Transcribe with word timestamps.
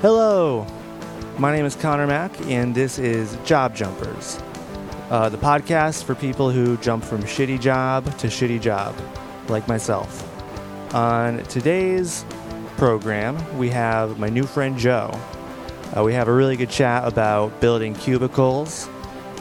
Hello, 0.00 0.64
my 1.38 1.52
name 1.52 1.64
is 1.64 1.74
Connor 1.74 2.06
Mack, 2.06 2.40
and 2.42 2.72
this 2.72 3.00
is 3.00 3.36
Job 3.44 3.74
Jumpers, 3.74 4.40
uh, 5.10 5.28
the 5.28 5.36
podcast 5.36 6.04
for 6.04 6.14
people 6.14 6.52
who 6.52 6.76
jump 6.76 7.02
from 7.02 7.20
shitty 7.22 7.60
job 7.60 8.04
to 8.18 8.28
shitty 8.28 8.60
job, 8.60 8.94
like 9.48 9.66
myself. 9.66 10.24
On 10.94 11.42
today's 11.46 12.24
program, 12.76 13.36
we 13.58 13.70
have 13.70 14.20
my 14.20 14.28
new 14.28 14.44
friend 14.44 14.78
Joe. 14.78 15.10
Uh, 15.96 16.04
we 16.04 16.14
have 16.14 16.28
a 16.28 16.32
really 16.32 16.56
good 16.56 16.70
chat 16.70 17.04
about 17.04 17.60
building 17.60 17.92
cubicles, 17.96 18.88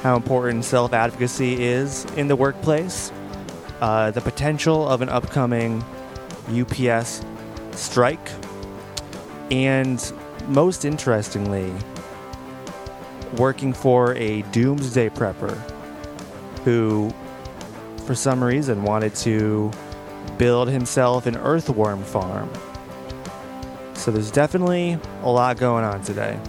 how 0.02 0.16
important 0.16 0.66
self 0.66 0.92
advocacy 0.92 1.64
is 1.64 2.06
in 2.16 2.28
the 2.28 2.36
workplace, 2.36 3.12
uh, 3.80 4.10
the 4.10 4.22
potential 4.22 4.88
of 4.90 5.04
an 5.04 5.10
upcoming 5.10 5.86
UPS 6.50 7.24
strike, 7.74 8.32
and 9.52 10.12
most 10.48 10.86
interestingly, 10.86 11.74
working 13.38 13.74
for 13.74 14.14
a 14.16 14.42
doomsday 14.44 15.10
prepper 15.10 15.56
who, 16.64 17.14
for 18.06 18.16
some 18.16 18.44
reason, 18.44 18.84
wanted 18.84 19.14
to 19.16 19.72
build 20.38 20.70
himself 20.70 21.26
an 21.26 21.36
earthworm 21.38 22.04
farm. 22.04 22.50
So 23.94 24.12
there's 24.12 24.32
definitely 24.32 24.98
a 25.24 25.30
lot 25.30 25.58
going 25.58 25.84
on 25.84 26.02
today. 26.02 26.40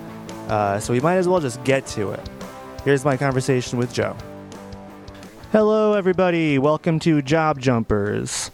Uh, 0.49 0.79
so 0.79 0.93
we 0.93 1.01
might 1.01 1.17
as 1.17 1.27
well 1.27 1.41
just 1.41 1.63
get 1.65 1.87
to 1.89 2.11
it. 2.11 2.29
Here's 2.85 3.05
my 3.05 3.17
conversation 3.17 3.79
with 3.79 3.93
Joe. 3.93 4.17
Hello, 5.51 5.95
everybody. 5.95 6.59
Welcome 6.59 6.99
to 7.01 7.23
Job 7.23 7.59
Jumpers. 7.59 8.51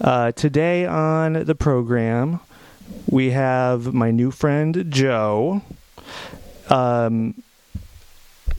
Uh, 0.00 0.32
today 0.32 0.86
on 0.86 1.32
the 1.44 1.54
program, 1.54 2.40
we 3.08 3.30
have 3.30 3.94
my 3.94 4.10
new 4.10 4.30
friend 4.30 4.86
Joe. 4.88 5.62
Um, 6.68 7.42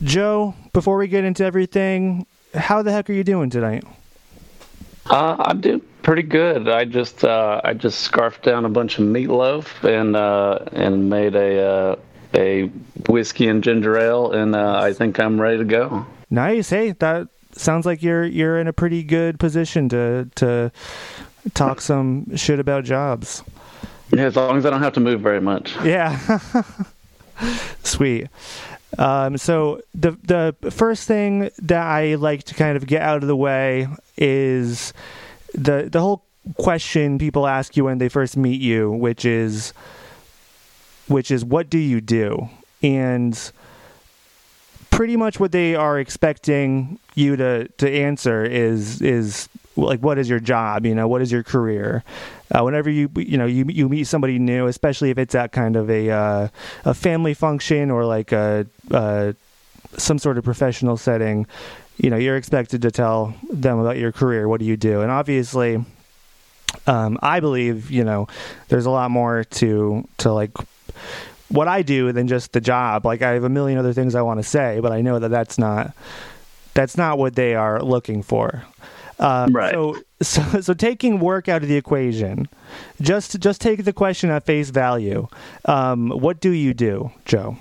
Joe, 0.02 0.54
before 0.72 0.96
we 0.96 1.08
get 1.08 1.24
into 1.24 1.44
everything, 1.44 2.26
how 2.54 2.82
the 2.82 2.92
heck 2.92 3.10
are 3.10 3.12
you 3.12 3.24
doing 3.24 3.50
tonight? 3.50 3.84
Uh, 5.06 5.36
I'm 5.38 5.60
doing 5.60 5.80
pretty 6.02 6.22
good. 6.22 6.68
I 6.68 6.84
just 6.84 7.24
uh, 7.24 7.60
I 7.64 7.74
just 7.74 8.00
scarfed 8.00 8.42
down 8.42 8.64
a 8.64 8.68
bunch 8.68 8.98
of 8.98 9.04
meatloaf 9.04 9.84
and 9.84 10.16
uh, 10.16 10.58
and 10.72 11.08
made 11.10 11.34
a 11.34 11.62
uh, 11.62 11.96
a 12.34 12.64
whiskey 13.08 13.48
and 13.48 13.64
ginger 13.64 13.98
ale, 13.98 14.32
and 14.32 14.54
uh, 14.54 14.78
I 14.80 14.92
think 14.92 15.18
I'm 15.18 15.40
ready 15.40 15.58
to 15.58 15.64
go. 15.64 16.06
Nice. 16.30 16.70
Hey, 16.70 16.92
that 16.92 17.28
sounds 17.52 17.86
like 17.86 18.02
you're 18.02 18.24
you're 18.24 18.58
in 18.58 18.68
a 18.68 18.72
pretty 18.72 19.02
good 19.02 19.38
position 19.40 19.88
to 19.88 20.28
to 20.36 20.70
talk 21.54 21.80
some 21.80 22.36
shit 22.36 22.60
about 22.60 22.84
jobs. 22.84 23.42
Yeah, 24.10 24.24
as 24.24 24.36
long 24.36 24.56
as 24.56 24.64
I 24.66 24.70
don't 24.70 24.82
have 24.82 24.94
to 24.94 25.00
move 25.00 25.20
very 25.20 25.40
much. 25.40 25.76
Yeah. 25.84 26.18
Sweet. 27.82 28.28
Um, 28.96 29.36
so 29.36 29.80
the 29.94 30.12
the 30.22 30.70
first 30.70 31.06
thing 31.06 31.50
that 31.58 31.82
I 31.82 32.14
like 32.14 32.44
to 32.44 32.54
kind 32.54 32.76
of 32.76 32.86
get 32.86 33.02
out 33.02 33.22
of 33.22 33.28
the 33.28 33.36
way 33.36 33.86
is 34.16 34.92
the 35.54 35.88
the 35.90 36.00
whole 36.00 36.24
question 36.56 37.18
people 37.18 37.46
ask 37.46 37.76
you 37.76 37.84
when 37.84 37.98
they 37.98 38.08
first 38.08 38.36
meet 38.36 38.60
you, 38.60 38.90
which 38.90 39.24
is 39.24 39.72
which 41.06 41.30
is 41.30 41.44
what 41.44 41.68
do 41.68 41.78
you 41.78 42.00
do? 42.00 42.48
And 42.82 43.52
pretty 44.90 45.16
much 45.16 45.38
what 45.38 45.52
they 45.52 45.74
are 45.74 45.98
expecting 45.98 46.98
you 47.14 47.36
to 47.36 47.68
to 47.68 47.90
answer 47.90 48.44
is 48.44 49.02
is 49.02 49.48
like 49.78 50.00
what 50.00 50.18
is 50.18 50.28
your 50.28 50.40
job 50.40 50.84
you 50.84 50.94
know 50.94 51.06
what 51.06 51.22
is 51.22 51.30
your 51.30 51.42
career 51.42 52.02
uh, 52.52 52.62
whenever 52.62 52.90
you 52.90 53.10
you 53.16 53.38
know 53.38 53.46
you 53.46 53.64
you 53.68 53.88
meet 53.88 54.04
somebody 54.04 54.38
new 54.38 54.66
especially 54.66 55.10
if 55.10 55.18
it's 55.18 55.34
at 55.34 55.52
kind 55.52 55.76
of 55.76 55.90
a 55.90 56.10
uh, 56.10 56.48
a 56.84 56.94
family 56.94 57.34
function 57.34 57.90
or 57.90 58.04
like 58.04 58.32
a 58.32 58.66
uh, 58.90 59.32
some 59.96 60.18
sort 60.18 60.38
of 60.38 60.44
professional 60.44 60.96
setting 60.96 61.46
you 61.96 62.10
know 62.10 62.16
you're 62.16 62.36
expected 62.36 62.82
to 62.82 62.90
tell 62.90 63.34
them 63.50 63.78
about 63.78 63.96
your 63.96 64.12
career 64.12 64.48
what 64.48 64.60
do 64.60 64.66
you 64.66 64.76
do 64.76 65.00
and 65.00 65.10
obviously 65.10 65.84
um, 66.86 67.18
I 67.22 67.40
believe 67.40 67.90
you 67.90 68.04
know 68.04 68.28
there's 68.68 68.86
a 68.86 68.90
lot 68.90 69.10
more 69.10 69.44
to 69.44 70.06
to 70.18 70.32
like 70.32 70.52
what 71.48 71.68
I 71.68 71.82
do 71.82 72.12
than 72.12 72.28
just 72.28 72.52
the 72.52 72.60
job. 72.60 73.06
Like 73.06 73.22
I 73.22 73.30
have 73.30 73.44
a 73.44 73.48
million 73.48 73.78
other 73.78 73.92
things 73.92 74.14
I 74.14 74.22
want 74.22 74.38
to 74.38 74.44
say, 74.44 74.80
but 74.80 74.92
I 74.92 75.00
know 75.00 75.18
that 75.18 75.30
that's 75.30 75.58
not 75.58 75.94
that's 76.74 76.96
not 76.96 77.18
what 77.18 77.34
they 77.34 77.54
are 77.54 77.82
looking 77.82 78.22
for. 78.22 78.64
Uh, 79.18 79.48
right. 79.50 79.72
So, 79.74 79.96
so, 80.22 80.60
so 80.60 80.74
taking 80.74 81.20
work 81.20 81.48
out 81.48 81.62
of 81.62 81.68
the 81.68 81.76
equation, 81.76 82.48
just 83.00 83.38
just 83.40 83.60
take 83.60 83.84
the 83.84 83.92
question 83.92 84.30
at 84.30 84.44
face 84.44 84.70
value. 84.70 85.28
Um, 85.64 86.10
what 86.10 86.40
do 86.40 86.50
you 86.50 86.74
do, 86.74 87.10
Joe? 87.24 87.56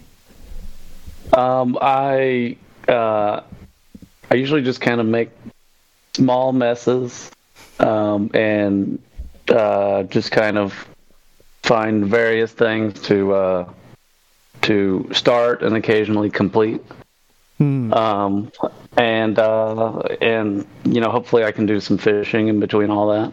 Um, 1.34 1.78
I 1.82 2.58
uh, 2.88 3.42
I 4.32 4.36
usually 4.36 4.62
just 4.62 4.82
kind 4.82 5.00
of 5.00 5.08
make 5.08 5.30
small 6.16 6.52
messes 6.52 7.32
um, 7.80 8.32
and 8.34 9.00
uh, 9.50 10.04
just 10.04 10.32
kind 10.32 10.58
of 10.58 10.88
find 11.64 12.06
various 12.06 12.52
things 12.52 13.02
to 13.04 13.34
uh, 13.34 13.70
to 14.64 15.10
start 15.14 15.62
and 15.64 15.76
occasionally 15.76 16.30
complete. 16.30 16.82
Hmm. 17.58 17.92
Um, 17.94 18.52
and 18.98 19.38
uh, 19.38 20.00
and 20.22 20.66
you 20.86 21.00
know, 21.00 21.10
hopefully, 21.10 21.44
I 21.44 21.52
can 21.52 21.66
do 21.66 21.80
some 21.80 21.98
fishing 21.98 22.48
in 22.48 22.60
between 22.60 22.90
all 22.90 23.10
that. 23.10 23.32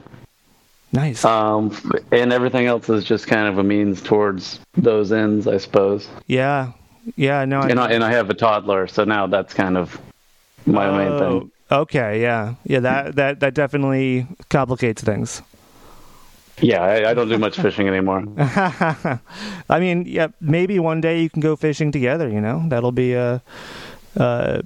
Nice. 0.93 1.25
Um, 1.25 1.77
and 2.13 2.33
everything 2.33 2.67
else 2.67 2.89
is 2.89 3.05
just 3.05 3.27
kind 3.27 3.49
of 3.49 3.59
a 3.59 3.65
means 3.65 4.01
towards 4.01 4.61
those 4.75 5.11
ends, 5.11 5.49
I 5.49 5.59
suppose. 5.59 6.09
Yeah, 6.29 6.73
yeah. 7.17 7.45
No, 7.45 7.61
I, 7.61 7.69
and 7.69 7.81
I, 7.81 7.91
and 7.91 8.05
I 8.05 8.13
have 8.13 8.31
a 8.31 8.35
toddler, 8.35 8.87
so 8.87 9.03
now 9.05 9.27
that's 9.27 9.55
kind 9.55 9.77
of 9.77 10.01
my 10.67 10.87
oh, 10.87 10.97
main 10.97 11.19
thing. 11.19 11.51
Okay, 11.73 12.23
yeah, 12.23 12.55
yeah. 12.65 12.81
That 12.81 13.17
that 13.17 13.41
that 13.41 13.55
definitely 13.55 14.27
complicates 14.51 15.03
things. 15.03 15.43
Yeah, 16.61 16.83
I, 16.83 17.11
I, 17.11 17.15
don't 17.15 17.29
do 17.29 17.37
much 17.37 17.59
fishing 17.59 17.89
anymore. 17.89 18.25
I 18.39 19.19
mean, 19.81 20.05
yeah, 20.07 20.29
maybe 20.41 20.79
one 20.79 21.01
day 21.01 21.21
you 21.21 21.29
can 21.29 21.41
go 21.41 21.57
fishing 21.57 21.91
together. 21.91 22.29
You 22.29 22.41
know, 22.41 22.65
that'll 22.69 22.93
be 22.93 23.15
a, 23.15 23.43
uh, 24.17 24.63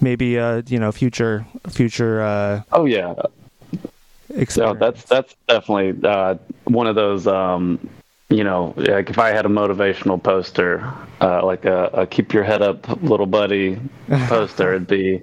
maybe 0.00 0.36
a 0.36 0.62
you 0.66 0.78
know 0.78 0.92
future 0.92 1.46
future. 1.68 2.22
Uh, 2.22 2.62
oh 2.72 2.84
yeah. 2.84 3.14
So 4.48 4.74
that's 4.74 5.04
that's 5.04 5.34
definitely 5.46 6.08
uh, 6.08 6.36
one 6.64 6.86
of 6.86 6.94
those. 6.94 7.26
Um, 7.26 7.88
you 8.30 8.42
know, 8.42 8.74
like 8.76 9.10
if 9.10 9.18
I 9.18 9.30
had 9.30 9.46
a 9.46 9.48
motivational 9.48 10.20
poster, 10.20 10.92
uh, 11.20 11.44
like 11.44 11.64
a, 11.64 11.84
a 11.92 12.06
"Keep 12.06 12.32
Your 12.32 12.42
Head 12.42 12.62
Up, 12.62 12.88
Little 13.02 13.26
Buddy" 13.26 13.78
poster, 14.08 14.74
it'd 14.74 14.88
be 14.88 15.22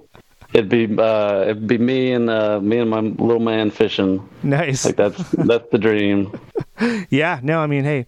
It'd 0.54 0.68
be 0.68 0.98
uh, 0.98 1.44
it'd 1.44 1.66
be 1.68 1.78
me 1.78 2.12
and 2.12 2.30
uh, 2.30 2.60
me 2.60 2.80
and 2.80 2.90
my 2.90 3.00
little 3.00 3.40
man 3.40 3.72
fishing. 3.72 4.28
Nice. 4.44 4.84
Like 4.84 4.98
that's 4.98 5.30
that's 5.32 5.70
the 5.70 5.78
dream. 5.78 6.38
yeah. 7.10 7.40
No. 7.42 7.60
I 7.60 7.68
mean, 7.68 7.86
hey, 7.86 8.06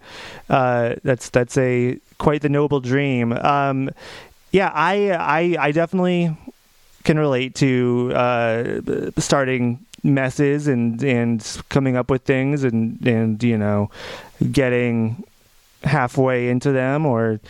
uh, 0.50 0.96
that's 1.02 1.30
that's 1.30 1.56
a 1.56 1.98
quite 2.18 2.42
the 2.42 2.50
noble 2.50 2.80
dream. 2.80 3.32
Um, 3.32 3.88
yeah. 4.52 4.70
I 4.74 5.12
I 5.12 5.56
I 5.58 5.72
definitely 5.72 6.36
can 7.04 7.18
relate 7.18 7.54
to 7.56 8.12
uh, 8.14 8.80
starting 9.18 9.84
messes 10.02 10.68
and 10.68 11.02
and 11.02 11.62
coming 11.70 11.96
up 11.96 12.10
with 12.10 12.22
things 12.22 12.62
and 12.62 13.00
and 13.06 13.42
you 13.42 13.56
know 13.56 13.90
getting 14.52 15.24
halfway 15.82 16.48
into 16.48 16.72
them 16.72 17.06
or 17.06 17.40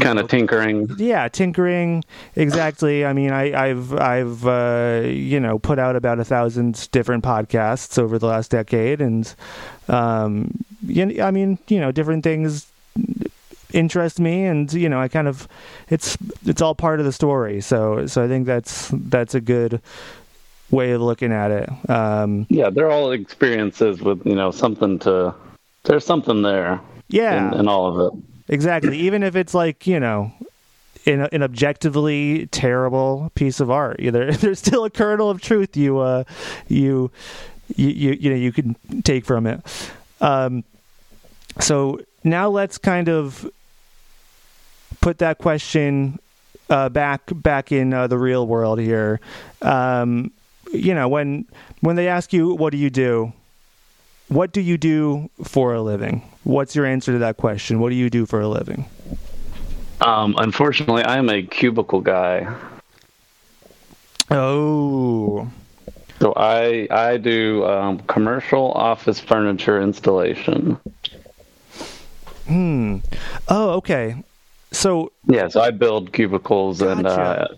kind 0.00 0.18
of 0.18 0.28
tinkering. 0.28 0.88
Yeah, 0.98 1.28
tinkering. 1.28 2.04
Exactly. 2.36 3.06
I 3.06 3.12
mean, 3.12 3.30
I, 3.30 3.68
have 3.68 3.92
I've 3.94 4.46
uh, 4.46 5.02
you 5.04 5.40
know 5.40 5.58
put 5.58 5.78
out 5.78 5.96
about 5.96 6.18
a 6.18 6.24
thousand 6.24 6.88
different 6.92 7.24
podcasts 7.24 7.98
over 7.98 8.18
the 8.18 8.26
last 8.26 8.50
decade, 8.50 9.00
and 9.00 9.32
um, 9.88 10.64
you, 10.86 11.22
I 11.22 11.30
mean, 11.30 11.58
you 11.68 11.80
know, 11.80 11.90
different 11.92 12.24
things 12.24 12.66
interest 13.72 14.20
me, 14.20 14.44
and 14.44 14.72
you 14.72 14.88
know, 14.88 15.00
I 15.00 15.08
kind 15.08 15.28
of 15.28 15.48
it's 15.90 16.16
it's 16.44 16.62
all 16.62 16.74
part 16.74 17.00
of 17.00 17.06
the 17.06 17.12
story. 17.12 17.60
So 17.60 18.06
so 18.06 18.24
I 18.24 18.28
think 18.28 18.46
that's 18.46 18.90
that's 18.92 19.34
a 19.34 19.40
good 19.40 19.80
way 20.70 20.92
of 20.92 21.00
looking 21.00 21.32
at 21.32 21.50
it. 21.50 21.90
Um, 21.90 22.46
yeah, 22.50 22.70
they're 22.70 22.90
all 22.90 23.12
experiences 23.12 24.00
with 24.00 24.26
you 24.26 24.34
know 24.34 24.50
something 24.50 24.98
to. 25.00 25.34
There's 25.84 26.04
something 26.04 26.42
there. 26.42 26.80
Yeah, 27.08 27.52
in, 27.52 27.60
in 27.60 27.68
all 27.68 27.86
of 27.86 28.14
it. 28.14 28.22
Exactly. 28.48 28.98
Even 29.06 29.22
if 29.22 29.36
it's 29.36 29.54
like, 29.54 29.86
you 29.86 30.00
know, 30.00 30.32
an, 31.06 31.28
an 31.32 31.42
objectively 31.42 32.46
terrible 32.46 33.30
piece 33.34 33.60
of 33.60 33.70
art, 33.70 33.98
there, 34.00 34.32
there's 34.32 34.58
still 34.58 34.84
a 34.84 34.90
kernel 34.90 35.30
of 35.30 35.40
truth 35.40 35.76
you, 35.76 35.98
uh, 35.98 36.24
you, 36.68 37.10
you, 37.76 37.88
you, 37.88 38.12
you 38.12 38.30
know, 38.30 38.36
you 38.36 38.52
can 38.52 38.76
take 39.02 39.24
from 39.24 39.46
it. 39.46 39.60
Um, 40.20 40.64
so 41.60 42.00
now 42.24 42.48
let's 42.48 42.78
kind 42.78 43.08
of 43.08 43.48
put 45.00 45.18
that 45.18 45.38
question 45.38 46.18
uh, 46.70 46.88
back 46.88 47.22
back 47.32 47.72
in 47.72 47.92
uh, 47.94 48.06
the 48.06 48.18
real 48.18 48.46
world 48.46 48.78
here. 48.78 49.20
Um, 49.62 50.30
you 50.72 50.94
know, 50.94 51.08
when 51.08 51.46
when 51.80 51.96
they 51.96 52.08
ask 52.08 52.32
you 52.32 52.54
what 52.54 52.70
do 52.72 52.78
you 52.78 52.90
do, 52.90 53.32
what 54.28 54.52
do 54.52 54.60
you 54.60 54.76
do 54.76 55.30
for 55.44 55.72
a 55.74 55.80
living? 55.80 56.22
What's 56.44 56.74
your 56.76 56.84
answer 56.86 57.12
to 57.12 57.18
that 57.18 57.36
question? 57.36 57.80
What 57.80 57.90
do 57.90 57.94
you 57.96 58.10
do 58.10 58.26
for 58.26 58.40
a 58.40 58.48
living? 58.48 58.84
Um, 60.00 60.34
unfortunately, 60.38 61.04
I'm 61.04 61.28
a 61.28 61.42
cubicle 61.42 62.00
guy. 62.00 62.54
Oh, 64.30 65.48
So 66.20 66.34
I 66.36 66.86
I 66.90 67.16
do 67.16 67.64
um, 67.64 67.98
commercial 68.00 68.72
office 68.72 69.18
furniture 69.20 69.80
installation. 69.80 70.78
hmm. 72.46 72.98
Oh, 73.48 73.70
okay. 73.70 74.22
So 74.70 75.12
Yeah, 75.26 75.48
so 75.48 75.60
I 75.60 75.70
build 75.70 76.12
cubicles 76.12 76.82
and 76.82 77.06
uh, 77.06 77.48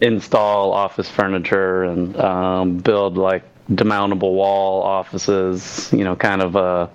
install 0.00 0.72
office 0.72 1.08
furniture 1.10 1.84
and 1.84 2.16
um, 2.18 2.78
build 2.78 3.16
like 3.16 3.42
demountable 3.70 4.32
wall 4.32 4.82
offices. 4.82 5.90
You 5.92 6.04
know, 6.04 6.16
kind 6.16 6.40
of 6.42 6.56
uh, 6.56 6.86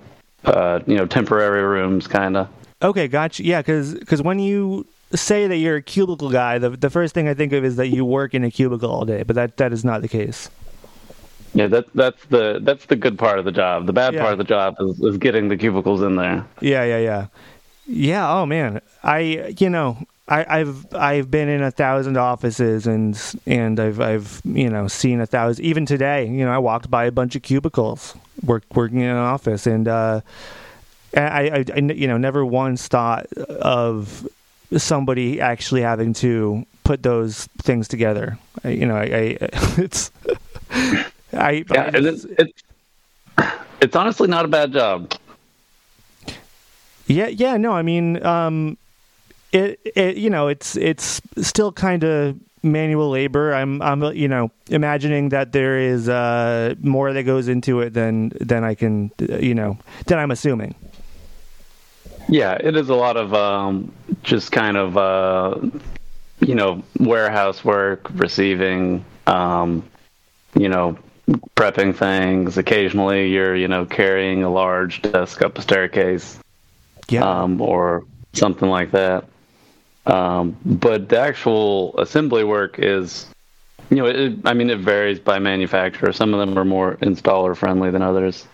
uh, 0.46 0.80
you 0.88 0.96
know 0.96 1.06
temporary 1.06 1.64
rooms, 1.64 2.08
kind 2.08 2.38
of. 2.38 2.48
Okay, 2.82 3.08
gotcha. 3.08 3.44
Yeah, 3.44 3.62
because 3.62 4.22
when 4.24 4.40
you 4.40 4.88
say 5.14 5.46
that 5.48 5.58
you're 5.58 5.76
a 5.76 5.82
cubicle 5.82 6.32
guy, 6.32 6.58
the 6.58 6.72
the 6.72 6.90
first 6.90 7.14
thing 7.14 7.28
I 7.28 7.34
think 7.34 7.54
of 7.54 7.64
is 7.64 7.76
that 7.76 7.88
you 7.88 8.04
work 8.04 8.34
in 8.34 8.44
a 8.44 8.52
cubicle 8.52 8.90
all 8.90 9.06
day, 9.06 9.24
but 9.24 9.36
that 9.36 9.58
that 9.58 9.72
is 9.72 9.86
not 9.86 10.02
the 10.02 10.08
case. 10.08 10.50
Yeah, 11.54 11.68
that 11.68 11.94
that's 11.94 12.26
the 12.26 12.60
that's 12.64 12.86
the 12.86 12.96
good 12.96 13.20
part 13.20 13.38
of 13.38 13.46
the 13.46 13.52
job. 13.52 13.86
The 13.86 13.94
bad 13.94 14.14
Yeah. 14.14 14.22
part 14.22 14.32
of 14.32 14.38
the 14.38 14.46
job 14.46 14.76
is, 14.80 15.00
is 15.02 15.18
getting 15.18 15.50
the 15.50 15.58
cubicles 15.58 16.02
in 16.02 16.16
there. 16.16 16.46
Yeah, 16.62 16.84
yeah, 16.86 16.98
yeah, 16.98 17.26
yeah. 17.86 18.32
Oh 18.32 18.46
man, 18.46 18.82
I 19.04 19.56
you 19.58 19.70
know 19.70 19.98
I, 20.28 20.60
I've 20.60 20.94
I've 20.96 21.30
been 21.30 21.50
in 21.50 21.62
a 21.62 21.72
thousand 21.72 22.18
offices 22.18 22.88
and 22.88 23.20
and 23.46 23.80
I've 23.80 24.00
I've 24.00 24.42
you 24.46 24.70
know 24.70 24.88
seen 24.88 25.20
a 25.20 25.26
thousand. 25.26 25.64
Even 25.66 25.86
today, 25.86 26.26
you 26.26 26.46
know, 26.46 26.52
I 26.52 26.58
walked 26.58 26.90
by 26.90 27.06
a 27.06 27.12
bunch 27.12 27.36
of 27.36 27.42
cubicles 27.42 28.16
work, 28.44 28.64
working 28.74 29.02
in 29.02 29.10
an 29.10 29.18
office, 29.18 29.68
and 29.68 29.88
uh, 29.88 30.22
I, 31.16 31.22
I, 31.22 31.66
I 31.76 31.80
you 31.80 32.08
know 32.08 32.18
never 32.18 32.46
once 32.46 32.88
thought 32.88 33.28
of 33.34 34.26
somebody 34.78 35.42
actually 35.42 35.82
having 35.82 36.14
to 36.14 36.66
put 36.86 37.04
those 37.04 37.48
things 37.62 37.90
together. 37.90 38.38
I, 38.64 38.70
you 38.70 38.86
know, 38.86 38.96
I, 38.96 39.04
I 39.04 39.38
it's. 39.78 40.12
I, 41.34 41.64
Yeah, 41.72 41.84
I 41.84 41.98
and 41.98 42.06
it's, 42.06 42.26
it's 42.26 42.64
it's 43.82 43.96
honestly 43.96 44.28
not 44.28 44.46
a 44.46 44.48
bad 44.48 44.74
job. 44.74 45.14
Yeah, 47.12 47.28
yeah, 47.28 47.58
no, 47.58 47.74
I 47.74 47.82
mean, 47.82 48.24
um, 48.26 48.78
it, 49.52 49.80
it, 49.96 50.18
you 50.18 50.30
know, 50.30 50.48
it's 50.48 50.78
it's 50.78 51.22
still 51.42 51.72
kind 51.72 52.04
of 52.04 52.38
manual 52.64 53.10
labor. 53.10 53.54
I'm, 53.54 53.82
I'm, 53.82 54.02
you 54.16 54.28
know, 54.28 54.52
imagining 54.70 55.30
that 55.30 55.52
there 55.52 55.78
is 55.78 56.08
uh, 56.08 56.76
more 56.80 57.12
that 57.12 57.24
goes 57.24 57.48
into 57.48 57.82
it 57.82 57.94
than 57.94 58.32
than 58.40 58.64
I 58.64 58.76
can, 58.76 59.12
you 59.20 59.54
know, 59.54 59.78
than 60.08 60.20
I'm 60.20 60.32
assuming. 60.32 60.76
Yeah, 62.30 62.54
it 62.54 62.78
is 62.78 62.90
a 62.90 62.96
lot 62.96 63.18
of 63.18 63.34
um, 63.34 63.92
just 64.24 64.52
kind 64.52 64.78
of 64.78 64.96
uh, 64.96 65.60
you 66.40 66.56
know 66.56 66.82
warehouse 66.98 67.66
work, 67.66 68.10
receiving, 68.14 69.04
um, 69.28 69.84
you 70.56 70.70
know, 70.70 70.98
prepping 71.58 71.94
things. 71.94 72.58
Occasionally, 72.58 73.30
you're 73.30 73.56
you 73.56 73.68
know 73.68 73.86
carrying 73.86 74.44
a 74.44 74.50
large 74.50 75.02
desk 75.02 75.42
up 75.42 75.58
a 75.58 75.62
staircase, 75.62 76.40
Yeah, 77.12 77.24
um, 77.44 77.60
or 77.62 78.06
something 78.34 78.70
like 78.70 78.92
that. 78.92 79.26
Um, 80.06 80.56
but 80.66 81.10
the 81.10 81.20
actual 81.20 81.98
assembly 82.00 82.44
work 82.44 82.80
is, 82.80 83.28
you 83.90 83.98
know, 83.98 84.06
it, 84.08 84.40
I 84.46 84.54
mean, 84.54 84.70
it 84.70 84.80
varies 84.80 85.20
by 85.20 85.38
manufacturer. 85.40 86.12
Some 86.14 86.34
of 86.34 86.40
them 86.40 86.58
are 86.58 86.66
more 86.66 86.96
installer 86.98 87.56
friendly 87.56 87.92
than 87.92 88.02
others. 88.02 88.48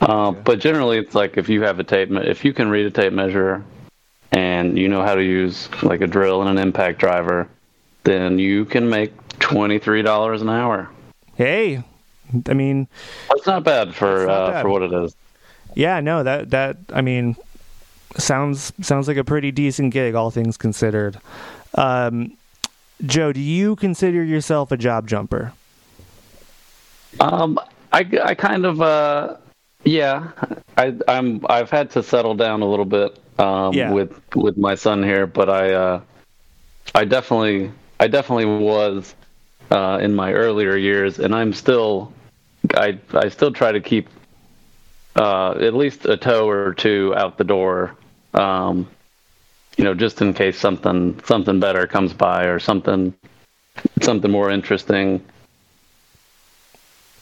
Uh, 0.00 0.30
but 0.30 0.60
generally, 0.60 0.98
it's 0.98 1.14
like 1.14 1.36
if 1.36 1.48
you 1.48 1.62
have 1.62 1.80
a 1.80 1.84
tape, 1.84 2.10
if 2.12 2.44
you 2.44 2.52
can 2.52 2.68
read 2.70 2.86
a 2.86 2.90
tape 2.90 3.12
measure, 3.12 3.64
and 4.32 4.78
you 4.78 4.88
know 4.88 5.02
how 5.02 5.14
to 5.14 5.22
use 5.22 5.68
like 5.82 6.00
a 6.00 6.06
drill 6.06 6.42
and 6.42 6.50
an 6.50 6.58
impact 6.58 6.98
driver, 6.98 7.48
then 8.04 8.38
you 8.38 8.64
can 8.64 8.88
make 8.88 9.12
twenty 9.38 9.78
three 9.78 10.02
dollars 10.02 10.42
an 10.42 10.48
hour. 10.48 10.88
hey, 11.36 11.82
I 12.48 12.52
mean, 12.54 12.88
That's 13.28 13.46
not 13.46 13.64
bad 13.64 13.94
for 13.94 14.26
not 14.26 14.30
uh, 14.30 14.50
bad. 14.50 14.62
for 14.62 14.68
what 14.68 14.82
it 14.82 14.92
is. 14.92 15.14
yeah, 15.74 16.00
no, 16.00 16.22
that 16.22 16.50
that 16.50 16.76
I 16.92 17.00
mean, 17.00 17.36
sounds 18.18 18.72
sounds 18.80 19.08
like 19.08 19.16
a 19.16 19.24
pretty 19.24 19.50
decent 19.50 19.92
gig, 19.92 20.14
all 20.14 20.30
things 20.30 20.56
considered. 20.56 21.18
Um, 21.74 22.36
Joe, 23.04 23.32
do 23.32 23.40
you 23.40 23.76
consider 23.76 24.24
yourself 24.24 24.72
a 24.72 24.76
job 24.76 25.06
jumper? 25.06 25.52
Um, 27.20 27.58
I, 27.92 28.06
I 28.24 28.34
kind 28.34 28.64
of 28.66 28.80
uh, 28.80 29.36
yeah, 29.84 30.30
I 30.76 30.94
I'm 31.08 31.44
I've 31.48 31.70
had 31.70 31.90
to 31.92 32.02
settle 32.02 32.34
down 32.34 32.62
a 32.62 32.66
little 32.68 32.84
bit 32.84 33.18
um 33.38 33.74
Yeah. 33.74 33.92
with 33.92 34.18
with 34.34 34.56
my 34.56 34.74
son 34.74 35.02
here, 35.02 35.26
but 35.26 35.48
I 35.50 35.72
uh, 35.72 36.00
I 36.94 37.04
definitely 37.04 37.70
I 38.00 38.08
definitely 38.08 38.46
was 38.46 39.14
uh, 39.70 39.98
in 40.00 40.14
my 40.14 40.32
earlier 40.32 40.76
years, 40.76 41.18
and 41.18 41.34
I'm 41.34 41.52
still 41.52 42.12
I 42.74 42.98
I 43.14 43.28
still 43.28 43.52
try 43.52 43.72
to 43.72 43.80
keep 43.80 44.08
uh, 45.16 45.52
at 45.52 45.74
least 45.74 46.04
a 46.06 46.16
toe 46.16 46.48
or 46.48 46.74
two 46.74 47.14
out 47.16 47.38
the 47.38 47.44
door. 47.44 47.94
Um, 48.36 48.88
you 49.76 49.84
know, 49.84 49.94
just 49.94 50.20
in 50.22 50.32
case 50.32 50.58
something 50.58 51.20
something 51.24 51.60
better 51.60 51.86
comes 51.86 52.12
by 52.12 52.44
or 52.44 52.58
something 52.58 53.14
something 54.00 54.30
more 54.30 54.50
interesting. 54.50 55.22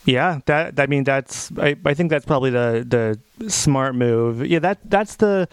Yeah, 0.05 0.41
that 0.47 0.79
I 0.79 0.87
mean 0.87 1.05
that's 1.05 1.51
I, 1.59 1.77
I 1.85 1.95
think 1.95 2.11
that's 2.11 2.27
probably 2.27 2.51
the 2.51 2.85
the 2.87 3.51
smart 3.51 3.95
move. 3.95 4.47
Yeah, 4.47 4.59
that 4.61 4.79
that's 4.85 5.17
the 5.17 5.49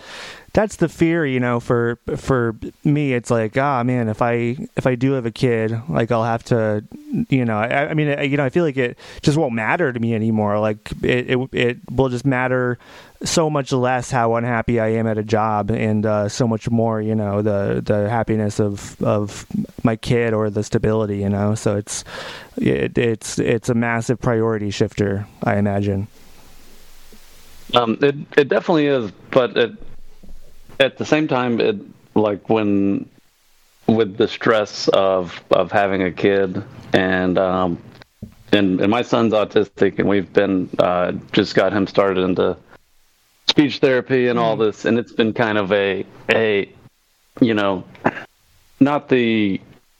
that's 0.53 0.75
the 0.77 0.89
fear, 0.89 1.25
you 1.25 1.39
know, 1.39 1.59
for 1.59 1.97
for 2.17 2.55
me 2.83 3.13
it's 3.13 3.31
like, 3.31 3.57
ah 3.57 3.83
man, 3.83 4.09
if 4.09 4.21
I 4.21 4.57
if 4.75 4.85
I 4.85 4.95
do 4.95 5.13
have 5.13 5.25
a 5.25 5.31
kid, 5.31 5.73
like 5.87 6.11
I'll 6.11 6.23
have 6.23 6.43
to 6.45 6.83
you 7.29 7.45
know, 7.45 7.57
I, 7.57 7.89
I 7.89 7.93
mean, 7.93 8.09
I- 8.09 8.23
you 8.23 8.37
know, 8.37 8.45
I 8.45 8.49
feel 8.49 8.63
like 8.63 8.77
it 8.77 8.97
just 9.21 9.37
won't 9.37 9.53
matter 9.53 9.91
to 9.91 9.99
me 9.99 10.13
anymore. 10.13 10.59
Like 10.59 10.91
it 11.03 11.29
it, 11.29 11.49
it 11.53 11.77
will 11.91 12.09
just 12.09 12.25
matter 12.25 12.77
so 13.23 13.49
much 13.49 13.71
less 13.71 14.09
how 14.09 14.35
unhappy 14.35 14.79
I 14.79 14.87
am 14.93 15.05
at 15.05 15.17
a 15.17 15.23
job 15.23 15.69
and 15.69 16.05
uh, 16.05 16.27
so 16.27 16.47
much 16.47 16.69
more, 16.69 16.99
you 17.01 17.15
know, 17.15 17.41
the 17.41 17.81
the 17.85 18.09
happiness 18.09 18.59
of 18.59 19.01
of 19.01 19.45
my 19.83 19.95
kid 19.95 20.33
or 20.33 20.49
the 20.49 20.63
stability, 20.63 21.19
you 21.19 21.29
know. 21.29 21.55
So 21.55 21.77
it's 21.77 22.03
it, 22.57 22.97
it's 22.97 23.39
it's 23.39 23.69
a 23.69 23.73
massive 23.73 24.19
priority 24.19 24.69
shifter, 24.71 25.27
I 25.43 25.57
imagine. 25.57 26.07
Um, 27.73 27.97
it 28.01 28.15
it 28.37 28.49
definitely 28.49 28.87
is, 28.87 29.11
but 29.31 29.55
it, 29.55 29.71
at 30.81 30.97
the 30.97 31.05
same 31.05 31.27
time, 31.27 31.59
it 31.61 31.77
like 32.15 32.49
when 32.49 33.07
with 33.87 34.17
the 34.17 34.27
stress 34.27 34.87
of 34.89 35.41
of 35.51 35.71
having 35.71 36.03
a 36.03 36.11
kid 36.11 36.63
and 36.93 37.37
um 37.37 37.81
and 38.51 38.79
and 38.81 38.89
my 38.91 39.01
son's 39.01 39.33
autistic 39.33 39.97
and 39.99 40.07
we've 40.07 40.31
been 40.33 40.69
uh 40.79 41.11
just 41.31 41.55
got 41.55 41.73
him 41.73 41.87
started 41.87 42.21
into 42.23 42.55
speech 43.49 43.79
therapy 43.79 44.27
and 44.27 44.37
all 44.37 44.55
this 44.55 44.85
and 44.85 44.97
it's 44.99 45.11
been 45.11 45.33
kind 45.33 45.57
of 45.57 45.71
a 45.71 46.05
a 46.29 46.69
you 47.41 47.53
know 47.53 47.83
not 48.79 49.09
the 49.09 49.59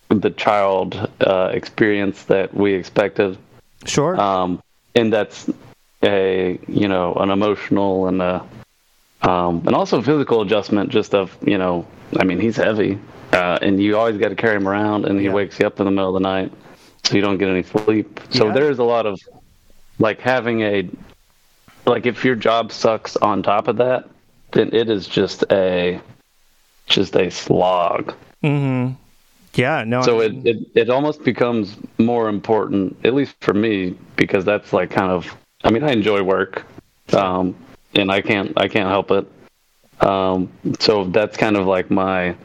the 0.10 0.30
child 0.30 1.10
uh 1.22 1.50
experience 1.54 2.24
that 2.26 2.54
we 2.54 2.74
expected 2.74 3.38
Sure. 3.86 4.20
um, 4.20 4.62
and 4.96 5.12
that's 5.12 5.50
a 6.04 6.60
you 6.68 6.88
know 6.88 7.14
an 7.16 7.30
emotional 7.30 8.08
and 8.08 8.22
a 8.22 8.46
um, 9.24 9.62
and 9.66 9.76
also 9.76 10.02
physical 10.02 10.42
adjustment 10.42 10.90
just 10.90 11.14
of 11.14 11.36
you 11.46 11.58
know 11.58 11.86
I 12.20 12.24
mean 12.24 12.40
he's 12.40 12.56
heavy 12.58 13.00
uh, 13.34 13.58
and 13.62 13.82
you 13.82 13.98
always 13.98 14.18
got 14.18 14.30
to 14.30 14.36
carry 14.36 14.56
him 14.58 14.68
around 14.68 15.06
and 15.06 15.20
he 15.20 15.26
Yeah. 15.28 15.34
wakes 15.34 15.60
you 15.60 15.66
up 15.68 15.80
in 15.80 15.86
the 15.86 15.92
middle 15.92 16.16
of 16.16 16.22
the 16.22 16.28
night 16.28 16.52
so 17.04 17.16
you 17.16 17.22
don't 17.22 17.38
get 17.38 17.50
any 17.50 17.64
sleep 17.64 18.20
so 18.30 18.48
Yeah. 18.48 18.54
there's 18.54 18.80
a 18.80 18.84
lot 18.84 19.06
of 19.06 19.20
like 20.00 20.20
having 20.20 20.62
a 20.62 20.90
like 21.86 22.06
if 22.06 22.24
your 22.26 22.36
job 22.36 22.72
sucks 22.72 23.16
on 23.18 23.42
top 23.44 23.68
of 23.68 23.78
that 23.78 24.08
then 24.52 24.70
it 24.74 24.90
is 24.90 25.08
just 25.08 25.44
a 25.52 26.00
just 26.88 27.16
a 27.16 27.30
slog 27.30 28.14
mm-hmm. 28.44 28.94
Yeah. 29.54 29.84
No. 29.86 30.02
so 30.02 30.22
I 30.22 30.26
it, 30.26 30.46
it 30.46 30.58
it 30.76 30.90
almost 30.90 31.24
becomes 31.24 31.76
more 31.98 32.30
important 32.30 32.98
at 33.06 33.14
least 33.14 33.36
for 33.42 33.54
me 33.54 33.98
because 34.16 34.46
that's 34.46 34.72
like 34.74 34.90
kind 34.90 35.12
of 35.12 35.36
i 35.64 35.70
mean 35.70 35.84
i 35.84 35.92
enjoy 35.92 36.22
work 36.24 36.66
um 37.14 37.54
and 37.96 38.12
i 38.12 38.22
can't 38.22 38.54
i 38.58 38.68
can't 38.68 38.90
help 38.90 39.12
it 39.12 39.28
um 40.02 40.50
so 40.80 41.06
that's 41.06 41.38
kind 41.38 41.58
of 41.58 41.68
like 41.68 41.92
my 41.92 42.36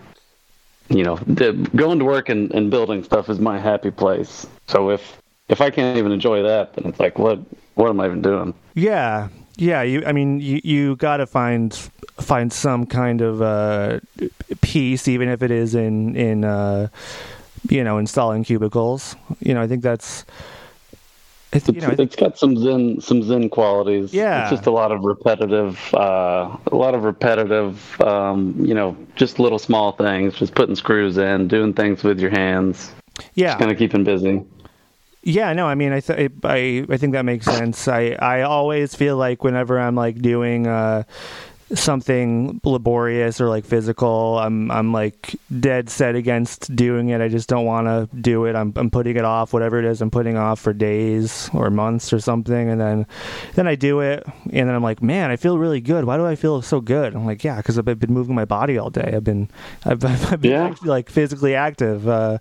you 0.88 1.02
know 1.02 1.16
the, 1.26 1.52
going 1.74 1.98
to 1.98 2.04
work 2.04 2.28
and, 2.28 2.52
and 2.52 2.70
building 2.70 3.02
stuff 3.02 3.28
is 3.28 3.40
my 3.40 3.58
happy 3.58 3.90
place 3.90 4.46
so 4.66 4.90
if 4.90 5.20
if 5.48 5.60
i 5.60 5.70
can't 5.70 5.96
even 5.98 6.12
enjoy 6.12 6.42
that 6.42 6.74
then 6.74 6.86
it's 6.86 7.00
like 7.00 7.18
what 7.18 7.38
what 7.74 7.88
am 7.90 8.00
i 8.00 8.06
even 8.06 8.22
doing 8.22 8.54
Yeah, 8.74 9.28
yeah. 9.56 9.80
You, 9.82 10.04
I 10.04 10.12
mean, 10.12 10.38
you 10.38 10.60
you 10.62 10.96
got 10.96 11.16
to 11.16 11.26
find 11.26 11.72
find 12.20 12.52
some 12.52 12.84
kind 12.84 13.22
of 13.22 13.40
uh, 13.40 14.00
peace, 14.60 15.08
even 15.08 15.28
if 15.28 15.42
it 15.42 15.50
is 15.50 15.74
in 15.74 16.14
in 16.14 16.44
uh, 16.44 16.88
you 17.70 17.82
know 17.82 17.96
installing 17.96 18.44
cubicles. 18.44 19.16
You 19.40 19.54
know, 19.54 19.62
I 19.62 19.66
think 19.66 19.82
that's 19.82 20.26
It's, 21.52 21.68
It's, 21.68 21.74
you 21.76 21.80
know, 21.80 21.88
I 21.88 21.94
think- 21.94 22.08
it's 22.12 22.16
got 22.16 22.38
some 22.38 22.56
zen 22.58 23.00
some 23.00 23.22
zen 23.22 23.48
qualities. 23.48 24.12
Yeah. 24.12 24.42
it's 24.42 24.50
just 24.50 24.66
a 24.66 24.70
lot 24.70 24.90
of 24.92 25.04
repetitive, 25.04 25.78
uh, 25.94 26.48
a 26.70 26.76
lot 26.76 26.94
of 26.94 27.04
repetitive. 27.04 28.00
Um, 28.00 28.54
you 28.58 28.74
know, 28.74 28.96
just 29.14 29.38
little 29.38 29.58
small 29.58 29.92
things, 29.92 30.34
just 30.34 30.54
putting 30.54 30.74
screws 30.74 31.16
in, 31.18 31.48
doing 31.48 31.72
things 31.72 32.02
with 32.04 32.18
your 32.20 32.30
hands, 32.30 32.92
yeah, 33.34 33.52
It's 33.52 33.58
kind 33.60 33.70
of 33.70 33.78
keeping 33.78 34.04
busy. 34.04 34.42
Yeah, 35.22 35.52
no, 35.54 35.66
I 35.66 35.74
mean, 35.74 35.92
I 35.92 36.00
th- 36.00 36.30
I 36.44 36.84
I 36.88 36.96
think 36.98 37.12
that 37.14 37.24
makes 37.24 37.46
sense. 37.46 37.88
I 37.88 38.16
I 38.20 38.42
always 38.42 38.94
feel 38.94 39.16
like 39.16 39.42
whenever 39.42 39.78
I'm 39.78 39.94
like 39.96 40.20
doing 40.22 40.66
uh, 40.66 41.02
something 41.74 42.60
laborious 42.64 43.40
or 43.40 43.48
like 43.48 43.64
physical, 43.64 44.38
I'm 44.38 44.70
I'm 44.70 44.92
like 44.92 45.34
dead 45.60 45.90
set 45.90 46.14
against 46.14 46.74
doing 46.74 47.08
it. 47.08 47.20
I 47.20 47.28
just 47.28 47.48
don't 47.48 47.64
want 47.64 47.86
to 47.86 48.08
do 48.16 48.44
it. 48.44 48.54
I'm 48.54 48.72
I'm 48.76 48.90
putting 48.90 49.16
it 49.16 49.24
off, 49.24 49.52
whatever 49.52 49.78
it 49.78 49.84
is. 49.84 50.00
I'm 50.00 50.10
putting 50.10 50.36
off 50.36 50.60
for 50.60 50.72
days 50.72 51.50
or 51.52 51.70
months 51.70 52.12
or 52.12 52.20
something, 52.20 52.68
and 52.68 52.80
then 52.80 53.06
then 53.54 53.66
I 53.66 53.74
do 53.74 54.00
it, 54.00 54.24
and 54.44 54.68
then 54.68 54.74
I'm 54.74 54.82
like, 54.82 55.02
man, 55.02 55.30
I 55.30 55.36
feel 55.36 55.58
really 55.58 55.80
good. 55.80 56.04
Why 56.04 56.16
do 56.16 56.26
I 56.26 56.36
feel 56.36 56.62
so 56.62 56.80
good? 56.80 57.14
I'm 57.14 57.26
like, 57.26 57.42
yeah, 57.42 57.56
because 57.56 57.78
I've 57.78 57.84
been 57.84 58.12
moving 58.12 58.34
my 58.34 58.44
body 58.44 58.78
all 58.78 58.90
day. 58.90 59.12
I've 59.14 59.24
been 59.24 59.48
I've, 59.84 60.04
I've 60.32 60.40
been 60.40 60.52
Yeah. 60.52 60.64
actually, 60.68 60.88
like 60.90 61.10
physically 61.10 61.54
active. 61.54 62.08
Uh, 62.08 62.38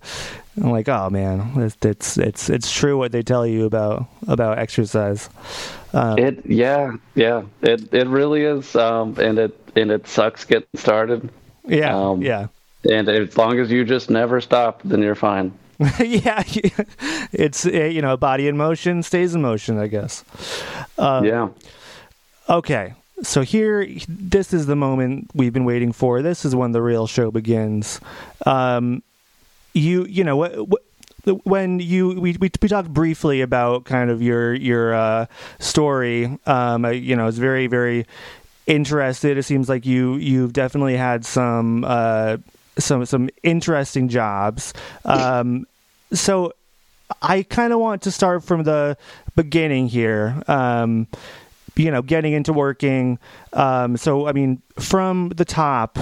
I'm 0.62 0.70
like, 0.70 0.88
oh 0.88 1.10
man, 1.10 1.52
it's, 1.56 1.76
it's 1.84 2.16
it's 2.16 2.48
it's 2.48 2.72
true 2.72 2.96
what 2.96 3.12
they 3.12 3.22
tell 3.22 3.46
you 3.46 3.64
about 3.66 4.06
about 4.28 4.58
exercise. 4.58 5.28
Um, 5.96 6.18
It, 6.18 6.44
yeah, 6.44 6.92
yeah, 7.14 7.42
it 7.62 7.92
it 7.94 8.06
really 8.06 8.42
is, 8.42 8.76
um, 8.76 9.16
and 9.18 9.38
it 9.38 9.52
and 9.76 9.90
it 9.90 10.06
sucks 10.06 10.44
getting 10.44 10.68
started. 10.76 11.30
yeah, 11.64 11.96
um, 11.96 12.20
yeah, 12.20 12.48
And 12.90 13.08
as 13.08 13.36
long 13.36 13.58
as 13.58 13.70
you 13.70 13.82
just 13.84 14.10
never 14.10 14.40
stop, 14.42 14.82
then 14.84 15.00
you're 15.02 15.14
fine. 15.14 15.52
yeah. 16.00 16.42
It's 17.32 17.66
uh, 17.66 17.70
you 17.70 18.02
know, 18.02 18.16
body 18.16 18.46
in 18.48 18.56
motion 18.56 19.02
stays 19.02 19.34
in 19.34 19.42
motion, 19.42 19.78
I 19.78 19.88
guess. 19.88 20.24
Uh, 20.98 21.22
yeah. 21.24 21.48
Okay, 22.48 22.94
so 23.22 23.40
here, 23.42 23.86
this 24.08 24.52
is 24.52 24.66
the 24.66 24.76
moment 24.76 25.30
we've 25.34 25.52
been 25.52 25.64
waiting 25.64 25.92
for. 25.92 26.22
This 26.22 26.44
is 26.44 26.54
when 26.54 26.72
the 26.72 26.80
real 26.82 27.06
show 27.06 27.30
begins. 27.30 28.00
Um, 28.44 29.02
you, 29.72 30.04
you 30.06 30.24
know, 30.24 30.36
what, 30.36 30.68
what, 30.68 30.82
when 31.44 31.80
you 31.80 32.08
we, 32.20 32.32
we 32.38 32.50
we 32.62 32.68
talked 32.68 32.88
briefly 32.92 33.40
about 33.40 33.84
kind 33.84 34.10
of 34.10 34.22
your 34.22 34.54
your 34.54 34.94
uh, 34.94 35.26
story. 35.58 36.38
Um, 36.46 36.84
I- 36.84 36.92
you 36.92 37.16
know, 37.16 37.26
it's 37.26 37.38
very 37.38 37.66
very 37.66 38.06
interested. 38.66 39.36
It 39.38 39.42
seems 39.44 39.68
like 39.68 39.86
you 39.86 40.14
you've 40.16 40.52
definitely 40.52 40.96
had 40.96 41.24
some 41.24 41.84
uh, 41.86 42.38
some 42.78 43.04
some 43.06 43.28
interesting 43.42 44.08
jobs. 44.08 44.72
Um, 45.04 45.66
so 46.12 46.52
I 47.22 47.42
kind 47.42 47.72
of 47.72 47.78
want 47.80 48.02
to 48.02 48.10
start 48.10 48.44
from 48.44 48.62
the 48.64 48.96
beginning 49.34 49.88
here. 49.88 50.42
Um, 50.48 51.06
you 51.76 51.90
know, 51.90 52.00
getting 52.02 52.32
into 52.32 52.52
working. 52.54 53.18
Um, 53.52 53.96
so, 53.98 54.26
I 54.26 54.32
mean, 54.32 54.62
from 54.78 55.28
the 55.30 55.44
top, 55.44 55.98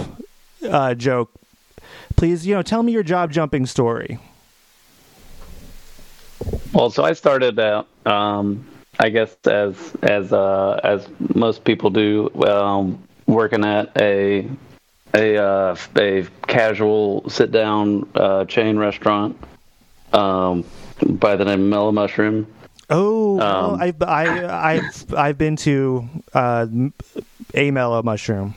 uh, 0.69 0.95
Joe. 0.95 1.28
Please, 2.16 2.47
you 2.47 2.54
know, 2.54 2.62
tell 2.62 2.83
me 2.85 2.93
your 2.93 3.02
job 3.02 3.33
jumping 3.33 3.66
story. 3.66 4.21
Well, 6.75 6.90
so 6.90 7.04
I 7.04 7.12
started 7.12 7.59
out, 7.61 7.87
um, 8.04 8.66
I 8.99 9.09
guess, 9.09 9.37
as 9.47 9.95
as 10.02 10.33
uh, 10.33 10.81
as 10.83 11.07
most 11.35 11.62
people 11.64 11.90
do, 11.90 12.31
um, 12.45 13.00
working 13.26 13.64
at 13.64 13.97
a 13.97 14.49
a 15.14 15.37
uh, 15.37 15.76
a 15.97 16.26
casual 16.49 17.31
sit 17.31 17.52
down 17.52 18.09
uh, 18.16 18.45
chain 18.47 18.76
restaurant 18.76 19.38
um, 20.12 20.64
by 21.00 21.37
the 21.37 21.45
name 21.45 21.61
of 21.61 21.66
Mellow 21.69 21.93
Mushroom. 21.93 22.49
Oh, 22.90 23.40
Um, 23.40 23.81
I've 23.81 24.02
I, 24.02 24.75
I've 24.75 25.14
I've 25.14 25.38
been 25.38 25.54
to 25.57 26.09
uh, 26.35 26.66
a 27.54 27.71
mellow 27.71 28.02
mushroom. 28.02 28.57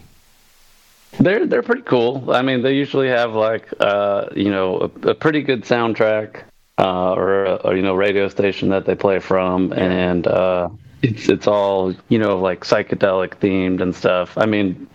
They're 1.19 1.45
they're 1.45 1.61
pretty 1.63 1.83
cool. 1.83 2.31
I 2.31 2.41
mean, 2.41 2.63
they 2.63 2.73
usually 2.73 3.09
have 3.09 3.33
like 3.33 3.71
uh, 3.79 4.25
you 4.35 4.49
know 4.49 4.91
a, 5.03 5.09
a 5.09 5.13
pretty 5.13 5.43
good 5.43 5.63
soundtrack 5.63 6.43
uh, 6.77 7.13
or, 7.13 7.47
or 7.65 7.75
you 7.75 7.81
know 7.81 7.95
radio 7.95 8.27
station 8.27 8.69
that 8.69 8.85
they 8.85 8.95
play 8.95 9.19
from, 9.19 9.73
and 9.73 10.27
uh, 10.27 10.69
it's 11.01 11.29
it's 11.29 11.47
all 11.47 11.93
you 12.09 12.19
know 12.19 12.39
like 12.39 12.61
psychedelic 12.61 13.37
themed 13.37 13.81
and 13.81 13.95
stuff. 13.95 14.37
I 14.37 14.45
mean, 14.45 14.87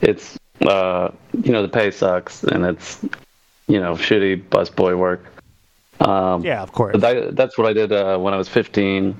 it's 0.00 0.38
uh, 0.62 1.10
you 1.42 1.52
know 1.52 1.62
the 1.62 1.68
pay 1.68 1.90
sucks 1.90 2.44
and 2.44 2.64
it's 2.64 3.02
you 3.66 3.80
know 3.80 3.94
shitty 3.94 4.42
busboy 4.48 4.96
work. 4.96 5.24
Um, 6.00 6.44
Yeah, 6.44 6.62
of 6.62 6.72
course. 6.72 7.00
that, 7.00 7.36
that's 7.36 7.56
what 7.56 7.66
I 7.66 7.72
did 7.72 7.92
uh, 7.92 8.18
when 8.18 8.34
I 8.34 8.36
was 8.36 8.48
15. 8.48 9.16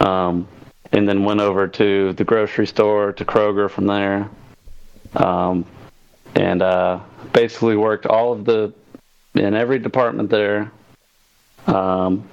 Um, 0.00 0.46
and 0.92 1.08
then 1.08 1.24
went 1.24 1.40
over 1.40 1.66
to 1.66 2.12
the 2.12 2.24
grocery 2.24 2.66
store 2.66 3.12
to 3.14 3.24
Kroger 3.24 3.70
from 3.70 3.86
there. 3.86 4.28
Um, 5.16 5.64
and 6.34 6.62
uh, 6.62 7.00
basically 7.32 7.76
worked 7.76 8.06
all 8.06 8.32
of 8.32 8.44
the 8.44 8.72
in 9.34 9.54
every 9.54 9.78
department 9.78 10.30
there. 10.30 10.70
Um, 11.66 12.28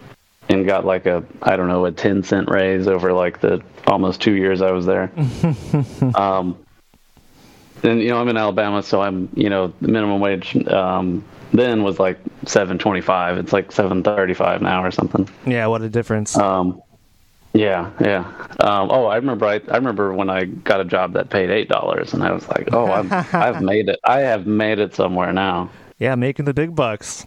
and 0.50 0.66
got 0.66 0.84
like 0.84 1.06
a 1.06 1.24
I 1.44 1.56
don't 1.56 1.68
know 1.68 1.86
a 1.86 1.92
10 1.92 2.24
cent 2.24 2.50
raise 2.50 2.88
over 2.88 3.14
like 3.14 3.40
the 3.40 3.62
almost 3.88 4.22
two 4.22 4.34
years 4.34 4.62
I 4.62 4.72
was 4.72 4.86
there. 4.86 5.12
um, 6.16 6.58
and 7.84 8.02
you 8.02 8.10
know 8.10 8.20
I'm 8.20 8.28
in 8.28 8.38
Alabama, 8.38 8.84
so 8.84 9.02
I'm 9.02 9.30
you 9.36 9.50
know 9.50 9.74
the 9.80 9.88
minimum 9.88 10.20
wage 10.20 10.56
um, 10.68 11.24
then 11.54 11.84
was 11.84 12.00
like 12.00 12.24
7.25. 12.46 13.38
It's 13.38 13.54
like 13.54 13.70
7.35 13.72 14.62
now 14.62 14.84
or 14.84 14.92
something. 14.92 15.30
yeah, 15.46 15.68
what 15.68 15.82
a 15.82 15.90
difference. 15.90 16.38
Um, 16.38 16.82
yeah, 17.54 17.90
yeah. 18.00 18.20
Um, 18.60 18.90
oh, 18.92 19.06
I 19.06 19.16
remember. 19.16 19.46
I, 19.46 19.60
I 19.70 19.76
remember 19.76 20.14
when 20.14 20.30
I 20.30 20.46
got 20.46 20.82
a 20.82 20.86
job 20.86 21.14
that 21.14 21.32
paid 21.32 21.50
eight 21.50 21.68
dollars, 21.68 22.14
and 22.14 22.24
I 22.24 22.32
was 22.32 22.48
like, 22.48 22.70
"Oh, 22.74 22.92
I'm, 22.92 23.12
I've 23.34 23.62
made 23.64 23.90
it. 23.90 24.00
I 24.04 24.20
have 24.20 24.46
made 24.46 24.78
it 24.78 24.94
somewhere 24.94 25.34
now." 25.34 25.70
yeah, 25.98 26.14
making 26.16 26.46
the 26.46 26.54
big 26.54 26.76
bucks. 26.76 27.26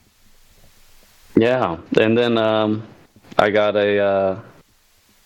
Yeah, 1.34 1.78
and 1.98 2.16
then 2.16 2.36
um, 2.38 2.86
I 3.38 3.50
got 3.50 3.76
a 3.76 3.98
uh, 3.98 4.40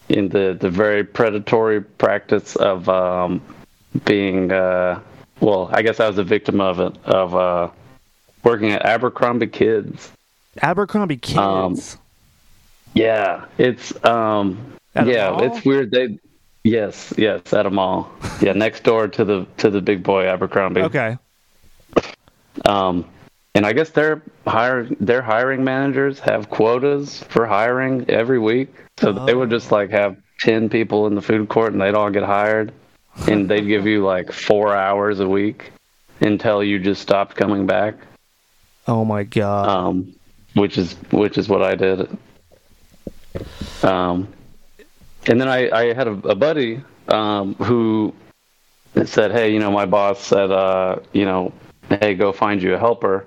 in 0.08 0.28
the 0.28 0.56
the 0.58 0.70
very 0.70 1.04
predatory 1.04 1.80
practice 1.80 2.56
of 2.56 2.88
um, 2.88 3.42
being. 4.04 4.52
Uh, 4.52 5.00
well, 5.40 5.68
I 5.72 5.82
guess 5.82 6.00
I 6.00 6.08
was 6.08 6.16
a 6.18 6.24
victim 6.24 6.60
of 6.60 6.80
it 6.80 6.96
of 7.04 7.34
uh, 7.34 7.70
working 8.42 8.72
at 8.72 8.84
Abercrombie 8.86 9.48
Kids. 9.48 10.10
Abercrombie 10.62 11.18
kids. 11.18 11.36
Um, 11.36 11.76
Yeah, 12.94 13.44
it's 13.58 13.92
um 14.04 14.72
yeah, 14.94 15.38
it's 15.42 15.64
weird. 15.66 15.90
They 15.90 16.18
yes, 16.64 17.12
yes, 17.18 17.52
at 17.52 17.66
a 17.66 17.70
mall. 17.70 18.10
Yeah, 18.40 18.52
next 18.52 18.82
door 18.82 19.08
to 19.08 19.24
the 19.24 19.46
to 19.58 19.68
the 19.68 19.82
big 19.82 20.02
boy 20.02 20.26
Abercrombie. 20.26 20.82
okay. 20.82 21.18
Um, 22.64 23.04
and 23.56 23.64
I 23.64 23.72
guess 23.72 23.88
their 23.88 24.20
hire 24.46 24.86
their 25.00 25.22
hiring 25.22 25.64
managers 25.64 26.20
have 26.20 26.50
quotas 26.50 27.22
for 27.22 27.46
hiring 27.46 28.08
every 28.10 28.38
week, 28.38 28.68
so 28.98 29.12
they 29.12 29.34
would 29.34 29.48
just 29.48 29.72
like 29.72 29.90
have 29.90 30.18
ten 30.38 30.68
people 30.68 31.06
in 31.06 31.14
the 31.14 31.22
food 31.22 31.48
court, 31.48 31.72
and 31.72 31.80
they'd 31.80 31.94
all 31.94 32.10
get 32.10 32.22
hired, 32.22 32.70
and 33.26 33.48
they'd 33.48 33.66
give 33.66 33.86
you 33.86 34.04
like 34.04 34.30
four 34.30 34.76
hours 34.76 35.20
a 35.20 35.28
week 35.28 35.72
until 36.20 36.62
you 36.62 36.78
just 36.78 37.00
stopped 37.00 37.34
coming 37.34 37.66
back. 37.66 37.94
Oh 38.86 39.06
my 39.06 39.22
god. 39.24 39.68
um, 39.68 40.14
which 40.52 40.76
is 40.76 40.92
which 41.10 41.38
is 41.38 41.48
what 41.48 41.62
I 41.62 41.74
did. 41.74 42.08
Um, 43.82 44.28
and 45.28 45.40
then 45.40 45.48
I, 45.48 45.70
I 45.70 45.94
had 45.94 46.08
a, 46.08 46.12
a 46.28 46.34
buddy 46.34 46.82
um, 47.08 47.54
who 47.54 48.14
said, 49.06 49.32
"Hey, 49.32 49.50
you 49.50 49.60
know, 49.60 49.70
my 49.70 49.86
boss 49.86 50.20
said, 50.20 50.50
uh, 50.50 50.96
you 51.14 51.24
know, 51.24 51.52
hey, 51.88 52.14
go 52.14 52.32
find 52.32 52.62
you 52.62 52.74
a 52.74 52.78
helper, 52.78 53.26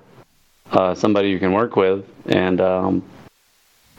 uh, 0.72 0.94
somebody 0.94 1.30
you 1.30 1.38
can 1.38 1.52
work 1.52 1.76
with," 1.76 2.04
and 2.26 2.60
um, 2.60 3.02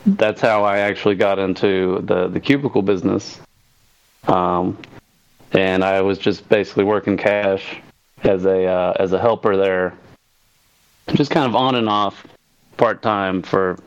that's 0.05 0.41
how 0.41 0.63
I 0.63 0.79
actually 0.79 1.15
got 1.15 1.39
into 1.39 2.01
the 2.03 2.27
the 2.27 2.39
cubicle 2.39 2.81
business. 2.81 3.39
Um, 4.27 4.77
and 5.53 5.83
I 5.83 6.01
was 6.01 6.17
just 6.17 6.47
basically 6.47 6.83
working 6.83 7.17
cash 7.17 7.77
as 8.23 8.45
a 8.45 8.65
uh, 8.65 8.93
as 8.99 9.13
a 9.13 9.19
helper 9.19 9.57
there 9.57 9.93
just 11.15 11.31
kind 11.31 11.45
of 11.45 11.55
on 11.55 11.75
and 11.75 11.89
off 11.89 12.25
part 12.77 13.01
time 13.01 13.41
for 13.41 13.77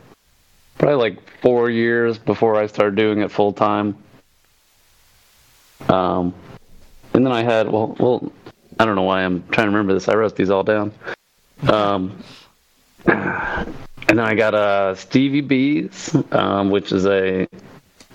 probably 0.77 0.95
like 0.95 1.39
four 1.41 1.69
years 1.69 2.17
before 2.17 2.55
I 2.55 2.67
started 2.67 2.95
doing 2.95 3.21
it 3.21 3.31
full 3.31 3.53
time. 3.53 3.97
Um, 5.89 6.33
and 7.13 7.25
then 7.25 7.31
I 7.31 7.43
had 7.43 7.69
well, 7.69 7.95
well, 7.99 8.31
I 8.79 8.85
don't 8.85 8.95
know 8.95 9.03
why 9.03 9.21
I'm 9.21 9.43
trying 9.49 9.67
to 9.67 9.71
remember 9.71 9.93
this. 9.93 10.07
I 10.07 10.15
wrote 10.15 10.35
these 10.35 10.49
all 10.49 10.63
down. 10.63 10.91
Um, 11.67 12.23
and 13.07 13.73
then 14.07 14.19
I 14.19 14.35
got 14.35 14.53
a 14.53 14.93
Stevi 14.95 15.45
B's, 15.47 16.15
um, 16.31 16.69
which 16.69 16.91
is 16.91 17.05
a, 17.05 17.47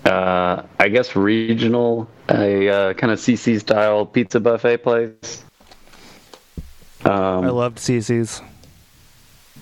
uh, 0.05 0.63
I 0.79 0.89
guess 0.89 1.15
regional, 1.15 2.09
a 2.29 2.69
uh, 2.69 2.93
kind 2.93 3.11
of 3.11 3.19
CiCi 3.19 3.59
style 3.59 4.05
pizza 4.05 4.39
buffet 4.39 4.77
place. 4.77 5.43
Um, 7.05 7.45
I 7.45 7.49
loved 7.49 7.77
CiCi's. 7.79 8.41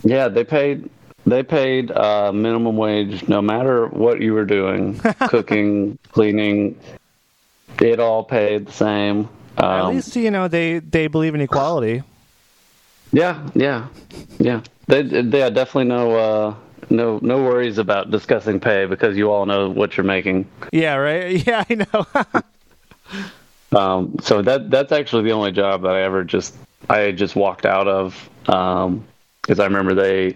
yeah, 0.03 0.27
they 0.27 0.43
paid 0.43 0.89
They 1.25 1.43
paid 1.43 1.91
uh, 1.91 2.31
minimum 2.33 2.75
wage 2.77 3.27
no 3.27 3.41
matter 3.41 3.87
what 3.87 4.19
you 4.21 4.33
were 4.33 4.45
doing, 4.45 4.99
cooking, 5.27 5.97
cleaning. 6.11 6.75
It 7.81 7.99
all 7.99 8.23
paid 8.23 8.67
the 8.67 8.71
same. 8.73 9.29
At 9.57 9.63
Um, 9.65 9.95
least 9.95 10.15
you 10.15 10.31
know 10.31 10.47
they 10.47 10.79
they 10.79 11.07
believe 11.07 11.35
in 11.35 11.41
equality. 11.41 12.03
yeah, 13.11 13.47
yeah, 13.55 13.87
yeah. 14.39 14.61
They, 14.89 15.03
they 15.03 15.37
yeah, 15.37 15.51
definitely 15.51 15.85
no 15.85 16.15
uh, 16.15 16.55
no 16.89 17.19
no 17.21 17.43
worries 17.43 17.77
about 17.77 18.09
discussing 18.09 18.59
pay 18.59 18.87
because 18.87 19.15
you 19.15 19.31
all 19.31 19.45
know 19.45 19.69
what 19.69 19.95
you're 19.95 20.03
making. 20.03 20.49
Yeah, 20.73 20.95
right. 20.95 21.45
Yeah, 21.47 21.63
I 21.69 21.75
know. 21.75 22.41
Um, 23.71 24.15
so 24.19 24.41
that 24.41 24.71
that's 24.71 24.91
actually 24.91 25.25
the 25.25 25.31
only 25.31 25.51
job 25.51 25.83
that 25.83 25.91
I 25.91 26.01
ever 26.01 26.23
just 26.23 26.57
I 26.89 27.11
just 27.11 27.35
walked 27.35 27.67
out 27.67 27.87
of 27.87 28.27
because 28.41 29.59
I 29.59 29.65
remember 29.65 29.93
they 29.93 30.35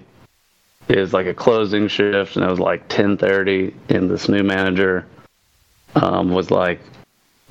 it 0.87 0.97
was 0.99 1.13
like 1.13 1.25
a 1.25 1.33
closing 1.33 1.87
shift 1.87 2.35
and 2.35 2.45
it 2.45 2.47
was 2.47 2.59
like 2.59 2.87
ten 2.89 3.17
thirty 3.17 3.73
and 3.89 4.07
this 4.07 4.29
new 4.29 4.43
manager 4.43 5.07
um, 5.95 6.31
was 6.31 6.51
like, 6.51 6.79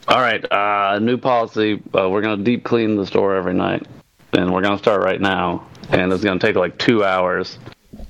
"All 0.07 0.21
right, 0.21 0.45
uh, 0.53 1.01
new 1.01 1.17
policy. 1.17 1.83
Uh, 1.93 2.09
we're 2.09 2.23
gonna 2.23 2.45
deep 2.45 2.63
clean 2.63 2.95
the 2.95 3.05
store 3.05 3.35
every 3.35 3.55
night 3.55 3.85
and 4.33 4.53
we're 4.53 4.63
gonna 4.63 4.79
start 4.79 5.03
right 5.03 5.21
now 5.21 5.67
and 5.91 6.13
it's 6.13 6.25
gonna 6.25 6.41
take 6.41 6.57
like 6.57 6.79
two 6.79 7.05
hours." 7.05 7.59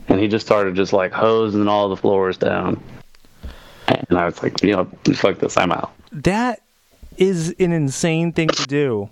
And 0.08 0.20
he 0.20 0.28
just 0.28 0.46
started 0.46 0.74
just 0.76 0.92
like 0.92 1.12
hosing 1.12 1.66
all 1.68 1.88
the 1.88 1.96
floors 1.96 2.36
down. 2.36 2.80
And 3.88 4.18
I 4.18 4.26
was 4.26 4.42
like, 4.42 4.62
you 4.62 4.72
know, 4.72 4.84
fuck 5.14 5.38
this, 5.38 5.56
I'm 5.56 5.72
out. 5.72 5.92
that 6.12 6.60
is 7.18 7.54
an 7.58 7.72
insane 7.72 8.32
thing 8.32 8.48
to 8.48 8.66
do. 8.66 9.08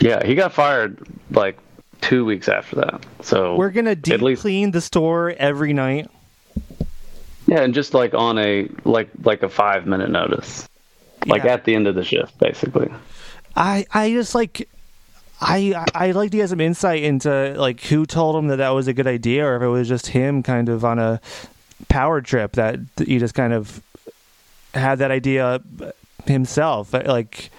Yeah, 0.00 0.24
he 0.26 0.34
got 0.34 0.52
fired 0.52 0.98
like 1.30 1.58
two 2.00 2.24
weeks 2.24 2.48
after 2.48 2.76
that. 2.76 3.04
So 3.22 3.56
We're 3.56 3.70
gonna 3.70 3.94
deep 3.94 4.20
least 4.22 4.42
clean 4.42 4.70
the 4.70 4.80
store 4.80 5.30
every 5.38 5.72
night. 5.72 6.08
yeah, 7.46 7.60
and 7.62 7.74
just 7.74 7.94
like 7.94 8.14
on 8.14 8.38
a 8.38 8.68
like 8.84 9.08
like 9.24 9.42
a 9.42 9.48
five 9.48 9.86
minute 9.86 10.10
notice, 10.10 10.68
like 11.26 11.44
Yeah. 11.44 11.52
at 11.54 11.64
the 11.64 11.74
end 11.74 11.86
of 11.86 11.94
the 11.94 12.04
shift, 12.04 12.38
basically. 12.38 12.90
I 13.56 13.86
I 13.92 14.10
just 14.12 14.34
like 14.34 14.68
I 15.40 15.84
I 15.94 16.10
like 16.12 16.30
to 16.32 16.36
get 16.36 16.48
some 16.50 16.60
insight 16.60 17.02
into 17.02 17.54
like 17.56 17.80
who 17.82 18.04
told 18.06 18.36
him 18.36 18.48
that 18.48 18.56
that 18.56 18.70
was 18.70 18.88
a 18.88 18.92
good 18.92 19.06
idea, 19.06 19.46
or 19.46 19.56
if 19.56 19.62
it 19.62 19.68
was 19.68 19.88
just 19.88 20.08
him 20.08 20.42
kind 20.42 20.68
of 20.68 20.84
on 20.84 20.98
a 20.98 21.20
power 21.88 22.20
trip 22.20 22.52
that 22.52 22.78
he 22.98 23.18
just 23.18 23.34
kind 23.34 23.52
of 23.52 23.82
had 24.74 24.98
that 24.98 25.10
idea 25.10 25.60
himself. 26.26 26.92
Like 26.92 27.50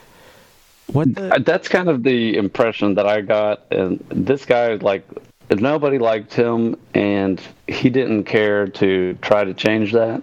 what? 0.88 1.16
The, 1.16 1.36
Uh, 1.36 1.40
That's 1.40 1.68
kind 1.68 1.90
of 1.90 2.04
the 2.04 2.38
impression 2.38 2.96
that 2.96 3.08
I 3.08 3.22
got, 3.22 3.64
and 3.72 4.04
this 4.10 4.46
guy 4.46 4.76
like 4.76 5.08
nobody 5.50 5.98
liked 5.98 6.34
him, 6.34 6.78
and 6.94 7.42
he 7.68 7.90
didn't 7.90 8.26
care 8.26 8.68
to 8.68 9.18
try 9.22 9.44
to 9.44 9.54
change 9.54 9.92
that. 9.94 10.22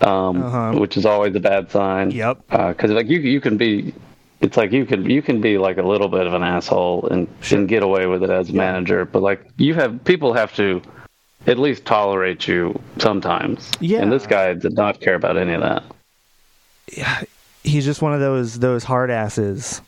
Um, 0.00 0.42
Uh-huh. 0.42 0.72
which 0.80 0.96
is 0.96 1.06
always 1.06 1.32
a 1.36 1.40
bad 1.40 1.70
sign. 1.70 2.10
Yep. 2.10 2.38
Because 2.50 2.90
like 2.90 3.06
you, 3.08 3.20
you 3.20 3.40
can 3.40 3.56
be, 3.56 3.94
it's 4.42 4.56
like 4.56 4.72
you 4.72 4.84
can 4.84 5.08
you 5.08 5.22
can 5.22 5.40
be 5.40 5.56
like 5.56 5.78
a 5.78 5.82
little 5.82 6.08
bit 6.08 6.26
of 6.26 6.34
an 6.34 6.42
asshole 6.42 7.08
and, 7.10 7.28
and 7.50 7.68
get 7.68 7.82
away 7.82 8.06
with 8.06 8.22
it 8.22 8.30
as 8.30 8.50
a 8.50 8.52
manager, 8.52 9.04
but 9.04 9.22
like 9.22 9.46
you 9.56 9.74
have 9.74 10.04
people 10.04 10.32
have 10.34 10.54
to 10.56 10.82
at 11.46 11.58
least 11.58 11.84
tolerate 11.84 12.46
you 12.46 12.78
sometimes. 12.98 13.70
Yeah. 13.80 14.00
And 14.02 14.12
this 14.12 14.26
guy 14.26 14.52
did 14.54 14.74
not 14.74 15.00
care 15.00 15.14
about 15.14 15.36
any 15.36 15.52
of 15.54 15.60
that. 15.62 15.82
Yeah. 16.92 17.22
he's 17.64 17.84
just 17.84 18.02
one 18.02 18.12
of 18.12 18.20
those 18.20 18.58
those 18.58 18.84
hard 18.84 19.10
asses. 19.10 19.80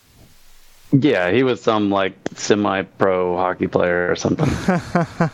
Yeah, 0.92 1.32
he 1.32 1.42
was 1.42 1.60
some 1.60 1.90
like 1.90 2.14
semi-pro 2.34 3.36
hockey 3.36 3.66
player 3.66 4.08
or 4.10 4.14
something. 4.16 4.48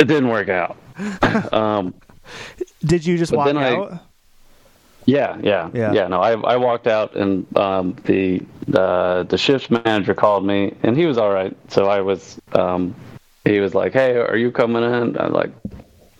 it 0.00 0.04
didn't 0.06 0.28
work 0.28 0.48
out. 0.48 0.76
Um, 1.52 1.94
Did 2.84 3.06
you 3.06 3.16
just 3.16 3.32
walk 3.32 3.46
then 3.46 3.56
I- 3.56 3.74
out? 3.74 4.00
Yeah, 5.04 5.36
yeah, 5.42 5.70
Yeah. 5.74 5.92
yeah. 5.92 6.06
no, 6.08 6.20
I 6.20 6.32
I 6.32 6.56
walked 6.56 6.86
out 6.86 7.16
and 7.16 7.44
um, 7.56 7.96
the 8.04 8.40
the 8.68 9.26
the 9.28 9.36
shift 9.38 9.70
manager 9.70 10.14
called 10.14 10.44
me 10.46 10.74
and 10.82 10.96
he 10.96 11.06
was 11.06 11.18
all 11.18 11.32
right. 11.32 11.56
So 11.68 11.86
I 11.86 12.00
was 12.00 12.40
um, 12.52 12.94
he 13.44 13.58
was 13.60 13.74
like, 13.74 13.92
"Hey, 13.92 14.16
are 14.16 14.36
you 14.36 14.52
coming 14.52 14.84
in?" 14.84 15.18
I'm 15.18 15.32
like, 15.32 15.50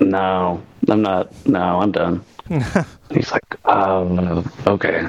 "No, 0.01 0.61
I'm 0.88 1.03
not. 1.03 1.33
No, 1.47 1.81
I'm 1.81 1.92
done." 1.92 2.25
He's 3.11 3.31
like, 3.31 3.45
"Oh, 3.64 4.45
okay." 4.66 5.07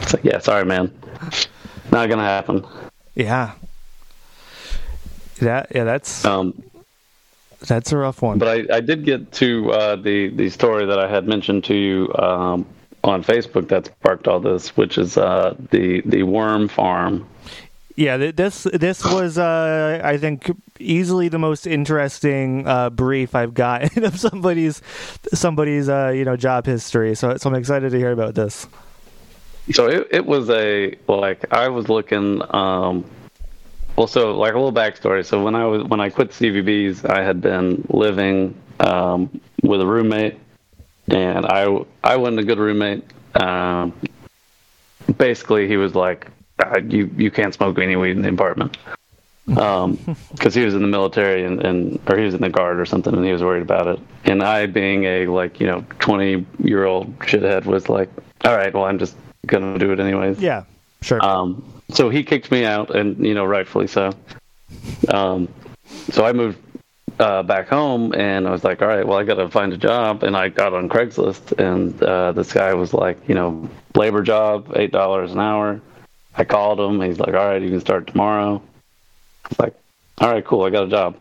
It's 0.00 0.14
like, 0.14 0.24
"Yeah, 0.24 0.38
sorry, 0.38 0.64
man. 0.64 0.92
Not 1.90 2.08
gonna 2.08 2.22
happen." 2.22 2.64
yeah. 3.14 3.52
That 5.40 5.72
yeah, 5.74 5.82
that's 5.82 6.24
Um, 6.24 6.62
that's 7.66 7.90
a 7.90 7.96
rough 7.96 8.22
one. 8.22 8.38
But 8.38 8.48
I, 8.70 8.76
I 8.76 8.80
did 8.80 9.04
get 9.04 9.32
to 9.32 9.72
uh, 9.72 9.96
the 9.96 10.28
the 10.28 10.48
story 10.50 10.86
that 10.86 11.00
I 11.00 11.08
had 11.08 11.26
mentioned 11.26 11.64
to 11.64 11.74
you 11.74 12.12
um, 12.14 12.64
on 13.04 13.22
Facebook 13.22 13.68
that 13.68 13.86
sparked 13.86 14.28
all 14.28 14.40
this, 14.40 14.76
which 14.76 14.98
is 14.98 15.16
uh, 15.16 15.54
the 15.70 16.02
the 16.06 16.22
worm 16.22 16.68
farm. 16.68 17.26
Yeah, 17.96 18.16
this 18.16 18.66
this 18.72 19.04
was 19.04 19.36
uh, 19.38 20.00
I 20.02 20.16
think 20.16 20.50
easily 20.78 21.28
the 21.28 21.38
most 21.38 21.66
interesting 21.66 22.66
uh, 22.66 22.90
brief 22.90 23.34
I've 23.34 23.54
gotten 23.54 24.04
of 24.04 24.18
somebody's 24.18 24.80
somebody's 25.34 25.88
uh, 25.88 26.12
you 26.14 26.24
know 26.24 26.36
job 26.36 26.66
history. 26.66 27.14
So 27.14 27.36
so 27.36 27.50
I'm 27.50 27.56
excited 27.56 27.90
to 27.92 27.98
hear 27.98 28.12
about 28.12 28.34
this. 28.34 28.66
So 29.70 29.86
it, 29.86 30.08
it 30.10 30.26
was 30.26 30.50
a 30.50 30.96
like 31.08 31.52
I 31.52 31.68
was 31.68 31.88
looking. 31.88 32.42
Um, 32.54 33.04
well, 33.96 34.06
so 34.06 34.36
like 34.38 34.54
a 34.54 34.58
little 34.58 34.72
backstory. 34.72 35.24
So 35.24 35.42
when 35.42 35.54
I 35.54 35.66
was 35.66 35.84
when 35.84 36.00
I 36.00 36.08
quit 36.08 36.30
Stevi 36.30 36.64
B's, 36.64 37.04
I 37.04 37.20
had 37.20 37.42
been 37.42 37.84
living 37.90 38.54
um, 38.80 39.40
with 39.62 39.80
a 39.80 39.86
roommate, 39.86 40.38
and 41.12 41.46
I 41.46 41.84
I 42.02 42.16
wasn't 42.16 42.40
a 42.40 42.44
good 42.44 42.58
roommate. 42.58 43.04
Um, 43.34 43.92
basically, 45.16 45.68
he 45.68 45.76
was 45.76 45.94
like, 45.94 46.28
"Uh, 46.58 46.80
"You 46.86 47.10
you 47.16 47.30
can't 47.30 47.54
smoke 47.54 47.78
any 47.78 47.96
weed 47.96 48.12
in 48.12 48.22
the 48.22 48.30
apartment," 48.30 48.76
because 50.32 50.54
he 50.54 50.64
was 50.64 50.74
in 50.74 50.82
the 50.82 50.88
military 50.88 51.44
and, 51.44 51.64
and 51.64 52.00
or 52.08 52.16
he 52.16 52.24
was 52.24 52.34
in 52.34 52.40
the 52.40 52.48
guard 52.48 52.80
or 52.80 52.86
something, 52.86 53.14
and 53.14 53.24
he 53.24 53.32
was 53.32 53.42
worried 53.42 53.62
about 53.62 53.86
it. 53.86 54.00
And 54.24 54.42
I, 54.42 54.66
being 54.66 55.04
a 55.04 55.26
like 55.26 55.60
you 55.60 55.66
know 55.66 55.84
twenty 55.98 56.46
year 56.62 56.84
old 56.84 57.18
shithead, 57.20 57.66
was 57.66 57.88
like, 57.88 58.10
"All 58.44 58.56
right, 58.56 58.72
well, 58.72 58.84
I'm 58.84 58.98
just 58.98 59.16
gonna 59.46 59.78
do 59.78 59.92
it 59.92 60.00
anyways." 60.00 60.40
Yeah, 60.40 60.64
sure. 61.02 61.22
Um, 61.24 61.64
so 61.90 62.08
he 62.08 62.22
kicked 62.22 62.50
me 62.50 62.64
out, 62.64 62.94
and 62.94 63.24
you 63.24 63.34
know, 63.34 63.44
rightfully 63.44 63.86
so. 63.86 64.12
Um, 65.08 65.48
so 66.10 66.24
I 66.24 66.32
moved 66.32 66.58
uh, 67.18 67.42
back 67.42 67.68
home, 67.68 68.14
and 68.14 68.46
I 68.46 68.50
was 68.50 68.64
like, 68.64 68.82
all 68.82 68.88
right, 68.88 69.06
well, 69.06 69.18
I 69.18 69.24
got 69.24 69.34
to 69.34 69.48
find 69.48 69.72
a 69.72 69.76
job, 69.76 70.22
and 70.22 70.36
I 70.36 70.48
got 70.48 70.74
on 70.74 70.88
Craigslist, 70.88 71.58
and 71.58 72.00
uh, 72.02 72.32
this 72.32 72.52
guy 72.52 72.74
was 72.74 72.92
like, 72.92 73.28
you 73.28 73.34
know, 73.34 73.68
labor 73.94 74.22
job, 74.22 74.72
eight 74.76 74.92
dollars 74.92 75.32
an 75.32 75.40
hour. 75.40 75.80
I 76.34 76.44
called 76.44 76.80
him. 76.80 77.00
He's 77.00 77.18
like, 77.18 77.34
all 77.34 77.46
right, 77.46 77.60
you 77.60 77.70
can 77.70 77.80
start 77.80 78.06
tomorrow. 78.06 78.62
I 79.44 79.48
was 79.48 79.58
like, 79.58 79.74
all 80.18 80.30
right, 80.30 80.44
cool, 80.44 80.64
I 80.64 80.70
got 80.70 80.84
a 80.84 80.90
job. 80.90 81.16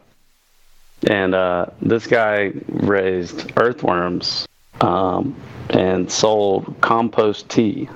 And 1.08 1.34
uh, 1.34 1.68
this 1.82 2.08
guy 2.08 2.54
raised 2.68 3.52
earthworms 3.58 4.48
um, 4.80 5.36
and 5.70 6.12
sold 6.12 6.76
compost 6.82 7.50
tea. 7.50 7.90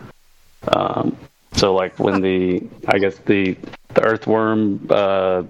Um, 0.67 1.15
so 1.53 1.73
like 1.73 1.99
when 1.99 2.21
the 2.21 2.63
I 2.87 2.97
guess 2.97 3.17
the 3.19 3.55
the 3.93 4.03
earthworm 4.03 4.87
uh, 4.89 5.43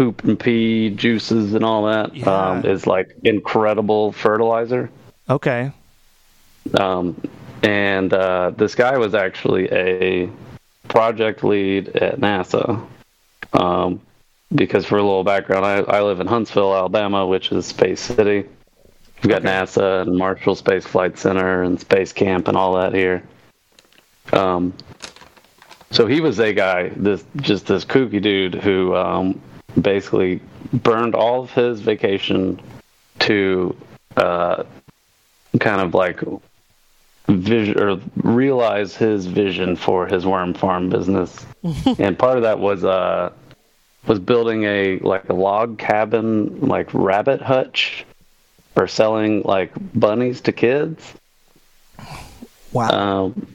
poop 0.00 0.24
and 0.24 0.40
pee 0.40 0.88
juices 0.88 1.52
and 1.52 1.62
all 1.62 1.84
that 1.84 2.26
um, 2.26 2.64
is 2.64 2.86
like 2.86 3.14
incredible 3.22 4.12
fertilizer. 4.12 4.88
okay. 5.28 5.70
Um, 6.72 7.20
and 7.62 8.10
uh, 8.10 8.52
this 8.56 8.74
guy 8.74 8.96
was 8.96 9.14
actually 9.14 9.70
a 9.70 10.30
project 10.88 11.44
lead 11.44 11.88
at 11.88 12.18
NASA. 12.18 12.82
Um, 13.52 14.00
because 14.54 14.86
for 14.86 14.96
a 14.96 15.02
little 15.02 15.22
background, 15.22 15.66
I, 15.66 15.80
I 15.80 16.00
live 16.00 16.20
in 16.20 16.26
Huntsville, 16.26 16.74
Alabama, 16.74 17.26
which 17.26 17.52
is 17.52 17.66
Space 17.66 18.00
City. 18.00 18.48
We've 19.22 19.30
got 19.30 19.42
NASA 19.42 20.00
and 20.00 20.16
Marshall 20.16 20.54
Space 20.54 20.86
Flight 20.86 21.18
Center 21.18 21.62
and 21.62 21.78
Space 21.78 22.14
Camp 22.14 22.48
and 22.48 22.56
all 22.56 22.76
that 22.76 22.94
here. 22.94 23.22
Um, 24.32 24.72
so 25.90 26.06
he 26.06 26.22
was 26.22 26.40
a 26.40 26.54
guy, 26.54 26.88
this 26.96 27.22
just 27.36 27.66
this 27.66 27.84
kooky 27.84 28.22
dude 28.22 28.54
who 28.54 28.96
um, 28.96 29.42
basically 29.80 30.40
burned 30.72 31.14
all 31.14 31.42
of 31.42 31.50
his 31.50 31.80
vacation 31.80 32.60
to 33.20 33.76
uh, 34.16 34.64
kind 35.58 35.80
of 35.80 35.94
like 35.94 36.20
vision 37.28 37.80
or 37.80 38.00
realize 38.16 38.96
his 38.96 39.26
vision 39.26 39.76
for 39.76 40.06
his 40.06 40.26
worm 40.26 40.54
farm 40.54 40.88
business. 40.88 41.44
and 41.98 42.18
part 42.18 42.36
of 42.36 42.42
that 42.42 42.58
was 42.58 42.84
uh 42.84 43.30
was 44.06 44.18
building 44.18 44.64
a 44.64 44.98
like 44.98 45.28
a 45.28 45.34
log 45.34 45.78
cabin 45.78 46.60
like 46.60 46.92
rabbit 46.94 47.40
hutch 47.40 48.06
for 48.74 48.86
selling 48.86 49.42
like 49.42 49.72
bunnies 49.98 50.40
to 50.42 50.52
kids. 50.52 51.14
Wow. 52.72 52.88
Um, 52.88 53.46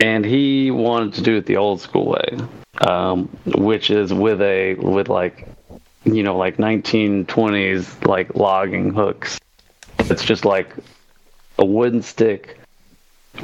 and 0.00 0.24
he 0.24 0.70
wanted 0.70 1.14
to 1.14 1.22
do 1.22 1.36
it 1.36 1.46
the 1.46 1.56
old 1.56 1.80
school 1.80 2.06
way, 2.06 2.38
um, 2.86 3.28
which 3.46 3.90
is 3.90 4.12
with 4.12 4.40
a 4.40 4.74
with 4.74 5.08
like 5.08 5.46
you 6.04 6.22
know, 6.22 6.36
like 6.36 6.56
1920s 6.56 8.06
like 8.06 8.34
logging 8.34 8.92
hooks. 8.92 9.38
It's 9.98 10.24
just 10.24 10.44
like 10.44 10.74
a 11.58 11.64
wooden 11.64 12.02
stick 12.02 12.58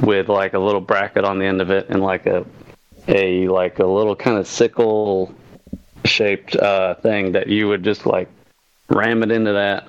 with 0.01 0.29
like 0.29 0.53
a 0.53 0.59
little 0.59 0.81
bracket 0.81 1.23
on 1.23 1.39
the 1.39 1.45
end 1.45 1.61
of 1.61 1.71
it 1.71 1.89
and 1.89 2.01
like 2.01 2.25
a 2.25 2.45
a 3.07 3.47
like 3.47 3.79
a 3.79 3.85
little 3.85 4.15
kind 4.15 4.37
of 4.37 4.45
sickle 4.45 5.33
shaped 6.05 6.55
uh, 6.55 6.95
thing 6.95 7.31
that 7.31 7.47
you 7.47 7.67
would 7.67 7.83
just 7.83 8.05
like 8.05 8.29
ram 8.89 9.23
it 9.23 9.31
into 9.31 9.53
that 9.53 9.87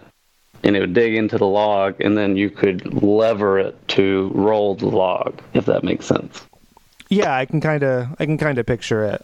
and 0.62 0.76
it 0.76 0.80
would 0.80 0.94
dig 0.94 1.14
into 1.14 1.38
the 1.38 1.46
log 1.46 2.00
and 2.00 2.16
then 2.16 2.36
you 2.36 2.50
could 2.50 3.02
lever 3.02 3.58
it 3.58 3.88
to 3.88 4.30
roll 4.34 4.74
the 4.74 4.86
log 4.86 5.40
if 5.54 5.66
that 5.66 5.84
makes 5.84 6.06
sense 6.06 6.42
Yeah, 7.10 7.34
I 7.34 7.44
can 7.44 7.60
kind 7.60 7.82
of 7.82 8.08
I 8.20 8.24
can 8.24 8.38
kind 8.38 8.56
of 8.56 8.66
picture 8.66 9.04
it. 9.04 9.20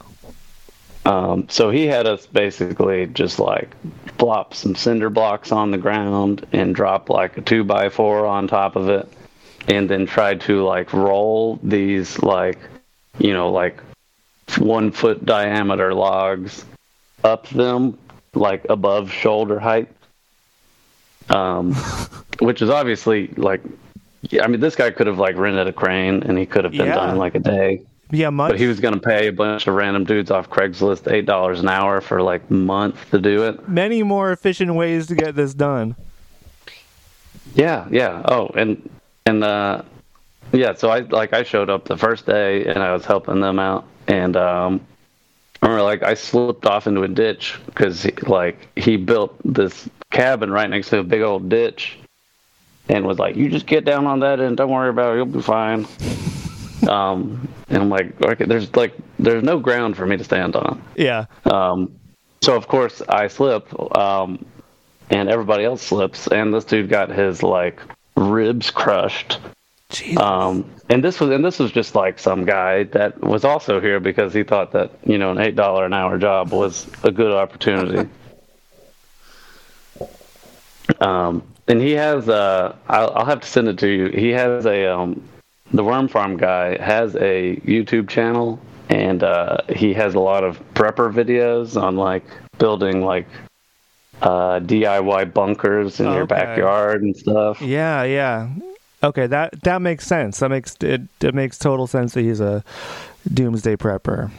Um, 1.07 1.49
so 1.49 1.71
he 1.71 1.87
had 1.87 2.07
us 2.07 2.27
basically 2.27 3.07
just 3.07 3.39
like 3.39 3.71
plop 4.19 4.55
some 4.55 4.75
cinder 4.75 5.09
blocks 5.09 5.53
on 5.53 5.71
the 5.71 5.79
ground 5.79 6.47
and 6.53 6.75
drop 6.75 7.09
like 7.09 7.37
a 7.39 7.41
two 7.41 7.65
by 7.65 7.89
four 7.89 8.27
on 8.27 8.49
top 8.49 8.77
of 8.77 8.89
it 8.89 9.09
and 9.69 9.89
then 9.89 10.07
try 10.07 10.35
to 10.35 10.65
like 10.65 10.93
roll 10.93 11.59
these 11.63 12.19
like 12.23 12.59
you 13.19 13.33
know 13.33 13.51
like 13.51 13.81
one 14.59 14.91
foot 14.91 15.25
diameter 15.25 15.95
logs 15.95 16.65
up 17.25 17.49
them 17.51 17.97
like 18.35 18.67
above 18.69 19.11
shoulder 19.13 19.59
height 19.59 19.89
um, 21.31 21.73
which 22.41 22.63
is 22.63 22.71
obviously 22.71 23.29
like 23.37 23.61
I 24.43 24.49
mean, 24.49 24.61
this 24.61 24.75
guy 24.75 24.91
could 24.91 25.07
have 25.07 25.19
like 25.19 25.37
rented 25.37 25.69
a 25.69 25.73
crane 25.73 26.23
and 26.25 26.37
he 26.37 26.47
could 26.47 26.65
have 26.65 26.73
been 26.73 26.87
Yeah. 26.87 26.95
done 26.95 27.17
like 27.17 27.35
a 27.37 27.39
day. 27.39 27.83
Yeah, 28.11 28.31
much. 28.31 28.53
But 28.53 28.61
he 28.61 28.67
was 28.67 28.79
going 28.79 28.95
to 28.95 29.01
pay 29.01 29.27
a 29.27 29.33
bunch 29.33 29.67
of 29.67 29.75
random 29.75 30.05
dudes 30.05 30.31
off 30.31 30.49
Craigslist 30.49 31.11
eight 31.11 31.27
dollars 31.27 31.61
an 31.61 31.69
hour 31.69 32.01
for 32.01 32.23
like 32.23 32.49
months 32.51 32.99
to 33.11 33.19
do 33.19 33.43
it. 33.45 33.69
many 33.69 34.03
more 34.03 34.31
efficient 34.31 34.75
ways 34.75 35.09
to 35.09 35.15
get 35.17 35.35
this 35.35 35.55
done. 35.55 35.97
Yeah, 37.55 37.87
yeah. 37.91 38.23
Oh, 38.27 38.49
and 38.55 38.89
and 39.25 39.43
uh, 39.43 39.83
yeah. 40.53 40.75
So 40.75 40.91
I 40.91 41.01
like 41.01 41.33
I 41.33 41.43
showed 41.43 41.69
up 41.71 41.87
the 41.87 41.97
first 41.97 42.27
day 42.27 42.67
and 42.67 42.79
I 42.83 42.93
was 42.93 43.05
helping 43.05 43.41
them 43.41 43.59
out, 43.59 43.85
and 44.07 44.37
um, 44.37 44.87
I 45.63 45.67
remember 45.67 45.83
like 45.83 46.03
I 46.03 46.15
slipped 46.15 46.67
off 46.67 46.87
into 46.87 47.03
a 47.03 47.09
ditch 47.09 47.59
because 47.67 48.07
like 48.29 48.69
he 48.79 48.97
built 48.97 49.37
this 49.45 49.89
cabin 50.13 50.51
right 50.53 50.71
next 50.71 50.91
to 50.91 50.99
a 50.99 51.03
big 51.03 51.23
old 51.23 51.49
ditch, 51.49 51.99
and 52.89 53.05
was 53.05 53.19
like, 53.19 53.35
"You 53.35 53.49
just 53.49 53.67
get 53.67 53.85
down 53.85 54.07
on 54.07 54.21
that 54.21 54.39
and 54.39 54.57
don't 54.57 54.71
worry 54.71 54.91
about 54.91 55.15
it, 55.15 55.17
you'll 55.17 55.27
be 55.27 55.43
fine." 55.43 55.89
um, 56.85 57.49
and 57.69 57.83
I'm 57.83 57.89
like, 57.89 58.21
okay, 58.23 58.45
there's 58.45 58.75
like 58.77 58.95
there's 59.19 59.43
no 59.43 59.59
ground 59.59 59.97
for 59.97 60.07
me 60.07 60.17
to 60.17 60.25
stand 60.25 60.57
on. 60.57 60.83
Yeah. 60.97 61.27
Um, 61.45 61.99
so 62.43 62.57
of 62.57 62.69
course 62.69 63.03
I 63.09 63.29
slip, 63.29 63.97
um, 63.97 64.45
and 65.11 65.29
everybody 65.29 65.65
else 65.65 65.83
slips, 65.83 66.27
and 66.29 66.53
this 66.53 66.65
dude 66.65 66.89
got 66.89 67.11
his 67.11 67.43
like 67.43 67.81
ribs 68.17 68.71
crushed. 68.71 69.39
Jeez. 69.91 70.19
Um, 70.19 70.71
and 70.89 71.03
this 71.03 71.21
was 71.21 71.31
and 71.31 71.45
this 71.45 71.59
was 71.59 71.73
just 71.73 71.95
like 71.95 72.19
some 72.19 72.45
guy 72.45 72.85
that 72.85 73.21
was 73.21 73.45
also 73.45 73.81
here 73.81 74.01
because 74.01 74.35
he 74.35 74.43
thought 74.43 74.73
that 74.73 74.91
you 75.05 75.19
know 75.19 75.31
an 75.31 75.39
eight 75.39 75.57
dollar 75.57 75.85
an 75.87 75.93
hour 75.93 76.19
job 76.19 76.53
was 76.53 76.87
a 77.03 77.11
good 77.11 77.33
opportunity. 77.33 78.09
um, 81.01 81.43
and 81.69 81.81
he 81.81 81.93
has 81.93 82.29
uh, 82.29 82.77
I'll, 82.89 83.11
I'll 83.15 83.27
have 83.27 83.41
to 83.41 83.49
send 83.49 83.69
it 83.69 83.79
to 83.79 83.89
you. 83.89 84.09
He 84.09 84.31
has 84.31 84.67
a 84.67 84.87
um, 84.87 85.23
the 85.73 85.85
Worm 85.85 86.09
Farm 86.09 86.37
guy 86.37 86.81
has 86.83 87.15
a 87.17 87.57
YouTube 87.65 88.09
channel, 88.09 88.61
and 88.89 89.23
uh, 89.23 89.59
he 89.69 89.93
has 89.95 90.15
a 90.15 90.21
lot 90.21 90.45
of 90.45 90.59
prepper 90.75 91.13
videos 91.13 91.81
on 91.81 91.97
like 91.97 92.25
building 92.59 93.05
like 93.05 93.27
uh, 94.23 94.61
DIY 94.61 95.35
bunkers 95.35 96.01
in 96.01 96.07
your 96.13 96.27
backyard 96.27 97.03
and 97.03 97.17
stuff. 97.17 97.61
yeah, 97.61 98.03
yeah. 98.05 98.49
Okay, 99.03 99.27
that 99.27 99.63
that 99.63 99.83
makes 99.83 100.07
sense. 100.07 100.39
That 100.41 100.49
makes 100.49 100.77
it 100.81 101.03
it 101.21 101.35
makes 101.35 101.59
total 101.59 101.87
sense 101.87 102.15
that 102.15 102.23
he's 102.23 102.41
a 102.41 102.65
doomsday 103.33 103.77
prepper. 103.77 104.31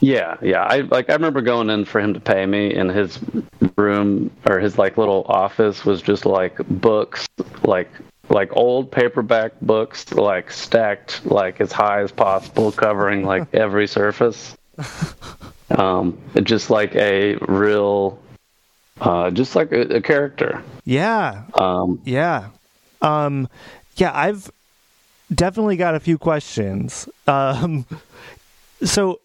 Yeah, 0.00 0.36
yeah. 0.40 0.62
I 0.62 0.80
like 0.80 1.10
I 1.10 1.14
remember 1.14 1.42
going 1.42 1.70
in 1.70 1.84
for 1.84 2.00
him 2.00 2.14
to 2.14 2.20
pay 2.20 2.46
me 2.46 2.74
and 2.74 2.90
his 2.90 3.18
room 3.76 4.30
or 4.46 4.58
his 4.58 4.78
like 4.78 4.96
little 4.96 5.24
office 5.28 5.84
was 5.84 6.00
just 6.00 6.24
like 6.24 6.56
books, 6.68 7.26
like 7.64 7.90
like 8.30 8.54
old 8.56 8.90
paperback 8.90 9.52
books 9.60 10.12
like 10.12 10.50
stacked 10.50 11.24
like 11.24 11.60
as 11.60 11.72
high 11.72 12.00
as 12.02 12.12
possible 12.12 12.72
covering 12.72 13.24
like 13.24 13.46
every 13.54 13.86
surface. 13.86 14.56
Um 15.70 16.18
just 16.42 16.70
like 16.70 16.94
a 16.94 17.36
real 17.36 18.18
uh 19.00 19.30
just 19.30 19.56
like 19.56 19.72
a, 19.72 19.82
a 19.96 20.00
character. 20.00 20.62
Yeah, 20.84 21.44
Um 21.54 22.00
yeah, 22.04 22.50
um, 23.02 23.48
yeah. 23.96 24.10
I've 24.14 24.50
definitely 25.32 25.76
got 25.76 25.94
a 25.94 26.00
few 26.00 26.18
questions. 26.18 27.08
Um, 27.26 27.86
so 28.82 29.20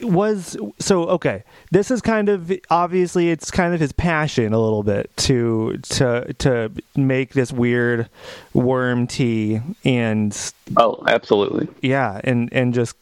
was 0.00 0.56
so 0.78 1.04
okay. 1.08 1.42
This 1.70 1.90
is 1.90 2.00
kind 2.00 2.28
of 2.28 2.52
obviously 2.70 3.30
it's 3.30 3.50
kind 3.50 3.74
of 3.74 3.80
his 3.80 3.92
passion 3.92 4.52
a 4.52 4.60
little 4.60 4.82
bit 4.82 5.10
to 5.18 5.78
to 5.90 6.32
to 6.34 6.70
make 6.94 7.32
this 7.32 7.52
weird 7.52 8.08
worm 8.54 9.06
tea 9.06 9.60
and 9.84 10.52
oh, 10.76 11.02
absolutely. 11.06 11.68
yeah 11.82 12.20
and 12.24 12.52
and 12.52 12.74
just 12.74 12.96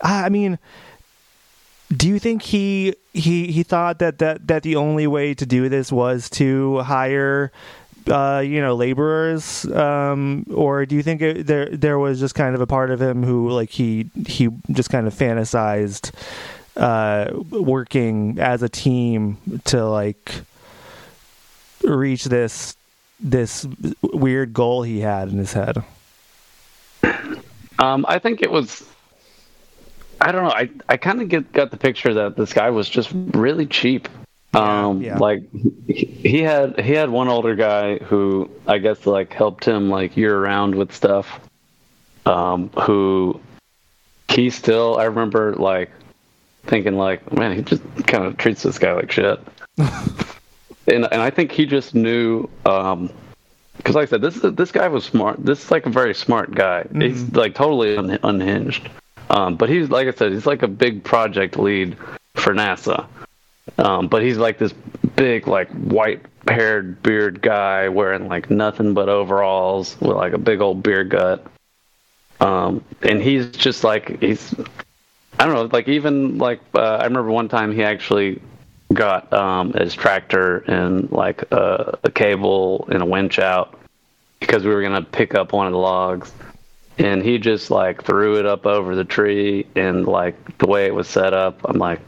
i 0.00 0.28
mean 0.28 0.58
do 1.94 2.08
you 2.08 2.18
think 2.18 2.42
he 2.42 2.94
he 3.12 3.52
he 3.52 3.62
thought 3.62 3.98
that 3.98 4.18
that 4.18 4.46
that 4.46 4.62
the 4.62 4.76
only 4.76 5.06
way 5.06 5.34
to 5.34 5.46
do 5.46 5.68
this 5.68 5.92
was 5.92 6.28
to 6.28 6.80
hire 6.80 7.52
uh 8.08 8.42
you 8.44 8.60
know 8.60 8.74
laborers 8.74 9.64
um 9.72 10.46
or 10.52 10.86
do 10.86 10.94
you 10.94 11.02
think 11.02 11.20
it, 11.22 11.46
there 11.46 11.68
there 11.70 11.98
was 11.98 12.20
just 12.20 12.34
kind 12.34 12.54
of 12.54 12.60
a 12.60 12.66
part 12.66 12.90
of 12.90 13.00
him 13.00 13.22
who 13.22 13.50
like 13.50 13.70
he 13.70 14.10
he 14.26 14.48
just 14.70 14.90
kind 14.90 15.06
of 15.06 15.14
fantasized 15.14 16.12
uh 16.76 17.30
working 17.50 18.38
as 18.38 18.62
a 18.62 18.68
team 18.68 19.38
to 19.64 19.84
like 19.84 20.32
reach 21.82 22.24
this 22.24 22.76
this 23.18 23.66
weird 24.02 24.52
goal 24.52 24.82
he 24.82 25.00
had 25.00 25.28
in 25.28 25.38
his 25.38 25.52
head 25.52 25.82
Um, 27.78 28.04
I 28.08 28.18
think 28.18 28.42
it 28.42 28.50
was. 28.50 28.84
I 30.20 30.32
don't 30.32 30.44
know. 30.44 30.50
I 30.50 30.70
I 30.88 30.96
kind 30.96 31.20
of 31.20 31.28
get 31.28 31.52
got 31.52 31.70
the 31.70 31.76
picture 31.76 32.14
that 32.14 32.36
this 32.36 32.52
guy 32.52 32.70
was 32.70 32.88
just 32.88 33.10
really 33.12 33.66
cheap. 33.66 34.08
Um, 34.56 35.02
yeah. 35.02 35.18
like 35.18 35.42
he, 35.86 36.42
had 36.42 36.80
he 36.80 36.92
had 36.92 37.10
one 37.10 37.28
older 37.28 37.54
guy 37.54 37.98
who 37.98 38.50
I 38.66 38.78
guess 38.78 39.06
like 39.06 39.32
helped 39.32 39.64
him 39.64 39.90
like 39.90 40.16
year 40.16 40.40
round 40.40 40.74
with 40.74 40.94
stuff. 40.94 41.40
Um, 42.24 42.70
who 42.70 43.40
he 44.28 44.50
still 44.50 44.98
I 44.98 45.04
remember 45.04 45.54
like 45.54 45.90
thinking 46.64 46.96
like 46.96 47.32
man 47.32 47.52
he 47.54 47.62
just 47.62 47.82
kind 48.06 48.24
of 48.24 48.36
treats 48.36 48.62
this 48.62 48.78
guy 48.78 48.92
like 48.92 49.12
shit. 49.12 49.40
and 49.78 49.92
and 50.86 51.14
I 51.14 51.30
think 51.30 51.52
he 51.52 51.66
just 51.66 51.94
knew 51.94 52.48
um 52.64 53.10
because 53.76 53.94
like 53.94 54.08
I 54.08 54.10
said, 54.10 54.22
this 54.22 54.40
this 54.40 54.72
guy 54.72 54.88
was 54.88 55.04
smart. 55.04 55.44
This 55.44 55.64
is 55.64 55.70
like 55.70 55.86
a 55.86 55.90
very 55.90 56.14
smart 56.14 56.54
guy. 56.54 56.86
He's 56.92 57.30
like 57.32 57.54
totally 57.54 57.96
un- 57.96 58.18
unhinged. 58.22 58.88
Um, 59.30 59.56
but 59.56 59.68
he's 59.68 59.90
like 59.90 60.08
I 60.08 60.12
said, 60.12 60.32
he's 60.32 60.46
like 60.46 60.62
a 60.62 60.68
big 60.68 61.04
project 61.04 61.58
lead 61.58 61.96
for 62.34 62.54
NASA. 62.54 63.06
Um, 63.78 64.08
but 64.08 64.22
he's 64.22 64.38
like 64.38 64.58
this 64.58 64.72
big, 65.16 65.46
like 65.46 65.68
white 65.70 66.22
haired 66.48 67.02
beard 67.02 67.42
guy 67.42 67.88
wearing 67.88 68.28
like 68.28 68.50
nothing 68.50 68.94
but 68.94 69.08
overalls 69.08 69.96
with 70.00 70.16
like 70.16 70.32
a 70.32 70.38
big 70.38 70.60
old 70.60 70.82
beer 70.82 71.04
gut. 71.04 71.44
Um, 72.40 72.84
and 73.02 73.20
he's 73.20 73.48
just 73.48 73.82
like 73.82 74.20
he's 74.20 74.54
I 75.38 75.44
don't 75.44 75.54
know, 75.54 75.68
like 75.72 75.88
even 75.88 76.38
like 76.38 76.60
uh, 76.74 76.96
I 76.96 77.04
remember 77.04 77.30
one 77.30 77.48
time 77.48 77.72
he 77.72 77.82
actually 77.82 78.40
got 78.92 79.30
um, 79.32 79.72
his 79.72 79.94
tractor 79.94 80.58
and 80.58 81.10
like 81.10 81.42
a, 81.52 81.98
a 82.04 82.10
cable 82.10 82.88
and 82.90 83.02
a 83.02 83.06
winch 83.06 83.38
out 83.38 83.78
because 84.40 84.64
we 84.64 84.74
were 84.74 84.82
gonna 84.82 85.02
pick 85.02 85.34
up 85.34 85.52
one 85.52 85.66
of 85.66 85.72
the 85.72 85.78
logs, 85.78 86.32
and 86.98 87.22
he 87.22 87.38
just 87.38 87.70
like 87.70 88.04
threw 88.04 88.38
it 88.38 88.46
up 88.46 88.64
over 88.64 88.94
the 88.94 89.04
tree 89.04 89.66
and 89.74 90.06
like 90.06 90.58
the 90.58 90.66
way 90.66 90.86
it 90.86 90.94
was 90.94 91.08
set 91.08 91.34
up, 91.34 91.60
I'm 91.64 91.78
like, 91.78 92.00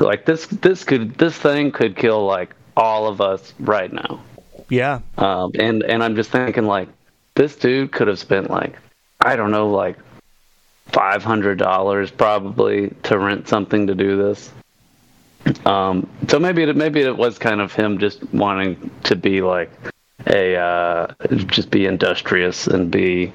like 0.00 0.24
this 0.24 0.46
this 0.46 0.84
could 0.84 1.14
this 1.14 1.36
thing 1.36 1.72
could 1.72 1.96
kill 1.96 2.24
like 2.24 2.54
all 2.76 3.08
of 3.08 3.20
us 3.20 3.54
right 3.58 3.92
now. 3.92 4.20
yeah 4.68 5.00
Um, 5.16 5.52
and 5.58 5.82
and 5.82 6.02
I'm 6.02 6.16
just 6.16 6.30
thinking 6.30 6.64
like 6.64 6.88
this 7.34 7.56
dude 7.56 7.92
could 7.92 8.08
have 8.08 8.18
spent 8.18 8.50
like 8.50 8.76
I 9.20 9.36
don't 9.36 9.50
know 9.50 9.70
like 9.70 9.96
five 10.86 11.24
hundred 11.24 11.58
dollars 11.58 12.10
probably 12.10 12.90
to 13.04 13.18
rent 13.18 13.48
something 13.48 13.86
to 13.86 13.94
do 13.94 14.16
this. 14.16 14.50
Um, 15.64 16.08
so 16.28 16.38
maybe 16.38 16.62
it 16.62 16.76
maybe 16.76 17.00
it 17.00 17.16
was 17.16 17.38
kind 17.38 17.60
of 17.60 17.72
him 17.72 17.98
just 17.98 18.22
wanting 18.32 18.90
to 19.04 19.16
be 19.16 19.40
like 19.40 19.70
a 20.26 20.56
uh, 20.56 21.14
just 21.46 21.70
be 21.70 21.86
industrious 21.86 22.66
and 22.66 22.90
be 22.90 23.32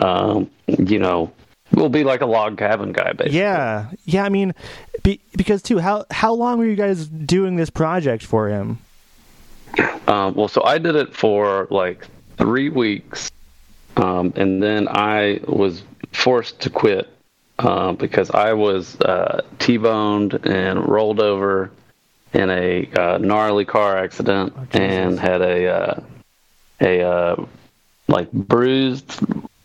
um, 0.00 0.50
you 0.66 0.98
know 0.98 1.32
will 1.72 1.88
be 1.88 2.04
like 2.04 2.20
a 2.20 2.26
log 2.26 2.58
cabin 2.58 2.92
guy, 2.92 3.12
basically. 3.12 3.38
Yeah, 3.38 3.90
yeah. 4.04 4.24
I 4.24 4.28
mean, 4.28 4.54
be, 5.02 5.20
because 5.36 5.62
too, 5.62 5.78
how 5.78 6.04
how 6.10 6.32
long 6.34 6.58
were 6.58 6.66
you 6.66 6.76
guys 6.76 7.06
doing 7.06 7.56
this 7.56 7.70
project 7.70 8.24
for 8.24 8.48
him? 8.48 8.78
Um, 10.06 10.34
well, 10.34 10.48
so 10.48 10.62
I 10.64 10.78
did 10.78 10.96
it 10.96 11.14
for 11.14 11.68
like 11.70 12.06
three 12.36 12.70
weeks, 12.70 13.30
um, 13.96 14.32
and 14.36 14.62
then 14.62 14.88
I 14.88 15.40
was 15.46 15.82
forced 16.12 16.60
to 16.60 16.70
quit 16.70 17.08
uh, 17.58 17.92
because 17.92 18.30
I 18.30 18.52
was 18.54 18.98
uh, 19.00 19.42
T-boned 19.58 20.46
and 20.46 20.88
rolled 20.88 21.20
over 21.20 21.70
in 22.32 22.50
a 22.50 22.88
uh, 22.92 23.18
gnarly 23.18 23.64
car 23.64 23.98
accident 23.98 24.52
Oh, 24.56 24.66
and 24.78 25.18
had 25.18 25.42
a 25.42 25.66
uh, 25.66 26.00
a 26.80 27.02
uh, 27.02 27.44
like 28.06 28.30
bruised 28.32 29.20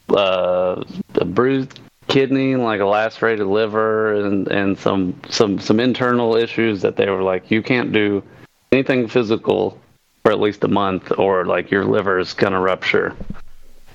uh, 0.09 0.83
a 1.15 1.25
bruised 1.25 1.79
kidney, 2.07 2.55
like 2.55 2.81
a 2.81 2.85
lacerated 2.85 3.47
liver, 3.47 4.13
and 4.13 4.47
and 4.47 4.77
some 4.77 5.19
some 5.29 5.59
some 5.59 5.79
internal 5.79 6.35
issues 6.35 6.81
that 6.81 6.95
they 6.95 7.09
were 7.09 7.23
like, 7.23 7.51
you 7.51 7.61
can't 7.61 7.91
do 7.91 8.23
anything 8.71 9.07
physical 9.07 9.79
for 10.23 10.31
at 10.31 10.39
least 10.39 10.63
a 10.63 10.67
month, 10.67 11.11
or 11.17 11.45
like 11.45 11.71
your 11.71 11.85
liver 11.85 12.19
is 12.19 12.33
gonna 12.33 12.59
rupture. 12.59 13.15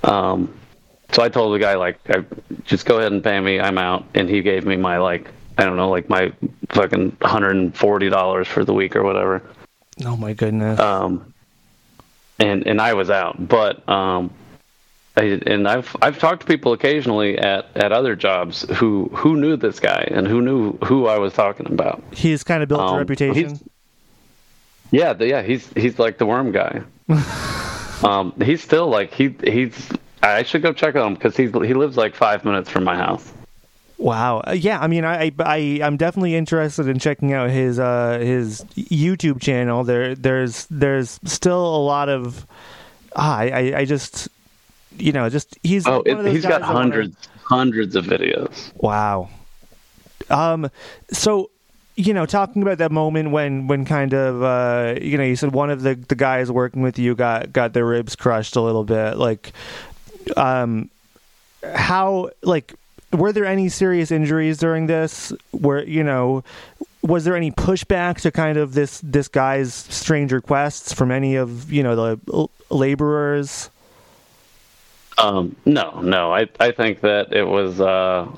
Um, 0.05 0.55
so 1.13 1.23
I 1.23 1.29
told 1.29 1.55
the 1.55 1.59
guy 1.59 1.75
like, 1.75 1.99
I, 2.11 2.25
just 2.65 2.87
go 2.87 2.99
ahead 2.99 3.13
and 3.13 3.25
pay 3.25 3.41
me, 3.41 3.61
I'm 3.61 3.79
out, 3.79 4.05
and 4.15 4.29
he 4.29 4.43
gave 4.43 4.67
me 4.67 4.77
my 4.77 4.99
like, 4.99 5.31
I 5.57 5.65
don't 5.65 5.77
know, 5.77 5.89
like 5.89 6.09
my 6.09 6.33
fucking 6.69 7.17
hundred 7.23 7.57
and 7.57 7.77
forty 7.77 8.09
dollars 8.09 8.47
for 8.47 8.65
the 8.65 8.75
week 8.75 8.95
or 8.95 9.03
whatever. 9.03 9.43
Oh 10.05 10.17
my 10.17 10.33
goodness. 10.33 10.79
Um, 10.79 11.35
and 12.39 12.67
and 12.67 12.81
I 12.81 12.95
was 12.95 13.11
out, 13.11 13.49
but 13.49 13.87
um, 13.89 14.31
I, 15.19 15.41
and 15.47 15.67
I've 15.69 15.95
I've 16.01 16.19
talked 16.19 16.41
to 16.43 16.47
people 16.47 16.73
occasionally 16.73 17.39
at, 17.39 17.67
at 17.77 17.93
other 17.93 18.15
jobs 18.17 18.63
who 18.77 19.09
who 19.13 19.37
knew 19.37 19.57
this 19.57 19.81
guy 19.81 20.07
and 20.11 20.27
who 20.27 20.41
knew 20.41 20.77
who 20.85 21.07
I 21.07 21.19
was 21.19 21.33
talking 21.33 21.67
about. 21.67 22.03
he's 22.13 22.45
kind 22.45 22.63
of 22.63 22.69
built 22.69 22.81
a 22.81 22.85
um, 22.85 22.97
reputation. 22.99 23.35
he's- 23.35 23.63
Yeah, 24.91 25.13
the, 25.13 25.27
yeah, 25.27 25.43
he's 25.43 25.71
he's 25.75 25.99
like 25.99 26.19
the 26.19 26.27
worm 26.27 26.53
guy. 26.53 26.83
um, 28.05 28.33
he's 28.43 28.63
still 28.63 28.89
like 28.89 29.13
he 29.13 29.35
he's. 29.45 29.91
I 30.23 30.43
should 30.43 30.63
go 30.63 30.73
check 30.73 30.95
on 30.97 31.09
him 31.09 31.15
because 31.15 31.37
he's 31.37 31.51
he 31.53 31.75
lives 31.75 31.97
like 31.97 32.15
five 32.15 32.45
minutes 32.45 32.71
from 32.71 32.85
my 32.85 32.97
house. 32.97 33.33
Wow. 33.99 34.39
Uh, 34.47 34.53
yeah, 34.53 34.79
I 34.79 34.87
mean, 34.87 35.05
I, 35.05 35.33
I, 35.41 35.81
I'm 35.83 35.97
definitely 35.97 36.37
interested 36.37 36.87
in 36.87 37.01
checking 37.01 37.33
out 37.33 37.51
his, 37.51 37.81
uh, 37.81 38.21
his 38.21 38.63
YouTube 38.77 39.41
channel. 39.41 39.83
There, 39.83 40.15
there's, 40.15 40.67
there's 40.71 41.19
still 41.25 41.67
a 41.77 41.83
lot 41.83 42.09
of, 42.09 42.47
ah, 43.17 43.39
I, 43.39 43.73
I 43.79 43.85
just, 43.85 44.29
you 45.01 45.13
know, 45.13 45.29
just 45.29 45.59
he's. 45.63 45.87
Oh, 45.87 46.03
it, 46.05 46.25
he's 46.33 46.43
got 46.43 46.61
guys 46.61 46.71
I 46.71 46.73
wanna- 46.75 46.79
hundreds 46.79 47.29
hundreds 47.45 47.97
of 47.97 48.05
videos. 48.07 48.73
Wow. 48.77 49.31
Um. 50.31 50.71
So, 51.11 51.51
you 51.97 52.13
know, 52.15 52.27
talking 52.27 52.63
about 52.63 52.79
that 52.79 52.93
moment 52.93 53.31
when, 53.31 53.67
when 53.67 53.85
kind 53.85 54.13
of, 54.13 54.43
uh, 54.43 54.95
you 55.01 55.17
know, 55.17 55.25
you 55.25 55.37
said 55.37 55.53
one 55.53 55.71
of 55.71 55.83
the 55.83 55.95
the 55.95 56.15
guys 56.15 56.51
working 56.53 56.83
with 56.83 56.99
you 56.99 57.15
got 57.15 57.53
got 57.53 57.73
their 57.73 57.87
ribs 57.87 58.15
crushed 58.17 58.57
a 58.57 58.61
little 58.61 58.85
bit. 58.85 59.17
Like, 59.17 59.53
um, 60.37 60.91
how 61.75 62.31
like 62.43 62.75
were 63.13 63.33
there 63.33 63.47
any 63.47 63.69
serious 63.69 64.11
injuries 64.11 64.59
during 64.59 64.87
this? 64.87 65.33
Were 65.53 65.83
you 65.83 66.05
know? 66.05 66.45
Was 67.03 67.25
there 67.25 67.37
any 67.37 67.53
pushback 67.53 68.21
to 68.23 68.31
kind 68.33 68.59
of 68.59 68.75
this 68.75 69.01
this 69.03 69.29
guy's 69.29 69.73
strange 69.73 70.33
requests 70.33 70.93
from 70.93 71.11
any 71.11 71.37
of 71.37 71.73
you 71.73 71.83
know 71.83 71.97
the 71.97 72.49
laborers? 72.71 73.71
Um, 75.19 75.57
no, 75.65 76.01
no. 76.01 76.33
I 76.33 76.49
I 76.61 76.71
think 76.73 77.01
that 77.01 77.33
it 77.33 77.47
was. 77.47 77.81
Uh, 77.81 78.29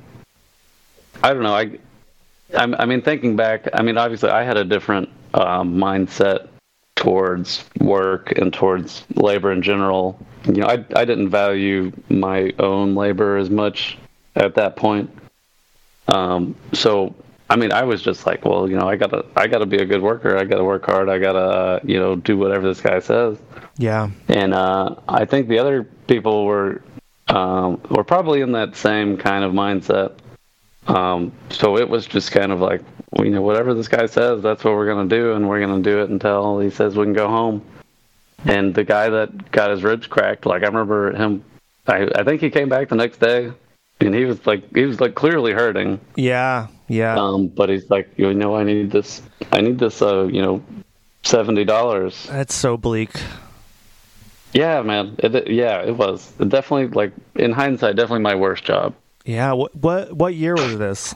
I 1.22 1.34
don't 1.34 1.42
know. 1.42 1.54
I, 1.54 1.78
I, 2.56 2.62
I 2.82 2.86
mean, 2.86 3.02
thinking 3.02 3.36
back, 3.36 3.68
I 3.74 3.82
mean, 3.82 3.98
obviously, 3.98 4.30
I 4.30 4.42
had 4.42 4.56
a 4.56 4.64
different 4.64 5.08
um, 5.34 5.74
mindset 5.76 6.48
towards 6.96 7.64
work 7.78 8.32
and 8.38 8.52
towards 8.52 9.04
labor 9.14 9.52
in 9.52 9.62
general. 9.62 10.18
You 10.46 10.54
know, 10.62 10.66
I 10.66 10.84
I 10.96 11.04
didn't 11.04 11.28
value 11.28 11.92
my 12.08 12.52
own 12.58 12.94
labor 12.94 13.36
as 13.36 13.50
much 13.50 13.98
at 14.36 14.54
that 14.54 14.76
point. 14.76 15.10
Um, 16.08 16.56
so 16.72 17.14
I 17.50 17.56
mean, 17.56 17.72
I 17.72 17.82
was 17.82 18.00
just 18.02 18.26
like, 18.26 18.44
well, 18.44 18.68
you 18.70 18.76
know, 18.78 18.88
I 18.88 18.96
gotta 18.96 19.24
I 19.36 19.46
gotta 19.48 19.66
be 19.66 19.76
a 19.78 19.84
good 19.84 20.00
worker. 20.02 20.36
I 20.38 20.44
gotta 20.44 20.64
work 20.64 20.86
hard. 20.86 21.08
I 21.10 21.18
gotta 21.18 21.38
uh, 21.38 21.80
you 21.84 21.98
know 22.00 22.16
do 22.16 22.38
whatever 22.38 22.66
this 22.66 22.80
guy 22.80 23.00
says 23.00 23.38
Yeah. 23.76 24.10
and 24.28 24.54
uh, 24.54 24.94
I 25.08 25.24
think 25.26 25.48
the 25.48 25.58
other 25.58 25.86
people 26.10 26.44
were 26.44 26.82
um, 27.28 27.80
were 27.88 28.02
probably 28.02 28.40
in 28.40 28.52
that 28.52 28.74
same 28.74 29.16
kind 29.16 29.44
of 29.44 29.52
mindset. 29.52 30.18
Um, 30.88 31.32
so 31.50 31.78
it 31.78 31.88
was 31.88 32.04
just 32.04 32.32
kind 32.32 32.50
of 32.50 32.58
like, 32.58 32.82
you 33.18 33.30
know, 33.30 33.42
whatever 33.42 33.74
this 33.74 33.86
guy 33.86 34.06
says, 34.06 34.42
that's 34.42 34.64
what 34.64 34.74
we're 34.74 34.88
gonna 34.88 35.08
do, 35.08 35.34
and 35.34 35.48
we're 35.48 35.60
gonna 35.60 35.82
do 35.82 36.00
it 36.02 36.10
until 36.10 36.58
he 36.58 36.70
says 36.70 36.96
we 36.96 37.04
can 37.04 37.12
go 37.12 37.28
home. 37.28 37.62
And 38.44 38.74
the 38.74 38.82
guy 38.82 39.08
that 39.08 39.52
got 39.52 39.70
his 39.70 39.84
ribs 39.84 40.08
cracked, 40.08 40.46
like 40.46 40.64
I 40.64 40.66
remember 40.66 41.12
him, 41.12 41.44
I, 41.86 42.08
I 42.12 42.24
think 42.24 42.40
he 42.40 42.50
came 42.50 42.68
back 42.68 42.88
the 42.88 42.96
next 42.96 43.20
day, 43.20 43.52
and 44.00 44.14
he 44.14 44.24
was 44.24 44.44
like, 44.46 44.74
he 44.74 44.84
was 44.84 45.00
like 45.00 45.14
clearly 45.14 45.52
hurting. 45.52 46.00
Yeah. 46.16 46.66
Yeah. 46.88 47.14
Um, 47.14 47.46
but 47.46 47.68
he's 47.68 47.88
like, 47.88 48.10
you 48.16 48.34
know, 48.34 48.56
I 48.56 48.64
need 48.64 48.90
this, 48.90 49.22
I 49.52 49.60
need 49.60 49.78
this, 49.78 50.02
uh, 50.02 50.24
you 50.24 50.42
know, 50.42 50.64
seventy 51.22 51.64
dollars. 51.64 52.26
That's 52.28 52.54
so 52.54 52.76
bleak. 52.76 53.10
Yeah, 54.52 54.82
man. 54.82 55.14
It, 55.18 55.48
yeah, 55.48 55.82
it 55.82 55.96
was 55.96 56.32
It 56.40 56.48
definitely 56.48 56.88
like 56.88 57.12
in 57.36 57.52
hindsight, 57.52 57.96
definitely 57.96 58.20
my 58.22 58.34
worst 58.34 58.64
job. 58.64 58.94
Yeah. 59.24 59.52
What 59.52 59.74
what 59.76 60.12
what 60.12 60.34
year 60.34 60.54
was 60.54 60.76
this? 60.78 61.14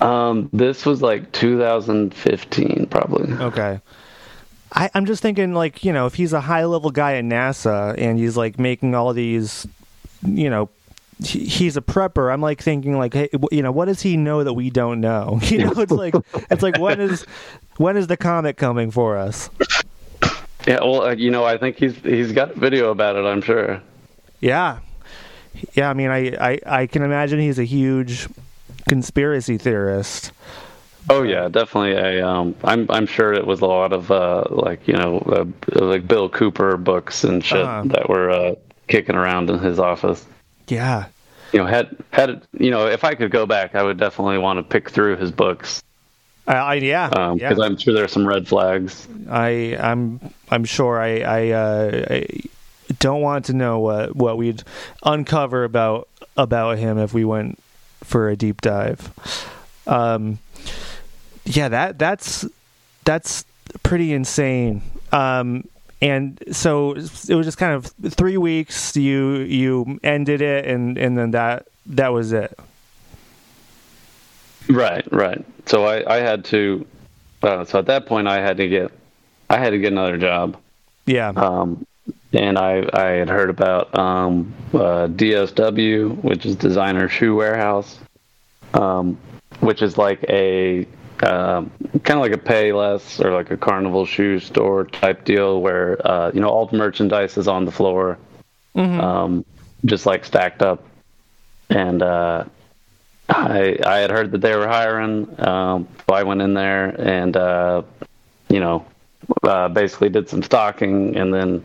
Um, 0.00 0.48
this 0.52 0.86
was 0.86 1.02
like 1.02 1.32
2015, 1.32 2.86
probably. 2.90 3.32
Okay. 3.34 3.80
I, 4.72 4.90
I'm 4.94 5.06
just 5.06 5.22
thinking, 5.22 5.54
like, 5.54 5.84
you 5.84 5.92
know, 5.92 6.06
if 6.06 6.14
he's 6.14 6.32
a 6.32 6.40
high 6.40 6.64
level 6.66 6.90
guy 6.90 7.14
at 7.16 7.24
NASA 7.24 7.96
and 7.98 8.18
he's 8.18 8.36
like 8.36 8.58
making 8.58 8.94
all 8.94 9.12
these, 9.12 9.66
you 10.24 10.48
know, 10.50 10.68
he- 11.24 11.46
he's 11.46 11.76
a 11.76 11.80
prepper. 11.80 12.32
I'm 12.32 12.40
like 12.40 12.62
thinking, 12.62 12.96
like, 12.96 13.14
hey, 13.14 13.28
w- 13.32 13.48
you 13.50 13.62
know, 13.62 13.72
what 13.72 13.86
does 13.86 14.02
he 14.02 14.16
know 14.16 14.44
that 14.44 14.52
we 14.52 14.70
don't 14.70 15.00
know? 15.00 15.40
You 15.50 15.64
know, 15.64 15.72
it's 15.76 15.90
like, 15.90 16.14
it's 16.50 16.62
like, 16.62 16.78
when 16.78 17.00
is, 17.00 17.24
when 17.78 17.96
is 17.96 18.06
the 18.06 18.16
comet 18.16 18.56
coming 18.56 18.90
for 18.92 19.16
us? 19.16 19.50
Yeah, 20.68 20.80
well, 20.82 21.02
uh, 21.02 21.14
you 21.14 21.30
know, 21.30 21.44
I 21.44 21.56
think 21.56 21.76
he's 21.76 21.96
he's 21.96 22.32
got 22.32 22.50
a 22.50 22.60
video 22.60 22.90
about 22.90 23.16
it. 23.16 23.24
I'm 23.24 23.40
sure. 23.40 23.80
Yeah, 24.40 24.80
yeah. 25.72 25.88
I 25.88 25.94
mean, 25.94 26.10
I, 26.10 26.34
I, 26.52 26.60
I 26.82 26.86
can 26.86 27.02
imagine 27.02 27.40
he's 27.40 27.58
a 27.58 27.64
huge 27.64 28.28
conspiracy 28.86 29.56
theorist. 29.56 30.30
Oh 31.10 31.22
yeah, 31.22 31.48
definitely. 31.48 31.92
A 31.92 32.26
um, 32.28 32.54
I'm 32.64 32.86
I'm 32.90 33.06
sure 33.06 33.32
it 33.32 33.46
was 33.46 33.62
a 33.62 33.66
lot 33.66 33.94
of 33.94 34.10
uh, 34.10 34.44
like 34.50 34.86
you 34.86 34.92
know 34.94 35.18
uh, 35.74 35.84
like 35.84 36.06
Bill 36.06 36.28
Cooper 36.28 36.76
books 36.76 37.24
and 37.24 37.42
shit 37.42 37.62
Uh-huh. 37.62 37.84
that 37.86 38.10
were 38.10 38.30
uh, 38.30 38.54
kicking 38.88 39.14
around 39.16 39.48
in 39.48 39.58
his 39.60 39.78
office. 39.78 40.26
Yeah, 40.68 41.06
You 41.54 41.60
know, 41.60 41.66
had 41.66 41.96
had 42.10 42.28
it, 42.28 42.42
you 42.52 42.70
know, 42.70 42.86
if 42.88 43.04
I 43.04 43.14
could 43.14 43.30
go 43.30 43.46
back, 43.46 43.74
I 43.74 43.82
would 43.82 43.96
definitely 43.96 44.36
want 44.36 44.58
to 44.58 44.62
pick 44.62 44.90
through 44.90 45.16
his 45.16 45.32
books 45.32 45.82
I 46.48 46.74
yeah, 46.74 47.10
yeah. 47.14 47.34
because 47.34 47.60
I'm 47.60 47.76
sure 47.76 47.94
there 47.94 48.04
are 48.04 48.08
some 48.08 48.26
red 48.26 48.48
flags. 48.48 49.06
I 49.28 49.76
I'm 49.78 50.32
I'm 50.50 50.64
sure 50.64 50.98
I 51.00 51.20
I, 51.20 51.48
uh, 51.50 52.06
I 52.10 52.26
don't 52.98 53.20
want 53.20 53.46
to 53.46 53.52
know 53.52 53.80
what 53.80 54.16
what 54.16 54.38
we'd 54.38 54.62
uncover 55.02 55.64
about 55.64 56.08
about 56.36 56.78
him 56.78 56.98
if 56.98 57.12
we 57.12 57.24
went 57.24 57.58
for 58.02 58.28
a 58.28 58.36
deep 58.36 58.60
dive. 58.60 59.12
Um, 59.86 60.38
yeah, 61.44 61.68
that 61.68 61.98
that's 61.98 62.46
that's 63.04 63.44
pretty 63.82 64.12
insane. 64.12 64.82
Um, 65.12 65.64
and 66.00 66.42
so 66.52 66.92
it 66.92 67.34
was 67.34 67.46
just 67.46 67.58
kind 67.58 67.74
of 67.74 67.86
three 68.12 68.36
weeks. 68.36 68.96
You 68.96 69.38
you 69.38 69.98
ended 70.02 70.40
it, 70.40 70.66
and 70.66 70.96
and 70.96 71.18
then 71.18 71.32
that 71.32 71.66
that 71.86 72.08
was 72.08 72.32
it. 72.32 72.58
Right, 74.68 75.06
right. 75.12 75.44
So 75.66 75.84
I, 75.84 76.16
I 76.16 76.20
had 76.20 76.44
to. 76.46 76.86
Uh, 77.42 77.64
so 77.64 77.78
at 77.78 77.86
that 77.86 78.06
point, 78.06 78.28
I 78.28 78.40
had 78.40 78.56
to 78.56 78.68
get, 78.68 78.90
I 79.48 79.58
had 79.58 79.70
to 79.70 79.78
get 79.78 79.92
another 79.92 80.18
job. 80.18 80.56
Yeah. 81.06 81.28
Um, 81.28 81.86
and 82.32 82.58
I, 82.58 82.88
I 82.92 83.04
had 83.10 83.28
heard 83.28 83.48
about 83.48 83.96
um, 83.98 84.52
uh, 84.74 85.08
DSW, 85.08 86.22
which 86.22 86.44
is 86.44 86.56
Designer 86.56 87.08
Shoe 87.08 87.34
Warehouse, 87.36 87.98
um, 88.74 89.18
which 89.60 89.80
is 89.82 89.96
like 89.96 90.22
a 90.28 90.86
um, 91.22 91.70
kind 92.04 92.10
of 92.10 92.20
like 92.20 92.32
a 92.32 92.38
Payless 92.38 93.24
or 93.24 93.32
like 93.32 93.50
a 93.50 93.56
carnival 93.56 94.06
shoe 94.06 94.38
store 94.38 94.84
type 94.84 95.24
deal 95.24 95.60
where 95.60 96.06
uh, 96.06 96.30
you 96.32 96.40
know 96.40 96.48
all 96.48 96.66
the 96.66 96.76
merchandise 96.76 97.36
is 97.36 97.48
on 97.48 97.64
the 97.64 97.72
floor, 97.72 98.18
um, 98.74 99.44
just 99.84 100.06
like 100.06 100.24
stacked 100.24 100.62
up. 100.62 100.84
And 101.70 102.02
uh, 102.02 102.44
I 103.28 103.78
I 103.84 103.98
had 103.98 104.10
heard 104.10 104.32
that 104.32 104.40
they 104.40 104.56
were 104.56 104.66
hiring, 104.68 105.28
um, 105.46 105.86
so 106.08 106.14
I 106.14 106.22
went 106.22 106.40
in 106.42 106.54
there 106.54 106.86
and 107.00 107.36
uh, 107.36 107.82
you 108.48 108.60
know 108.60 108.86
uh, 109.42 109.68
basically 109.68 110.08
did 110.08 110.28
some 110.28 110.42
stocking 110.42 111.16
and 111.16 111.32
then 111.34 111.62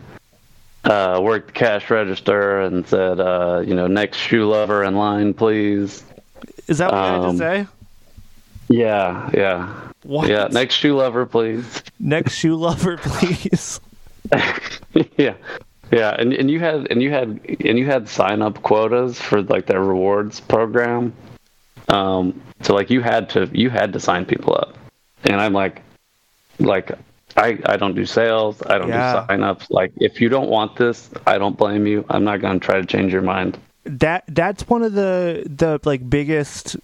uh, 0.84 1.20
worked 1.24 1.48
the 1.48 1.54
cash 1.54 1.90
register 1.90 2.60
and 2.62 2.86
said, 2.86 3.20
uh, 3.20 3.64
you 3.66 3.74
know, 3.74 3.88
next 3.88 4.18
shoe 4.18 4.46
lover 4.50 4.84
in 4.84 4.96
line, 4.96 5.34
please. 5.34 6.04
Is 6.68 6.80
that 6.80 6.92
what 6.92 6.98
you 6.98 7.04
had 7.14 7.22
Um, 7.22 7.32
to 7.32 7.38
say? 7.38 7.68
Yeah, 8.68 9.30
yeah, 9.34 9.70
What? 10.04 10.30
yeah. 10.30 10.48
Next 10.52 10.76
shoe 10.76 10.96
lover, 10.98 11.26
please. 11.26 11.84
Next 12.00 12.34
shoe 12.36 12.56
lover, 12.58 12.98
please. 13.02 13.80
yeah, 15.18 15.36
yeah. 15.92 16.16
And 16.18 16.34
and 16.34 16.50
you 16.52 16.60
had 16.60 16.88
and 16.92 17.02
you 17.02 17.12
had 17.12 17.40
and 17.64 17.78
you 17.80 17.86
had 17.86 18.10
sign 18.10 18.42
up 18.42 18.62
quotas 18.62 19.20
for 19.22 19.42
like 19.44 19.66
their 19.68 19.82
rewards 19.84 20.40
program. 20.42 21.14
Um, 21.90 22.42
so 22.62 22.74
like 22.74 22.90
you 22.90 23.02
had 23.02 23.30
to 23.32 23.50
you 23.54 23.70
had 23.70 23.94
to 23.94 24.00
sign 24.00 24.26
people 24.26 24.56
up, 24.56 24.78
and 25.26 25.40
I'm 25.40 25.54
like, 25.54 25.82
like 26.60 26.92
I 27.36 27.60
I 27.66 27.78
don't 27.78 27.96
do 27.96 28.06
sales, 28.06 28.62
I 28.66 28.78
don't 28.78 28.90
Yeah. 28.90 29.22
do 29.22 29.28
sign 29.28 29.44
ups. 29.44 29.70
Like 29.70 29.92
if 29.98 30.22
you 30.22 30.30
don't 30.30 30.50
want 30.50 30.76
this, 30.78 31.10
I 31.28 31.38
don't 31.38 31.58
blame 31.58 31.86
you. 31.88 32.06
I'm 32.10 32.24
not 32.24 32.42
gonna 32.42 32.60
try 32.60 32.80
to 32.80 32.86
change 32.88 33.12
your 33.12 33.22
mind. 33.22 33.58
that 33.86 34.24
that's 34.30 34.68
one 34.70 34.82
of 34.82 34.94
the 34.94 35.44
the 35.46 35.80
like 35.84 36.10
biggest 36.10 36.78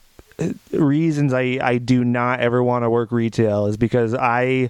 reasons 0.71 1.33
I 1.33 1.59
I 1.61 1.77
do 1.77 2.03
not 2.03 2.39
ever 2.41 2.61
want 2.63 2.83
to 2.83 2.89
work 2.89 3.11
retail 3.11 3.67
is 3.67 3.77
because 3.77 4.13
I 4.13 4.69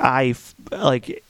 I 0.00 0.34
like 0.70 1.24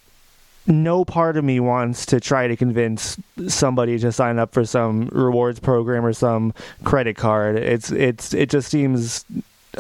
no 0.67 1.05
part 1.05 1.37
of 1.37 1.45
me 1.45 1.61
wants 1.61 2.07
to 2.07 2.21
try 2.21 2.47
to 2.47 2.57
convince 2.57 3.19
somebody 3.49 3.99
to 3.99 4.13
sign 4.13 4.39
up 4.39 4.53
for 4.53 4.65
some 4.65 5.09
rewards 5.13 5.61
program 5.61 6.05
or 6.05 6.13
some 6.13 6.53
credit 6.85 7.17
card. 7.17 7.57
It's 7.57 7.91
it's 7.91 8.35
it 8.35 8.51
just 8.51 8.71
seems 8.71 9.25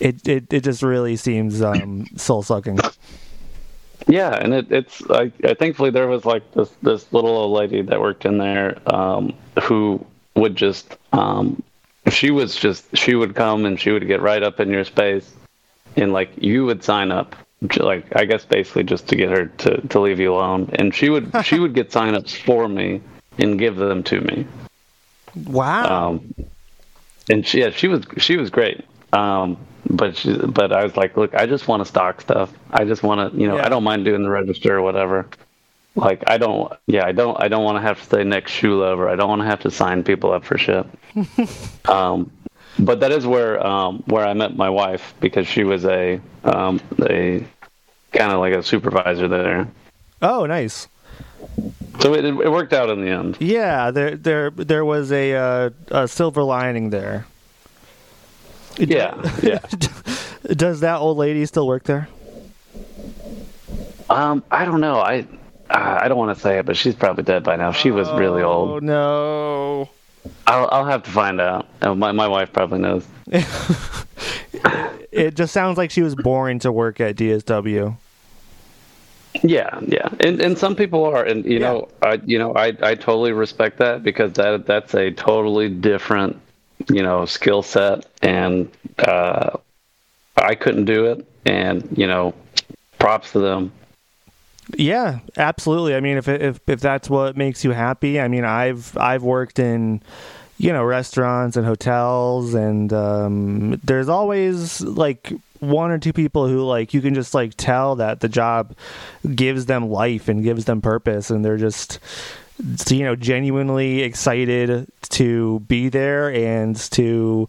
it 0.00 0.26
it, 0.28 0.52
it 0.52 0.64
just 0.64 0.82
really 0.82 1.16
seems 1.16 1.62
um 1.62 2.06
soul 2.16 2.42
sucking. 2.42 2.78
Yeah, 4.08 4.34
and 4.34 4.52
it, 4.54 4.72
it's 4.72 5.02
I, 5.10 5.32
I 5.44 5.54
thankfully 5.54 5.90
there 5.90 6.08
was 6.08 6.24
like 6.24 6.50
this 6.52 6.70
this 6.82 7.12
little 7.12 7.30
old 7.30 7.52
lady 7.52 7.82
that 7.82 8.00
worked 8.00 8.24
in 8.24 8.38
there 8.38 8.78
um, 8.92 9.34
who 9.62 10.04
would 10.34 10.56
just 10.56 10.96
um, 11.12 11.62
she 12.10 12.30
was 12.30 12.56
just 12.56 12.96
she 12.96 13.14
would 13.14 13.34
come 13.34 13.64
and 13.64 13.80
she 13.80 13.90
would 13.90 14.06
get 14.06 14.20
right 14.20 14.42
up 14.42 14.60
in 14.60 14.70
your 14.70 14.84
space 14.84 15.32
and 15.96 16.12
like 16.12 16.30
you 16.36 16.64
would 16.64 16.82
sign 16.82 17.12
up 17.12 17.36
like 17.78 18.06
I 18.16 18.24
guess 18.24 18.44
basically 18.44 18.84
just 18.84 19.08
to 19.08 19.16
get 19.16 19.30
her 19.30 19.46
to, 19.46 19.80
to 19.88 20.00
leave 20.00 20.18
you 20.20 20.34
alone. 20.34 20.70
And 20.74 20.94
she 20.94 21.08
would 21.10 21.32
she 21.44 21.58
would 21.58 21.74
get 21.74 21.90
signups 21.90 22.34
for 22.36 22.68
me 22.68 23.00
and 23.38 23.58
give 23.58 23.76
them 23.76 24.02
to 24.04 24.20
me. 24.20 24.46
Wow. 25.46 26.08
um, 26.08 26.34
and 27.30 27.46
she 27.46 27.60
yeah 27.60 27.70
she 27.70 27.88
was 27.88 28.04
she 28.18 28.36
was 28.36 28.50
great. 28.50 28.84
Um, 29.12 29.56
but 29.88 30.16
she, 30.16 30.34
but 30.36 30.72
I 30.72 30.84
was 30.84 30.96
like 30.96 31.16
look 31.16 31.34
I 31.34 31.46
just 31.46 31.68
want 31.68 31.80
to 31.82 31.84
stock 31.84 32.20
stuff. 32.20 32.52
I 32.70 32.84
just 32.84 33.02
want 33.02 33.32
to 33.32 33.38
you 33.38 33.48
know 33.48 33.56
Yeah. 33.56 33.66
I 33.66 33.68
don't 33.68 33.84
mind 33.84 34.04
doing 34.04 34.22
the 34.22 34.30
register 34.30 34.76
or 34.76 34.82
whatever. 34.82 35.28
Like 35.94 36.24
I 36.26 36.38
don't 36.38 36.72
yeah 36.86 37.04
I 37.06 37.12
don't 37.12 37.40
I 37.40 37.48
don't 37.48 37.64
want 37.64 37.76
to 37.76 37.82
have 37.82 37.98
to 38.02 38.08
say 38.08 38.24
next 38.24 38.52
shoe 38.52 38.80
lover. 38.80 39.08
I 39.08 39.16
don't 39.16 39.28
want 39.28 39.42
to 39.42 39.46
have 39.46 39.60
to 39.60 39.70
sign 39.70 40.02
people 40.04 40.32
up 40.32 40.44
for 40.44 40.58
shit. 40.58 40.86
Um, 41.88 42.30
but 42.78 43.00
that 43.00 43.12
is 43.12 43.26
where 43.26 43.64
um, 43.66 44.02
where 44.06 44.26
I 44.26 44.32
met 44.32 44.56
my 44.56 44.70
wife 44.70 45.12
because 45.20 45.46
she 45.46 45.62
was 45.64 45.84
a 45.84 46.20
um, 46.44 46.80
a 47.02 47.44
kind 48.12 48.32
of 48.32 48.40
like 48.40 48.54
a 48.54 48.62
supervisor 48.62 49.28
there 49.28 49.68
oh, 50.20 50.46
nice. 50.46 50.88
so 52.00 52.14
it, 52.14 52.24
it 52.24 52.50
worked 52.50 52.72
out 52.72 52.88
in 52.90 53.00
the 53.04 53.10
end 53.10 53.36
Yeah, 53.40 53.90
there 53.90 54.16
there 54.16 54.50
there 54.50 54.84
was 54.84 55.10
a 55.12 55.34
uh, 55.34 55.70
a 55.90 56.06
silver 56.08 56.42
lining 56.42 56.90
there. 56.90 57.26
yeah 58.78 59.14
yeah 59.42 59.58
Does 60.44 60.80
that 60.80 60.96
old 60.98 61.18
lady 61.18 61.46
still 61.46 61.66
work 61.66 61.84
there? 61.84 62.08
Um, 64.10 64.42
I 64.50 64.64
don't 64.64 64.80
know. 64.80 64.96
I 64.98 65.20
uh, 65.70 65.98
I 66.02 66.08
don't 66.08 66.18
want 66.18 66.36
to 66.36 66.42
say 66.42 66.58
it, 66.58 66.66
but 66.66 66.76
she's 66.76 66.94
probably 66.94 67.22
dead 67.24 67.44
by 67.44 67.56
now. 67.56 67.72
She 67.72 67.90
was 67.92 68.10
really 68.12 68.42
old. 68.42 68.70
Oh 68.70 68.78
no. 68.80 69.88
I'll 70.46 70.68
I'll 70.70 70.84
have 70.84 71.04
to 71.04 71.10
find 71.10 71.40
out. 71.40 71.66
Uh, 71.80 71.94
my 71.94 72.12
my 72.12 72.28
wife 72.28 72.52
probably 72.52 72.80
knows. 72.80 73.06
It 75.12 75.34
just 75.34 75.52
sounds 75.52 75.76
like 75.76 75.90
she 75.90 76.00
was 76.02 76.14
boring 76.14 76.58
to 76.60 76.72
work 76.72 76.98
at 76.98 77.16
DSW. 77.16 77.96
Yeah, 79.42 79.80
yeah. 79.86 80.08
And 80.20 80.40
and 80.40 80.58
some 80.58 80.76
people 80.76 81.04
are, 81.04 81.24
and 81.24 81.44
you 81.44 81.58
Yeah. 81.58 81.72
know, 81.72 81.88
I 82.02 82.20
you 82.24 82.38
know, 82.38 82.54
I 82.54 82.76
I 82.82 82.94
totally 82.94 83.32
respect 83.32 83.78
that 83.78 84.02
because 84.02 84.32
that 84.34 84.66
that's 84.66 84.94
a 84.94 85.10
totally 85.10 85.68
different, 85.68 86.38
you 86.88 87.02
know, 87.02 87.24
skill 87.24 87.62
set, 87.62 88.06
and 88.20 88.70
uh, 88.98 89.56
I 90.36 90.54
couldn't 90.54 90.84
do 90.84 91.06
it, 91.06 91.26
and 91.46 91.86
you 91.96 92.06
know, 92.06 92.34
props 92.98 93.32
to 93.32 93.38
them. 93.38 93.72
Yeah, 94.76 95.20
absolutely. 95.36 95.94
I 95.94 96.00
mean, 96.00 96.18
if 96.18 96.28
if 96.28 96.60
if 96.68 96.80
that's 96.80 97.10
what 97.10 97.36
makes 97.36 97.64
you 97.64 97.72
happy, 97.72 98.20
I 98.20 98.28
mean, 98.28 98.44
I've 98.44 98.96
I've 98.96 99.22
worked 99.22 99.58
in 99.58 100.02
you 100.58 100.72
know 100.72 100.84
restaurants 100.84 101.56
and 101.56 101.66
hotels, 101.66 102.54
and 102.54 102.92
um, 102.92 103.80
there's 103.82 104.08
always 104.08 104.80
like 104.82 105.32
one 105.62 105.90
or 105.90 105.98
two 105.98 106.12
people 106.12 106.48
who 106.48 106.62
like 106.64 106.92
you 106.92 107.00
can 107.00 107.14
just 107.14 107.34
like 107.34 107.54
tell 107.56 107.94
that 107.96 108.20
the 108.20 108.28
job 108.28 108.74
gives 109.34 109.66
them 109.66 109.88
life 109.88 110.28
and 110.28 110.42
gives 110.42 110.64
them 110.64 110.82
purpose, 110.82 111.30
and 111.30 111.44
they're 111.44 111.56
just 111.56 111.98
you 112.88 113.02
know 113.02 113.16
genuinely 113.16 114.02
excited 114.02 114.86
to 115.08 115.60
be 115.60 115.88
there 115.88 116.32
and 116.32 116.76
to 116.76 117.48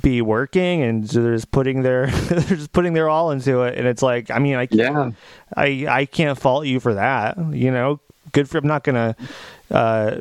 be 0.00 0.20
working 0.20 0.82
and 0.82 1.04
they're 1.08 1.34
just 1.34 1.50
putting 1.52 1.82
their 1.82 2.06
they're 2.10 2.56
just 2.56 2.72
putting 2.72 2.92
their 2.92 3.08
all 3.08 3.30
into 3.30 3.62
it 3.62 3.78
and 3.78 3.86
it's 3.86 4.02
like 4.02 4.30
i 4.30 4.38
mean 4.38 4.56
i 4.56 4.66
can't 4.66 4.78
Yeah. 4.80 5.10
I 5.56 5.86
I 5.88 6.04
can't 6.06 6.38
fault 6.38 6.66
you 6.66 6.80
for 6.80 6.94
that. 6.94 7.38
You 7.52 7.70
know, 7.70 8.00
good 8.32 8.50
for. 8.50 8.58
I'm 8.58 8.66
not 8.66 8.82
gonna 8.82 9.14
uh, 9.70 10.16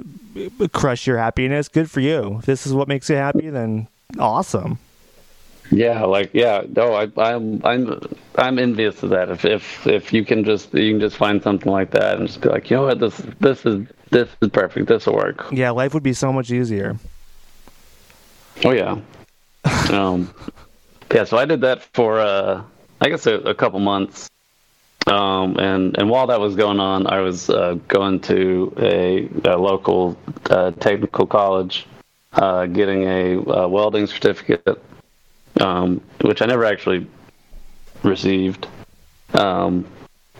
crush 0.71 1.08
your 1.08 1.17
happiness. 1.17 1.67
Good 1.67 1.89
for 1.89 1.99
you. 1.99 2.38
If 2.39 2.45
this 2.45 2.67
is 2.67 2.73
what 2.73 2.88
makes 2.88 3.10
you 3.10 3.15
happy, 3.15 3.49
then 3.49 3.88
awesome. 4.19 4.78
Yeah, 5.71 6.04
like 6.04 6.30
yeah, 6.34 6.63
no, 6.75 6.93
I, 6.93 7.10
I'm 7.17 7.62
I'm 7.65 7.99
I'm 8.36 8.60
envious 8.60 9.01
of 9.04 9.10
that. 9.10 9.30
If 9.30 9.45
if 9.45 9.88
if 9.88 10.13
you 10.13 10.23
can 10.23 10.43
just 10.43 10.73
you 10.73 10.91
can 10.91 10.99
just 10.99 11.17
find 11.17 11.41
something 11.41 11.71
like 11.71 11.91
that 11.91 12.17
and 12.17 12.28
just 12.28 12.41
be 12.41 12.49
like, 12.49 12.69
you 12.69 12.78
know 12.78 12.84
what, 12.84 12.99
this 12.99 13.17
this 13.39 13.65
is 13.65 13.88
this 14.12 14.30
is 14.41 14.49
perfect. 14.49 14.88
This 14.88 15.08
will 15.08 15.15
work. 15.15 15.45
Yeah, 15.51 15.71
life 15.71 15.93
would 15.93 16.04
be 16.04 16.13
so 16.13 16.32
much 16.32 16.51
easier. 16.51 16.97
Oh 18.63 18.71
yeah. 18.71 18.99
um, 19.89 20.34
yeah. 21.13 21.23
So 21.23 21.38
I 21.38 21.45
did 21.45 21.62
that 21.62 21.82
for 21.93 22.19
uh, 22.19 22.62
I 23.01 23.10
guess 23.10 23.25
a, 23.25 23.36
a 23.36 23.56
couple 23.56 23.80
months. 23.80 24.30
Um, 25.08 25.58
and 25.58 25.97
and 25.97 26.10
while 26.10 26.28
that 26.28 26.39
was 26.39 26.56
going 26.56 26.80
on, 26.80 27.08
I 27.08 27.19
was 27.21 27.49
uh, 27.49 27.78
going 27.88 28.19
to 28.21 28.73
a, 28.80 29.30
a 29.45 29.58
local 29.58 30.17
uh, 30.49 30.71
technical 30.71 31.28
college, 31.28 31.86
uh, 32.34 32.65
getting 32.65 33.04
a, 33.04 33.38
uh 33.39 33.67
welding 33.67 34.08
certificate, 34.08 34.82
um, 35.62 36.02
which 36.22 36.41
I 36.41 36.46
never 36.46 36.65
actually 36.65 37.08
received. 38.04 38.68
Um, 39.34 39.86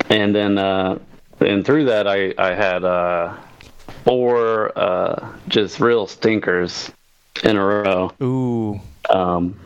and 0.10 0.36
then 0.36 0.58
uh, 0.58 1.00
and 1.40 1.66
through 1.66 1.86
that, 1.86 2.08
I 2.08 2.34
I 2.38 2.54
had 2.54 2.84
uh, 2.84 3.36
four 4.04 4.78
uh, 4.78 5.34
just 5.48 5.80
real 5.80 6.08
stinkers 6.08 6.92
in 7.44 7.58
a 7.58 7.66
row. 7.66 8.12
Ooh, 8.22 8.80
Um, 9.10 9.60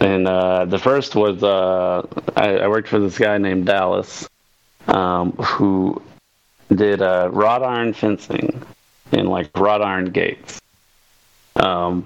and 0.00 0.28
uh, 0.28 0.66
the 0.66 0.78
first 0.78 1.14
was 1.14 1.42
uh, 1.42 2.06
I, 2.36 2.58
I 2.58 2.68
worked 2.68 2.88
for 2.88 2.98
this 2.98 3.18
guy 3.18 3.38
named 3.38 3.66
Dallas, 3.66 4.28
um, 4.88 5.32
who 5.32 6.02
did 6.74 7.00
uh, 7.00 7.30
wrought 7.32 7.62
iron 7.62 7.94
fencing 7.94 8.60
and 9.12 9.28
like 9.28 9.56
wrought 9.56 9.82
iron 9.82 10.10
gates. 10.10 10.60
Um, 11.56 12.04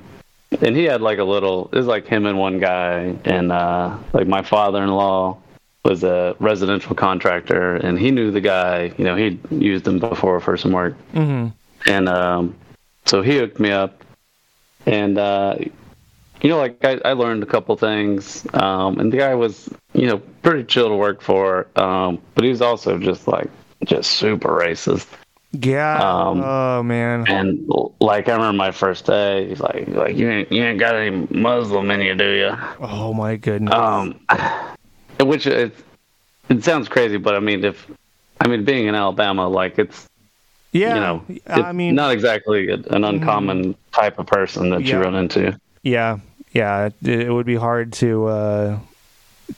and 0.63 0.77
he 0.77 0.85
had 0.85 1.01
like 1.01 1.19
a 1.19 1.25
little. 1.25 1.69
It 1.73 1.77
was 1.77 1.87
like 1.87 2.07
him 2.07 2.27
and 2.27 2.39
one 2.39 2.59
guy, 2.59 3.17
and 3.25 3.53
uh, 3.53 3.99
like 4.13 4.27
my 4.27 4.43
father-in-law 4.43 5.39
was 5.85 6.05
a 6.05 6.37
residential 6.39 6.95
contractor, 6.95 7.77
and 7.77 7.99
he 7.99 8.11
knew 8.11 8.31
the 8.31 8.41
guy. 8.41 8.93
You 8.99 9.05
know, 9.05 9.17
he'd 9.17 9.41
used 9.51 9.87
him 9.87 9.99
before 9.99 10.41
for 10.41 10.57
some 10.57 10.73
work 10.73 10.95
hmm 11.13 11.49
and 11.87 12.09
um, 12.09 12.55
so 13.07 13.23
he 13.23 13.39
hooked 13.39 13.61
me 13.61 13.71
up, 13.71 14.05
and 14.87 15.19
uh, 15.19 15.57
you 16.41 16.51
know, 16.51 16.59
like 16.59 16.85
I, 16.85 17.01
I 17.05 17.13
learned 17.13 17.43
a 17.43 17.47
couple 17.47 17.77
things, 17.77 18.47
um, 18.55 18.99
and 18.99 19.13
the 19.13 19.17
guy 19.17 19.35
was, 19.35 19.69
you 19.93 20.07
know, 20.07 20.19
pretty 20.43 20.65
chill 20.65 20.89
to 20.89 20.97
work 20.97 21.23
for, 21.23 21.67
um, 21.77 22.21
but 22.35 22.45
he 22.45 22.51
was 22.51 22.63
also 22.63 22.99
just 22.99 23.29
like 23.29 23.51
just 23.85 24.13
super 24.13 24.49
racist. 24.49 25.07
Yeah. 25.53 25.99
Um, 25.99 26.41
oh 26.43 26.83
man. 26.83 27.25
And 27.29 27.69
like 28.01 28.29
I 28.29 28.33
remember 28.35 28.57
my 28.57 28.71
first 28.71 29.07
day, 29.07 29.49
he's 29.49 29.61
like, 29.61 29.89
like 29.89 30.17
you 30.17 30.31
ain't 30.31 30.53
you 30.53 30.63
ain't 30.63 30.79
got 30.79 30.95
any 30.95 31.27
Muslim 31.31 31.91
in 31.91 32.01
you, 32.01 32.15
do 32.15 32.31
you? 32.31 32.57
Oh 32.81 33.13
my 33.13 33.37
goodness. 33.37 33.75
Um, 33.75 34.21
which 35.21 35.47
it 35.47 35.75
it 36.49 36.65
sounds 36.65 36.89
crazy, 36.89 37.17
but 37.17 37.35
I 37.35 37.41
mean, 37.41 37.65
if 37.65 37.87
I 38.41 38.49
mean 38.49 38.65
being 38.65 38.87
in 38.87 38.95
Alabama, 38.95 39.49
like 39.49 39.79
it's 39.79 40.07
yeah. 40.73 40.95
you 40.95 41.01
know, 41.01 41.25
I 41.49 41.73
mean, 41.73 41.95
not 41.97 42.13
exactly 42.13 42.71
an 42.71 43.05
uncommon 43.05 43.75
type 43.93 44.19
of 44.21 44.27
person 44.27 44.71
that 44.71 44.83
Yeah. 44.83 44.97
you 44.99 45.03
run 45.03 45.15
into. 45.17 45.59
yeah, 45.83 46.19
yeah. 46.53 46.87
It, 46.87 46.95
it 47.09 47.33
would 47.33 47.47
be 47.47 47.57
hard 47.57 47.93
to 47.95 48.27
uh, 48.27 48.79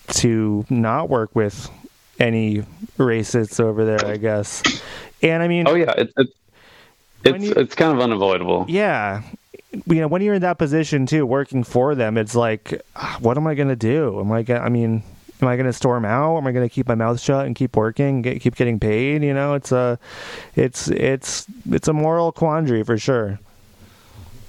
to 0.09 0.65
not 0.71 1.11
work 1.11 1.35
with 1.37 1.71
any 2.19 2.63
racists 2.99 3.61
over 3.61 3.85
there, 3.85 4.07
I 4.07 4.17
guess. 4.17 4.63
And 5.23 5.43
I 5.43 5.49
mean, 5.49 5.69
Oh 5.69 5.75
yeah, 5.75 5.93
it's 5.97 6.13
it's 6.17 6.33
it's, 7.25 7.45
you- 7.45 7.53
it's 7.55 7.75
kind 7.75 7.93
of 7.93 8.01
unavoidable. 8.01 8.65
yeah, 8.69 9.23
you 9.87 10.01
know, 10.01 10.09
when 10.09 10.23
you're 10.23 10.35
in 10.35 10.43
that 10.43 10.59
position 10.59 11.07
too, 11.07 11.25
working 11.25 11.63
for 11.65 11.95
them, 11.95 12.19
it's 12.19 12.35
like, 12.35 12.83
ah, 12.97 13.17
what 13.21 13.37
am 13.37 13.47
I 13.47 13.55
gonna 13.55 13.77
do? 13.77 14.19
Am 14.21 14.33
I 14.33 14.43
gonna? 14.43 14.61
I 14.61 14.69
mean, 14.69 15.03
am 15.41 15.49
I 15.49 15.57
gonna 15.57 15.73
storm 15.73 16.05
out? 16.05 16.37
Am 16.39 16.47
I 16.47 16.53
gonna 16.53 16.69
keep 16.69 16.89
my 16.89 16.95
mouth 16.97 17.21
shut 17.21 17.47
and 17.47 17.55
keep 17.55 17.77
working, 17.77 18.23
get, 18.23 18.41
keep 18.41 18.57
getting 18.57 18.81
paid? 18.81 19.23
You 19.23 19.35
know, 19.35 19.55
it's 19.55 19.71
a, 19.73 19.99
it's 20.57 20.89
it's 20.89 21.47
it's 21.71 21.87
a 21.89 21.93
moral 21.93 22.33
quandary 22.33 22.83
for 22.83 22.99
sure. 22.99 23.39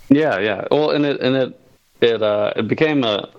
Yeah, 0.09 0.39
yeah. 0.39 0.67
Well, 0.71 0.91
and 0.91 1.05
it 1.05 1.21
and 1.21 1.36
it 1.36 1.59
it 2.01 2.21
uh 2.24 2.53
it 2.55 2.67
became 2.67 3.03
a 3.03 3.30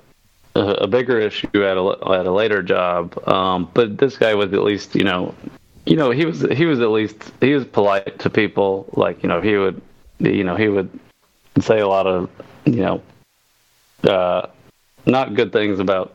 a, 0.54 0.60
a 0.60 0.86
bigger 0.86 1.18
issue 1.18 1.48
at 1.64 1.76
a 1.76 2.12
at 2.12 2.26
a 2.26 2.32
later 2.32 2.62
job. 2.62 3.18
Um, 3.28 3.68
but 3.74 3.98
this 3.98 4.16
guy 4.16 4.34
was 4.34 4.52
at 4.52 4.62
least 4.62 4.94
you 4.94 5.04
know, 5.04 5.34
you 5.86 5.96
know 5.96 6.10
he 6.10 6.24
was 6.24 6.40
he 6.52 6.64
was 6.66 6.80
at 6.80 6.90
least 6.90 7.32
he 7.40 7.54
was 7.54 7.64
polite 7.64 8.18
to 8.20 8.30
people. 8.30 8.86
Like 8.94 9.22
you 9.22 9.28
know 9.28 9.40
he 9.40 9.56
would 9.56 9.80
you 10.18 10.44
know 10.44 10.56
he 10.56 10.68
would 10.68 10.88
say 11.60 11.80
a 11.80 11.88
lot 11.88 12.06
of 12.06 12.30
you 12.64 12.82
know 12.82 13.02
uh 14.04 14.46
not 15.06 15.34
good 15.34 15.52
things 15.52 15.78
about 15.78 16.14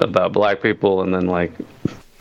about 0.00 0.32
black 0.32 0.60
people 0.62 1.02
and 1.02 1.14
then 1.14 1.26
like 1.26 1.52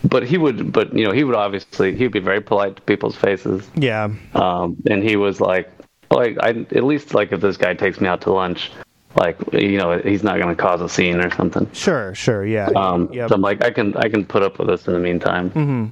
but 0.04 0.24
he 0.26 0.38
would 0.38 0.72
but 0.72 0.94
you 0.94 1.04
know 1.06 1.12
he 1.12 1.24
would 1.24 1.36
obviously 1.36 1.96
he'd 1.96 2.12
be 2.12 2.20
very 2.20 2.42
polite 2.42 2.76
to 2.76 2.82
people's 2.84 3.16
faces 3.16 3.68
Yeah, 3.76 4.10
um, 4.34 4.78
and 4.90 5.04
he 5.04 5.16
was 5.16 5.42
like, 5.42 5.70
like 6.12 6.38
I 6.42 6.50
at 6.50 6.84
least 6.84 7.14
like 7.14 7.32
if 7.32 7.42
this 7.42 7.58
guy 7.58 7.74
takes 7.74 8.00
me 8.00 8.08
out 8.08 8.22
to 8.22 8.32
lunch, 8.32 8.72
like 9.16 9.36
you 9.52 9.78
know 9.78 9.98
he's 9.98 10.24
not 10.24 10.38
going 10.40 10.56
to 10.56 10.62
cause 10.62 10.80
a 10.82 10.88
scene 10.90 11.20
or 11.20 11.32
something. 11.32 11.68
sure, 11.74 12.14
sure, 12.14 12.46
yeah, 12.46 12.68
Um, 12.76 13.12
yep. 13.12 13.30
So 13.30 13.36
I'm 13.36 13.42
like 13.42 13.64
I 13.64 13.72
can 13.72 13.98
I 13.98 14.08
can 14.10 14.26
put 14.26 14.44
up 14.44 14.60
with 14.60 14.68
this 14.68 14.86
in 14.88 14.94
the 14.94 15.00
meantime. 15.00 15.50
hmm 15.50 15.86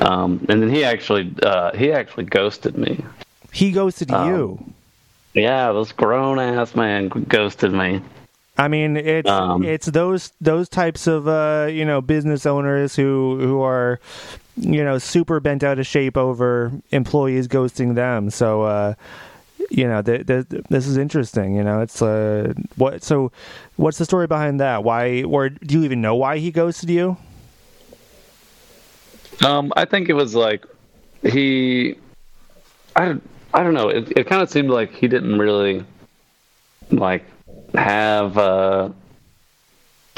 Um, 0.00 0.44
and 0.48 0.62
then 0.62 0.70
he 0.70 0.84
actually 0.84 1.32
uh, 1.42 1.76
he 1.76 1.92
actually 1.92 2.24
ghosted 2.24 2.76
me. 2.76 3.04
He 3.52 3.72
ghosted 3.72 4.10
Um, 4.12 4.28
you. 4.28 4.72
Yeah, 5.34 5.72
this 5.72 5.92
grown 5.92 6.38
ass 6.38 6.74
man 6.74 7.08
ghosted 7.08 7.72
me. 7.72 8.00
I 8.56 8.66
mean, 8.68 8.96
it's 8.96 9.28
Um, 9.30 9.62
it's 9.64 9.86
those 9.86 10.32
those 10.40 10.68
types 10.68 11.06
of 11.06 11.28
uh, 11.28 11.68
you 11.70 11.84
know 11.84 12.00
business 12.00 12.44
owners 12.46 12.96
who 12.96 13.38
who 13.40 13.60
are 13.62 14.00
you 14.56 14.82
know 14.82 14.98
super 14.98 15.38
bent 15.40 15.62
out 15.62 15.78
of 15.78 15.86
shape 15.86 16.16
over 16.16 16.72
employees 16.90 17.46
ghosting 17.46 17.94
them. 17.94 18.30
So 18.30 18.62
uh, 18.62 18.94
you 19.70 19.86
know, 19.86 20.02
th- 20.02 20.26
th- 20.26 20.46
this 20.70 20.86
is 20.86 20.96
interesting. 20.96 21.54
You 21.54 21.62
know, 21.62 21.80
it's 21.80 22.02
uh, 22.02 22.52
what 22.76 23.02
so 23.04 23.30
what's 23.76 23.98
the 23.98 24.04
story 24.04 24.26
behind 24.26 24.60
that? 24.60 24.82
Why 24.82 25.22
or 25.22 25.50
do 25.50 25.78
you 25.78 25.84
even 25.84 26.00
know 26.00 26.16
why 26.16 26.38
he 26.38 26.50
ghosted 26.50 26.90
you? 26.90 27.16
Um, 29.44 29.72
I 29.76 29.84
think 29.84 30.08
it 30.08 30.14
was 30.14 30.34
like 30.34 30.66
he, 31.22 31.96
I 32.96 33.04
don't, 33.06 33.30
I 33.54 33.62
don't 33.62 33.74
know. 33.74 33.88
It, 33.88 34.12
it 34.16 34.26
kind 34.26 34.42
of 34.42 34.50
seemed 34.50 34.70
like 34.70 34.92
he 34.92 35.08
didn't 35.08 35.38
really 35.38 35.84
like 36.90 37.24
have. 37.74 38.36
Uh, 38.36 38.90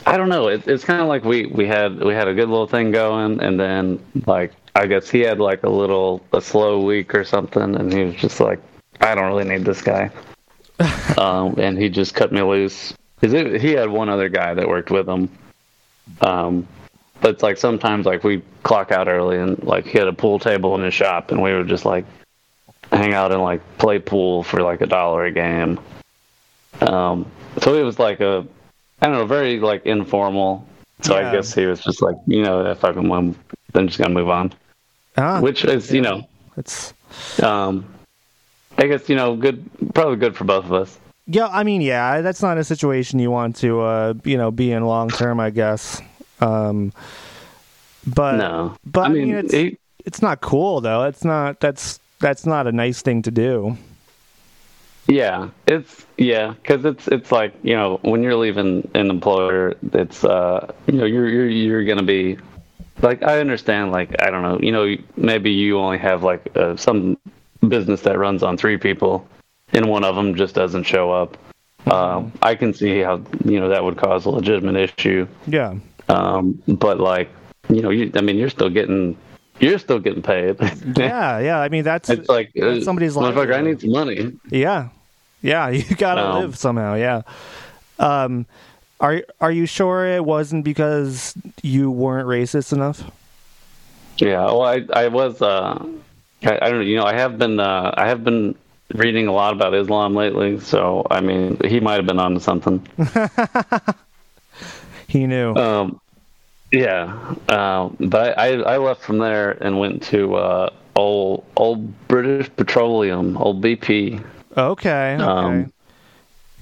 I 0.06 0.16
don't 0.16 0.28
know. 0.28 0.48
It, 0.48 0.66
it's 0.66 0.84
kind 0.84 1.00
of 1.00 1.08
like 1.08 1.24
we 1.24 1.46
we 1.46 1.66
had 1.66 2.02
we 2.02 2.14
had 2.14 2.28
a 2.28 2.34
good 2.34 2.48
little 2.48 2.66
thing 2.66 2.90
going, 2.90 3.40
and 3.40 3.60
then 3.60 4.00
like 4.26 4.52
I 4.74 4.86
guess 4.86 5.10
he 5.10 5.20
had 5.20 5.38
like 5.38 5.62
a 5.62 5.70
little 5.70 6.24
a 6.32 6.40
slow 6.40 6.80
week 6.84 7.14
or 7.14 7.24
something, 7.24 7.76
and 7.76 7.92
he 7.92 8.04
was 8.04 8.14
just 8.16 8.40
like, 8.40 8.60
I 9.00 9.14
don't 9.14 9.26
really 9.26 9.44
need 9.44 9.64
this 9.64 9.82
guy, 9.82 10.10
um, 11.18 11.54
and 11.58 11.78
he 11.78 11.88
just 11.88 12.14
cut 12.14 12.32
me 12.32 12.42
loose. 12.42 12.94
Cause 13.20 13.34
it, 13.34 13.60
he 13.60 13.72
had 13.72 13.90
one 13.90 14.08
other 14.08 14.30
guy 14.30 14.54
that 14.54 14.66
worked 14.66 14.90
with 14.90 15.06
him. 15.06 15.28
Um, 16.22 16.66
it's 17.22 17.42
like 17.42 17.56
sometimes 17.58 18.06
like 18.06 18.24
we 18.24 18.42
clock 18.62 18.92
out 18.92 19.08
early 19.08 19.36
and 19.38 19.62
like 19.62 19.86
he 19.86 19.98
had 19.98 20.08
a 20.08 20.12
pool 20.12 20.38
table 20.38 20.74
in 20.74 20.82
his 20.82 20.94
shop 20.94 21.30
and 21.30 21.42
we 21.42 21.52
would 21.54 21.68
just 21.68 21.84
like 21.84 22.04
hang 22.92 23.12
out 23.14 23.32
and 23.32 23.42
like 23.42 23.60
play 23.78 23.98
pool 23.98 24.42
for 24.42 24.62
like 24.62 24.80
a 24.80 24.86
dollar 24.86 25.24
a 25.24 25.30
game. 25.30 25.78
Um, 26.80 27.30
so 27.58 27.74
it 27.74 27.82
was 27.82 27.98
like 27.98 28.20
a 28.20 28.46
I 29.02 29.06
don't 29.06 29.16
know, 29.16 29.26
very 29.26 29.60
like 29.60 29.84
informal. 29.86 30.66
So 31.02 31.18
Yeah. 31.18 31.28
I 31.28 31.32
guess 31.32 31.54
he 31.54 31.66
was 31.66 31.80
just 31.80 32.02
like, 32.02 32.16
you 32.26 32.42
know, 32.42 32.66
if 32.66 32.84
I 32.84 32.92
can 32.92 33.08
win, 33.08 33.34
then 33.72 33.86
just 33.86 33.98
gotta 33.98 34.12
move 34.12 34.28
on. 34.28 34.52
Ah, 35.16 35.40
Which 35.40 35.64
is, 35.64 35.92
you 35.92 36.00
know, 36.00 36.26
it's 36.56 36.92
um, 37.42 37.84
I 38.78 38.86
guess 38.86 39.08
you 39.08 39.16
know, 39.16 39.36
good, 39.36 39.68
probably 39.94 40.16
good 40.16 40.36
for 40.36 40.44
both 40.44 40.64
of 40.64 40.72
us. 40.72 40.98
yeah. 41.26 41.48
I 41.48 41.64
mean, 41.64 41.80
yeah, 41.80 42.20
that's 42.22 42.42
not 42.42 42.58
a 42.58 42.64
situation 42.64 43.18
you 43.18 43.30
want 43.30 43.56
to 43.56 43.80
uh, 43.80 44.14
you 44.24 44.36
know 44.38 44.50
be 44.50 44.72
in 44.72 44.84
long 44.84 45.08
term. 45.10 45.40
I 45.40 45.50
guess. 45.50 46.00
Um, 46.40 46.92
but 48.06 48.36
no, 48.36 48.76
but 48.84 49.06
I 49.06 49.08
mean, 49.08 49.34
it's 49.34 49.52
he, 49.52 49.78
it's 50.04 50.22
not 50.22 50.40
cool 50.40 50.80
though. 50.80 51.04
It's 51.04 51.24
not 51.24 51.60
that's 51.60 52.00
that's 52.18 52.46
not 52.46 52.66
a 52.66 52.72
nice 52.72 53.02
thing 53.02 53.22
to 53.22 53.30
do. 53.30 53.76
Yeah, 55.08 55.50
it's 55.66 56.06
yeah, 56.16 56.54
because 56.62 56.84
it's 56.84 57.08
it's 57.08 57.32
like 57.32 57.54
you 57.62 57.74
know 57.74 57.98
when 58.02 58.22
you're 58.22 58.36
leaving 58.36 58.88
an 58.94 59.10
employer, 59.10 59.74
it's 59.92 60.24
uh 60.24 60.72
you 60.86 60.94
know 60.94 61.04
you're 61.04 61.28
you're 61.28 61.48
you're 61.48 61.84
gonna 61.84 62.02
be 62.02 62.38
like 63.02 63.22
I 63.22 63.40
understand 63.40 63.92
like 63.92 64.22
I 64.22 64.30
don't 64.30 64.42
know 64.42 64.58
you 64.60 64.72
know 64.72 64.96
maybe 65.16 65.50
you 65.50 65.78
only 65.78 65.98
have 65.98 66.22
like 66.22 66.56
uh, 66.56 66.76
some 66.76 67.18
business 67.66 68.02
that 68.02 68.18
runs 68.18 68.42
on 68.42 68.56
three 68.56 68.76
people, 68.76 69.26
and 69.72 69.88
one 69.88 70.04
of 70.04 70.14
them 70.16 70.34
just 70.34 70.54
doesn't 70.54 70.84
show 70.84 71.10
up. 71.10 71.36
Um, 71.86 72.32
I 72.42 72.54
can 72.54 72.74
see 72.74 73.00
how 73.00 73.22
you 73.44 73.58
know 73.58 73.68
that 73.70 73.82
would 73.82 73.96
cause 73.96 74.26
a 74.26 74.30
legitimate 74.30 74.76
issue, 74.76 75.26
Yeah. 75.46 75.74
Um, 76.10 76.62
but 76.66 77.00
like 77.00 77.28
you 77.68 77.80
know 77.82 77.90
you 77.90 78.10
I 78.14 78.20
mean 78.20 78.36
you're 78.36 78.50
still 78.50 78.70
getting 78.70 79.16
you're 79.60 79.78
still 79.78 79.98
getting 79.98 80.22
paid. 80.22 80.56
Yeah, 80.96 81.38
yeah. 81.38 81.58
I 81.60 81.68
mean 81.68 81.84
that's 81.84 82.08
it's 82.14 82.28
like 82.28 82.50
uh, 82.60 82.72
that's 82.74 82.84
somebody's 82.84 83.14
motherfucker. 83.14 83.54
I 83.54 83.60
need 83.62 83.80
some 83.80 83.92
money. 83.92 84.32
yeah. 84.50 84.88
Yeah, 85.42 85.68
you 85.76 85.82
got 85.96 86.16
to 86.16 86.26
Um, 86.26 86.40
live 86.42 86.56
somehow, 86.58 86.94
yeah. 86.94 87.22
Um 87.98 88.46
are 89.00 89.22
are 89.40 89.50
you 89.52 89.64
sure 89.66 90.04
it 90.06 90.24
wasn't 90.24 90.64
because 90.64 91.34
you 91.62 91.90
weren't 91.90 92.28
racist 92.28 92.72
enough? 92.72 93.02
Yeah, 94.18 94.44
well, 94.52 94.62
I 94.62 94.84
I 94.92 95.08
was 95.08 95.40
uh, 95.40 95.82
I, 96.44 96.58
I 96.60 96.68
don't 96.68 96.80
know, 96.80 96.84
you 96.84 96.96
know, 96.96 97.04
I 97.04 97.14
have 97.14 97.38
been 97.38 97.58
uh, 97.58 97.94
I 97.96 98.06
have 98.08 98.22
been 98.24 98.54
reading 98.94 99.26
a 99.28 99.32
lot 99.32 99.54
about 99.54 99.72
Islam 99.72 100.14
lately, 100.14 100.60
so 100.60 101.06
I 101.10 101.20
mean, 101.22 101.56
he 101.64 101.80
might 101.80 101.94
have 101.96 102.06
been 102.06 102.18
onto 102.20 102.40
something. 102.40 102.84
He 105.10 105.26
knew. 105.26 105.54
Um, 105.56 106.00
yeah, 106.70 107.34
um, 107.48 107.96
but 107.98 108.38
I, 108.38 108.52
I 108.60 108.78
left 108.78 109.02
from 109.02 109.18
there 109.18 109.50
and 109.50 109.80
went 109.80 110.04
to 110.04 110.36
uh, 110.36 110.70
old 110.94 111.44
old 111.56 112.06
British 112.06 112.48
Petroleum, 112.54 113.36
old 113.36 113.60
BP, 113.60 114.24
okay. 114.56 115.16
Okay. 115.16 115.20
um, 115.20 115.72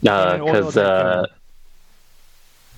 because 0.00 0.74
type 0.74 0.84
uh, 0.84 1.26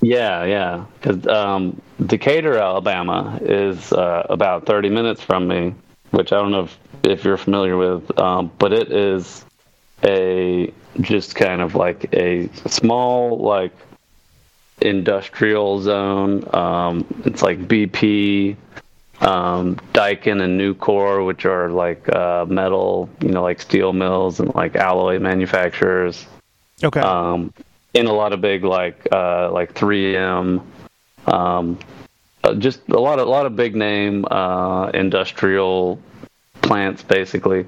yeah, 0.03 0.45
yeah, 0.45 0.87
because 1.01 1.25
um, 1.29 1.81
Decatur, 2.05 2.59
Alabama, 2.59 3.39
is 3.41 3.93
uh, 3.93 4.27
about 4.29 4.67
thirty 4.67 4.89
minutes 4.89 5.23
from 5.23 5.47
me, 5.47 5.73
which 6.11 6.33
I 6.33 6.37
don't 6.37 6.51
know 6.51 6.65
if, 6.65 6.79
if 7.05 7.25
you're 7.25 7.37
familiar 7.37 7.77
with, 7.77 8.19
um, 8.19 8.51
but 8.59 8.73
it 8.73 8.91
is 8.91 9.45
a 10.03 10.73
just 11.01 11.37
kind 11.37 11.61
of 11.61 11.77
like 11.77 12.13
a 12.13 12.49
small 12.67 13.39
like 13.39 13.73
industrial 14.81 15.81
zone. 15.81 16.45
Um, 16.55 17.07
it's 17.25 17.43
like 17.43 17.59
BP, 17.67 18.57
um, 19.21 19.77
Daikin, 19.93 20.43
and 20.43 20.61
Nucor, 20.61 21.27
which 21.27 21.45
are 21.45 21.71
like 21.71 22.09
uh, 22.15 22.47
metal, 22.49 23.09
you 23.21 23.29
know, 23.29 23.43
like 23.43 23.61
steel 23.61 23.93
mills 23.93 24.41
and 24.41 24.55
like 24.55 24.77
alloy 24.77 25.19
manufacturers 25.19 26.27
okay. 26.83 27.01
um, 27.01 27.53
in 27.95 28.07
a 28.07 28.13
lot 28.13 28.33
of 28.33 28.41
big 28.41 28.65
like 28.65 29.07
uh, 29.13 29.51
like 29.51 29.75
3M, 29.75 30.63
um, 31.27 31.79
uh, 32.45 32.55
just 32.55 32.89
a 32.89 32.99
lot 32.99 33.19
of 33.19 33.27
a 33.27 33.31
lot 33.31 33.47
of 33.47 33.57
big 33.57 33.77
name 33.77 34.25
uh, 34.31 34.91
industrial 34.95 36.01
plants 36.63 37.03
basically. 37.03 37.67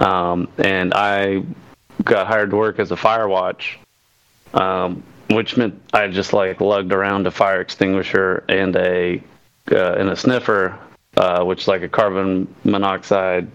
Um, 0.00 0.48
and 0.58 0.92
I 0.94 1.44
got 2.02 2.26
hired 2.26 2.50
to 2.50 2.56
work 2.56 2.78
as 2.78 2.90
a 2.90 2.96
fire 2.96 3.28
watch, 3.28 3.78
um, 4.54 5.02
which 5.34 5.56
meant 5.56 5.80
I 5.92 6.08
just 6.08 6.32
like 6.32 6.60
lugged 6.60 6.92
around 6.92 7.26
a 7.26 7.30
fire 7.30 7.60
extinguisher 7.60 8.44
and 8.48 8.74
a 8.76 9.22
uh, 9.70 9.94
and 9.94 10.10
a 10.10 10.16
sniffer, 10.16 10.78
uh, 11.16 11.44
which 11.44 11.62
is 11.62 11.68
like 11.68 11.82
a 11.82 11.88
carbon 11.88 12.52
monoxide 12.64 13.48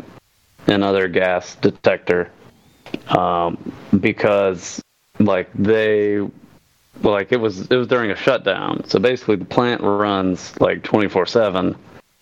and 0.68 0.84
other 0.84 1.08
gas 1.08 1.56
detector. 1.56 2.32
Um, 3.10 3.74
because 4.00 4.82
like 5.20 5.52
they 5.54 6.20
like 7.02 7.32
it 7.32 7.38
was 7.38 7.70
it 7.70 7.76
was 7.76 7.88
during 7.88 8.12
a 8.12 8.16
shutdown. 8.16 8.84
So 8.86 9.00
basically 9.00 9.36
the 9.38 9.46
plant 9.46 9.82
runs 9.82 10.60
like 10.62 10.84
24/7 10.84 11.76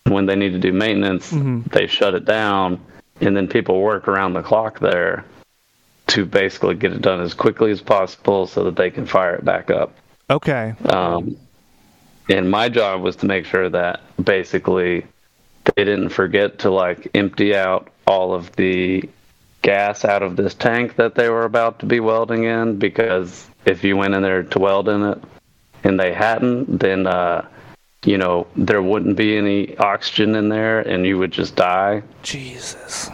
when 0.08 0.26
they 0.26 0.36
need 0.36 0.50
to 0.52 0.58
do 0.58 0.72
maintenance 0.72 1.30
they 1.72 1.86
shut 1.86 2.14
it 2.14 2.24
down 2.24 2.80
and 3.20 3.36
then 3.36 3.48
people 3.48 3.80
work 3.80 4.08
around 4.08 4.34
the 4.34 4.42
clock 4.42 4.78
there 4.78 5.24
to 6.06 6.24
basically 6.24 6.74
get 6.74 6.92
it 6.92 7.02
done 7.02 7.20
as 7.20 7.34
quickly 7.34 7.70
as 7.70 7.80
possible 7.80 8.46
so 8.46 8.64
that 8.64 8.76
they 8.76 8.90
can 8.90 9.06
fire 9.06 9.34
it 9.34 9.44
back 9.44 9.70
up 9.70 9.94
okay. 10.30 10.74
um, 10.86 11.36
and 12.28 12.50
my 12.50 12.68
job 12.68 13.00
was 13.00 13.16
to 13.16 13.26
make 13.26 13.44
sure 13.44 13.68
that 13.68 14.00
basically 14.22 15.04
they 15.74 15.84
didn't 15.84 16.10
forget 16.10 16.60
to 16.60 16.70
like 16.70 17.08
empty 17.14 17.54
out 17.54 17.88
all 18.06 18.34
of 18.34 18.54
the 18.56 19.08
gas 19.66 20.04
out 20.04 20.22
of 20.22 20.36
this 20.36 20.54
tank 20.54 20.94
that 20.94 21.16
they 21.16 21.28
were 21.28 21.44
about 21.44 21.80
to 21.80 21.86
be 21.86 21.98
welding 21.98 22.44
in 22.44 22.78
because 22.78 23.48
if 23.64 23.82
you 23.82 23.96
went 23.96 24.14
in 24.14 24.22
there 24.22 24.44
to 24.44 24.58
weld 24.60 24.88
in 24.88 25.02
it 25.02 25.20
and 25.82 25.98
they 25.98 26.12
hadn't, 26.12 26.78
then 26.78 27.06
uh, 27.06 27.44
you 28.04 28.16
know 28.16 28.46
there 28.56 28.80
wouldn't 28.80 29.16
be 29.16 29.36
any 29.36 29.76
oxygen 29.78 30.36
in 30.36 30.48
there 30.48 30.80
and 30.80 31.04
you 31.04 31.18
would 31.18 31.32
just 31.32 31.56
die. 31.56 32.02
Jesus. 32.22 33.10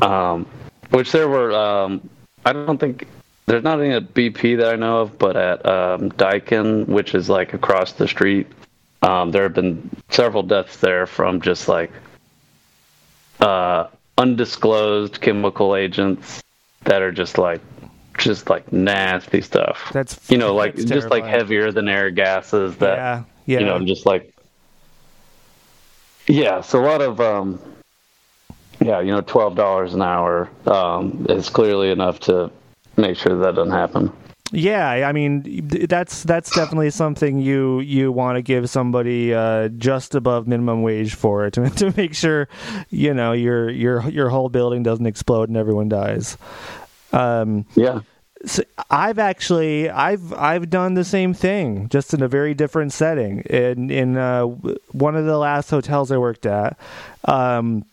Um, 0.00 0.46
which 0.90 1.10
there 1.10 1.28
were, 1.28 1.52
um, 1.52 2.08
I 2.48 2.52
don't 2.54 2.78
think 2.78 3.06
there's 3.44 3.62
not 3.62 3.78
any 3.78 3.92
at 3.92 4.14
BP 4.14 4.56
that 4.56 4.72
I 4.72 4.76
know 4.76 5.00
of, 5.02 5.18
but 5.18 5.36
at 5.36 5.66
um, 5.66 6.10
Daikin, 6.12 6.86
which 6.86 7.14
is 7.14 7.28
like 7.28 7.52
across 7.52 7.92
the 7.92 8.08
street, 8.08 8.46
um, 9.02 9.32
there 9.32 9.42
have 9.42 9.52
been 9.52 9.90
several 10.08 10.42
deaths 10.42 10.78
there 10.78 11.06
from 11.06 11.42
just 11.42 11.68
like 11.68 11.90
uh, 13.40 13.88
undisclosed 14.16 15.20
chemical 15.20 15.76
agents 15.76 16.42
that 16.84 17.02
are 17.02 17.12
just 17.12 17.36
like 17.36 17.60
just 18.16 18.48
like 18.48 18.72
nasty 18.72 19.42
stuff. 19.42 19.90
That's 19.92 20.30
you 20.30 20.38
know 20.38 20.54
like 20.54 20.74
just 20.74 21.10
like 21.10 21.24
heavier 21.24 21.70
than 21.70 21.86
air 21.86 22.10
gases 22.10 22.78
that 22.78 22.96
Yeah. 22.96 23.24
Yeah. 23.44 23.58
you 23.60 23.66
know 23.66 23.84
just 23.84 24.06
like 24.06 24.34
yeah. 26.26 26.62
So 26.62 26.80
a 26.82 26.84
lot 26.84 27.02
of 27.02 27.20
um, 27.20 27.60
yeah, 28.80 29.00
you 29.00 29.10
know, 29.12 29.20
twelve 29.20 29.54
dollars 29.56 29.94
an 29.94 30.02
hour 30.02 30.48
um, 30.66 31.26
is 31.28 31.48
clearly 31.48 31.90
enough 31.90 32.20
to 32.20 32.50
make 32.96 33.16
sure 33.16 33.38
that 33.38 33.54
doesn't 33.54 33.72
happen. 33.72 34.12
Yeah, 34.50 34.88
I 35.06 35.12
mean 35.12 35.68
that's 35.88 36.22
that's 36.22 36.50
definitely 36.54 36.88
something 36.90 37.38
you 37.38 37.80
you 37.80 38.10
want 38.10 38.36
to 38.36 38.42
give 38.42 38.70
somebody 38.70 39.34
uh, 39.34 39.68
just 39.68 40.14
above 40.14 40.46
minimum 40.48 40.82
wage 40.82 41.14
for 41.14 41.50
to 41.50 41.68
to 41.76 41.92
make 41.96 42.14
sure 42.14 42.48
you 42.88 43.12
know 43.12 43.32
your 43.32 43.68
your 43.68 44.08
your 44.08 44.30
whole 44.30 44.48
building 44.48 44.82
doesn't 44.82 45.04
explode 45.06 45.48
and 45.50 45.58
everyone 45.58 45.90
dies. 45.90 46.38
Um, 47.12 47.66
Yeah. 47.74 48.00
so 48.46 48.62
I've 48.90 49.18
actually 49.18 49.90
I've 49.90 50.32
I've 50.32 50.70
done 50.70 50.94
the 50.94 51.04
same 51.04 51.34
thing, 51.34 51.90
just 51.90 52.14
in 52.14 52.22
a 52.22 52.28
very 52.28 52.54
different 52.54 52.94
setting. 52.94 53.40
In 53.40 53.90
in 53.90 54.16
uh, 54.16 54.44
one 54.92 55.14
of 55.14 55.26
the 55.26 55.36
last 55.36 55.68
hotels 55.68 56.10
I 56.10 56.16
worked 56.16 56.46
at, 56.46 56.78
um, 57.26 57.84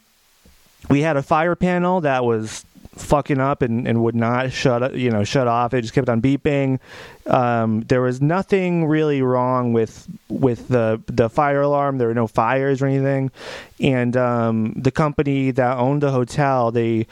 we 0.89 1.01
had 1.01 1.17
a 1.17 1.23
fire 1.23 1.55
panel 1.55 2.01
that 2.01 2.23
was 2.25 2.65
fucking 2.95 3.41
up 3.41 3.61
and, 3.61 3.86
and 3.86 4.01
would 4.01 4.15
not 4.15 4.53
shut 4.53 4.95
you 4.95 5.09
know 5.09 5.23
shut 5.23 5.47
off. 5.47 5.73
It 5.73 5.81
just 5.81 5.93
kept 5.93 6.09
on 6.09 6.21
beeping. 6.21 6.79
Um, 7.25 7.81
there 7.81 8.01
was 8.01 8.21
nothing 8.21 8.86
really 8.86 9.21
wrong 9.21 9.73
with 9.73 10.07
with 10.29 10.67
the 10.67 11.01
the 11.07 11.29
fire 11.29 11.61
alarm. 11.61 11.97
There 11.97 12.07
were 12.07 12.13
no 12.13 12.27
fires 12.27 12.81
or 12.81 12.88
anything, 12.88 13.31
and 13.79 14.15
um, 14.15 14.73
the 14.75 14.91
company 14.91 15.51
that 15.51 15.77
owned 15.77 16.03
the 16.03 16.11
hotel 16.11 16.71
they 16.71 17.07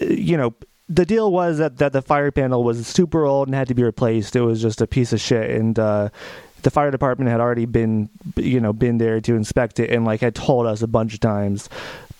you 0.00 0.36
know, 0.36 0.54
the 0.88 1.04
deal 1.04 1.30
was 1.32 1.58
that, 1.58 1.78
that 1.78 1.92
the 1.92 2.02
fire 2.02 2.30
panel 2.30 2.62
was 2.62 2.86
super 2.86 3.24
old 3.24 3.48
and 3.48 3.54
had 3.54 3.68
to 3.68 3.74
be 3.74 3.82
replaced. 3.82 4.36
It 4.36 4.42
was 4.42 4.62
just 4.62 4.80
a 4.80 4.86
piece 4.86 5.12
of 5.12 5.20
shit, 5.20 5.50
and 5.50 5.78
uh, 5.78 6.10
the 6.62 6.70
fire 6.70 6.90
department 6.90 7.30
had 7.30 7.40
already 7.40 7.66
been, 7.66 8.08
you 8.36 8.60
know, 8.60 8.72
been 8.72 8.98
there 8.98 9.20
to 9.20 9.34
inspect 9.34 9.80
it 9.80 9.90
and 9.90 10.04
like 10.04 10.20
had 10.20 10.34
told 10.34 10.66
us 10.66 10.82
a 10.82 10.86
bunch 10.86 11.14
of 11.14 11.20
times, 11.20 11.68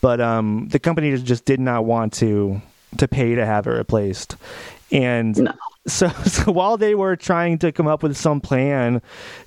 but 0.01 0.21
um, 0.21 0.69
the 0.71 0.79
company 0.79 1.17
just- 1.17 1.45
did 1.45 1.61
not 1.61 1.85
want 1.85 2.13
to 2.15 2.61
to 2.99 3.09
pay 3.09 3.35
to 3.35 3.45
have 3.45 3.67
it 3.67 3.71
replaced, 3.71 4.37
and. 4.91 5.37
No. 5.39 5.53
So, 5.89 6.09
so 6.25 6.51
while 6.51 6.77
they 6.77 6.97
were 6.97 7.15
trying 7.15 7.59
to 7.59 7.71
come 7.71 7.87
up 7.87 8.03
with 8.03 8.17
some 8.17 8.41
plan 8.41 9.01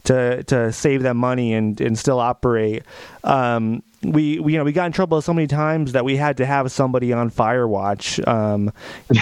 to 0.05 0.41
to 0.45 0.71
save 0.71 1.03
that 1.03 1.15
money 1.15 1.53
and, 1.53 1.81
and 1.81 1.99
still 1.99 2.17
operate, 2.17 2.83
um, 3.25 3.83
we, 4.03 4.39
we 4.39 4.53
you 4.53 4.57
know 4.57 4.63
we 4.63 4.71
got 4.71 4.85
in 4.85 4.91
trouble 4.93 5.21
so 5.21 5.33
many 5.33 5.47
times 5.47 5.91
that 5.91 6.05
we 6.05 6.15
had 6.15 6.37
to 6.37 6.45
have 6.45 6.71
somebody 6.71 7.11
on 7.11 7.29
fire 7.29 7.67
watch. 7.67 8.25
Um, 8.25 8.71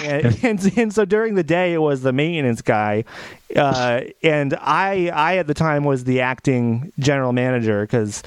and, 0.03 0.38
and 0.43 0.78
and 0.78 0.93
so 0.93 1.05
during 1.05 1.34
the 1.34 1.43
day 1.43 1.73
it 1.73 1.80
was 1.80 2.03
the 2.03 2.13
maintenance 2.13 2.61
guy, 2.61 3.03
uh, 3.55 4.01
and 4.21 4.53
I 4.61 5.09
I 5.11 5.38
at 5.38 5.47
the 5.47 5.55
time 5.55 5.84
was 5.84 6.03
the 6.03 6.21
acting 6.21 6.93
general 6.99 7.34
manager 7.34 7.82
because 7.82 8.21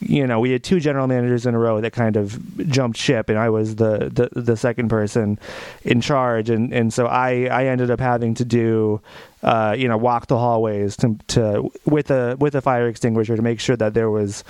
you 0.00 0.26
know 0.26 0.40
we 0.40 0.50
had 0.50 0.62
two 0.62 0.80
general 0.80 1.06
managers 1.06 1.46
in 1.46 1.54
a 1.54 1.58
row 1.58 1.80
that 1.80 1.92
kind 1.92 2.16
of 2.16 2.38
jumped 2.68 2.98
ship 2.98 3.28
and 3.28 3.38
I 3.38 3.48
was 3.48 3.76
the 3.76 4.10
the, 4.12 4.40
the 4.40 4.56
second 4.56 4.88
person 4.88 5.38
in 5.84 6.00
charge. 6.00 6.50
And 6.50 6.72
and 6.72 6.92
so 6.92 7.06
I 7.06 7.44
I 7.44 7.66
ended 7.66 7.90
up 7.90 8.00
having 8.00 8.34
to 8.34 8.44
do 8.44 9.00
uh, 9.42 9.74
you 9.78 9.88
know 9.88 9.96
walk 9.96 10.26
the 10.26 10.38
hallways 10.38 10.96
to 10.98 11.16
to 11.28 11.70
with 11.86 12.10
a 12.10 12.36
with 12.38 12.54
a 12.54 12.60
fire 12.60 12.88
extinguisher 12.88 13.36
to 13.36 13.42
make 13.42 13.60
sure 13.60 13.76
that 13.76 13.94
there 13.94 14.10
was 14.10 14.44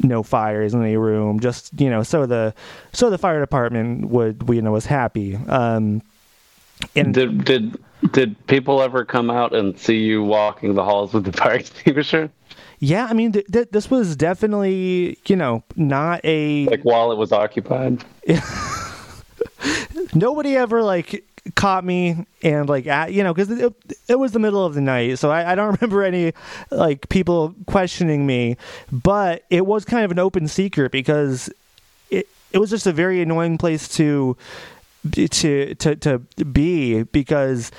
no 0.00 0.22
fires 0.22 0.74
in 0.74 0.82
any 0.82 0.96
room. 0.96 1.40
Just 1.40 1.80
you 1.80 1.90
know 1.90 2.02
so 2.02 2.26
the 2.26 2.54
so 2.92 3.10
the 3.10 3.18
fire 3.18 3.40
department 3.40 4.08
would 4.08 4.44
you 4.48 4.62
know 4.62 4.72
was 4.72 4.86
happy. 4.86 5.36
Um 5.48 6.02
and 6.96 7.14
Did 7.14 7.44
did 7.44 7.84
did 8.10 8.46
people 8.48 8.82
ever 8.82 9.04
come 9.04 9.30
out 9.30 9.54
and 9.54 9.78
see 9.78 9.98
you 9.98 10.22
walking 10.24 10.74
the 10.74 10.82
halls 10.84 11.12
with 11.14 11.24
the 11.24 11.32
fire 11.32 11.54
extinguisher? 11.60 12.30
yeah 12.80 13.06
i 13.08 13.12
mean 13.12 13.30
th- 13.32 13.46
th- 13.46 13.68
this 13.70 13.88
was 13.90 14.16
definitely 14.16 15.16
you 15.26 15.36
know 15.36 15.62
not 15.76 16.20
a 16.24 16.66
Like 16.66 16.82
while 16.82 17.12
it 17.12 17.16
was 17.18 17.30
occupied? 17.32 18.04
nobody 20.14 20.56
ever 20.56 20.82
like 20.82 21.24
caught 21.56 21.84
me 21.84 22.24
and 22.42 22.68
like 22.68 22.86
at, 22.86 23.12
you 23.12 23.22
know 23.24 23.34
because 23.34 23.50
it, 23.50 23.72
it 24.08 24.18
was 24.18 24.32
the 24.32 24.38
middle 24.38 24.64
of 24.64 24.74
the 24.74 24.80
night 24.80 25.18
so 25.18 25.30
I, 25.30 25.52
I 25.52 25.54
don't 25.54 25.72
remember 25.80 26.02
any 26.04 26.32
like 26.70 27.08
people 27.08 27.54
questioning 27.66 28.26
me 28.26 28.56
but 28.90 29.44
it 29.50 29.66
was 29.66 29.84
kind 29.84 30.04
of 30.04 30.10
an 30.10 30.18
open 30.18 30.46
secret 30.48 30.92
because 30.92 31.50
it 32.10 32.28
it 32.52 32.58
was 32.58 32.70
just 32.70 32.86
a 32.86 32.92
very 32.92 33.20
annoying 33.22 33.58
place 33.58 33.88
to 33.96 34.36
to 35.10 35.74
to 35.74 35.96
to 35.96 36.18
be 36.18 37.02
because 37.02 37.70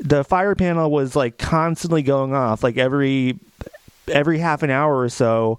the 0.00 0.24
fire 0.24 0.54
panel 0.54 0.90
was 0.90 1.14
like 1.14 1.38
constantly 1.38 2.02
going 2.02 2.34
off 2.34 2.62
like 2.62 2.78
every 2.78 3.38
every 4.08 4.38
half 4.38 4.62
an 4.62 4.70
hour 4.70 4.98
or 4.98 5.08
so 5.08 5.58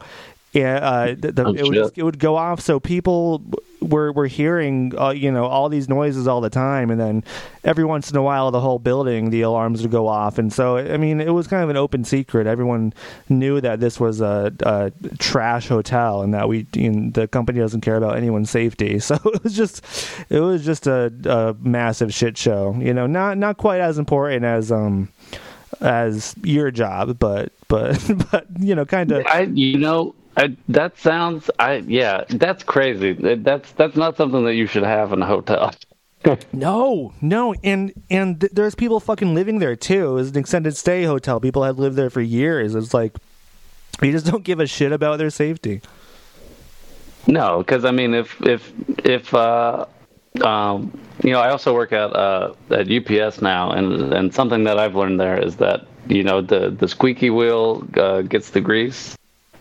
yeah, 0.54 0.76
uh, 0.76 1.16
the, 1.18 1.32
the, 1.32 1.54
it 1.54 1.64
would 1.64 1.74
just, 1.74 1.98
it 1.98 2.04
would 2.04 2.20
go 2.20 2.36
off, 2.36 2.60
so 2.60 2.78
people 2.78 3.42
were 3.80 4.12
were 4.12 4.28
hearing, 4.28 4.94
uh, 5.00 5.12
you 5.12 5.32
know, 5.32 5.46
all 5.46 5.70
these 5.70 5.88
noises 5.88 6.28
all 6.28 6.42
the 6.42 6.50
time, 6.50 6.92
and 6.92 7.00
then 7.00 7.24
every 7.64 7.86
once 7.86 8.12
in 8.12 8.18
a 8.18 8.22
while, 8.22 8.52
the 8.52 8.60
whole 8.60 8.78
building, 8.78 9.30
the 9.30 9.44
alarms 9.44 9.82
would 9.82 9.92
go 9.92 10.08
off, 10.08 10.38
and 10.38 10.52
so 10.52 10.76
I 10.76 10.98
mean, 10.98 11.22
it 11.22 11.34
was 11.34 11.48
kind 11.48 11.64
of 11.64 11.70
an 11.70 11.78
open 11.78 12.04
secret. 12.04 12.48
Everyone 12.48 12.94
knew 13.30 13.62
that 13.62 13.80
this 13.80 13.98
was 13.98 14.20
a, 14.20 14.54
a 14.60 14.92
trash 15.20 15.70
hotel, 15.70 16.22
and 16.22 16.34
that 16.34 16.50
we, 16.50 16.68
you 16.76 16.92
know, 16.92 17.12
the 17.12 17.30
company 17.30 17.60
doesn't 17.60 17.82
care 17.82 17.96
about 17.96 18.18
anyone's 18.18 18.50
safety. 18.50 19.00
So 19.12 19.16
it 19.26 19.44
was 19.44 19.56
just, 19.56 19.84
it 20.30 20.40
was 20.40 20.64
just 20.64 20.88
a, 20.88 21.12
a 21.26 21.56
massive 21.60 22.14
shit 22.14 22.38
show. 22.38 22.76
You 22.80 22.94
know, 22.94 23.08
not 23.08 23.38
not 23.38 23.58
quite 23.58 23.82
as 23.82 23.98
important 23.98 24.46
as 24.46 24.72
um 24.72 25.10
as 25.82 26.36
your 26.44 26.72
job, 26.72 27.20
but 27.20 27.52
but 27.68 28.00
but 28.32 28.48
you 28.60 28.76
know, 28.76 28.86
kind 28.86 29.12
of. 29.12 29.26
I 29.28 29.42
you 29.42 29.78
know 29.78 30.16
I, 30.38 30.56
that 30.70 30.98
sounds 30.98 31.50
I 31.60 31.76
yeah 31.88 32.24
that's 32.30 32.64
crazy. 32.64 33.14
That's 33.14 33.72
that's 33.74 33.96
not 33.96 34.18
something 34.18 34.46
that 34.46 34.56
you 34.56 34.66
should 34.66 34.84
have 34.84 35.14
in 35.14 35.22
a 35.22 35.26
hotel. 35.26 35.74
No, 36.54 37.14
no, 37.20 37.56
and 37.64 37.94
and 38.12 38.40
th- 38.40 38.52
there's 38.54 38.76
people 38.76 39.00
fucking 39.00 39.34
living 39.34 39.58
there 39.58 39.76
too. 39.76 40.12
It 40.12 40.14
was 40.14 40.30
an 40.30 40.38
extended 40.38 40.78
stay 40.78 41.04
hotel. 41.04 41.40
People 41.40 41.64
have 41.64 41.80
lived 41.80 41.96
there 41.96 42.12
for 42.12 42.22
years. 42.22 42.76
It's 42.76 42.94
like 42.94 43.16
you 44.04 44.12
just 44.12 44.28
don't 44.28 44.44
give 44.44 44.60
a 44.60 44.68
shit 44.68 44.92
about 44.92 45.18
their 45.18 45.32
safety. 45.32 45.82
No, 47.26 47.60
because 47.60 47.86
I 47.86 47.92
mean, 47.92 48.14
if 48.14 48.40
if 48.42 48.72
if 49.04 49.34
uh, 49.34 49.86
um, 50.44 50.98
you 51.24 51.32
know, 51.32 51.40
I 51.40 51.50
also 51.50 51.74
work 51.74 51.92
at 51.92 52.16
uh, 52.16 52.54
at 52.70 52.92
UPS 52.92 53.42
now, 53.42 53.72
and 53.72 54.14
and 54.14 54.34
something 54.34 54.64
that 54.66 54.80
I've 54.80 54.96
learned 54.96 55.20
there 55.20 55.42
is 55.42 55.56
that 55.58 55.86
you 56.08 56.24
know 56.24 56.42
the 56.42 56.70
the 56.70 56.88
squeaky 56.88 57.30
wheel 57.30 57.84
uh, 57.96 58.22
gets 58.22 58.52
the 58.52 58.62
grease, 58.62 59.16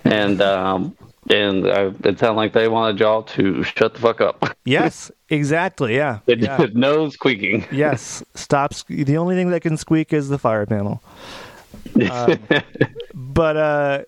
and 0.05 0.41
um, 0.43 0.97
and 1.29 1.67
I, 1.67 1.93
it 2.05 2.19
sounded 2.19 2.37
like 2.37 2.53
they 2.53 2.69
wanted 2.69 2.99
y'all 3.01 3.23
to 3.25 3.63
shut 3.63 3.95
the 3.95 4.01
fuck 4.01 4.21
up. 4.21 4.57
Yes, 4.65 5.11
exactly. 5.31 5.97
Yeah, 5.97 6.19
It 6.27 6.41
yeah. 6.41 6.67
no 6.75 7.09
squeaking. 7.09 7.67
yes. 7.73 8.23
Stop. 8.35 8.73
sque- 8.75 9.05
The 9.07 9.17
only 9.17 9.35
thing 9.35 9.51
that 9.51 9.63
can 9.63 9.77
squeak 9.77 10.13
is 10.13 10.29
the 10.29 10.39
fire 10.39 10.67
panel. 10.67 11.03
Um, 12.11 12.39
but 13.15 13.57
uh, 13.57 14.03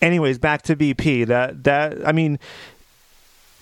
anyways, 0.00 0.38
back 0.38 0.62
to 0.62 0.76
BP. 0.76 1.26
That 1.26 1.64
that 1.64 2.06
I 2.06 2.12
mean, 2.12 2.38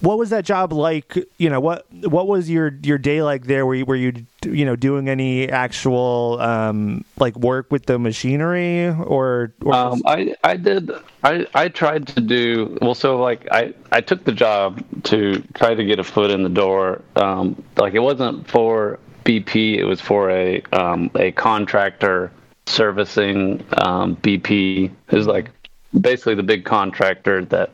what 0.03 0.18
was 0.18 0.30
that 0.30 0.44
job 0.44 0.72
like? 0.72 1.16
You 1.38 1.48
know 1.48 1.61
what 1.61 1.86
what 1.92 2.26
was 2.26 2.50
your 2.50 2.72
your 2.82 2.98
day 2.98 3.22
like 3.22 3.46
there? 3.46 3.64
Were 3.64 3.74
you 3.74 3.84
were 3.84 3.96
you 3.96 4.12
you 4.44 4.64
know 4.64 4.76
doing 4.76 5.09
any 5.09 5.48
actual 5.48 6.38
um 6.40 7.05
like 7.18 7.36
work 7.36 7.70
with 7.70 7.86
the 7.86 7.98
machinery 7.98 8.88
or 8.88 9.55
or 9.62 9.74
Um, 9.74 10.03
I 10.05 10.34
I 10.42 10.57
did 10.57 10.90
I 11.22 11.46
I 11.55 11.68
tried 11.68 12.09
to 12.09 12.20
do 12.20 12.76
well. 12.82 12.94
So 12.94 13.16
like 13.16 13.46
I 13.53 13.74
I 13.92 14.00
took 14.00 14.24
the 14.24 14.32
job 14.32 14.84
to 15.05 15.40
try 15.55 15.74
to 15.74 15.84
get 15.84 16.00
a 16.00 16.05
foot 16.05 16.30
in 16.30 16.42
the 16.42 16.48
door. 16.50 17.00
Um, 17.16 17.62
like 17.76 17.94
it 17.94 18.00
wasn't 18.00 18.48
for 18.48 18.98
BP. 19.24 19.78
It 19.78 19.84
was 19.84 20.00
for 20.00 20.30
a 20.30 20.62
um, 20.72 21.11
a 21.14 21.30
contractor 21.32 22.32
servicing 22.66 23.64
um, 23.78 24.16
BP. 24.16 24.90
Was 25.12 25.28
like 25.28 25.50
basically 26.00 26.34
the 26.34 26.42
big 26.42 26.64
contractor 26.64 27.44
that 27.46 27.70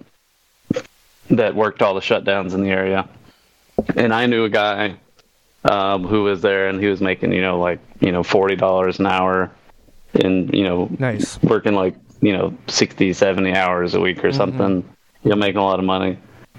that 1.30 1.54
worked 1.54 1.82
all 1.82 1.94
the 1.94 2.00
shutdowns 2.00 2.54
in 2.54 2.62
the 2.62 2.70
area. 2.70 3.08
And 3.96 4.12
I 4.12 4.26
knew 4.26 4.44
a 4.44 4.48
guy 4.48 4.96
um, 5.64 6.04
who 6.04 6.24
was 6.24 6.40
there, 6.42 6.68
and 6.68 6.80
he 6.80 6.86
was 6.88 7.00
making 7.00 7.32
you 7.32 7.42
know 7.42 7.58
like 7.58 7.80
you 8.00 8.12
know 8.12 8.22
forty 8.22 8.56
dollars 8.56 8.98
an 8.98 9.06
hour, 9.06 9.50
and 10.14 10.52
you 10.52 10.64
know 10.64 10.88
Nice. 10.98 11.40
working 11.42 11.74
like 11.74 11.94
you 12.20 12.32
know 12.32 12.56
60 12.66 13.12
70 13.12 13.54
hours 13.54 13.94
a 13.94 14.00
week 14.00 14.24
or 14.24 14.32
something. 14.32 14.88
You 15.22 15.30
know 15.30 15.36
making 15.36 15.58
a 15.58 15.64
lot 15.64 15.78
of 15.78 15.84
money 15.84 16.18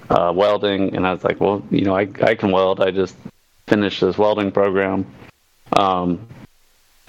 uh, 0.10 0.32
welding. 0.36 0.96
And 0.96 1.06
i 1.06 1.12
was 1.14 1.24
like 1.24 1.42
well 1.42 1.64
you 1.70 1.82
know 1.82 1.96
I, 1.96 2.08
I 2.24 2.36
can 2.36 2.52
weld. 2.52 2.82
I 2.82 2.92
just 2.92 3.16
finished 3.68 4.02
this 4.02 4.18
welding 4.18 4.52
program. 4.52 5.06
Um, 5.74 6.28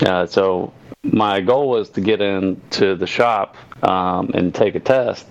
uh, 0.00 0.26
so 0.26 0.72
my 1.02 1.40
goal 1.40 1.68
was 1.70 1.90
to 1.90 2.00
get 2.00 2.20
into 2.20 2.94
the 2.96 3.06
shop 3.06 3.56
um, 3.84 4.30
and 4.34 4.54
take 4.54 4.74
a 4.74 4.80
test 4.80 5.26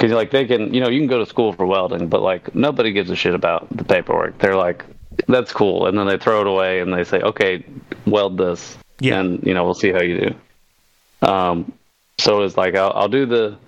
because 0.00 0.14
like 0.14 0.30
they 0.30 0.46
can 0.46 0.72
you 0.72 0.80
know 0.80 0.88
you 0.88 0.98
can 0.98 1.08
go 1.08 1.18
to 1.18 1.26
school 1.26 1.52
for 1.52 1.66
welding 1.66 2.08
but 2.08 2.22
like 2.22 2.54
nobody 2.54 2.90
gives 2.90 3.10
a 3.10 3.16
shit 3.16 3.34
about 3.34 3.68
the 3.76 3.84
paperwork. 3.84 4.38
They're 4.38 4.56
like 4.56 4.84
that's 5.28 5.52
cool. 5.52 5.86
And 5.86 5.98
then 5.98 6.06
they 6.06 6.16
throw 6.16 6.40
it 6.40 6.46
away 6.46 6.80
and 6.80 6.92
they 6.92 7.04
say 7.04 7.20
okay 7.20 7.64
weld 8.06 8.38
this. 8.38 8.78
Yeah. 8.98 9.20
and 9.20 9.42
you 9.46 9.54
know 9.54 9.64
we'll 9.64 9.74
see 9.74 9.92
how 9.92 10.00
you 10.00 10.18
do. 10.20 11.28
Um, 11.28 11.72
so 12.18 12.42
it's 12.42 12.56
like 12.56 12.76
I'll, 12.76 12.92
I'll 12.92 13.08
do 13.08 13.26
the 13.26 13.58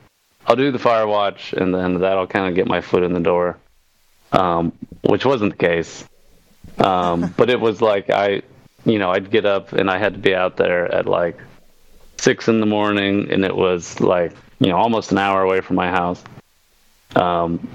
I'll 0.46 0.56
do 0.56 0.72
the 0.72 0.78
fire 0.78 1.06
watch, 1.06 1.52
and 1.52 1.74
then 1.74 2.00
that'll 2.00 2.26
kind 2.26 2.48
of 2.48 2.54
get 2.54 2.66
my 2.66 2.80
foot 2.80 3.04
in 3.04 3.12
the 3.12 3.20
door, 3.20 3.58
um, 4.32 4.72
which 5.02 5.24
wasn't 5.24 5.52
the 5.52 5.66
case. 5.66 6.04
Um, 6.78 7.32
but 7.36 7.48
it 7.48 7.60
was 7.60 7.80
like 7.80 8.10
I, 8.10 8.42
you 8.84 8.98
know, 8.98 9.10
I'd 9.10 9.30
get 9.30 9.46
up 9.46 9.72
and 9.72 9.90
I 9.90 9.98
had 9.98 10.14
to 10.14 10.18
be 10.18 10.34
out 10.34 10.56
there 10.56 10.92
at 10.92 11.06
like 11.06 11.38
six 12.18 12.48
in 12.48 12.60
the 12.60 12.66
morning, 12.66 13.30
and 13.30 13.44
it 13.44 13.54
was 13.54 14.00
like 14.00 14.32
you 14.62 14.70
know 14.70 14.76
almost 14.76 15.10
an 15.12 15.18
hour 15.18 15.42
away 15.42 15.60
from 15.60 15.76
my 15.76 15.90
house. 15.90 16.22
Um, 17.16 17.68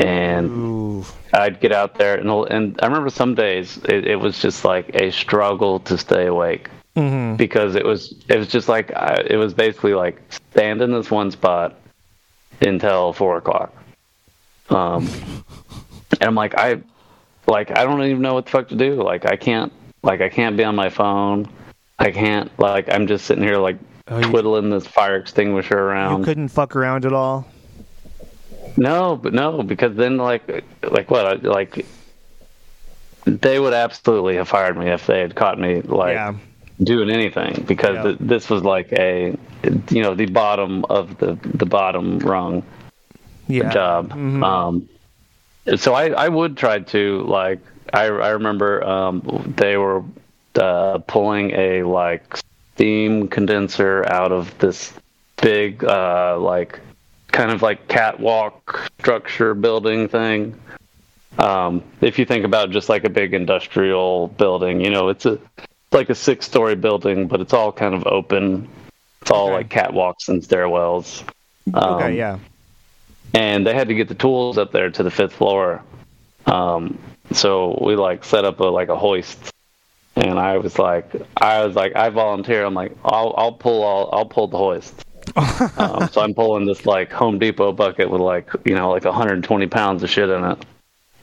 and 0.00 0.50
Ooh. 0.50 1.04
I'd 1.34 1.60
get 1.60 1.72
out 1.72 1.96
there, 1.96 2.16
and 2.16 2.28
and 2.50 2.80
I 2.82 2.86
remember 2.86 3.10
some 3.10 3.34
days 3.34 3.76
it, 3.84 4.06
it 4.06 4.16
was 4.16 4.40
just 4.40 4.64
like 4.64 4.94
a 4.94 5.10
struggle 5.12 5.80
to 5.80 5.98
stay 5.98 6.26
awake 6.26 6.68
hmm 6.94 7.36
because 7.36 7.74
it 7.74 7.84
was 7.84 8.14
it 8.28 8.36
was 8.36 8.48
just 8.48 8.68
like 8.68 8.92
I, 8.94 9.22
it 9.26 9.36
was 9.36 9.54
basically 9.54 9.94
like 9.94 10.20
stand 10.30 10.82
in 10.82 10.92
this 10.92 11.10
one 11.10 11.30
spot 11.30 11.78
until 12.60 13.12
four 13.12 13.36
o'clock. 13.38 13.74
Um, 14.68 15.08
and 16.20 16.22
I'm 16.22 16.34
like 16.34 16.54
I 16.54 16.82
like 17.46 17.70
I 17.76 17.84
don't 17.84 18.02
even 18.02 18.22
know 18.22 18.34
what 18.34 18.46
the 18.46 18.50
fuck 18.50 18.68
to 18.68 18.76
do. 18.76 19.02
Like 19.02 19.26
I 19.26 19.36
can't 19.36 19.72
like 20.02 20.20
I 20.20 20.28
can't 20.28 20.56
be 20.56 20.64
on 20.64 20.76
my 20.76 20.88
phone. 20.88 21.48
I 21.98 22.10
can't 22.10 22.50
like 22.58 22.92
I'm 22.92 23.06
just 23.06 23.26
sitting 23.26 23.44
here 23.44 23.56
like 23.58 23.78
Oh, 24.12 24.18
you- 24.18 24.24
twiddling 24.30 24.70
this 24.70 24.86
fire 24.86 25.16
extinguisher 25.16 25.78
around. 25.78 26.20
You 26.20 26.24
couldn't 26.24 26.48
fuck 26.48 26.76
around 26.76 27.04
at 27.06 27.12
all. 27.12 27.46
No, 28.76 29.16
but 29.16 29.32
no, 29.34 29.62
because 29.62 29.96
then 29.96 30.16
like 30.16 30.64
like 30.82 31.10
what 31.10 31.42
like 31.42 31.84
they 33.24 33.58
would 33.60 33.74
absolutely 33.74 34.36
have 34.36 34.48
fired 34.48 34.76
me 34.76 34.88
if 34.88 35.06
they 35.06 35.20
had 35.20 35.34
caught 35.34 35.58
me 35.58 35.80
like 35.82 36.14
yeah. 36.14 36.34
doing 36.82 37.10
anything 37.10 37.64
because 37.68 37.96
Yeah. 37.96 38.02
th- 38.02 38.16
this 38.20 38.50
was 38.50 38.62
like 38.64 38.92
a 38.92 39.36
you 39.90 40.02
know 40.02 40.14
the 40.14 40.26
bottom 40.26 40.84
of 40.86 41.18
the 41.18 41.38
the 41.44 41.66
bottom 41.66 42.18
rung 42.18 42.62
Yeah. 43.46 43.70
job 43.70 44.10
Mhm. 44.10 44.42
um 44.42 44.88
so 45.76 45.94
i 45.94 46.08
i 46.08 46.28
would 46.28 46.56
try 46.56 46.80
to 46.80 47.22
like 47.28 47.60
i 47.92 48.04
i 48.06 48.30
remember 48.30 48.82
um 48.84 49.54
they 49.56 49.76
were 49.76 50.02
uh 50.56 50.98
pulling 51.06 51.52
a 51.52 51.84
like 51.84 52.40
steam 52.74 53.28
condenser 53.28 54.04
out 54.10 54.32
of 54.32 54.56
this 54.58 54.92
big 55.40 55.84
uh 55.84 56.38
like 56.38 56.80
kind 57.32 57.50
of 57.50 57.62
like 57.62 57.88
catwalk 57.88 58.88
structure 59.00 59.54
building 59.54 60.08
thing 60.08 60.54
um 61.38 61.82
if 62.00 62.18
you 62.18 62.24
think 62.24 62.44
about 62.44 62.70
just 62.70 62.88
like 62.88 63.04
a 63.04 63.10
big 63.10 63.34
industrial 63.34 64.28
building 64.28 64.80
you 64.80 64.90
know 64.90 65.08
it's 65.08 65.26
a 65.26 65.32
it's 65.32 65.92
like 65.92 66.10
a 66.10 66.14
six 66.14 66.46
story 66.46 66.74
building 66.76 67.26
but 67.26 67.40
it's 67.40 67.52
all 67.52 67.72
kind 67.72 67.94
of 67.94 68.06
open 68.06 68.68
it's 69.20 69.30
all 69.30 69.46
Okay. 69.46 69.54
like 69.54 69.68
catwalks 69.68 70.28
and 70.28 70.42
stairwells 70.42 71.22
um, 71.74 71.94
okay. 71.94 72.16
Yeah. 72.16 72.38
and 73.34 73.64
they 73.66 73.72
had 73.74 73.88
to 73.88 73.94
get 73.94 74.08
the 74.08 74.14
tools 74.16 74.58
up 74.58 74.72
there 74.72 74.90
to 74.90 75.02
the 75.04 75.12
fifth 75.12 75.32
floor. 75.34 75.80
Um, 76.46 76.98
so 77.30 77.78
we 77.80 77.94
like 77.94 78.24
set 78.24 78.44
up 78.44 78.58
a 78.58 78.64
like 78.64 78.88
a 78.88 78.96
hoist, 78.96 79.51
and 80.16 80.38
I 80.38 80.58
was 80.58 80.78
like, 80.78 81.10
I 81.36 81.64
was 81.64 81.74
like, 81.74 81.96
I 81.96 82.08
volunteer. 82.10 82.64
I'm 82.64 82.74
like, 82.74 82.96
I'll 83.04 83.34
I'll 83.36 83.52
pull 83.52 83.82
all 83.82 84.10
I'll 84.12 84.26
pull 84.26 84.48
the 84.48 84.58
hoist. 84.58 85.04
um, 85.78 86.08
so 86.08 86.20
I'm 86.20 86.34
pulling 86.34 86.66
this 86.66 86.84
like 86.84 87.12
Home 87.12 87.38
Depot 87.38 87.72
bucket 87.72 88.10
with 88.10 88.20
like 88.20 88.50
you 88.64 88.74
know 88.74 88.90
like 88.90 89.04
120 89.04 89.66
pounds 89.68 90.02
of 90.02 90.10
shit 90.10 90.28
in 90.28 90.44
it, 90.44 90.64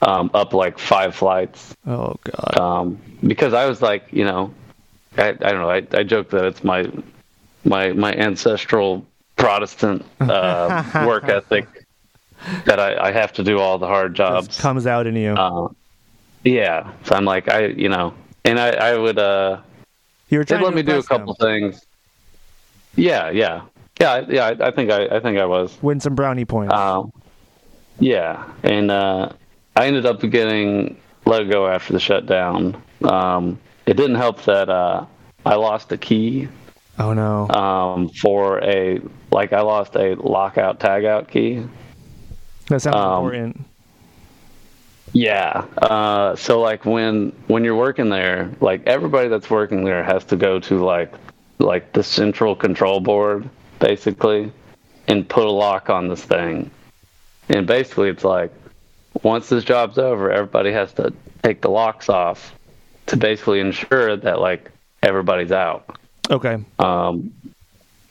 um, 0.02 0.30
up 0.34 0.52
like 0.52 0.78
five 0.78 1.14
flights. 1.14 1.76
Oh 1.86 2.16
god. 2.24 2.58
Um, 2.58 3.00
because 3.22 3.54
I 3.54 3.66
was 3.66 3.82
like, 3.82 4.06
you 4.10 4.24
know, 4.24 4.52
I, 5.16 5.28
I 5.28 5.32
don't 5.32 5.60
know. 5.60 5.70
I, 5.70 5.86
I 5.92 6.02
joke 6.02 6.30
that 6.30 6.44
it's 6.44 6.64
my 6.64 6.90
my 7.64 7.92
my 7.92 8.12
ancestral 8.14 9.06
Protestant 9.36 10.04
uh, 10.20 11.04
work 11.06 11.28
ethic 11.28 11.66
that 12.64 12.80
I, 12.80 13.08
I 13.08 13.12
have 13.12 13.32
to 13.34 13.44
do 13.44 13.58
all 13.58 13.78
the 13.78 13.86
hard 13.86 14.14
jobs. 14.14 14.48
Just 14.48 14.60
comes 14.60 14.86
out 14.86 15.06
in 15.06 15.16
you. 15.16 15.32
Uh, 15.34 15.68
yeah, 16.44 16.92
so 17.04 17.14
I'm 17.14 17.24
like, 17.24 17.48
I 17.48 17.66
you 17.66 17.88
know, 17.88 18.14
and 18.44 18.58
I 18.58 18.70
I 18.70 18.96
would 18.96 19.18
uh, 19.18 19.60
you 20.28 20.38
were 20.38 20.44
they 20.44 20.54
trying 20.56 20.64
let 20.64 20.74
me 20.74 20.82
do 20.82 20.92
a 20.92 20.96
impress 20.96 21.08
them. 21.08 21.18
couple 21.18 21.34
things. 21.34 21.84
Yeah, 22.96 23.30
yeah, 23.30 23.62
yeah, 24.00 24.12
I- 24.12 24.26
yeah. 24.28 24.46
I, 24.46 24.68
I 24.68 24.70
think 24.70 24.90
I 24.90 25.06
I 25.06 25.20
think 25.20 25.38
I 25.38 25.46
was. 25.46 25.76
Win 25.82 26.00
some 26.00 26.14
brownie 26.14 26.44
points. 26.44 26.74
Um, 26.74 27.12
yeah, 27.98 28.44
and 28.62 28.90
uh, 28.90 29.30
I 29.76 29.86
ended 29.86 30.06
up 30.06 30.20
getting 30.20 30.96
let 31.26 31.48
go 31.50 31.66
after 31.68 31.92
the 31.92 32.00
shutdown. 32.00 32.82
Um, 33.04 33.58
it 33.86 33.96
didn't 33.96 34.16
help 34.16 34.42
that 34.44 34.68
uh, 34.68 35.04
I 35.46 35.54
lost 35.54 35.92
a 35.92 35.96
key 35.98 36.48
oh 36.98 37.12
no. 37.12 37.48
um, 37.48 38.08
for 38.08 38.62
a 38.62 39.00
like 39.30 39.52
I 39.52 39.60
lost 39.60 39.94
a 39.96 40.14
lockout 40.14 40.80
tagout 40.80 41.28
key. 41.28 41.64
that 42.68 42.80
sounds 42.82 42.96
um, 42.96 43.12
important. 43.24 43.64
Yeah. 45.12 45.64
Uh, 45.78 46.36
so 46.36 46.60
like 46.60 46.84
when 46.84 47.32
when 47.46 47.64
you're 47.64 47.76
working 47.76 48.08
there, 48.08 48.50
like 48.60 48.86
everybody 48.86 49.28
that's 49.28 49.50
working 49.50 49.84
there 49.84 50.04
has 50.04 50.24
to 50.26 50.36
go 50.36 50.60
to 50.60 50.84
like 50.84 51.12
like 51.58 51.92
the 51.92 52.02
central 52.02 52.54
control 52.54 53.00
board 53.00 53.48
basically 53.78 54.52
and 55.08 55.28
put 55.28 55.46
a 55.46 55.50
lock 55.50 55.90
on 55.90 56.08
this 56.08 56.22
thing. 56.22 56.70
And 57.48 57.66
basically 57.66 58.08
it's 58.08 58.24
like 58.24 58.52
once 59.22 59.48
this 59.48 59.64
job's 59.64 59.98
over, 59.98 60.30
everybody 60.30 60.72
has 60.72 60.92
to 60.94 61.12
take 61.42 61.60
the 61.60 61.70
locks 61.70 62.08
off 62.08 62.54
to 63.06 63.16
basically 63.16 63.60
ensure 63.60 64.16
that 64.16 64.40
like 64.40 64.70
everybody's 65.02 65.52
out. 65.52 65.98
Okay. 66.30 66.62
Um, 66.78 67.32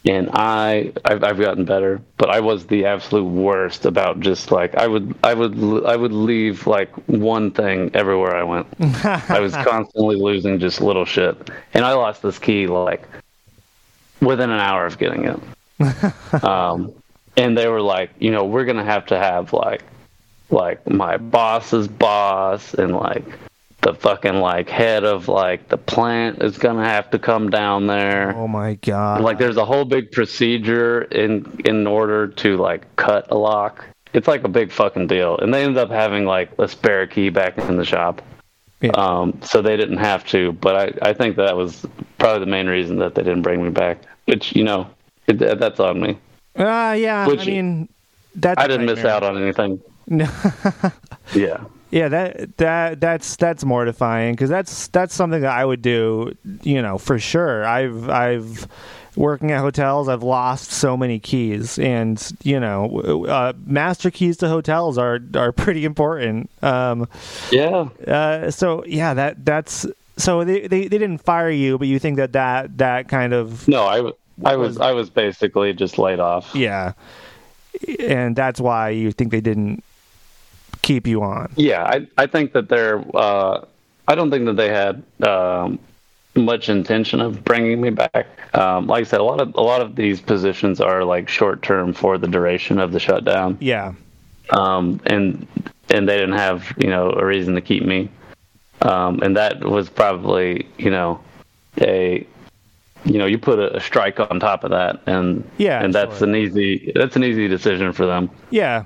and 0.09 0.27
I, 0.33 0.91
I've, 1.05 1.23
I've 1.23 1.37
gotten 1.37 1.65
better, 1.65 2.01
but 2.17 2.31
I 2.31 2.39
was 2.39 2.65
the 2.65 2.85
absolute 2.85 3.25
worst 3.25 3.85
about 3.85 4.19
just 4.21 4.51
like 4.51 4.73
I 4.73 4.87
would, 4.87 5.15
I 5.23 5.35
would, 5.35 5.85
I 5.85 5.95
would 5.95 6.11
leave 6.11 6.65
like 6.65 6.91
one 7.07 7.51
thing 7.51 7.91
everywhere 7.93 8.35
I 8.35 8.41
went. 8.41 8.65
I 9.05 9.39
was 9.39 9.53
constantly 9.53 10.15
losing 10.15 10.57
just 10.57 10.81
little 10.81 11.05
shit, 11.05 11.51
and 11.75 11.85
I 11.85 11.93
lost 11.93 12.23
this 12.23 12.39
key 12.39 12.65
like 12.65 13.07
within 14.19 14.49
an 14.49 14.59
hour 14.59 14.87
of 14.87 14.97
getting 14.97 15.25
it. 15.25 16.43
um, 16.43 16.91
and 17.37 17.55
they 17.55 17.67
were 17.67 17.81
like, 17.81 18.09
you 18.17 18.31
know, 18.31 18.45
we're 18.45 18.65
gonna 18.65 18.83
have 18.83 19.05
to 19.07 19.17
have 19.17 19.53
like, 19.53 19.83
like 20.49 20.89
my 20.89 21.17
boss's 21.17 21.87
boss 21.87 22.73
and 22.73 22.95
like 22.95 23.25
the 23.81 23.93
fucking 23.93 24.35
like 24.35 24.69
head 24.69 25.03
of 25.05 25.27
like 25.27 25.69
the 25.69 25.77
plant 25.77 26.43
is 26.43 26.57
gonna 26.57 26.83
have 26.83 27.09
to 27.11 27.19
come 27.19 27.49
down 27.49 27.87
there. 27.87 28.35
Oh 28.35 28.47
my 28.47 28.75
god. 28.75 29.21
Like 29.21 29.37
there's 29.37 29.57
a 29.57 29.65
whole 29.65 29.85
big 29.85 30.11
procedure 30.11 31.01
in 31.03 31.61
in 31.65 31.87
order 31.87 32.27
to 32.27 32.57
like 32.57 32.95
cut 32.97 33.27
a 33.31 33.37
lock. 33.37 33.85
It's 34.13 34.27
like 34.27 34.43
a 34.43 34.49
big 34.49 34.71
fucking 34.71 35.07
deal. 35.07 35.37
And 35.37 35.53
they 35.53 35.63
ended 35.63 35.77
up 35.77 35.91
having 35.91 36.25
like 36.25 36.51
a 36.59 36.67
spare 36.67 37.07
key 37.07 37.29
back 37.29 37.57
in 37.57 37.77
the 37.77 37.85
shop. 37.85 38.21
Yeah. 38.81 38.91
Um, 38.91 39.39
so 39.43 39.61
they 39.61 39.75
didn't 39.77 39.97
have 39.97 40.25
to, 40.27 40.53
but 40.53 40.75
I, 41.03 41.09
I 41.09 41.13
think 41.13 41.35
that 41.35 41.55
was 41.57 41.85
probably 42.17 42.39
the 42.39 42.49
main 42.51 42.67
reason 42.67 42.99
that 42.99 43.13
they 43.13 43.23
didn't 43.23 43.41
bring 43.41 43.61
me 43.63 43.69
back. 43.69 44.01
Which 44.25 44.55
you 44.55 44.63
know, 44.63 44.89
it, 45.27 45.37
that's 45.37 45.79
on 45.79 45.99
me. 46.01 46.17
Ah, 46.57 46.93
yeah. 46.93 47.27
Which- 47.27 47.41
I 47.41 47.45
mean, 47.45 47.89
that's. 48.35 48.61
I 48.61 48.67
didn't 48.67 48.85
miss 48.85 49.03
out 49.05 49.23
on 49.23 49.41
anything. 49.41 49.81
No. 50.07 50.27
Yeah. 51.35 51.63
Yeah, 51.91 52.07
that 52.09 52.57
that 52.57 53.01
that's 53.01 53.35
that's 53.35 53.65
mortifying 53.65 54.33
because 54.33 54.49
that's 54.49 54.87
that's 54.89 55.13
something 55.13 55.41
that 55.41 55.51
I 55.51 55.65
would 55.65 55.81
do, 55.81 56.35
you 56.61 56.81
know, 56.81 56.97
for 56.99 57.17
sure. 57.17 57.65
I've 57.65 58.07
I've 58.09 58.67
working 59.15 59.51
at 59.51 59.59
hotels, 59.59 60.07
I've 60.07 60.21
lost 60.23 60.71
so 60.71 60.95
many 60.95 61.19
keys, 61.19 61.79
and 61.79 62.21
you 62.43 62.59
know, 62.59 63.25
uh, 63.27 63.53
master 63.65 64.11
keys 64.11 64.37
to 64.37 64.47
hotels 64.49 64.99
are 64.99 65.19
are 65.35 65.51
pretty 65.51 65.83
important. 65.83 66.49
Um, 66.61 67.07
Yeah. 67.51 67.89
uh, 68.07 68.51
so 68.51 68.85
yeah, 68.85 69.15
that 69.15 69.43
that's 69.43 69.87
so 70.15 70.43
they, 70.43 70.67
they 70.67 70.81
they 70.87 70.97
didn't 70.99 71.19
fire 71.19 71.49
you, 71.49 71.79
but 71.79 71.87
you 71.87 71.97
think 71.97 72.17
that 72.17 72.33
that 72.33 72.77
that 72.77 73.07
kind 73.07 73.33
of 73.33 73.67
No, 73.67 73.87
I, 73.87 73.95
w- 73.97 74.15
I 74.45 74.55
was 74.57 74.77
I 74.77 74.91
was 74.91 75.09
basically 75.09 75.73
just 75.73 75.97
laid 75.97 76.19
off. 76.19 76.53
yeah, 76.53 76.93
and 77.99 78.35
that's 78.35 78.59
why 78.61 78.89
you 78.89 79.11
think 79.11 79.31
they 79.31 79.41
didn't 79.41 79.83
keep 80.89 81.05
you 81.05 81.21
on. 81.21 81.51
Yeah, 81.55 81.83
I 81.83 82.07
I 82.17 82.25
think 82.25 82.53
that 82.53 82.67
they're. 82.67 83.03
Uh, 83.15 83.65
I 84.07 84.15
don't 84.15 84.31
think 84.31 84.45
that 84.45 84.57
they 84.57 84.69
had 84.69 85.03
um, 85.27 85.77
much 86.35 86.67
intention 86.67 87.21
of 87.21 87.43
bringing 87.43 87.79
me 87.79 87.91
back. 87.91 88.25
Um, 88.55 88.87
like 88.87 89.01
I 89.01 89.03
said, 89.03 89.19
a 89.19 89.23
lot 89.23 89.39
of 89.39 89.53
a 89.53 89.61
lot 89.61 89.81
of 89.81 89.95
these 89.95 90.19
positions 90.19 90.81
are 90.81 91.03
like 91.03 91.29
short 91.29 91.61
term 91.61 91.93
for 91.93 92.17
the 92.17 92.27
duration 92.27 92.79
of 92.79 92.91
the 92.91 92.99
shutdown, 92.99 93.57
Yeah, 93.61 93.93
um, 94.49 94.99
and 95.05 95.45
and 95.89 96.09
they 96.09 96.17
didn't 96.17 96.37
have 96.37 96.73
you 96.77 96.89
know 96.89 97.11
a 97.11 97.23
reason 97.23 97.53
to 97.53 97.61
keep 97.61 97.83
me, 97.83 98.09
um, 98.81 99.21
and 99.21 99.37
that 99.37 99.63
was 99.63 99.89
probably 99.89 100.67
you 100.79 100.89
know 100.89 101.19
a 101.79 102.25
you 103.05 103.17
know 103.19 103.27
you 103.27 103.37
put 103.37 103.59
a, 103.59 103.79
strike 103.79 104.19
on 104.19 104.39
top 104.39 104.63
of 104.63 104.71
that, 104.71 105.01
and 105.05 105.47
Yeah, 105.59 105.83
and 105.83 105.93
that's 105.93 106.17
sure. 106.17 106.27
an 106.27 106.35
easy 106.35 106.91
that's 106.95 107.15
an 107.15 107.23
easy 107.23 107.47
decision 107.47 107.93
for 107.93 108.07
them. 108.07 108.31
yeah, 108.49 108.85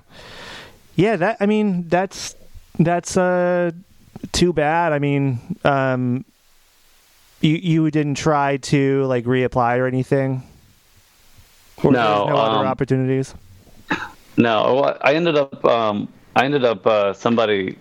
yeah. 0.96 1.16
That 1.16 1.38
I 1.40 1.46
mean, 1.46 1.88
that's 1.88 2.36
that's 2.80 3.18
uh 3.18 3.72
too 4.32 4.54
bad. 4.54 4.94
I 4.94 5.00
mean, 5.00 5.40
um, 5.64 6.26
you 7.42 7.56
you 7.56 7.92
didn't 7.92 8.16
try 8.16 8.58
to 8.58 9.04
like 9.06 9.26
reapply 9.26 9.78
or 9.78 9.88
anything. 9.88 10.44
Or 11.84 11.92
No, 11.92 12.28
no 12.30 12.38
other 12.38 12.60
um, 12.60 12.68
opportunities. 12.68 13.34
No, 14.38 14.98
I 15.02 15.14
ended 15.14 15.36
up 15.36 15.64
um, 15.66 16.08
I 16.36 16.46
ended 16.46 16.66
up 16.66 16.88
uh, 16.88 17.14
somebody 17.14 17.78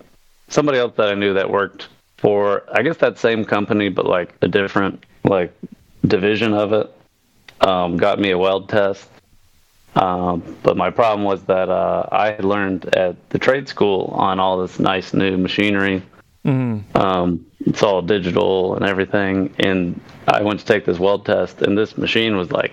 somebody 0.49 0.79
else 0.79 0.95
that 0.97 1.09
I 1.09 1.15
knew 1.15 1.33
that 1.35 1.49
worked 1.51 1.89
for 2.19 2.63
I 2.73 2.83
guess 2.83 2.99
that 2.99 3.19
same 3.19 3.45
company 3.45 3.89
but 3.89 4.07
like 4.07 4.35
a 4.43 4.49
different 4.49 5.05
like 5.25 5.53
division 6.07 6.53
of 6.53 6.73
it 6.73 6.95
um, 7.63 7.97
got 7.97 8.19
me 8.19 8.31
a 8.31 8.39
weld 8.39 8.69
test. 8.69 9.09
Um, 9.95 10.57
but 10.62 10.76
my 10.76 10.90
problem 10.90 11.24
was 11.24 11.43
that 11.45 11.68
uh, 11.68 12.07
I 12.11 12.32
had 12.32 12.45
learned 12.45 12.95
at 12.95 13.28
the 13.30 13.38
trade 13.38 13.68
school 13.68 14.07
on 14.14 14.40
all 14.40 14.61
this 14.61 14.78
nice 14.78 15.12
new 15.12 15.36
machinery. 15.36 16.03
Mm-hmm. 16.45 16.97
Um, 16.97 17.47
it's 17.61 17.82
all 17.82 18.03
digital 18.03 18.74
and 18.74 18.84
everything. 18.84 19.55
And 19.59 20.01
I 20.26 20.43
went 20.43 20.61
to 20.61 20.66
take 20.66 20.84
this 20.84 20.99
weld 20.99 21.26
test, 21.26 21.62
and 21.62 21.76
this 21.76 21.99
machine 21.99 22.36
was 22.36 22.51
like 22.51 22.72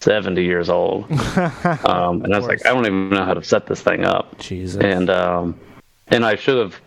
70 0.00 0.42
years 0.42 0.68
old. 0.68 1.10
um, 1.84 2.24
and 2.24 2.34
I 2.34 2.38
was 2.38 2.46
like, 2.46 2.64
I 2.66 2.72
don't 2.72 2.86
even 2.86 3.10
know 3.10 3.24
how 3.24 3.34
to 3.34 3.42
set 3.42 3.66
this 3.66 3.80
thing 3.80 4.04
up. 4.04 4.38
Jesus. 4.38 4.82
And 4.82 5.10
um, 5.10 5.58
and 6.08 6.24
I 6.24 6.36
should 6.36 6.58
have, 6.58 6.80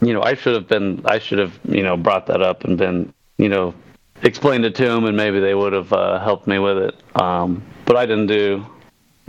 you 0.00 0.12
know, 0.12 0.22
I 0.22 0.34
should 0.34 0.54
have 0.54 0.68
been, 0.68 1.02
I 1.04 1.18
should 1.18 1.38
have, 1.38 1.58
you 1.68 1.82
know, 1.82 1.96
brought 1.96 2.26
that 2.26 2.42
up 2.42 2.64
and 2.64 2.78
been, 2.78 3.12
you 3.38 3.48
know, 3.48 3.74
explained 4.22 4.64
it 4.64 4.74
to 4.76 4.84
them, 4.84 5.04
and 5.04 5.16
maybe 5.16 5.40
they 5.40 5.54
would 5.54 5.72
have 5.72 5.92
uh, 5.92 6.20
helped 6.20 6.46
me 6.46 6.58
with 6.58 6.78
it. 6.78 7.20
Um, 7.20 7.62
but 7.84 7.96
I 7.96 8.06
didn't 8.06 8.28
do, 8.28 8.64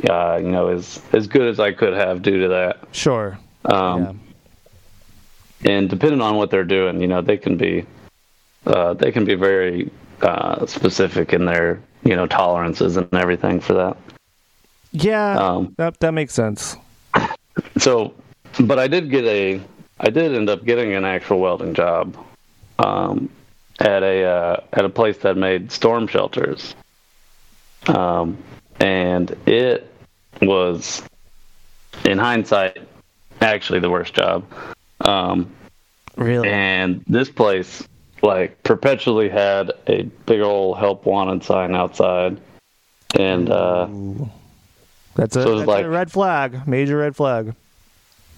uh, 0.10 0.40
you 0.42 0.50
know, 0.50 0.68
as 0.68 1.02
as 1.14 1.28
good 1.28 1.48
as 1.48 1.60
I 1.60 1.72
could 1.72 1.94
have 1.94 2.22
due 2.22 2.42
to 2.42 2.48
that. 2.50 2.80
Sure. 2.92 3.38
Um, 3.66 4.22
yeah. 5.62 5.72
and 5.72 5.90
depending 5.90 6.22
on 6.22 6.36
what 6.36 6.52
they're 6.52 6.64
doing, 6.64 7.02
you 7.02 7.08
know, 7.08 7.22
they 7.22 7.38
can 7.38 7.58
be 7.58 7.86
uh, 8.66 8.94
they 8.94 9.12
can 9.12 9.26
be 9.26 9.36
very 9.36 9.92
uh, 10.22 10.66
specific 10.66 11.34
in 11.34 11.46
their 11.46 11.82
you 12.04 12.16
know 12.16 12.28
tolerances 12.28 12.98
and 12.98 13.14
everything 13.14 13.60
for 13.60 13.74
that. 13.74 13.98
Yeah. 14.92 15.38
Um, 15.38 15.76
that 15.78 16.00
that 16.00 16.14
makes 16.14 16.34
sense. 16.34 16.76
so, 17.78 18.14
but 18.60 18.80
I 18.80 18.88
did 18.88 19.10
get 19.10 19.26
a 19.26 19.62
I 20.00 20.10
did 20.10 20.36
end 20.36 20.50
up 20.50 20.64
getting 20.64 20.94
an 20.94 21.06
actual 21.06 21.40
welding 21.40 21.74
job 21.74 22.18
um, 22.80 23.30
at 23.80 24.04
a 24.04 24.24
uh, 24.24 24.64
at 24.74 24.86
a 24.86 24.90
place 24.90 25.18
that 25.20 25.38
made 25.38 25.72
storm 25.72 26.08
shelters, 26.08 26.76
um, 27.88 28.38
and 28.80 29.36
it 29.46 29.92
was 30.42 31.02
in 32.06 32.18
hindsight 32.18 32.78
actually 33.42 33.80
the 33.80 33.90
worst 33.90 34.14
job. 34.14 34.46
Um, 35.02 35.52
Really. 36.16 36.50
and 36.50 37.04
this 37.08 37.30
place 37.30 37.88
like 38.24 38.64
perpetually 38.64 39.30
had 39.30 39.72
a 39.86 40.02
big 40.26 40.42
old 40.42 40.80
help 40.80 41.06
wanted 41.06 41.44
sign 41.44 41.76
outside 41.76 42.40
and 43.16 43.50
uh 43.52 43.88
That's 45.16 45.36
a, 45.36 45.44
so 45.44 45.58
that's 45.58 45.68
like- 45.68 45.86
a 45.86 45.90
red 45.90 46.12
flag. 46.12 46.68
Major 46.68 46.98
red 46.98 47.16
flag. 47.16 47.54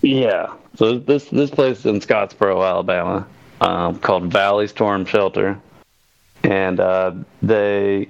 yeah 0.01 0.53
so 0.75 0.99
this 0.99 1.25
this 1.29 1.49
place 1.49 1.85
in 1.85 2.01
scottsboro 2.01 2.67
alabama 2.69 3.25
um 3.61 3.97
called 3.99 4.25
valley 4.25 4.67
storm 4.67 5.05
shelter 5.05 5.57
and 6.43 6.81
uh 6.81 7.13
they 7.41 8.09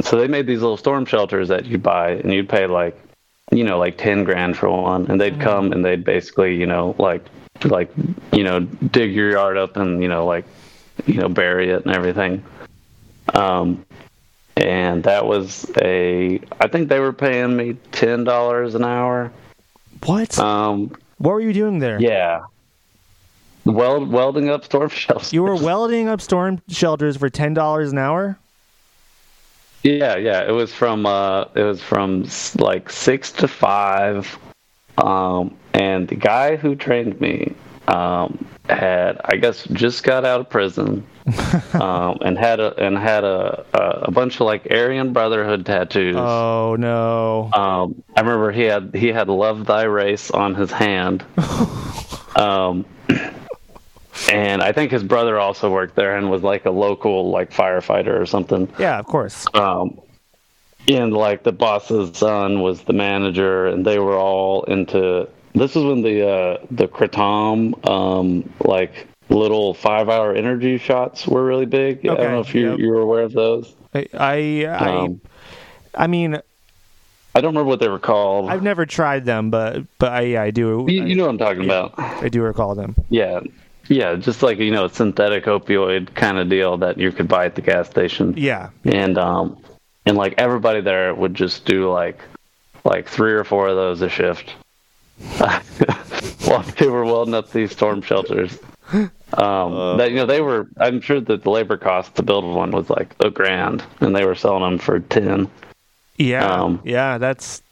so 0.00 0.18
they 0.18 0.28
made 0.28 0.46
these 0.46 0.60
little 0.60 0.76
storm 0.76 1.04
shelters 1.06 1.48
that 1.48 1.64
you 1.66 1.78
buy 1.78 2.10
and 2.12 2.32
you'd 2.32 2.48
pay 2.48 2.66
like 2.66 2.98
you 3.52 3.64
know 3.64 3.78
like 3.78 3.96
10 3.96 4.24
grand 4.24 4.56
for 4.56 4.68
one 4.68 5.06
and 5.10 5.20
they'd 5.20 5.40
come 5.40 5.72
and 5.72 5.84
they'd 5.84 6.04
basically 6.04 6.56
you 6.56 6.66
know 6.66 6.94
like 6.98 7.24
like 7.64 7.90
you 8.32 8.44
know 8.44 8.60
dig 8.60 9.12
your 9.14 9.30
yard 9.30 9.56
up 9.56 9.76
and 9.76 10.02
you 10.02 10.08
know 10.08 10.26
like 10.26 10.44
you 11.06 11.14
know 11.14 11.28
bury 11.28 11.70
it 11.70 11.84
and 11.86 11.94
everything 11.94 12.42
um 13.34 13.84
and 14.56 15.04
that 15.04 15.26
was 15.26 15.70
a 15.82 16.40
i 16.60 16.66
think 16.68 16.88
they 16.88 16.98
were 17.00 17.12
paying 17.12 17.56
me 17.56 17.74
ten 17.92 18.24
dollars 18.24 18.74
an 18.74 18.84
hour 18.84 19.30
What? 20.04 20.38
um 20.38 20.90
what 21.18 21.32
were 21.32 21.40
you 21.40 21.52
doing 21.52 21.78
there? 21.78 22.00
yeah 22.00 22.42
weld 23.64 24.10
welding 24.10 24.48
up 24.48 24.64
storm 24.64 24.88
shelters 24.90 25.32
You 25.32 25.42
were 25.42 25.56
welding 25.56 26.08
up 26.08 26.20
storm 26.20 26.60
shelters 26.68 27.16
for 27.16 27.28
ten 27.30 27.54
dollars 27.54 27.90
an 27.92 27.98
hour. 27.98 28.38
Yeah, 29.86 30.16
yeah. 30.16 30.42
It 30.48 30.50
was 30.50 30.74
from 30.74 31.06
uh, 31.06 31.44
it 31.54 31.62
was 31.62 31.80
from 31.80 32.26
like 32.58 32.90
six 32.90 33.30
to 33.32 33.46
five, 33.46 34.36
um, 34.98 35.56
and 35.74 36.08
the 36.08 36.16
guy 36.16 36.56
who 36.56 36.74
trained 36.74 37.20
me 37.20 37.54
um, 37.86 38.44
had, 38.68 39.20
I 39.24 39.36
guess, 39.36 39.64
just 39.68 40.02
got 40.02 40.24
out 40.24 40.40
of 40.40 40.50
prison, 40.50 41.06
um, 41.74 42.18
and 42.20 42.36
had 42.36 42.58
a 42.58 42.74
and 42.84 42.98
had 42.98 43.22
a, 43.22 43.64
a 43.74 43.80
a 44.06 44.10
bunch 44.10 44.34
of 44.34 44.40
like 44.40 44.66
Aryan 44.72 45.12
Brotherhood 45.12 45.64
tattoos. 45.64 46.16
Oh 46.18 46.74
no. 46.76 47.50
Um, 47.52 48.02
I 48.16 48.22
remember 48.22 48.50
he 48.50 48.62
had 48.62 48.92
he 48.92 49.08
had 49.08 49.28
"Love 49.28 49.66
Thy 49.66 49.84
Race" 49.84 50.32
on 50.32 50.56
his 50.56 50.72
hand. 50.72 51.24
um, 52.34 52.84
and 54.30 54.62
I 54.62 54.72
think 54.72 54.90
his 54.90 55.02
brother 55.02 55.38
also 55.38 55.70
worked 55.70 55.94
there 55.94 56.16
and 56.16 56.30
was 56.30 56.42
like 56.42 56.64
a 56.64 56.70
local 56.70 57.30
like 57.30 57.50
firefighter 57.50 58.20
or 58.20 58.26
something. 58.26 58.68
Yeah, 58.78 58.98
of 58.98 59.06
course. 59.06 59.46
Um, 59.54 60.00
and 60.88 61.12
like 61.12 61.42
the 61.42 61.52
boss's 61.52 62.16
son 62.16 62.60
was 62.60 62.82
the 62.82 62.92
manager, 62.92 63.66
and 63.66 63.84
they 63.84 63.98
were 63.98 64.16
all 64.16 64.64
into. 64.64 65.28
This 65.54 65.74
is 65.74 65.84
when 65.84 66.02
the 66.02 66.28
uh, 66.28 66.66
the 66.70 66.86
Kratom 66.86 67.88
um, 67.88 68.52
like 68.60 69.06
little 69.28 69.74
five 69.74 70.08
hour 70.08 70.34
energy 70.34 70.78
shots 70.78 71.26
were 71.26 71.44
really 71.44 71.66
big. 71.66 72.06
I 72.06 72.14
don't 72.14 72.32
know 72.32 72.40
if 72.40 72.54
you 72.54 72.70
yep. 72.70 72.78
you 72.78 72.88
were 72.88 73.00
aware 73.00 73.22
of 73.22 73.32
those. 73.32 73.74
I 73.94 74.06
I 74.14 74.66
I, 74.66 74.96
Um, 74.96 75.20
I 75.94 76.06
mean, 76.06 76.34
I 77.34 77.40
don't 77.40 77.50
remember 77.54 77.68
what 77.68 77.80
they 77.80 77.88
were 77.88 77.98
called. 77.98 78.50
I've 78.50 78.62
never 78.62 78.86
tried 78.86 79.24
them, 79.24 79.50
but 79.50 79.84
but 79.98 80.12
I 80.12 80.44
I 80.44 80.50
do. 80.50 80.86
you, 80.88 81.04
you 81.04 81.16
know 81.16 81.24
what 81.24 81.30
I'm 81.30 81.38
talking 81.38 81.64
about. 81.64 81.94
I 81.98 82.28
do 82.28 82.42
recall 82.42 82.74
them. 82.74 82.94
Yeah. 83.08 83.40
Yeah, 83.88 84.14
just 84.16 84.42
like 84.42 84.58
you 84.58 84.70
know, 84.70 84.86
a 84.86 84.90
synthetic 84.90 85.44
opioid 85.44 86.14
kind 86.14 86.38
of 86.38 86.48
deal 86.48 86.76
that 86.78 86.98
you 86.98 87.12
could 87.12 87.28
buy 87.28 87.46
at 87.46 87.54
the 87.54 87.62
gas 87.62 87.88
station. 87.88 88.34
Yeah. 88.36 88.70
and 88.84 89.16
um 89.18 89.58
and 90.06 90.16
like 90.16 90.34
everybody 90.38 90.80
there 90.80 91.14
would 91.14 91.34
just 91.34 91.64
do 91.64 91.90
like 91.90 92.20
like 92.84 93.08
three 93.08 93.32
or 93.32 93.44
four 93.44 93.68
of 93.68 93.76
those 93.76 94.00
a 94.02 94.08
shift 94.08 94.50
while 96.44 96.62
they 96.78 96.86
were 96.88 97.04
welding 97.04 97.34
up 97.34 97.50
these 97.50 97.72
storm 97.72 98.02
shelters 98.02 98.58
um 98.92 99.96
that 99.98 100.10
you 100.10 100.16
know 100.16 100.26
they 100.26 100.40
were 100.40 100.68
i'm 100.78 101.00
sure 101.00 101.20
that 101.20 101.42
the 101.42 101.50
labor 101.50 101.76
cost 101.76 102.14
to 102.14 102.22
build 102.22 102.44
one 102.44 102.70
was 102.70 102.88
like 102.88 103.12
a 103.20 103.30
grand 103.30 103.82
and 104.00 104.14
they 104.14 104.24
were 104.24 104.34
selling 104.36 104.62
them 104.62 104.78
for 104.78 105.00
10 105.00 105.50
Yeah. 106.18 106.46
Um, 106.46 106.80
yeah, 106.84 107.18
that's 107.18 107.62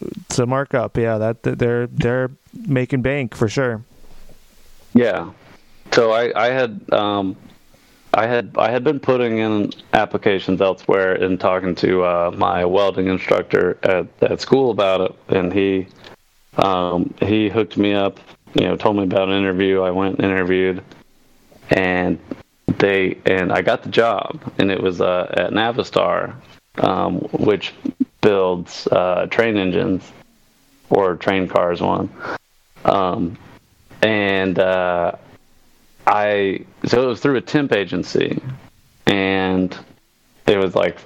it's 0.00 0.38
a 0.40 0.46
markup. 0.46 0.96
Yeah, 0.98 1.18
that 1.18 1.42
that 1.44 1.58
they're 1.58 1.86
they're 1.86 2.30
making 2.66 3.02
bank 3.02 3.34
for 3.34 3.48
sure. 3.48 3.82
yeah 4.94 5.30
so 5.96 6.12
i 6.12 6.24
i 6.46 6.48
had 6.50 6.72
um 6.92 7.36
I 8.16 8.26
had 8.26 8.56
I 8.56 8.70
had 8.70 8.82
been 8.82 8.98
putting 8.98 9.38
in 9.38 9.72
applications 9.92 10.62
elsewhere 10.62 11.22
and 11.22 11.38
talking 11.38 11.74
to 11.76 12.02
uh, 12.02 12.34
my 12.34 12.64
welding 12.64 13.08
instructor 13.08 13.78
at, 13.82 14.06
at 14.22 14.40
school 14.40 14.70
about 14.70 15.02
it, 15.02 15.14
and 15.36 15.52
he 15.52 15.86
um, 16.56 17.12
he 17.20 17.50
hooked 17.50 17.76
me 17.76 17.92
up. 17.92 18.18
You 18.54 18.68
know, 18.68 18.76
told 18.76 18.96
me 18.96 19.02
about 19.02 19.28
an 19.28 19.36
interview. 19.36 19.82
I 19.82 19.90
went 19.90 20.16
and 20.16 20.24
interviewed, 20.24 20.82
and 21.68 22.18
they 22.78 23.18
and 23.26 23.52
I 23.52 23.60
got 23.60 23.82
the 23.82 23.90
job, 23.90 24.40
and 24.58 24.70
it 24.70 24.82
was 24.82 25.02
uh, 25.02 25.26
at 25.36 25.50
Navistar, 25.50 26.34
um, 26.78 27.18
which 27.32 27.74
builds 28.22 28.86
uh, 28.86 29.26
train 29.26 29.58
engines 29.58 30.10
or 30.88 31.16
train 31.16 31.48
cars. 31.48 31.82
One, 31.82 32.08
um, 32.86 33.36
and 34.00 34.58
uh, 34.58 35.12
I 36.06 36.64
so 36.84 37.02
it 37.02 37.06
was 37.06 37.20
through 37.20 37.36
a 37.36 37.40
temp 37.40 37.72
agency, 37.72 38.40
and 39.06 39.76
it 40.46 40.58
was 40.58 40.74
like 40.74 40.98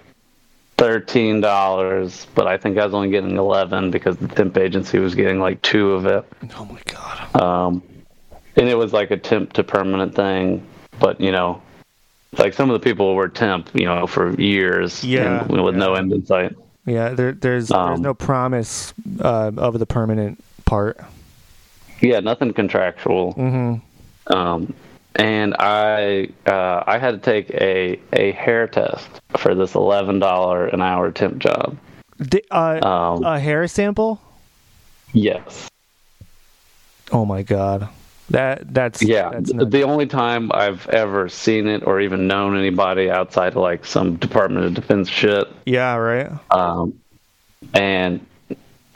thirteen 0.76 1.40
dollars, 1.40 2.26
but 2.34 2.46
I 2.46 2.56
think 2.56 2.78
I 2.78 2.84
was 2.84 2.94
only 2.94 3.10
getting 3.10 3.36
eleven 3.36 3.90
because 3.90 4.16
the 4.18 4.28
temp 4.28 4.56
agency 4.58 4.98
was 4.98 5.14
getting 5.14 5.40
like 5.40 5.60
two 5.62 5.92
of 5.92 6.06
it. 6.06 6.24
Oh 6.56 6.64
my 6.66 6.80
god. 6.86 7.40
Um, 7.40 7.82
and 8.56 8.68
it 8.68 8.76
was 8.76 8.92
like 8.92 9.10
a 9.10 9.16
temp 9.16 9.52
to 9.54 9.64
permanent 9.64 10.14
thing, 10.14 10.66
but 10.98 11.20
you 11.20 11.32
know, 11.32 11.62
like 12.36 12.52
some 12.52 12.70
of 12.70 12.78
the 12.78 12.84
people 12.84 13.14
were 13.14 13.28
temp, 13.28 13.70
you 13.74 13.86
know, 13.86 14.06
for 14.06 14.38
years, 14.40 15.02
Yeah, 15.02 15.44
and 15.44 15.62
with 15.62 15.76
no 15.76 15.94
end 15.94 16.12
in 16.12 16.26
sight. 16.26 16.54
Yeah, 16.86 17.10
there, 17.10 17.32
there's 17.32 17.68
there's 17.68 17.70
Um, 17.96 18.02
no 18.02 18.14
promise 18.14 18.92
uh, 19.20 19.52
of 19.56 19.78
the 19.78 19.86
permanent 19.86 20.42
part. 20.64 20.98
Yeah, 22.00 22.20
nothing 22.20 22.52
contractual. 22.52 23.34
Mm-hmm. 23.34 24.32
Um, 24.34 24.72
and 25.16 25.54
I 25.58 26.28
uh, 26.46 26.84
I 26.86 26.98
had 26.98 27.10
to 27.12 27.18
take 27.18 27.50
a 27.50 27.98
a 28.12 28.32
hair 28.32 28.66
test 28.66 29.08
for 29.36 29.54
this 29.54 29.74
eleven 29.74 30.18
dollar 30.18 30.66
an 30.66 30.80
hour 30.82 31.10
temp 31.10 31.38
job. 31.38 31.76
D- 32.20 32.42
uh, 32.50 32.80
Um, 32.86 33.24
a 33.24 33.38
hair 33.40 33.66
sample? 33.66 34.20
yes. 35.12 35.68
Oh 37.12 37.24
my 37.24 37.42
god. 37.42 37.88
That 38.30 38.72
that's 38.72 39.02
Yeah, 39.02 39.30
That's 39.30 39.52
nuts. 39.52 39.70
the 39.72 39.82
only 39.82 40.06
time 40.06 40.52
I've 40.54 40.86
ever 40.90 41.28
seen 41.28 41.66
it 41.66 41.84
or 41.84 42.00
even 42.00 42.28
known 42.28 42.56
anybody 42.56 43.10
outside 43.10 43.48
of 43.48 43.56
like 43.56 43.84
some 43.84 44.14
Department 44.16 44.66
of 44.66 44.74
Defense 44.74 45.08
shit. 45.08 45.48
yeah, 45.66 45.96
right. 45.96 46.30
Um, 46.52 47.00
and 47.74 48.24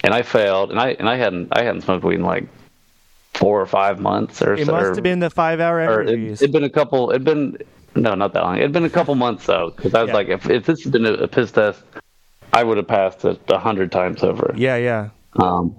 and 0.05 0.15
I 0.15 0.23
failed, 0.23 0.71
and 0.71 0.79
I 0.79 0.91
and 0.91 1.09
I 1.09 1.17
hadn't 1.17 1.49
I 1.59 1.65
hadn't 1.65 1.81
smoked 1.81 2.05
weed 2.05 2.15
in 2.17 2.23
like 2.23 2.45
four 3.35 3.61
or 3.61 3.67
five 3.67 4.01
months 4.01 4.41
or 4.43 4.55
It 4.55 4.67
so. 4.67 4.73
must 4.73 4.95
have 4.95 5.03
been 5.03 5.19
the 5.21 5.31
five 5.31 5.61
hour 5.61 6.03
it, 6.03 6.09
it'd 6.09 6.53
been 6.53 6.65
a 6.65 6.71
couple. 6.71 7.11
It'd 7.11 7.25
been 7.25 7.59
no, 7.97 8.15
not 8.15 8.33
that 8.33 8.43
long. 8.43 8.59
It'd 8.59 8.73
been 8.73 8.85
a 8.85 8.91
couple 8.91 9.15
months 9.15 9.47
though, 9.47 9.73
because 9.77 9.95
I 9.95 10.03
was 10.03 10.09
Yeah. 10.09 10.15
like, 10.15 10.29
if 10.29 10.49
if 10.51 10.67
this 10.67 10.83
had 10.85 10.93
been 10.93 11.07
a, 11.07 11.13
a 11.15 11.29
piss 11.29 11.53
test, 11.53 11.83
I 12.53 12.63
would 12.65 12.77
have 12.77 12.89
passed 12.89 13.25
it 13.25 13.41
a 13.49 13.59
hundred 13.59 13.93
times 13.93 14.23
over. 14.23 14.53
yeah, 14.57 14.77
yeah. 14.77 15.09
Um, 15.37 15.75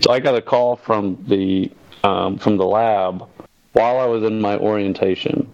so 0.00 0.12
I 0.12 0.20
got 0.20 0.34
a 0.36 0.42
call 0.42 0.76
from 0.76 1.24
the 1.28 1.70
um, 2.04 2.38
from 2.38 2.56
the 2.56 2.66
lab 2.66 3.24
while 3.72 3.98
I 3.98 4.06
was 4.06 4.22
in 4.24 4.40
my 4.40 4.56
orientation, 4.58 5.50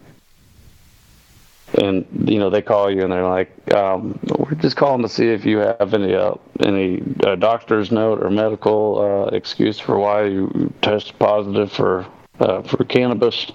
and 1.75 2.07
you 2.29 2.39
know 2.39 2.49
they 2.51 2.63
call 2.63 2.91
you 2.91 3.03
and 3.03 3.13
they're 3.13 3.27
like, 3.29 3.51
um, 3.75 4.19
"We're 4.39 4.55
just 4.57 4.77
calling 4.77 5.03
to 5.03 5.09
see 5.09 5.29
if 5.29 5.45
you 5.45 5.59
have 5.59 5.93
any 5.95 6.15
uh, 6.15 6.35
any 6.61 7.03
uh, 7.25 7.35
doctor's 7.37 7.91
note 7.91 8.23
or 8.23 8.31
medical 8.31 9.27
uh, 9.31 9.37
excuse 9.37 9.79
for 9.79 9.99
why 9.99 10.25
you 10.25 10.73
tested 10.83 11.19
positive 11.19 11.73
for." 11.73 12.07
Uh, 12.39 12.61
for 12.61 12.85
cannabis, 12.85 13.47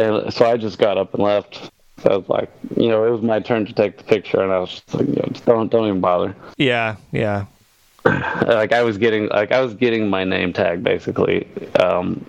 and 0.00 0.32
so 0.34 0.44
I 0.50 0.56
just 0.56 0.78
got 0.80 0.98
up 0.98 1.14
and 1.14 1.22
left. 1.22 1.70
So 2.02 2.10
I 2.10 2.16
was 2.16 2.28
like, 2.28 2.50
you 2.76 2.88
know, 2.88 3.04
it 3.04 3.10
was 3.10 3.22
my 3.22 3.38
turn 3.38 3.66
to 3.66 3.72
take 3.72 3.98
the 3.98 4.02
picture, 4.02 4.42
and 4.42 4.50
I 4.52 4.58
was 4.58 4.70
just 4.70 4.92
like, 4.92 5.06
you 5.06 5.14
know, 5.14 5.28
just 5.30 5.44
don't 5.46 5.70
don't 5.70 5.86
even 5.86 6.00
bother 6.00 6.34
Yeah, 6.56 6.96
yeah. 7.12 7.46
like 8.04 8.72
I 8.72 8.82
was 8.82 8.98
getting 8.98 9.28
like 9.28 9.52
I 9.52 9.60
was 9.60 9.74
getting 9.74 10.10
my 10.10 10.24
name 10.24 10.52
tag 10.52 10.82
basically 10.82 11.46
um, 11.78 12.26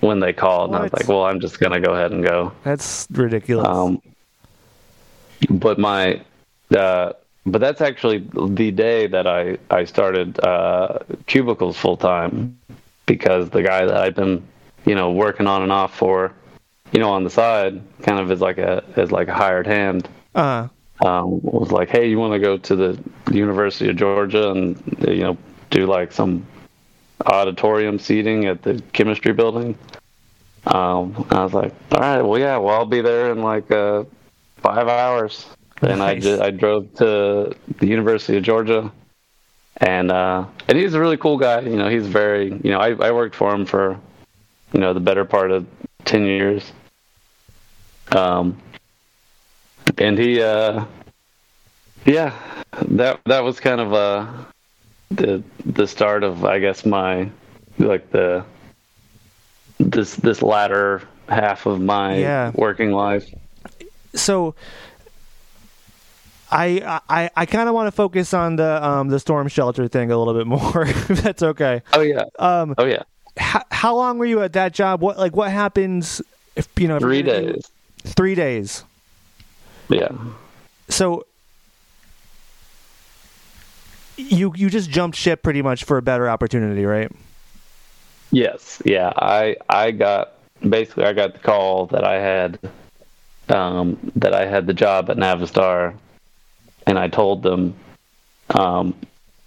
when 0.00 0.20
they 0.20 0.32
called, 0.32 0.70
and 0.70 0.78
I 0.78 0.82
was 0.82 0.92
like, 0.92 1.08
well, 1.08 1.24
I'm 1.24 1.40
just 1.40 1.60
gonna 1.60 1.80
go 1.80 1.94
ahead 1.94 2.12
and 2.12 2.24
go. 2.24 2.52
That's 2.64 3.06
ridiculous. 3.10 3.66
Um, 3.66 4.02
but 5.48 5.78
my 5.78 6.22
uh, 6.76 7.12
but 7.46 7.60
that's 7.60 7.80
actually 7.80 8.18
the 8.34 8.70
day 8.70 9.06
that 9.06 9.26
I 9.26 9.58
I 9.70 9.84
started 9.84 10.40
uh, 10.40 10.98
cubicles 11.26 11.76
full 11.76 11.96
time 11.96 12.58
because 13.06 13.50
the 13.50 13.62
guy 13.62 13.84
that 13.84 13.96
I've 13.96 14.14
been 14.14 14.42
you 14.84 14.94
know 14.94 15.12
working 15.12 15.46
on 15.46 15.62
and 15.62 15.72
off 15.72 15.96
for 15.96 16.32
you 16.92 17.00
know 17.00 17.10
on 17.10 17.24
the 17.24 17.30
side 17.30 17.80
kind 18.02 18.18
of 18.20 18.30
is 18.30 18.40
like 18.40 18.58
a 18.58 18.82
is 18.96 19.12
like 19.12 19.28
a 19.28 19.34
hired 19.34 19.66
hand 19.66 20.08
uh 20.34 20.68
um, 21.02 21.40
was 21.42 21.72
like, 21.72 21.88
"Hey, 21.88 22.08
you 22.08 22.18
want 22.18 22.34
to 22.34 22.38
go 22.38 22.58
to 22.58 22.76
the 22.76 23.02
University 23.32 23.88
of 23.88 23.96
Georgia 23.96 24.50
and 24.50 24.76
you 25.08 25.22
know 25.22 25.38
do 25.70 25.86
like 25.86 26.12
some 26.12 26.46
auditorium 27.26 27.98
seating 27.98 28.46
at 28.46 28.62
the 28.62 28.82
chemistry 28.92 29.32
building?" 29.32 29.76
Um, 30.66 31.26
I 31.30 31.42
was 31.42 31.54
like, 31.54 31.72
"All 31.92 32.00
right, 32.00 32.22
well, 32.22 32.38
yeah, 32.38 32.56
well, 32.58 32.74
I'll 32.74 32.86
be 32.86 33.00
there 33.00 33.32
in 33.32 33.42
like 33.42 33.70
uh, 33.70 34.04
five 34.58 34.88
hours." 34.88 35.46
And 35.82 36.02
I 36.02 36.14
Nice. 36.14 36.22
just, 36.22 36.42
I 36.42 36.50
drove 36.50 36.92
to 36.96 37.54
the 37.78 37.86
University 37.86 38.36
of 38.36 38.42
Georgia, 38.42 38.92
and 39.78 40.10
uh, 40.10 40.44
and 40.68 40.76
he's 40.76 40.94
a 40.94 41.00
really 41.00 41.16
cool 41.16 41.38
guy. 41.38 41.60
You 41.60 41.76
know, 41.76 41.88
he's 41.88 42.06
very 42.06 42.48
you 42.62 42.70
know 42.70 42.78
I 42.78 42.90
I 42.92 43.10
worked 43.12 43.34
for 43.34 43.54
him 43.54 43.64
for 43.64 43.98
you 44.72 44.80
know 44.80 44.92
the 44.92 45.00
better 45.00 45.24
part 45.24 45.50
of 45.50 45.66
ten 46.04 46.26
years. 46.26 46.72
Um, 48.12 48.60
and 49.98 50.18
he 50.18 50.42
uh 50.42 50.84
yeah 52.04 52.34
that 52.88 53.20
that 53.26 53.44
was 53.44 53.60
kind 53.60 53.80
of 53.80 53.92
uh 53.92 54.26
the 55.10 55.42
the 55.66 55.86
start 55.86 56.22
of 56.22 56.44
i 56.44 56.58
guess 56.58 56.84
my 56.86 57.28
like 57.78 58.10
the 58.10 58.44
this 59.78 60.14
this 60.16 60.42
latter 60.42 61.02
half 61.28 61.66
of 61.66 61.80
my 61.80 62.16
Yeah. 62.18 62.50
working 62.54 62.92
life 62.92 63.26
so 64.14 64.54
I 66.52 67.00
I, 67.08 67.30
I 67.36 67.46
kind 67.46 67.68
of 67.68 67.74
want 67.76 67.86
to 67.86 67.92
focus 67.92 68.34
on 68.34 68.56
the 68.56 68.84
um 68.84 69.08
the 69.08 69.20
storm 69.20 69.46
shelter 69.46 69.86
thing 69.86 70.10
a 70.10 70.18
little 70.18 70.34
bit 70.34 70.48
more. 70.48 70.82
if 70.86 71.06
that's 71.22 71.42
okay. 71.44 71.80
oh 71.92 72.00
yeah 72.00 72.24
Um, 72.40 72.74
oh 72.76 72.86
yeah 72.86 73.04
how, 73.36 73.62
how 73.70 73.94
long 73.94 74.18
were 74.18 74.24
you 74.26 74.42
at 74.42 74.52
that 74.54 74.74
job? 74.74 75.00
What 75.00 75.16
like 75.16 75.36
what 75.36 75.52
happens 75.52 76.20
if 76.56 76.66
you 76.78 76.88
know 76.88 76.96
if 76.96 77.02
three 77.02 77.18
you're 77.18 77.26
gonna 77.26 77.40
do- 77.46 77.52
days 77.52 77.70
Three 78.04 78.34
days. 78.34 78.82
yeah 79.88 80.08
So 80.88 81.24
you 84.28 84.52
you 84.56 84.70
just 84.70 84.90
jumped 84.90 85.16
ship 85.16 85.42
pretty 85.42 85.62
much 85.62 85.84
for 85.84 85.96
a 85.98 86.02
better 86.02 86.28
opportunity, 86.28 86.84
right? 86.84 87.10
yes 88.32 88.80
yeah 88.84 89.12
i 89.16 89.56
i 89.68 89.90
got 89.90 90.34
basically 90.68 91.02
i 91.04 91.12
got 91.12 91.32
the 91.32 91.38
call 91.40 91.86
that 91.86 92.04
i 92.04 92.14
had 92.14 92.56
um 93.48 93.98
that 94.14 94.32
i 94.32 94.46
had 94.46 94.68
the 94.68 94.72
job 94.72 95.10
at 95.10 95.16
navistar 95.16 95.96
and 96.86 96.96
i 96.96 97.08
told 97.08 97.42
them 97.42 97.74
um 98.50 98.94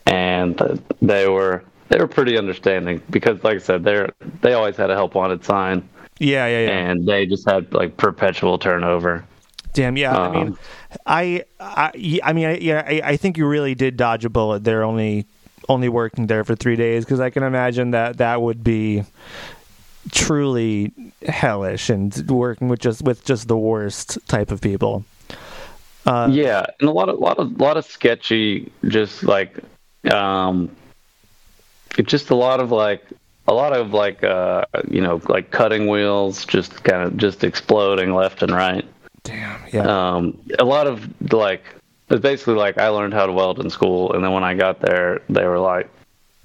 and 0.05 0.81
they 1.01 1.29
were 1.29 1.63
they 1.87 1.97
were 1.97 2.09
pretty 2.09 2.37
understanding 2.37 3.01
because 3.09 3.41
like 3.45 3.55
i 3.55 3.59
said 3.59 3.85
they're 3.85 4.09
they 4.41 4.51
always 4.51 4.75
had 4.75 4.89
a 4.89 4.95
help 4.95 5.15
wanted 5.15 5.45
sign 5.45 5.87
Yeah, 6.19 6.45
yeah, 6.47 6.65
yeah. 6.65 6.77
and 6.89 7.07
they 7.07 7.25
just 7.25 7.49
had 7.49 7.73
like 7.73 7.95
perpetual 7.95 8.57
turnover 8.57 9.23
Damn, 9.75 9.97
yeah. 9.97 10.15
I 10.15 10.29
mean, 10.31 10.47
Um, 10.49 10.59
I, 11.05 11.43
I, 11.59 12.19
I 12.23 12.33
mean, 12.33 12.45
I, 12.45 12.57
yeah, 12.57 12.83
I, 12.85 13.01
I 13.03 13.17
think 13.17 13.37
you 13.37 13.45
really 13.47 13.75
did 13.75 13.97
dodge 13.97 14.25
a 14.25 14.29
bullet 14.29 14.63
there. 14.63 14.83
Only, 14.83 15.25
only 15.69 15.89
working 15.89 16.27
there 16.27 16.43
for 16.43 16.55
three 16.55 16.75
days 16.75 17.05
because 17.05 17.19
I 17.19 17.29
can 17.29 17.43
imagine 17.43 17.91
that 17.91 18.17
that 18.17 18.41
would 18.41 18.63
be 18.63 19.03
truly 20.11 20.91
hellish 21.27 21.89
and 21.89 22.15
working 22.29 22.67
with 22.67 22.79
just 22.79 23.01
with 23.01 23.23
just 23.23 23.47
the 23.47 23.57
worst 23.57 24.17
type 24.27 24.51
of 24.51 24.61
people. 24.61 25.05
Uh, 26.05 26.27
yeah 26.29 26.65
and 26.81 26.89
a 26.89 26.91
lot 26.91 27.07
of 27.07 27.17
lot 27.19 27.39
of 27.39 27.59
lot 27.61 27.77
of 27.77 27.85
sketchy 27.85 28.69
just 28.89 29.23
like 29.23 29.57
um 30.11 30.69
just 32.03 32.29
a 32.29 32.35
lot 32.35 32.59
of 32.59 32.73
like 32.73 33.05
a 33.47 33.53
lot 33.53 33.71
of 33.71 33.93
like 33.93 34.21
uh 34.21 34.65
you 34.89 34.99
know 34.99 35.21
like 35.29 35.51
cutting 35.51 35.87
wheels 35.87 36.45
just 36.45 36.83
kind 36.83 37.03
of 37.03 37.15
just 37.15 37.45
exploding 37.45 38.13
left 38.13 38.43
and 38.43 38.51
right 38.51 38.85
Damn. 39.23 39.61
Yeah. 39.71 40.15
um, 40.15 40.39
a 40.59 40.65
lot 40.65 40.87
of 40.87 41.07
like 41.31 41.63
it's 42.09 42.21
basically 42.21 42.55
like 42.55 42.77
I 42.77 42.89
learned 42.89 43.13
how 43.13 43.25
to 43.25 43.31
weld 43.31 43.59
in 43.59 43.69
school, 43.69 44.13
and 44.13 44.23
then 44.23 44.31
when 44.33 44.43
I 44.43 44.53
got 44.53 44.79
there, 44.79 45.21
they 45.29 45.45
were 45.45 45.59
like, 45.59 45.89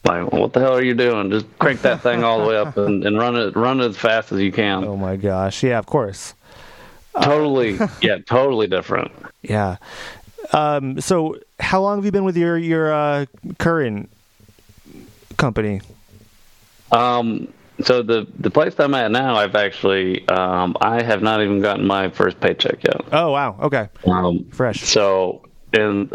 "Like, 0.04 0.32
what 0.32 0.52
the 0.52 0.60
hell 0.60 0.76
are 0.76 0.82
you 0.82 0.94
doing? 0.94 1.30
Just 1.30 1.46
crank 1.58 1.82
that 1.82 2.00
thing 2.02 2.22
all 2.24 2.40
the 2.40 2.48
way 2.48 2.56
up 2.56 2.76
and, 2.76 3.04
and 3.04 3.18
run 3.18 3.36
it, 3.36 3.56
run 3.56 3.80
it 3.80 3.86
as 3.86 3.96
fast 3.96 4.32
as 4.32 4.40
you 4.40 4.52
can." 4.52 4.84
oh 4.84 4.96
my 4.96 5.16
gosh. 5.16 5.62
Yeah. 5.62 5.78
Of 5.78 5.86
course. 5.86 6.34
Totally, 7.20 7.78
yeah, 8.00 8.18
totally 8.18 8.68
different. 8.68 9.10
Yeah. 9.42 9.76
Um. 10.52 11.00
So, 11.00 11.36
how 11.58 11.82
long 11.82 11.98
have 11.98 12.04
you 12.04 12.12
been 12.12 12.24
with 12.24 12.36
your 12.36 12.56
your 12.56 12.92
uh, 12.92 13.26
current 13.58 14.08
company? 15.36 15.80
Um, 16.92 17.52
so 17.82 18.02
the 18.02 18.26
the 18.38 18.50
place 18.50 18.74
I'm 18.78 18.94
at 18.94 19.10
now, 19.10 19.36
I've 19.36 19.54
actually, 19.54 20.26
um, 20.28 20.76
I 20.80 21.02
have 21.02 21.22
not 21.22 21.42
even 21.42 21.60
gotten 21.60 21.86
my 21.86 22.08
first 22.10 22.40
paycheck 22.40 22.82
yet. 22.84 23.00
Oh 23.12 23.32
wow. 23.32 23.56
Okay. 23.60 23.88
Um, 24.06 24.44
Fresh. 24.50 24.80
So 24.82 25.42
in 25.72 26.10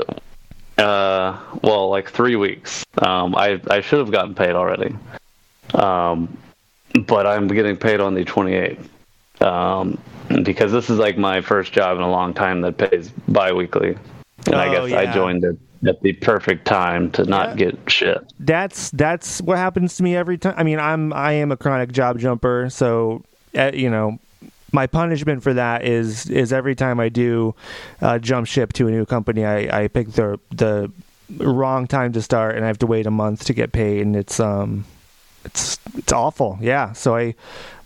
uh 0.77 1.39
well 1.61 1.89
like 1.89 2.09
three 2.09 2.35
weeks. 2.35 2.83
Um 2.97 3.35
I 3.35 3.61
I 3.69 3.81
should 3.81 3.99
have 3.99 4.11
gotten 4.11 4.33
paid 4.33 4.51
already. 4.51 4.95
Um 5.75 6.35
but 7.07 7.25
I'm 7.27 7.47
getting 7.47 7.77
paid 7.77 7.99
on 7.99 8.13
the 8.15 8.23
twenty 8.23 8.53
eighth. 8.55 8.89
Um 9.41 9.99
because 10.43 10.71
this 10.71 10.89
is 10.89 10.97
like 10.97 11.17
my 11.17 11.41
first 11.41 11.73
job 11.73 11.97
in 11.97 12.03
a 12.03 12.09
long 12.09 12.33
time 12.33 12.61
that 12.61 12.77
pays 12.77 13.11
bi 13.27 13.51
weekly. 13.53 13.95
And 14.47 14.55
I 14.55 14.67
Oh, 14.75 14.87
guess 14.87 14.93
I 14.97 15.13
joined 15.13 15.43
it 15.43 15.57
at 15.87 16.01
the 16.01 16.13
perfect 16.13 16.65
time 16.65 17.11
to 17.11 17.23
not 17.25 17.49
Yeah. 17.49 17.55
get 17.71 17.91
shit. 17.91 18.33
that's 18.39 18.89
that's 18.91 19.41
what 19.41 19.57
happens 19.57 19.97
to 19.97 20.03
me 20.03 20.15
every 20.15 20.37
time. 20.37 20.53
I 20.57 20.63
mean, 20.63 20.79
I'm 20.79 21.11
I 21.13 21.33
am 21.33 21.51
a 21.51 21.57
chronic 21.57 21.91
job 21.91 22.19
jumper, 22.19 22.69
so 22.69 23.23
uh, 23.57 23.71
you 23.73 23.89
know, 23.89 24.17
my 24.71 24.87
punishment 24.87 25.43
for 25.43 25.53
that 25.53 25.85
is 25.85 26.29
is 26.29 26.51
every 26.53 26.75
time 26.75 26.99
I 26.99 27.09
do 27.09 27.53
uh, 28.01 28.19
jump 28.19 28.47
ship 28.47 28.73
to 28.73 28.87
a 28.87 28.91
new 28.91 29.05
company, 29.05 29.45
I, 29.45 29.83
I 29.83 29.87
pick 29.87 30.11
the 30.13 30.39
the 30.51 30.91
wrong 31.37 31.87
time 31.87 32.13
to 32.13 32.21
start, 32.21 32.55
and 32.55 32.63
I 32.63 32.67
have 32.67 32.79
to 32.79 32.87
wait 32.87 33.05
a 33.05 33.11
month 33.11 33.45
to 33.45 33.53
get 33.53 33.71
paid, 33.71 34.01
and 34.01 34.15
it's 34.15 34.39
um 34.39 34.85
it's 35.45 35.77
it's 35.97 36.11
awful. 36.13 36.57
Yeah, 36.61 36.93
so 36.93 37.15
I 37.15 37.35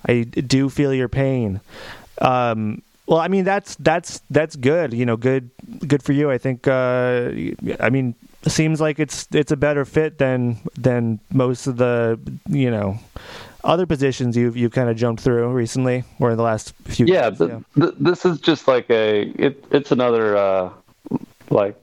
I 0.08 0.24
do 0.24 0.70
feel 0.70 0.94
your 0.94 1.10
pain. 1.10 1.60
Um, 2.22 2.82
well, 3.08 3.20
I 3.20 3.30
mean 3.30 3.46
that's 3.46 3.76
that's 3.76 4.22
that's 4.30 4.56
good. 4.58 4.94
You 4.94 5.06
know, 5.06 5.16
good 5.16 5.50
good 5.88 6.04
for 6.04 6.12
you. 6.12 6.30
I 6.30 6.38
think. 6.38 6.68
Uh, 6.68 7.32
I 7.80 7.90
mean, 7.90 8.16
seems 8.48 8.82
like 8.82 9.00
it's 9.00 9.28
it's 9.32 9.52
a 9.52 9.58
better 9.58 9.86
fit 9.86 10.18
than 10.18 10.58
than 10.78 11.20
most 11.32 11.68
of 11.68 11.78
the 11.78 12.20
you 12.50 12.70
know 12.70 13.00
other 13.64 13.86
positions 13.86 14.36
you've 14.36 14.58
you've 14.58 14.74
kind 14.74 14.90
of 14.90 14.98
jumped 14.98 15.24
through 15.24 15.48
recently 15.50 16.04
or 16.20 16.32
in 16.32 16.38
the 16.38 16.44
last 16.44 16.74
few. 16.84 17.06
Yeah, 17.06 17.30
th- 17.30 17.50
yeah. 17.50 17.60
Th- 17.76 17.96
this 17.98 18.26
is 18.26 18.42
just 18.42 18.68
like 18.68 18.90
a 18.90 19.22
it. 19.40 19.64
It's 19.72 19.92
another 19.92 20.36
uh, 20.36 20.70
like. 21.50 21.76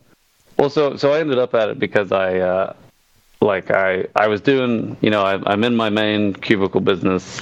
Well, 0.58 0.70
so 0.70 0.96
so 0.96 1.12
I 1.14 1.20
ended 1.20 1.38
up 1.38 1.54
at 1.54 1.70
it 1.70 1.78
because 1.78 2.12
I 2.12 2.38
uh, 2.38 2.74
like 3.40 3.70
I 3.70 4.06
I 4.14 4.28
was 4.28 4.42
doing 4.42 4.98
you 5.00 5.08
know 5.08 5.22
I, 5.22 5.40
I'm 5.50 5.64
in 5.64 5.74
my 5.74 5.88
main 5.88 6.34
cubicle 6.34 6.82
business 6.82 7.40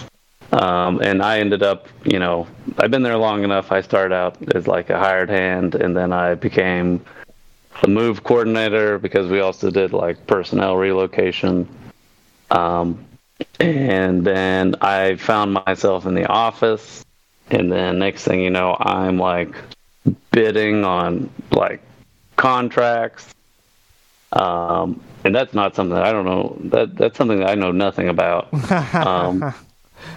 um, 0.53 1.01
and 1.01 1.23
I 1.23 1.39
ended 1.39 1.63
up, 1.63 1.89
you 2.05 2.19
know, 2.19 2.47
I've 2.79 2.91
been 2.91 3.03
there 3.03 3.17
long 3.17 3.43
enough. 3.43 3.73
I 3.73 3.81
started 3.81 4.15
out 4.15 4.37
as 4.55 4.67
like 4.67 4.91
a 4.91 4.99
hired 4.99 5.31
hand, 5.31 5.75
and 5.75 5.97
then 5.97 6.13
I 6.13 6.35
became 6.35 7.05
a 7.83 7.89
move 7.89 8.23
coordinator 8.23 8.99
because 8.99 9.31
we 9.31 9.41
also 9.41 9.71
did 9.71 9.95
like 9.95 10.27
personnel 10.27 10.77
relocation. 10.77 11.67
Um, 12.51 13.03
and 13.61 14.27
then 14.27 14.75
I 14.83 15.17
found 15.17 15.55
myself 15.55 16.05
in 16.05 16.15
the 16.15 16.27
office, 16.27 17.05
and 17.51 17.73
then 17.73 17.99
next 17.99 18.25
thing 18.25 18.41
you 18.41 18.51
know, 18.51 18.77
I'm 18.79 19.19
like 19.19 19.55
bidding 20.33 20.85
on 20.85 21.31
like 21.51 21.81
contracts. 22.37 23.35
Um, 24.33 25.03
and 25.25 25.35
that's 25.35 25.55
not 25.55 25.75
something 25.75 25.97
I 25.97 26.13
don't 26.13 26.27
know. 26.27 26.59
That 26.65 26.95
that's 26.95 27.17
something 27.17 27.39
that 27.41 27.49
I 27.49 27.55
know 27.55 27.73
nothing 27.73 28.11
about. 28.11 28.49
Um, 28.95 29.55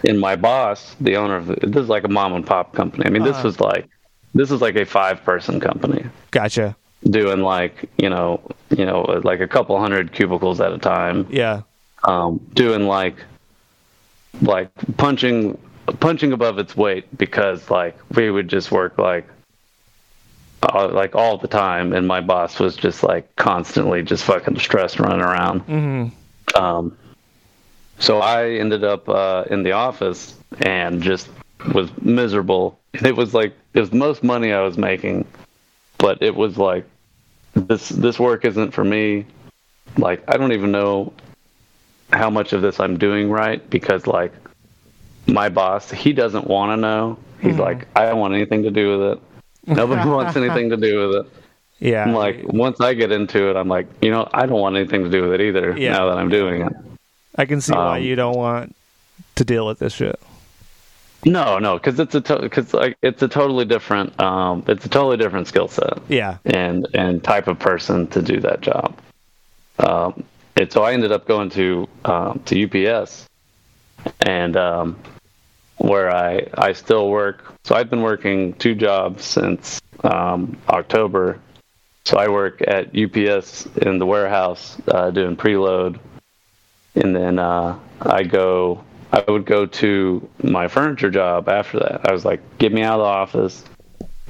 and 0.07 0.19
my 0.19 0.35
boss, 0.35 0.95
the 0.99 1.15
owner 1.17 1.35
of 1.35 1.47
this 1.47 1.83
is 1.83 1.89
like 1.89 2.03
a 2.03 2.09
mom 2.09 2.33
and 2.33 2.45
pop 2.45 2.73
company. 2.73 3.05
I 3.05 3.09
mean, 3.09 3.23
this 3.23 3.37
uh, 3.37 3.41
was 3.43 3.59
like 3.59 3.87
this 4.33 4.51
is 4.51 4.61
like 4.61 4.75
a 4.75 4.85
five 4.85 5.23
person 5.23 5.59
company. 5.59 6.05
Gotcha. 6.31 6.75
Doing 7.09 7.41
like 7.41 7.89
you 7.97 8.09
know 8.09 8.41
you 8.69 8.85
know 8.85 9.01
like 9.23 9.39
a 9.39 9.47
couple 9.47 9.79
hundred 9.79 10.11
cubicles 10.11 10.59
at 10.61 10.71
a 10.71 10.77
time. 10.77 11.27
Yeah. 11.29 11.61
Um, 12.03 12.39
doing 12.53 12.87
like 12.87 13.15
like 14.41 14.69
punching 14.97 15.57
punching 15.99 16.33
above 16.33 16.59
its 16.59 16.75
weight 16.75 17.05
because 17.17 17.69
like 17.69 17.97
we 18.15 18.29
would 18.29 18.47
just 18.47 18.71
work 18.71 18.97
like 18.97 19.27
uh, 20.63 20.87
like 20.89 21.15
all 21.15 21.37
the 21.37 21.47
time, 21.47 21.93
and 21.93 22.07
my 22.07 22.21
boss 22.21 22.59
was 22.59 22.75
just 22.75 23.03
like 23.03 23.35
constantly 23.35 24.01
just 24.01 24.23
fucking 24.23 24.57
stressed 24.59 24.99
running 24.99 25.21
around. 25.21 25.61
Mm-hmm. 25.67 26.61
Um, 26.63 26.97
so 27.99 28.19
I 28.19 28.51
ended 28.51 28.83
up 28.83 29.07
uh, 29.07 29.45
in 29.49 29.63
the 29.63 29.71
office 29.71 30.35
and 30.61 31.01
just 31.01 31.29
was 31.73 31.89
miserable. 32.01 32.79
It 32.93 33.15
was 33.15 33.33
like 33.33 33.53
it 33.73 33.79
was 33.79 33.89
the 33.89 33.97
most 33.97 34.23
money 34.23 34.53
I 34.53 34.61
was 34.61 34.77
making, 34.77 35.25
but 35.97 36.21
it 36.21 36.35
was 36.35 36.57
like 36.57 36.85
this 37.53 37.89
this 37.89 38.19
work 38.19 38.45
isn't 38.45 38.71
for 38.71 38.83
me. 38.83 39.25
Like 39.97 40.23
I 40.27 40.37
don't 40.37 40.51
even 40.51 40.71
know 40.71 41.13
how 42.11 42.29
much 42.29 42.53
of 42.53 42.61
this 42.61 42.79
I'm 42.79 42.97
doing 42.97 43.29
right 43.29 43.67
because 43.69 44.07
like 44.07 44.33
my 45.27 45.49
boss, 45.49 45.91
he 45.91 46.13
doesn't 46.13 46.47
want 46.47 46.71
to 46.71 46.77
know. 46.77 47.17
He's 47.41 47.53
mm-hmm. 47.53 47.61
like, 47.61 47.87
I 47.95 48.05
don't 48.05 48.19
want 48.19 48.33
anything 48.33 48.63
to 48.63 48.71
do 48.71 48.97
with 48.97 49.11
it. 49.13 49.75
Nobody 49.75 50.07
wants 50.09 50.35
anything 50.37 50.69
to 50.69 50.77
do 50.77 51.07
with 51.07 51.25
it. 51.25 51.31
Yeah. 51.79 52.03
I'm 52.03 52.13
like, 52.13 52.43
once 52.43 52.79
I 52.79 52.93
get 52.93 53.11
into 53.11 53.49
it, 53.49 53.55
I'm 53.55 53.67
like, 53.67 53.87
you 54.01 54.11
know, 54.11 54.29
I 54.33 54.45
don't 54.45 54.61
want 54.61 54.75
anything 54.75 55.03
to 55.03 55.09
do 55.09 55.23
with 55.23 55.33
it 55.33 55.41
either. 55.41 55.77
Yeah. 55.77 55.91
Now 55.91 56.09
that 56.09 56.17
I'm 56.17 56.29
doing 56.29 56.61
it. 56.61 56.73
I 57.37 57.45
can 57.45 57.61
see 57.61 57.73
um, 57.73 57.79
why 57.85 57.97
you 57.99 58.15
don't 58.15 58.35
want 58.35 58.75
to 59.35 59.43
deal 59.43 59.65
with 59.67 59.79
this 59.79 59.93
shit. 59.93 60.19
No, 61.25 61.57
no, 61.57 61.77
because 61.77 61.99
it's 61.99 62.13
a 62.13 62.21
because 62.21 62.69
to- 62.69 62.77
like 62.77 62.97
it's 63.01 63.21
a 63.23 63.27
totally 63.27 63.65
different 63.65 64.19
um 64.19 64.63
it's 64.67 64.85
a 64.85 64.89
totally 64.89 65.17
different 65.17 65.47
skill 65.47 65.67
set. 65.67 65.97
Yeah, 66.07 66.37
and 66.45 66.87
and 66.93 67.23
type 67.23 67.47
of 67.47 67.57
person 67.57 68.07
to 68.07 68.21
do 68.21 68.39
that 68.41 68.61
job. 68.61 68.97
Um, 69.79 70.23
and 70.55 70.71
so 70.71 70.83
I 70.83 70.93
ended 70.93 71.11
up 71.11 71.27
going 71.27 71.49
to 71.51 71.89
um, 72.05 72.41
to 72.45 72.63
UPS, 72.63 73.27
and 74.21 74.55
um, 74.55 74.99
where 75.77 76.15
I 76.15 76.47
I 76.53 76.73
still 76.73 77.09
work. 77.09 77.53
So 77.63 77.75
I've 77.75 77.89
been 77.89 78.03
working 78.03 78.53
two 78.53 78.75
jobs 78.75 79.25
since 79.25 79.81
um, 80.03 80.57
October. 80.69 81.39
So 82.05 82.17
I 82.17 82.27
work 82.27 82.61
at 82.67 82.95
UPS 82.95 83.65
in 83.77 83.97
the 83.97 84.05
warehouse 84.05 84.77
uh, 84.87 85.09
doing 85.09 85.35
preload 85.35 85.97
and 86.95 87.15
then 87.15 87.39
uh, 87.39 87.77
I 88.01 88.23
go. 88.23 88.83
I 89.11 89.23
would 89.31 89.45
go 89.45 89.65
to 89.65 90.29
my 90.43 90.67
furniture 90.67 91.09
job 91.09 91.47
after 91.47 91.79
that. 91.79 92.09
I 92.09 92.11
was 92.11 92.25
like, 92.25 92.41
"Get 92.57 92.73
me 92.73 92.81
out 92.81 92.99
of 92.99 93.05
the 93.05 93.05
office. 93.05 93.63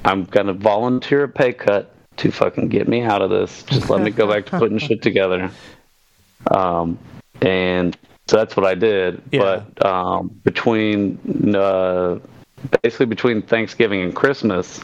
I'm 0.04 0.24
gonna 0.24 0.52
volunteer 0.52 1.24
a 1.24 1.28
pay 1.28 1.52
cut 1.52 1.92
to 2.18 2.30
fucking 2.30 2.68
get 2.68 2.86
me 2.88 3.02
out 3.02 3.22
of 3.22 3.30
this. 3.30 3.62
Just 3.64 3.90
let 3.90 4.02
me 4.02 4.10
go 4.10 4.28
back 4.28 4.46
to 4.46 4.58
putting 4.58 4.78
shit 4.78 5.02
together." 5.02 5.50
Um, 6.50 6.98
and 7.42 7.96
so 8.26 8.36
that's 8.36 8.56
what 8.56 8.66
I 8.66 8.74
did. 8.74 9.22
Yeah. 9.32 9.62
But 9.76 9.86
um, 9.86 10.28
between 10.44 11.54
uh, 11.54 12.18
basically 12.82 13.06
between 13.06 13.42
Thanksgiving 13.42 14.02
and 14.02 14.14
Christmas, 14.14 14.80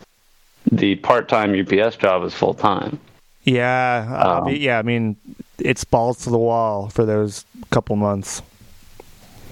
the 0.71 0.97
part-time 0.97 1.55
UPS 1.59 1.97
job 1.97 2.25
is 2.25 2.35
full 2.35 2.55
time. 2.55 2.99
Yeah, 3.45 4.43
um, 4.45 4.55
yeah. 4.55 4.79
I 4.79 4.83
mean, 4.83 5.17
it's 5.65 5.85
balls 5.85 6.19
to 6.25 6.31
the 6.31 6.39
wall 6.39 6.89
for 6.89 7.05
those 7.05 7.45
couple 7.71 7.97
months. 7.97 8.43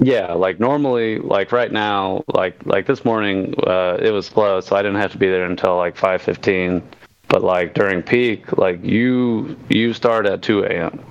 Yeah, 0.03 0.33
like 0.33 0.59
normally, 0.59 1.19
like 1.19 1.53
right 1.53 1.71
now, 1.71 2.25
like 2.29 2.65
like 2.65 2.87
this 2.87 3.05
morning, 3.05 3.55
uh, 3.67 3.99
it 4.01 4.11
was 4.11 4.27
slow, 4.27 4.61
so 4.61 4.75
I 4.75 4.83
didn't 4.83 5.01
have 5.01 5.13
to 5.13 5.19
be 5.19 5.29
there 5.29 5.45
until 5.45 5.77
like 5.77 5.97
five 5.97 6.23
fifteen. 6.23 6.83
But 7.29 7.45
like 7.45 7.75
during 7.75 8.03
peak, 8.03 8.57
like 8.57 8.83
you 8.83 9.57
you 9.69 9.93
start 9.93 10.27
at 10.27 10.41
two 10.41 10.65
a.m. 10.65 11.05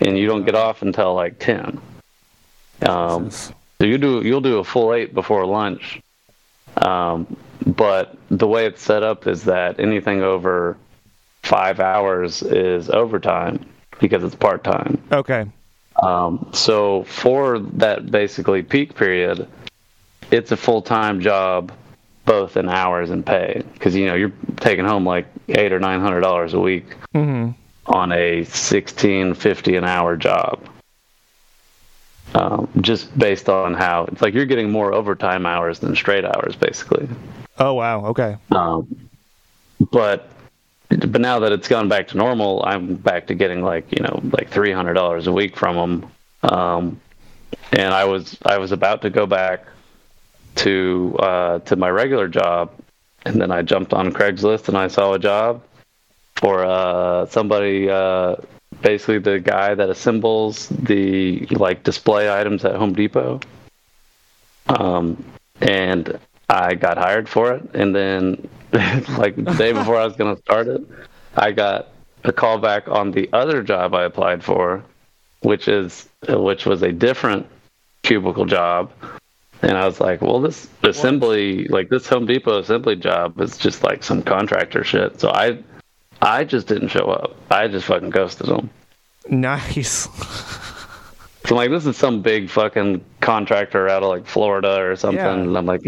and 0.00 0.18
you 0.18 0.26
don't 0.26 0.44
get 0.44 0.54
off 0.54 0.82
until 0.82 1.14
like 1.14 1.38
ten. 1.38 1.80
Um, 2.82 3.30
so 3.30 3.54
you 3.80 3.96
do 3.96 4.20
you'll 4.22 4.42
do 4.42 4.58
a 4.58 4.64
full 4.64 4.92
eight 4.92 5.14
before 5.14 5.46
lunch. 5.46 6.00
Um, 6.76 7.36
but 7.66 8.16
the 8.30 8.46
way 8.46 8.66
it's 8.66 8.82
set 8.82 9.02
up 9.02 9.26
is 9.26 9.44
that 9.44 9.80
anything 9.80 10.22
over 10.22 10.76
five 11.42 11.80
hours 11.80 12.42
is 12.42 12.90
overtime 12.90 13.64
because 14.00 14.24
it's 14.24 14.34
part 14.34 14.64
time. 14.64 15.02
Okay. 15.12 15.46
Um, 16.02 16.48
so 16.52 17.04
for 17.04 17.58
that 17.58 18.10
basically 18.10 18.62
peak 18.62 18.94
period, 18.94 19.46
it's 20.30 20.50
a 20.50 20.56
full 20.56 20.82
time 20.82 21.20
job, 21.20 21.72
both 22.24 22.56
in 22.56 22.68
hours 22.68 23.10
and 23.10 23.24
pay, 23.24 23.62
because 23.74 23.94
you 23.94 24.06
know 24.06 24.14
you're 24.14 24.32
taking 24.56 24.84
home 24.84 25.04
like 25.04 25.26
eight 25.50 25.72
or 25.72 25.80
nine 25.80 26.00
hundred 26.00 26.20
dollars 26.20 26.54
a 26.54 26.60
week 26.60 26.86
mm-hmm. 27.14 27.50
on 27.86 28.12
a 28.12 28.44
sixteen 28.44 29.34
fifty 29.34 29.76
an 29.76 29.84
hour 29.84 30.16
job. 30.16 30.66
Um, 32.32 32.68
just 32.80 33.16
based 33.18 33.48
on 33.48 33.74
how 33.74 34.04
it's 34.04 34.22
like 34.22 34.34
you're 34.34 34.46
getting 34.46 34.70
more 34.70 34.94
overtime 34.94 35.44
hours 35.46 35.80
than 35.80 35.96
straight 35.96 36.24
hours, 36.24 36.54
basically. 36.54 37.08
Oh 37.58 37.74
wow! 37.74 38.06
Okay. 38.06 38.36
Um, 38.52 39.10
but 39.90 40.30
but 40.90 41.20
now 41.20 41.38
that 41.38 41.52
it's 41.52 41.68
gone 41.68 41.88
back 41.88 42.08
to 42.08 42.16
normal, 42.16 42.62
I'm 42.66 42.96
back 42.96 43.28
to 43.28 43.34
getting 43.34 43.62
like 43.62 43.86
you 43.96 44.02
know 44.02 44.20
like 44.32 44.50
three 44.50 44.72
hundred 44.72 44.94
dollars 44.94 45.26
a 45.26 45.32
week 45.32 45.56
from 45.56 45.76
them. 45.76 46.12
Um, 46.42 47.00
and 47.72 47.94
I 47.94 48.04
was 48.04 48.36
I 48.44 48.58
was 48.58 48.72
about 48.72 49.02
to 49.02 49.10
go 49.10 49.26
back 49.26 49.64
to 50.56 51.16
uh, 51.20 51.58
to 51.60 51.76
my 51.76 51.88
regular 51.88 52.28
job, 52.28 52.72
and 53.24 53.40
then 53.40 53.50
I 53.50 53.62
jumped 53.62 53.92
on 53.92 54.12
Craigslist 54.12 54.68
and 54.68 54.76
I 54.76 54.88
saw 54.88 55.12
a 55.14 55.18
job 55.18 55.62
for 56.36 56.64
uh, 56.64 57.26
somebody, 57.26 57.88
uh, 57.88 58.36
basically 58.80 59.18
the 59.18 59.38
guy 59.38 59.74
that 59.74 59.90
assembles 59.90 60.68
the 60.68 61.46
like 61.50 61.82
display 61.84 62.32
items 62.32 62.64
at 62.64 62.74
Home 62.74 62.94
Depot. 62.94 63.40
Um, 64.68 65.22
and 65.60 66.18
I 66.48 66.74
got 66.74 66.96
hired 66.96 67.28
for 67.28 67.52
it, 67.52 67.74
and 67.74 67.94
then 67.94 68.48
like 69.18 69.36
the 69.36 69.54
day 69.58 69.72
before 69.72 69.96
I 69.96 70.04
was 70.04 70.14
going 70.16 70.34
to 70.34 70.42
start 70.42 70.68
it, 70.68 70.82
I 71.36 71.52
got 71.52 71.88
a 72.24 72.32
call 72.32 72.58
back 72.58 72.88
on 72.88 73.10
the 73.12 73.28
other 73.32 73.62
job 73.62 73.94
I 73.94 74.04
applied 74.04 74.44
for, 74.44 74.84
which 75.40 75.68
is 75.68 76.08
which 76.28 76.66
was 76.66 76.82
a 76.82 76.92
different 76.92 77.46
cubicle 78.02 78.44
job. 78.46 78.92
And 79.62 79.76
I 79.76 79.84
was 79.84 80.00
like, 80.00 80.22
well, 80.22 80.40
this 80.40 80.68
assembly, 80.82 81.64
like 81.68 81.90
this 81.90 82.06
Home 82.08 82.24
Depot 82.26 82.58
assembly 82.60 82.96
job 82.96 83.38
is 83.40 83.58
just 83.58 83.82
like 83.84 84.02
some 84.02 84.22
contractor 84.22 84.84
shit. 84.84 85.20
So 85.20 85.30
I, 85.30 85.58
I 86.22 86.44
just 86.44 86.66
didn't 86.66 86.88
show 86.88 87.10
up. 87.10 87.36
I 87.50 87.68
just 87.68 87.86
fucking 87.86 88.08
ghosted 88.10 88.46
them. 88.46 88.70
Nice. 89.28 90.08
so 91.44 91.54
like, 91.54 91.68
this 91.70 91.84
is 91.84 91.96
some 91.98 92.22
big 92.22 92.48
fucking 92.48 93.04
contractor 93.20 93.86
out 93.86 94.02
of 94.02 94.08
like 94.08 94.26
Florida 94.26 94.80
or 94.80 94.96
something, 94.96 95.18
Yeah. 95.18 95.34
and 95.34 95.56
I'm 95.58 95.66
like, 95.66 95.82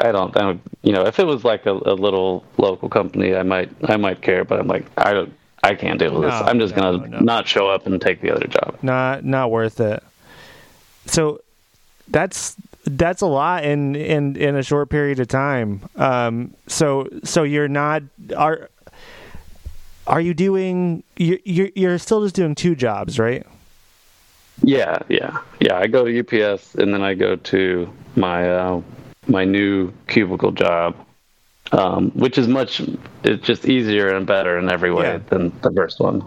I, 0.00 0.12
don't, 0.12 0.36
I 0.36 0.40
don't, 0.40 0.60
you 0.82 0.92
know, 0.92 1.06
if 1.06 1.18
it 1.18 1.26
was 1.26 1.44
like 1.44 1.66
a, 1.66 1.72
a 1.72 1.94
little 1.94 2.44
local 2.58 2.88
company, 2.88 3.34
I 3.34 3.42
might, 3.42 3.70
I 3.84 3.96
might 3.96 4.20
care, 4.20 4.44
but 4.44 4.60
I'm 4.60 4.68
like, 4.68 4.84
I 4.96 5.12
don't, 5.12 5.32
I 5.62 5.74
can't 5.74 5.98
deal 5.98 6.14
with 6.14 6.28
this. 6.28 6.34
I'm 6.34 6.58
just 6.58 6.76
no, 6.76 6.98
gonna 6.98 7.08
no. 7.08 7.18
not 7.20 7.46
show 7.46 7.68
up 7.68 7.86
and 7.86 8.00
take 8.00 8.20
the 8.20 8.34
other 8.34 8.46
job. 8.46 8.78
not 8.82 9.24
not 9.24 9.50
worth 9.50 9.78
it. 9.78 10.02
So 11.06 11.40
that's 12.08 12.56
that's 12.84 13.20
a 13.20 13.26
lot 13.26 13.64
in 13.64 13.94
in 13.94 14.36
in 14.36 14.56
a 14.56 14.62
short 14.64 14.90
period 14.90 15.20
of 15.20 15.28
time. 15.28 15.88
Um, 15.94 16.54
so 16.66 17.08
so 17.22 17.44
you're 17.44 17.68
not 17.68 18.02
are 18.36 18.70
are 20.08 20.20
you 20.20 20.34
doing 20.34 21.04
you 21.16 21.38
you're, 21.44 21.70
you're 21.76 21.98
still 21.98 22.22
just 22.22 22.34
doing 22.34 22.56
two 22.56 22.74
jobs, 22.74 23.18
right? 23.20 23.46
Yeah, 24.62 24.98
yeah, 25.08 25.38
yeah. 25.60 25.78
I 25.78 25.86
go 25.86 26.04
to 26.04 26.20
UPS 26.20 26.74
and 26.74 26.92
then 26.92 27.02
I 27.02 27.14
go 27.14 27.36
to 27.36 27.92
my 28.16 28.50
uh, 28.50 28.82
my 29.26 29.44
new 29.44 29.92
cubicle 30.08 30.52
job, 30.52 30.94
um, 31.72 32.10
which 32.10 32.38
is 32.38 32.48
much. 32.48 32.80
It's 33.24 33.44
just 33.46 33.66
easier 33.66 34.14
and 34.14 34.26
better 34.26 34.58
in 34.58 34.68
every 34.68 34.92
way 34.92 35.04
Yeah. 35.04 35.18
than 35.28 35.52
the 35.62 35.70
first 35.72 36.00
one. 36.00 36.22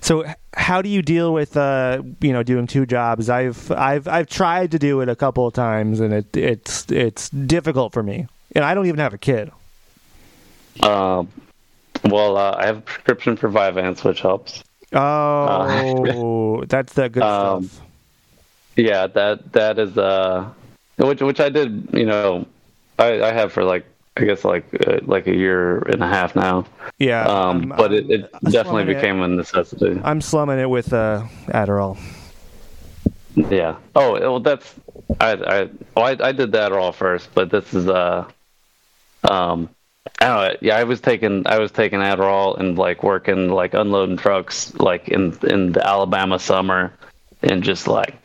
So 0.00 0.24
how 0.54 0.82
do 0.82 0.88
you 0.88 1.00
deal 1.00 1.32
with 1.32 1.56
uh 1.56 2.02
you 2.20 2.32
know 2.32 2.42
doing 2.42 2.66
two 2.66 2.86
jobs? 2.86 3.30
I've 3.30 3.70
I've 3.70 4.08
I've 4.08 4.26
tried 4.28 4.72
to 4.72 4.78
do 4.78 5.00
it 5.00 5.08
a 5.08 5.14
couple 5.14 5.46
of 5.46 5.54
times 5.54 6.00
and 6.00 6.12
it 6.12 6.36
it's 6.36 6.90
it's 6.90 7.30
difficult 7.30 7.92
for 7.92 8.02
me. 8.02 8.26
And 8.56 8.64
I 8.64 8.74
don't 8.74 8.86
even 8.86 8.98
have 8.98 9.14
a 9.14 9.18
kid. 9.18 9.52
Um, 10.82 11.28
well, 12.04 12.36
uh, 12.36 12.56
I 12.58 12.66
have 12.66 12.78
a 12.78 12.80
prescription 12.80 13.36
for 13.36 13.48
Vyvanse, 13.48 14.02
which 14.02 14.20
helps. 14.22 14.64
Oh, 14.92 16.64
that's 16.68 16.94
the 16.94 17.08
good 17.08 17.22
Um, 17.22 17.64
stuff. 17.68 17.86
Yeah, 18.76 19.06
that 19.06 19.52
that 19.52 19.78
is 19.78 19.96
uh, 19.96 20.48
which 21.06 21.20
which 21.22 21.40
I 21.40 21.48
did. 21.48 21.88
You 21.92 22.06
know, 22.06 22.46
I, 22.98 23.22
I 23.22 23.32
have 23.32 23.52
for 23.52 23.64
like 23.64 23.84
I 24.16 24.24
guess 24.24 24.44
like 24.44 24.64
uh, 24.86 24.98
like 25.02 25.26
a 25.26 25.34
year 25.34 25.78
and 25.78 26.02
a 26.02 26.06
half 26.08 26.34
now. 26.36 26.66
Yeah, 26.98 27.24
Um, 27.26 27.72
but 27.76 27.92
it, 27.92 28.10
it 28.10 28.32
definitely 28.44 28.62
slumming 28.62 28.88
it. 28.90 28.94
became 28.94 29.22
a 29.22 29.28
necessity. 29.28 30.00
I'm 30.04 30.20
slumming 30.20 30.58
it 30.58 30.68
with 30.68 30.92
uh, 30.92 31.24
Adderall. 31.48 31.98
Yeah. 33.34 33.76
Oh, 33.94 34.12
well, 34.20 34.40
that's 34.40 34.74
I 35.20 35.32
I 35.32 35.68
oh, 35.96 36.02
I, 36.02 36.16
I 36.28 36.32
did 36.32 36.52
that 36.52 36.72
all 36.72 36.92
first, 36.92 37.32
but 37.34 37.50
this 37.50 37.72
is 37.72 37.88
uh 37.88 38.28
um 39.24 39.68
I 40.18 40.26
don't 40.26 40.48
know. 40.48 40.56
Yeah, 40.60 40.76
I 40.76 40.84
was 40.84 41.00
taking 41.00 41.46
I 41.46 41.58
was 41.58 41.70
taking 41.70 42.00
Adderall 42.00 42.58
and 42.58 42.76
like 42.76 43.02
working 43.02 43.48
like 43.50 43.74
unloading 43.74 44.16
trucks 44.16 44.74
like 44.74 45.08
in 45.08 45.38
in 45.48 45.72
the 45.72 45.86
Alabama 45.86 46.38
summer, 46.38 46.92
and 47.42 47.62
just 47.62 47.86
like 47.86 48.16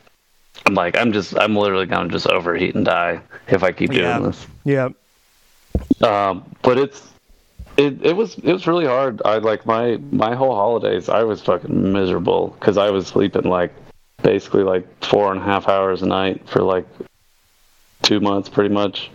I'm 0.66 0.74
like 0.74 0.96
I'm 0.96 1.12
just 1.12 1.38
I'm 1.38 1.54
literally 1.56 1.86
gonna 1.86 2.08
just 2.08 2.26
overheat 2.26 2.74
and 2.74 2.84
die 2.84 3.20
if 3.48 3.62
I 3.62 3.72
keep 3.72 3.90
doing 3.90 4.02
Yeah. 4.02 4.18
this. 4.18 4.46
Yeah, 4.64 4.88
Um, 6.02 6.44
but 6.62 6.76
it's 6.78 7.02
it 7.76 8.04
it 8.04 8.16
was 8.16 8.36
it 8.38 8.52
was 8.52 8.66
really 8.66 8.86
hard. 8.86 9.22
I 9.24 9.38
like 9.38 9.64
my 9.64 9.98
my 10.10 10.34
whole 10.34 10.54
holidays. 10.54 11.08
I 11.08 11.22
was 11.22 11.40
fucking 11.42 11.92
miserable 11.92 12.48
because 12.58 12.76
I 12.76 12.90
was 12.90 13.06
sleeping 13.06 13.44
like 13.44 13.72
basically 14.22 14.64
like 14.64 14.86
four 15.04 15.30
and 15.32 15.40
a 15.40 15.44
half 15.44 15.68
hours 15.68 16.02
a 16.02 16.06
night 16.06 16.48
for 16.48 16.62
like 16.62 16.86
two 18.02 18.18
months, 18.18 18.48
pretty 18.48 18.74
much. 18.74 19.10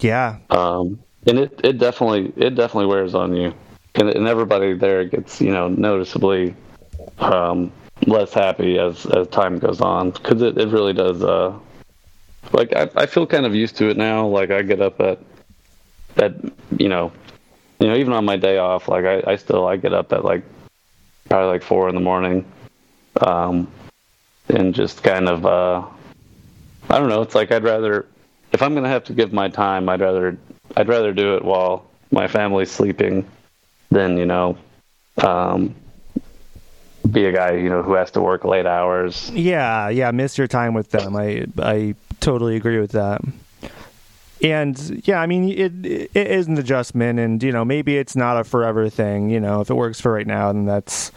yeah, 0.00 0.36
Um, 0.50 1.00
and 1.26 1.38
it 1.40 1.60
it 1.64 1.78
definitely 1.78 2.32
it 2.36 2.54
definitely 2.54 2.86
wears 2.86 3.14
on 3.16 3.34
you, 3.34 3.52
and, 3.96 4.08
and 4.10 4.28
everybody 4.28 4.74
there 4.74 5.04
gets 5.04 5.40
you 5.40 5.50
know 5.50 5.66
noticeably 5.68 6.54
um, 7.18 7.72
less 8.06 8.32
happy 8.32 8.78
as 8.78 9.06
as 9.06 9.26
time 9.28 9.58
goes 9.58 9.80
on 9.80 10.10
because 10.10 10.42
it, 10.42 10.58
it 10.58 10.68
really 10.68 10.92
does. 10.92 11.22
Uh, 11.22 11.58
like 12.52 12.74
I 12.74 12.88
I 12.96 13.06
feel 13.06 13.26
kind 13.26 13.46
of 13.46 13.54
used 13.54 13.76
to 13.76 13.88
it 13.90 13.96
now. 13.96 14.26
Like 14.26 14.50
I 14.50 14.62
get 14.62 14.80
up 14.80 15.00
at 15.00 15.18
at 16.16 16.34
you 16.78 16.88
know 16.88 17.12
you 17.80 17.88
know 17.88 17.96
even 17.96 18.12
on 18.12 18.24
my 18.24 18.36
day 18.36 18.58
off, 18.58 18.88
like 18.88 19.04
I 19.04 19.22
I 19.26 19.36
still 19.36 19.66
I 19.66 19.76
get 19.76 19.92
up 19.92 20.12
at 20.12 20.24
like 20.24 20.42
probably 21.28 21.48
like 21.48 21.62
four 21.62 21.88
in 21.88 21.94
the 21.94 22.00
morning, 22.00 22.44
um, 23.20 23.70
and 24.48 24.74
just 24.74 25.02
kind 25.02 25.28
of 25.28 25.44
uh, 25.44 25.84
I 26.88 26.98
don't 26.98 27.08
know. 27.08 27.22
It's 27.22 27.34
like 27.34 27.52
I'd 27.52 27.64
rather 27.64 28.06
if 28.52 28.62
I'm 28.62 28.74
gonna 28.74 28.88
have 28.88 29.04
to 29.04 29.12
give 29.12 29.32
my 29.32 29.48
time, 29.48 29.88
I'd 29.88 30.00
rather 30.00 30.38
I'd 30.76 30.88
rather 30.88 31.12
do 31.12 31.36
it 31.36 31.44
while 31.44 31.86
my 32.10 32.28
family's 32.28 32.70
sleeping 32.70 33.28
than 33.90 34.16
you 34.16 34.26
know 34.26 34.56
um, 35.18 35.74
be 37.10 37.24
a 37.26 37.32
guy 37.32 37.52
you 37.52 37.68
know 37.68 37.82
who 37.82 37.94
has 37.94 38.10
to 38.12 38.20
work 38.20 38.44
late 38.44 38.66
hours. 38.66 39.30
yeah, 39.32 39.88
yeah. 39.88 40.10
Miss 40.10 40.36
your 40.38 40.46
time 40.46 40.74
with 40.74 40.90
them. 40.90 41.16
I 41.16 41.46
I 41.58 41.94
totally 42.20 42.56
agree 42.56 42.78
with 42.80 42.92
that. 42.92 43.20
And 44.42 45.02
yeah, 45.06 45.20
I 45.20 45.26
mean, 45.26 45.48
it 45.50 45.72
it 46.14 46.26
is 46.30 46.46
an 46.46 46.58
adjustment, 46.58 47.18
and 47.18 47.42
you 47.42 47.50
know, 47.50 47.64
maybe 47.64 47.96
it's 47.98 48.14
not 48.14 48.36
a 48.38 48.44
forever 48.44 48.88
thing. 48.88 49.30
You 49.30 49.40
know, 49.40 49.60
if 49.60 49.70
it 49.70 49.74
works 49.74 50.00
for 50.00 50.12
right 50.12 50.26
now, 50.26 50.52
then 50.52 50.64
that's 50.64 51.10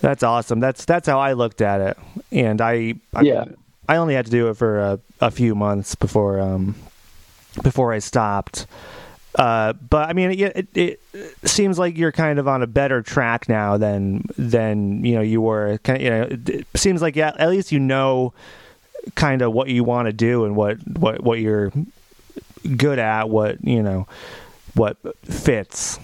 that's 0.00 0.22
awesome. 0.22 0.58
That's 0.60 0.84
that's 0.86 1.06
how 1.06 1.18
I 1.18 1.34
looked 1.34 1.60
at 1.60 1.80
it, 1.80 1.98
and 2.32 2.60
I, 2.60 2.94
I 3.14 3.22
Yeah. 3.22 3.44
I 3.86 3.96
only 3.96 4.14
had 4.14 4.26
to 4.26 4.30
do 4.30 4.48
it 4.48 4.54
for 4.56 4.78
a, 4.78 5.00
a 5.20 5.30
few 5.30 5.54
months 5.54 5.94
before 5.94 6.40
um 6.40 6.74
before 7.62 7.92
I 7.92 7.98
stopped. 7.98 8.66
Uh, 9.34 9.72
but 9.74 10.08
I 10.08 10.12
mean, 10.14 10.32
it, 10.32 10.68
it, 10.74 11.00
it 11.12 11.48
seems 11.48 11.78
like 11.78 11.96
you're 11.96 12.12
kind 12.12 12.38
of 12.38 12.48
on 12.48 12.62
a 12.62 12.66
better 12.66 13.02
track 13.02 13.48
now 13.48 13.76
than 13.76 14.24
than 14.36 15.04
you 15.04 15.14
know 15.14 15.20
you 15.20 15.40
were. 15.40 15.78
Kind 15.78 15.98
of, 15.98 16.02
you 16.02 16.10
know, 16.10 16.28
it, 16.30 16.66
seems 16.74 17.02
like 17.02 17.14
yeah, 17.14 17.32
at 17.38 17.48
least 17.48 17.70
you 17.70 17.78
know 17.78 18.32
kind 19.14 19.42
of 19.42 19.52
what 19.52 19.68
you 19.68 19.84
want 19.84 20.06
to 20.06 20.12
do 20.12 20.44
and 20.44 20.56
what 20.56 20.78
what 20.98 21.22
what 21.22 21.40
you're 21.40 21.72
good 22.76 22.98
at. 22.98 23.28
What 23.28 23.62
you 23.64 23.82
know, 23.82 24.06
what 24.74 24.96
fits. 25.24 26.00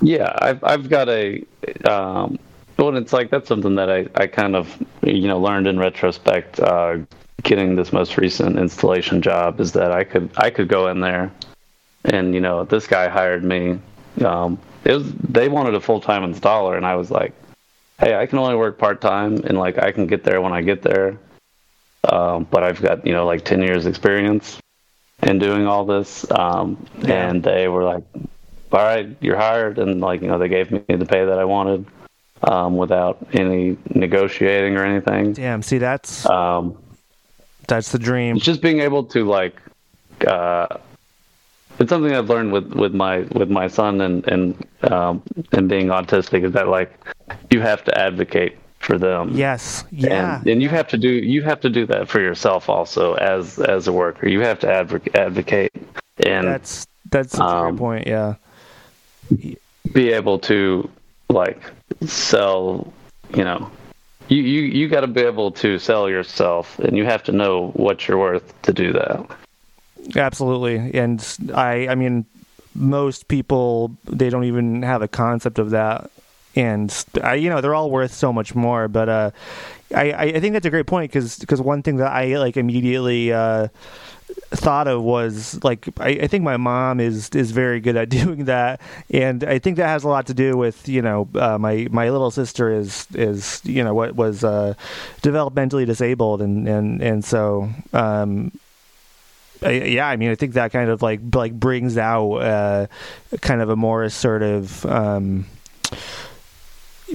Yeah, 0.00 0.36
I've 0.40 0.64
I've 0.64 0.88
got 0.88 1.08
a 1.08 1.44
um, 1.84 2.38
well, 2.78 2.96
it's 2.96 3.12
like 3.12 3.30
that's 3.30 3.48
something 3.48 3.76
that 3.76 3.90
I 3.90 4.06
I 4.14 4.26
kind 4.26 4.56
of 4.56 4.82
you 5.02 5.28
know 5.28 5.38
learned 5.38 5.66
in 5.66 5.78
retrospect. 5.78 6.60
Uh, 6.60 6.98
getting 7.42 7.76
this 7.76 7.92
most 7.92 8.16
recent 8.16 8.58
installation 8.58 9.22
job 9.22 9.60
is 9.60 9.72
that 9.72 9.92
I 9.92 10.04
could 10.04 10.30
I 10.36 10.50
could 10.50 10.68
go 10.68 10.88
in 10.88 11.00
there, 11.00 11.30
and 12.06 12.34
you 12.34 12.40
know 12.40 12.64
this 12.64 12.86
guy 12.86 13.08
hired 13.08 13.44
me. 13.44 13.78
Um, 14.24 14.58
it 14.84 14.92
was 14.92 15.12
they 15.12 15.48
wanted 15.48 15.74
a 15.74 15.80
full 15.80 16.00
time 16.00 16.22
installer, 16.22 16.76
and 16.76 16.86
I 16.86 16.94
was 16.96 17.10
like, 17.10 17.32
hey, 18.00 18.14
I 18.16 18.26
can 18.26 18.38
only 18.38 18.56
work 18.56 18.78
part 18.78 19.00
time, 19.00 19.36
and 19.44 19.58
like 19.58 19.78
I 19.78 19.92
can 19.92 20.06
get 20.06 20.24
there 20.24 20.40
when 20.40 20.52
I 20.52 20.62
get 20.62 20.82
there. 20.82 21.18
Um, 22.10 22.46
but 22.50 22.62
I've 22.62 22.80
got 22.80 23.06
you 23.06 23.12
know 23.12 23.26
like 23.26 23.44
ten 23.44 23.62
years 23.62 23.86
experience 23.86 24.58
in 25.22 25.38
doing 25.38 25.66
all 25.66 25.84
this, 25.84 26.30
um, 26.30 26.76
Yeah. 26.98 27.28
and 27.30 27.42
they 27.42 27.68
were 27.68 27.82
like, 27.84 28.04
all 28.72 28.80
right, 28.84 29.08
you're 29.20 29.36
hired, 29.36 29.78
and 29.78 30.00
like 30.00 30.22
you 30.22 30.28
know 30.28 30.38
they 30.38 30.48
gave 30.48 30.70
me 30.70 30.82
the 30.88 31.06
pay 31.06 31.24
that 31.24 31.38
I 31.38 31.44
wanted 31.44 31.84
um, 32.42 32.76
without 32.76 33.18
any 33.32 33.76
negotiating 33.94 34.76
or 34.76 34.84
anything. 34.84 35.32
Damn, 35.32 35.62
see 35.62 35.78
that's 35.78 36.28
Um, 36.30 36.76
that's 37.66 37.90
the 37.90 37.98
dream. 37.98 38.38
just 38.38 38.62
being 38.62 38.80
able 38.80 39.02
to 39.04 39.24
like 39.24 39.60
uh, 40.26 40.68
it's 41.78 41.90
something 41.90 42.12
I've 42.14 42.28
learned 42.28 42.52
with, 42.52 42.72
with 42.74 42.94
my 42.94 43.20
with 43.32 43.50
my 43.50 43.68
son 43.68 44.00
and 44.00 44.26
and 44.28 44.66
um, 44.90 45.22
and 45.52 45.68
being 45.68 45.88
autistic 45.88 46.44
is 46.44 46.52
that 46.52 46.68
like 46.68 46.92
you 47.50 47.60
have 47.60 47.84
to 47.84 47.98
advocate 47.98 48.56
for 48.78 48.98
them. 48.98 49.30
Yes, 49.34 49.84
yeah, 49.90 50.38
And, 50.38 50.46
and 50.46 50.62
you 50.62 50.68
have 50.68 50.88
to 50.88 50.98
do 50.98 51.08
you 51.08 51.42
have 51.42 51.60
to 51.60 51.70
do 51.70 51.86
that 51.86 52.08
for 52.08 52.20
yourself 52.20 52.68
also 52.68 53.14
as 53.14 53.58
as 53.58 53.88
a 53.88 53.92
worker. 53.92 54.28
You 54.28 54.40
have 54.40 54.60
to 54.60 54.72
advocate 54.72 55.14
advocate 55.14 55.72
and 56.24 56.46
that's 56.46 56.86
that's 57.10 57.32
such 57.32 57.40
a 57.40 57.66
um, 57.68 57.76
point. 57.76 58.06
Yeah, 58.06 58.34
be 59.92 60.12
able 60.12 60.38
to 60.40 60.90
like 61.28 61.60
sell 62.06 62.92
you 63.34 63.44
know 63.44 63.70
you 64.28 64.42
you, 64.42 64.62
you 64.62 64.88
got 64.88 65.00
to 65.00 65.06
be 65.06 65.22
able 65.22 65.50
to 65.50 65.78
sell 65.78 66.08
yourself 66.08 66.78
and 66.78 66.96
you 66.96 67.04
have 67.04 67.22
to 67.24 67.32
know 67.32 67.68
what 67.70 68.06
you're 68.06 68.18
worth 68.18 68.62
to 68.62 68.72
do 68.72 68.92
that 68.92 69.26
absolutely. 70.14 70.98
And 70.98 71.24
I, 71.54 71.88
I 71.88 71.94
mean, 71.94 72.26
most 72.74 73.28
people 73.28 73.96
they 74.04 74.30
don't 74.30 74.44
even 74.44 74.82
have 74.82 75.02
a 75.02 75.08
concept 75.08 75.58
of 75.58 75.70
that. 75.70 76.10
And 76.54 77.04
I, 77.22 77.34
you 77.34 77.50
know, 77.50 77.60
they're 77.60 77.74
all 77.74 77.90
worth 77.90 78.14
so 78.14 78.32
much 78.32 78.54
more. 78.54 78.88
But 78.88 79.08
uh, 79.08 79.30
I, 79.94 80.12
I 80.12 80.40
think 80.40 80.54
that's 80.54 80.66
a 80.66 80.70
great 80.70 80.86
point 80.86 81.12
because 81.12 81.38
because 81.38 81.60
one 81.60 81.82
thing 81.82 81.98
that 81.98 82.10
I 82.10 82.38
like 82.38 82.56
immediately 82.56 83.32
uh, 83.32 83.68
thought 84.50 84.88
of 84.88 85.02
was 85.02 85.62
like 85.62 85.88
I, 86.00 86.08
I 86.08 86.26
think 86.26 86.44
my 86.44 86.56
mom 86.56 86.98
is 86.98 87.28
is 87.30 87.50
very 87.50 87.80
good 87.80 87.96
at 87.96 88.08
doing 88.20 88.46
that, 88.46 88.80
and 89.10 89.44
I 89.44 89.58
think 89.58 89.76
that 89.76 89.88
has 89.88 90.04
a 90.04 90.08
lot 90.08 90.26
to 90.26 90.34
do 90.34 90.56
with 90.56 90.88
you 90.88 91.02
know 91.02 91.28
uh, 91.34 91.58
my 91.58 91.88
my 91.90 92.10
little 92.10 92.30
sister 92.30 92.72
is 92.72 93.06
is 93.14 93.60
you 93.64 93.84
know 93.84 93.94
what 93.94 94.16
was 94.16 94.42
uh, 94.42 94.74
developmentally 95.22 95.86
disabled, 95.86 96.42
and 96.42 96.68
and 96.68 97.02
and 97.02 97.24
so. 97.24 97.70
Um, 97.92 98.52
I, 99.62 99.70
yeah, 99.70 100.06
I 100.06 100.16
mean, 100.16 100.30
I 100.30 100.34
think 100.34 100.54
that 100.54 100.72
kind 100.72 100.90
of 100.90 101.02
like 101.02 101.20
like 101.34 101.52
brings 101.52 101.96
out 101.96 102.34
uh, 102.36 102.86
kind 103.40 103.60
of 103.60 103.70
a 103.70 103.76
more 103.76 104.02
assertive 104.02 104.84
um, 104.86 105.46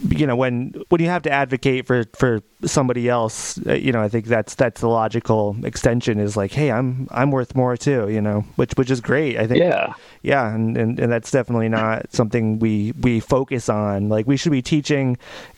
you 0.09 0.25
know 0.25 0.35
when 0.35 0.73
when 0.89 1.01
you 1.01 1.07
have 1.07 1.21
to 1.23 1.31
advocate 1.31 1.85
for 1.85 2.05
for 2.13 2.41
somebody 2.63 3.09
else 3.09 3.59
uh, 3.67 3.73
you 3.73 3.91
know 3.91 4.01
i 4.01 4.07
think 4.07 4.25
that's 4.25 4.55
that's 4.55 4.79
the 4.79 4.87
logical 4.87 5.55
extension 5.63 6.17
is 6.17 6.37
like 6.37 6.51
hey 6.51 6.71
i'm 6.71 7.07
i'm 7.11 7.29
worth 7.29 7.55
more 7.55 7.75
too 7.75 8.07
you 8.09 8.21
know 8.21 8.41
which 8.55 8.71
which 8.75 8.89
is 8.89 9.01
great. 9.01 9.37
I 9.37 9.47
think 9.47 9.59
yeah. 9.59 9.93
Yeah 10.21 10.53
and, 10.53 10.77
and 10.77 10.99
and 10.99 11.11
that's 11.11 11.31
definitely 11.31 11.69
not 11.69 12.11
something 12.13 12.59
we 12.59 12.93
we 13.01 13.19
focus 13.19 13.69
on. 13.69 14.09
Like 14.09 14.27
we 14.27 14.37
should 14.37 14.51
be 14.51 14.61
teaching 14.61 15.17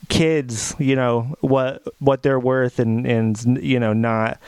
kids 0.10 0.76
you 0.80 0.96
know 0.96 1.36
what 1.42 1.84
what 2.00 2.24
they're 2.24 2.40
worth 2.40 2.80
and 2.80 3.06
and 3.06 3.62
you 3.62 3.80
know 3.80 3.94
not 3.94 4.40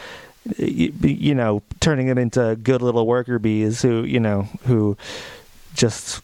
you, 0.58 0.92
you 1.02 1.36
know 1.36 1.62
turning 1.80 2.08
them 2.08 2.18
into 2.18 2.58
good 2.62 2.82
little 2.82 3.08
worker 3.08 3.40
bees 3.40 3.82
who 3.82 4.04
you 4.04 4.20
know 4.20 4.44
who 4.66 4.96
just 5.74 6.22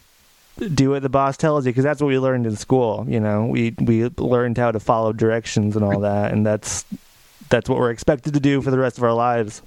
do 0.73 0.91
what 0.91 1.02
the 1.02 1.10
boss 1.10 1.38
tells 1.38 1.65
you 1.65 1.72
because 1.72 1.84
that's 1.84 2.02
what 2.02 2.07
we 2.07 2.19
learned 2.19 2.45
in 2.45 2.56
school. 2.56 3.06
You 3.07 3.19
know, 3.19 3.45
we 3.45 3.76
we 3.80 4.07
learned 4.18 4.57
how 4.57 4.72
to 4.72 4.80
follow 4.80 5.14
directions 5.14 5.76
and 5.76 5.84
all 5.84 5.99
that, 6.02 6.31
and 6.31 6.45
that's 6.45 6.85
that's 7.49 7.68
what 7.69 7.80
we're 7.80 7.91
expected 7.91 8.34
to 8.34 8.39
do 8.39 8.61
for 8.61 8.72
the 8.72 8.77
rest 8.77 8.98
of 8.98 9.03
our 9.03 9.14
lives. 9.14 9.61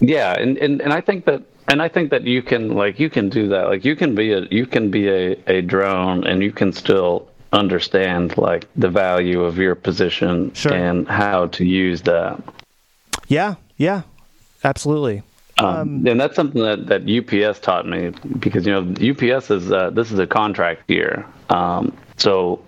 Yeah, 0.00 0.32
and 0.38 0.56
and, 0.58 0.80
and 0.80 0.92
I 0.92 1.00
think 1.00 1.26
that 1.26 1.42
and 1.68 1.82
I 1.82 1.88
think 1.88 2.10
that 2.10 2.22
you 2.24 2.42
can 2.42 2.74
like 2.74 2.98
you 2.98 3.10
can 3.10 3.28
do 3.28 3.48
that. 3.48 3.68
Like 3.68 3.84
you 3.84 3.96
can 3.96 4.14
be 4.14 4.32
a 4.32 4.40
you 4.50 4.66
can 4.66 4.90
be 4.90 5.08
a, 5.08 5.36
a 5.46 5.60
drone 5.60 6.26
and 6.26 6.42
you 6.42 6.52
can 6.52 6.72
still 6.72 7.28
understand 7.52 8.36
like 8.36 8.66
the 8.74 8.88
value 8.88 9.42
of 9.44 9.58
your 9.58 9.74
position 9.76 10.52
Sure. 10.54 10.72
and 10.72 11.06
how 11.08 11.46
to 11.48 11.64
use 11.64 12.02
that. 12.02 12.42
Yeah, 13.28 13.54
yeah, 13.76 14.02
absolutely. 14.62 15.22
Um, 15.58 16.04
and 16.06 16.18
that's 16.20 16.34
something 16.34 16.60
that, 16.62 16.86
that 16.86 17.08
UPS 17.08 17.60
taught 17.60 17.86
me 17.86 18.10
because 18.40 18.66
you 18.66 18.72
know 18.72 18.80
UPS 18.82 19.50
is 19.50 19.70
uh, 19.70 19.90
this 19.90 20.10
is 20.10 20.18
a 20.18 20.26
contract 20.26 20.90
year, 20.90 21.24
um, 21.48 21.96
so 22.16 22.60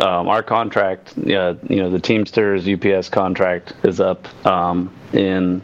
um, 0.00 0.28
our 0.28 0.42
contract, 0.42 1.14
uh, 1.18 1.54
you 1.68 1.76
know, 1.76 1.90
the 1.90 1.98
Teamsters 2.00 2.68
UPS 2.68 3.08
contract 3.08 3.74
is 3.84 4.00
up 4.00 4.26
um, 4.46 4.92
in 5.12 5.60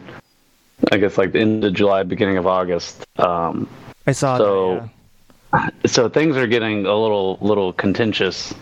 I 0.91 0.97
guess 0.97 1.17
like 1.17 1.31
the 1.31 1.39
end 1.39 1.63
of 1.63 1.73
July, 1.73 2.03
beginning 2.03 2.37
of 2.37 2.47
August. 2.47 3.05
Um, 3.17 3.69
I 4.07 4.11
saw 4.11 4.37
So- 4.37 4.89
that. 5.53 5.73
so 5.85 6.09
things 6.09 6.35
are 6.37 6.47
getting 6.47 6.85
a 6.85 6.95
little 6.95 7.37
little 7.41 7.71
contentious, 7.73 8.53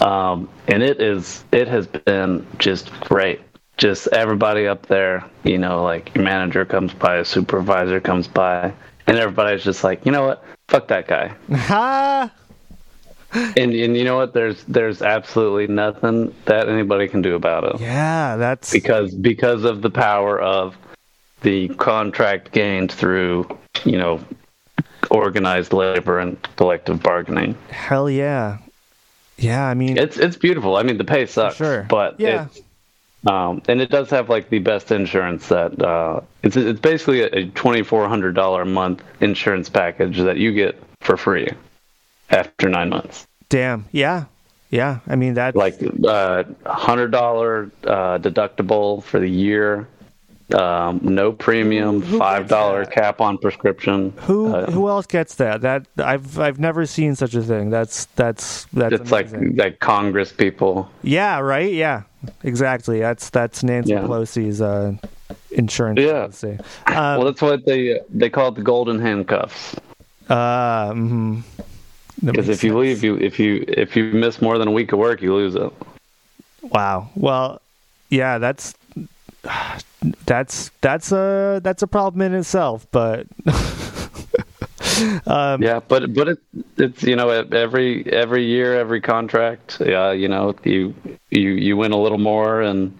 um, 0.00 0.48
and 0.66 0.82
it 0.82 1.00
is 1.00 1.44
it 1.52 1.68
has 1.68 1.86
been 1.86 2.46
just 2.58 2.90
great. 3.00 3.40
Just 3.78 4.08
everybody 4.08 4.66
up 4.66 4.86
there, 4.86 5.24
you 5.44 5.56
know, 5.56 5.82
like 5.84 6.14
your 6.14 6.24
manager 6.24 6.64
comes 6.64 6.92
by, 6.92 7.16
a 7.16 7.24
supervisor 7.24 8.00
comes 8.00 8.26
by, 8.28 8.72
and 9.06 9.16
everybody's 9.16 9.62
just 9.64 9.84
like, 9.84 10.04
you 10.04 10.10
know 10.12 10.26
what, 10.26 10.44
fuck 10.68 10.88
that 10.88 11.06
guy. 11.06 11.32
And 13.30 13.74
and 13.74 13.94
you 13.94 14.04
know 14.04 14.16
what, 14.16 14.32
there's 14.32 14.64
there's 14.64 15.02
absolutely 15.02 15.66
nothing 15.66 16.34
that 16.46 16.66
anybody 16.66 17.08
can 17.08 17.20
do 17.20 17.34
about 17.34 17.62
it 17.64 17.78
Yeah, 17.78 18.36
that's 18.36 18.72
because 18.72 19.14
because 19.14 19.64
of 19.64 19.82
the 19.82 19.90
power 19.90 20.40
of 20.40 20.74
the 21.42 21.68
contract 21.68 22.52
gained 22.52 22.90
through 22.90 23.46
you 23.84 23.98
know 23.98 24.24
organized 25.10 25.74
labor 25.74 26.18
and 26.18 26.38
collective 26.56 27.02
bargaining. 27.02 27.54
hell 27.70 28.08
yeah. 28.08 28.58
Yeah, 29.36 29.66
I 29.66 29.74
mean, 29.74 29.98
It's 29.98 30.16
it's 30.16 30.36
beautiful. 30.38 30.76
I 30.76 30.82
mean, 30.82 30.96
the 30.96 31.04
pay 31.04 31.26
sucks, 31.26 31.56
sure. 31.56 31.82
but 31.82 32.18
Yeah. 32.18 32.46
it's, 32.46 32.62
um, 33.26 33.62
and 33.68 33.80
it 33.80 33.90
does 33.90 34.10
have 34.10 34.28
like 34.28 34.48
the 34.50 34.58
best 34.60 34.90
insurance 34.92 35.48
that 35.48 35.80
uh, 35.82 36.20
it's 36.42 36.56
it's 36.56 36.80
basically 36.80 37.22
a 37.22 37.46
twenty 37.48 37.82
four 37.82 38.08
hundred 38.08 38.34
dollar 38.34 38.62
a 38.62 38.66
month 38.66 39.02
insurance 39.20 39.68
package 39.68 40.18
that 40.18 40.36
you 40.36 40.52
get 40.52 40.80
for 41.00 41.16
free 41.16 41.48
after 42.30 42.68
nine 42.68 42.90
months. 42.90 43.26
damn. 43.48 43.86
Yeah, 43.92 44.24
yeah. 44.70 45.00
I 45.06 45.16
mean, 45.16 45.34
that 45.34 45.56
Like 45.56 45.80
uh, 46.06 46.44
hundred 46.66 47.10
dollar 47.10 47.70
uh, 47.84 48.18
deductible 48.18 49.02
for 49.02 49.18
the 49.18 49.28
year, 49.30 49.88
um, 50.54 51.00
no 51.02 51.32
premium, 51.32 52.00
Who- 52.02 52.18
five 52.18 52.48
dollar 52.48 52.84
cap 52.84 53.20
on 53.20 53.38
prescription. 53.38 54.12
who 54.18 54.54
Uh, 54.54 54.70
who 54.70 54.88
else 54.88 55.06
gets 55.06 55.34
that? 55.36 55.62
That 55.62 55.86
I've 55.98 56.38
I've 56.38 56.58
never 56.60 56.86
seen 56.86 57.14
such 57.16 57.34
a 57.34 57.42
thing. 57.42 57.70
That's 57.70 58.04
that's 58.16 58.64
that's 58.72 58.94
it's 58.94 59.10
like 59.10 59.28
like 59.56 59.80
Congress 59.80 60.32
people. 60.32 60.88
Yeah, 61.02 61.40
right. 61.40 61.72
Yeah, 61.72 62.02
exactly. 62.42 63.00
That's 63.00 63.30
that's 63.30 63.62
Nancy 63.62 63.90
Yeah. 63.92 64.00
Pelosi's 64.02 64.60
uh, 64.60 64.94
insurance 65.50 66.00
Yeah. 66.00 66.12
policy. 66.22 66.58
well, 66.86 67.20
Um, 67.20 67.24
that's 67.26 67.42
what 67.42 67.64
they 67.66 68.00
they 68.10 68.30
call 68.30 68.48
it 68.48 68.54
the 68.56 68.62
golden 68.62 68.98
handcuffs. 69.00 69.76
uh, 70.28 70.90
mhm. 70.92 71.42
That 72.22 72.32
Because 72.32 72.48
if 72.48 72.64
you 72.64 72.70
sense. 72.72 72.80
leave, 72.80 73.04
you 73.04 73.16
if 73.18 73.38
you 73.38 73.64
if 73.68 73.94
you 73.96 74.04
miss 74.12 74.42
more 74.42 74.58
than 74.58 74.68
a 74.68 74.72
week 74.72 74.92
of 74.92 74.98
work, 74.98 75.22
you 75.22 75.34
lose 75.34 75.54
it. 75.54 75.72
wow. 76.62 77.08
Well, 77.14 77.60
yeah, 78.10 78.38
that's 78.38 78.74
that's 80.26 80.70
that's 80.80 81.12
a 81.12 81.60
that's 81.62 81.82
a 81.82 81.86
problem 81.86 82.22
in 82.22 82.34
itself. 82.34 82.86
But 82.90 83.26
um, 85.26 85.62
Yeah, 85.62 85.80
but 85.86 86.12
but 86.14 86.28
it, 86.28 86.38
it's 86.76 87.02
you 87.02 87.16
know 87.16 87.28
every 87.30 88.06
every 88.12 88.44
year, 88.44 88.78
every 88.78 89.00
contract, 89.00 89.80
yeah, 89.84 90.12
you 90.12 90.28
know 90.28 90.54
you 90.64 90.94
you 91.30 91.50
you 91.50 91.76
win 91.76 91.92
a 91.92 92.00
little 92.00 92.18
more 92.18 92.60
and 92.62 92.96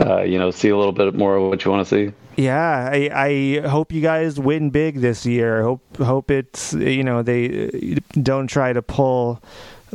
uh, 0.00 0.22
you 0.22 0.38
know 0.38 0.50
see 0.50 0.68
a 0.68 0.76
little 0.76 0.92
bit 0.92 1.14
more 1.14 1.36
of 1.36 1.48
what 1.48 1.64
you 1.64 1.70
want 1.70 1.86
to 1.86 1.94
see. 1.94 2.12
Yeah, 2.36 2.88
I, 2.90 3.10
I 3.12 3.68
hope 3.68 3.92
you 3.92 4.00
guys 4.00 4.40
win 4.40 4.70
big 4.70 5.00
this 5.00 5.26
year. 5.26 5.62
Hope 5.62 5.96
hope 5.98 6.30
it's 6.30 6.72
you 6.72 7.04
know 7.04 7.22
they 7.22 7.68
uh, 7.68 8.00
don't 8.22 8.46
try 8.46 8.72
to 8.72 8.82
pull 8.82 9.42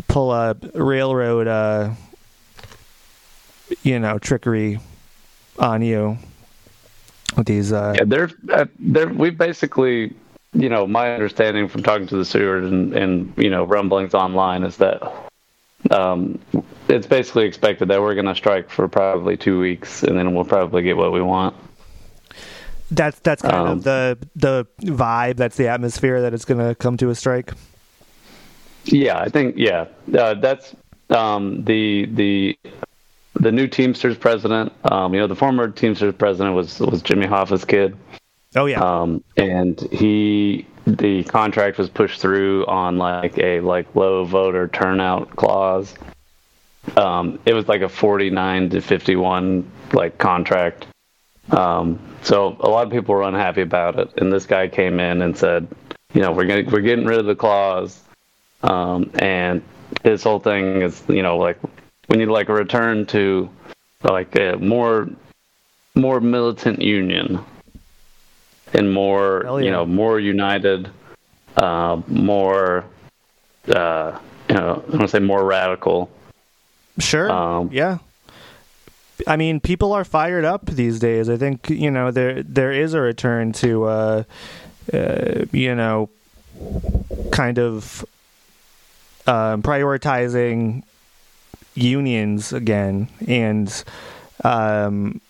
pull 0.08 0.34
a 0.34 0.56
railroad 0.74 1.48
uh 1.48 1.92
you 3.84 4.00
know 4.00 4.20
trickery 4.20 4.80
on 5.58 5.82
you 5.82 6.18
with 7.38 7.48
these 7.48 7.72
uh 7.72 7.94
Yeah, 7.98 8.04
they're 8.06 8.30
uh, 8.52 8.66
they're 8.80 9.08
we 9.08 9.30
basically 9.30 10.14
you 10.56 10.70
know 10.70 10.88
my 10.88 11.14
understanding 11.14 11.68
from 11.68 11.84
talking 11.84 12.08
to 12.08 12.16
the 12.16 12.26
steward 12.26 12.64
and 12.64 12.94
and 12.94 13.34
you 13.38 13.50
know 13.50 13.64
rumblings 13.64 14.14
online 14.14 14.64
is 14.64 14.78
that 14.78 15.02
um, 15.92 16.40
it's 16.88 17.06
basically 17.06 17.46
expected 17.46 17.90
that 17.90 18.02
we're 18.02 18.16
going 18.16 18.26
to 18.26 18.34
strike 18.34 18.72
for 18.72 18.88
probably 18.88 19.38
two 19.38 19.60
weeks 19.60 20.02
and 20.02 20.18
then 20.18 20.34
we'll 20.34 20.46
probably 20.46 20.82
get 20.82 20.98
what 20.98 21.12
we 21.12 21.22
want. 21.22 21.56
that's 22.90 23.20
that's 23.20 23.42
kind 23.42 23.56
um, 23.56 23.68
of 23.68 23.84
the 23.84 24.18
the 24.36 24.66
vibe 24.82 25.36
that's 25.36 25.58
the 25.58 25.68
atmosphere 25.68 26.22
that 26.22 26.34
it's 26.34 26.46
going 26.46 26.66
to 26.66 26.74
come 26.76 26.98
to 26.98 27.10
a 27.10 27.16
strike. 27.16 27.52
Yeah, 28.86 29.20
I 29.20 29.30
think 29.30 29.56
yeah, 29.58 29.88
uh, 30.18 30.36
that's 30.36 30.76
um, 31.10 31.64
the 31.66 32.06
the 32.06 32.58
the 33.34 33.52
new 33.52 33.68
Teamsters 33.68 34.18
president. 34.18 34.72
Um, 34.92 35.14
you 35.14 35.20
know, 35.20 35.28
the 35.28 35.36
former 35.36 35.70
Teamsters 35.70 36.14
president 36.16 36.56
was 36.56 36.80
was 36.80 37.02
Jimmy 37.02 37.26
Hoffa's 37.26 37.66
kid, 37.66 37.98
Oh 38.56 38.66
yeah. 38.66 38.80
um, 38.80 39.24
and 39.36 39.80
he 39.92 40.66
the 40.88 41.24
contract 41.24 41.78
was 41.78 41.90
pushed 41.90 42.22
through 42.22 42.66
on 42.68 42.98
like 42.98 43.38
a 43.38 43.60
like 43.60 43.96
low 43.96 44.24
voter 44.24 44.68
turnout 44.68 45.36
clause. 45.36 45.94
Um, 46.96 47.40
it 47.46 47.54
was 47.54 47.68
like 47.68 47.82
a 47.82 47.90
forty 47.90 48.30
nine 48.30 48.70
to 48.70 48.82
fifty 48.82 49.16
one 49.16 49.70
like 49.94 50.18
contract. 50.18 50.88
Um, 51.52 52.00
so 52.22 52.56
a 52.60 52.70
lot 52.70 52.86
of 52.86 52.92
people 52.94 53.16
were 53.16 53.24
unhappy 53.24 53.62
about 53.62 54.00
it, 54.00 54.14
and 54.18 54.32
this 54.32 54.46
guy 54.46 54.68
came 54.68 55.00
in 55.00 55.22
and 55.22 55.38
said, 55.38 55.68
you 56.14 56.22
know, 56.22 56.32
we're 56.32 56.46
gonna 56.46 56.64
we're 56.72 56.82
getting 56.82 57.06
rid 57.06 57.20
of 57.20 57.26
the 57.26 57.36
clause. 57.36 58.02
Um, 58.64 59.12
and 59.16 59.62
his 60.04 60.24
whole 60.24 60.40
thing 60.40 60.82
is, 60.82 61.04
you 61.08 61.22
know, 61.22 61.38
like 61.38 61.60
we 62.10 62.18
need 62.18 62.28
like 62.28 62.50
a 62.50 62.54
return 62.54 63.06
to 63.08 63.50
like 64.04 64.36
a 64.36 64.58
more 64.58 65.10
more 65.96 66.22
militant 66.22 66.82
union 66.82 67.44
and 68.76 68.94
more 68.94 69.44
Hell 69.44 69.62
you 69.62 69.72
know 69.72 69.86
more 69.86 70.20
united, 70.20 70.90
uh, 71.58 72.02
more 72.08 72.86
uh, 73.68 74.18
you 74.50 74.56
know 74.56 74.84
I 74.88 74.90
want 74.90 75.02
to 75.02 75.08
say 75.08 75.20
more 75.20 75.44
radical. 75.44 76.10
Sure. 77.00 77.30
Um, 77.32 77.70
yeah. 77.72 77.98
I 79.28 79.38
mean, 79.38 79.60
people 79.60 79.94
are 79.94 80.04
fired 80.04 80.46
up 80.46 80.66
these 80.66 81.00
days. 81.00 81.30
I 81.30 81.38
think 81.38 81.70
you 81.70 81.90
know 81.90 82.12
there 82.12 82.44
there 82.44 82.72
is 82.72 82.94
a 82.94 83.02
return 83.02 83.54
to 83.54 83.86
uh, 83.86 84.24
uh, 84.94 85.46
you 85.52 85.74
know 85.74 86.10
kind 87.32 87.58
of 87.60 88.06
um, 89.28 89.64
prioritizing 89.64 90.84
unions 91.76 92.54
again, 92.54 93.08
and 93.28 93.84
um, 94.44 95.22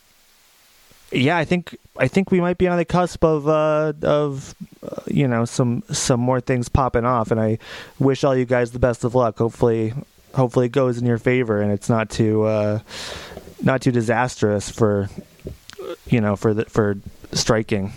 yeah, 1.16 1.38
I 1.38 1.46
think 1.46 1.78
I 1.98 2.08
think 2.08 2.32
we 2.32 2.42
might 2.42 2.58
be 2.58 2.68
on 2.68 2.78
the 2.78 2.86
cusp 2.86 3.24
of 3.24 3.48
uh, 3.48 3.94
of 4.04 4.56
uh, 4.84 5.02
you 5.08 5.28
know 5.28 5.46
some 5.46 5.84
some 5.92 6.20
more 6.20 6.42
things 6.42 6.70
popping 6.70 7.06
off, 7.06 7.32
and 7.32 7.40
I 7.40 7.58
wish 8.00 8.24
all 8.24 8.36
you 8.36 8.46
guys 8.46 8.72
the 8.72 8.80
best 8.80 9.04
of 9.04 9.16
luck. 9.16 9.38
Hopefully, 9.38 9.94
hopefully 10.34 10.68
it 10.68 10.72
goes 10.72 10.98
in 10.98 11.06
your 11.06 11.18
favor, 11.18 11.62
and 11.62 11.72
it's 11.72 11.90
not 11.90 12.10
too 12.10 12.44
uh, 12.44 12.80
not 13.64 13.82
too 13.82 13.92
disastrous 13.92 14.70
for 14.70 15.10
you 16.08 16.22
know 16.22 16.36
for 16.36 16.54
the 16.54 16.66
for 16.66 16.98
striking. 17.32 17.94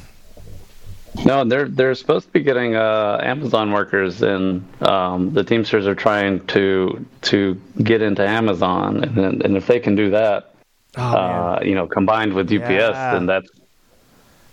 No, 1.25 1.45
they're 1.45 1.69
they're 1.69 1.95
supposed 1.95 2.27
to 2.27 2.33
be 2.33 2.43
getting 2.43 2.77
uh, 2.77 3.21
Amazon 3.23 3.73
workers, 3.73 4.23
and 4.23 4.67
um, 4.83 5.33
the 5.33 5.43
Teamsters 5.43 5.87
are 5.87 5.95
trying 5.95 6.47
to 6.49 7.05
to 7.23 7.61
get 7.83 8.03
into 8.03 8.27
Amazon, 8.27 9.05
and 9.05 9.43
and 9.43 9.57
if 9.57 9.67
they 9.67 9.81
can 9.81 9.97
do 9.97 10.11
that, 10.11 10.55
Oh, 10.97 11.03
uh, 11.03 11.61
you 11.63 11.75
know, 11.75 11.87
combined 11.87 12.33
with 12.33 12.51
UPS, 12.51 12.71
Yeah. 12.71 13.13
then 13.13 13.27
that's. 13.27 13.49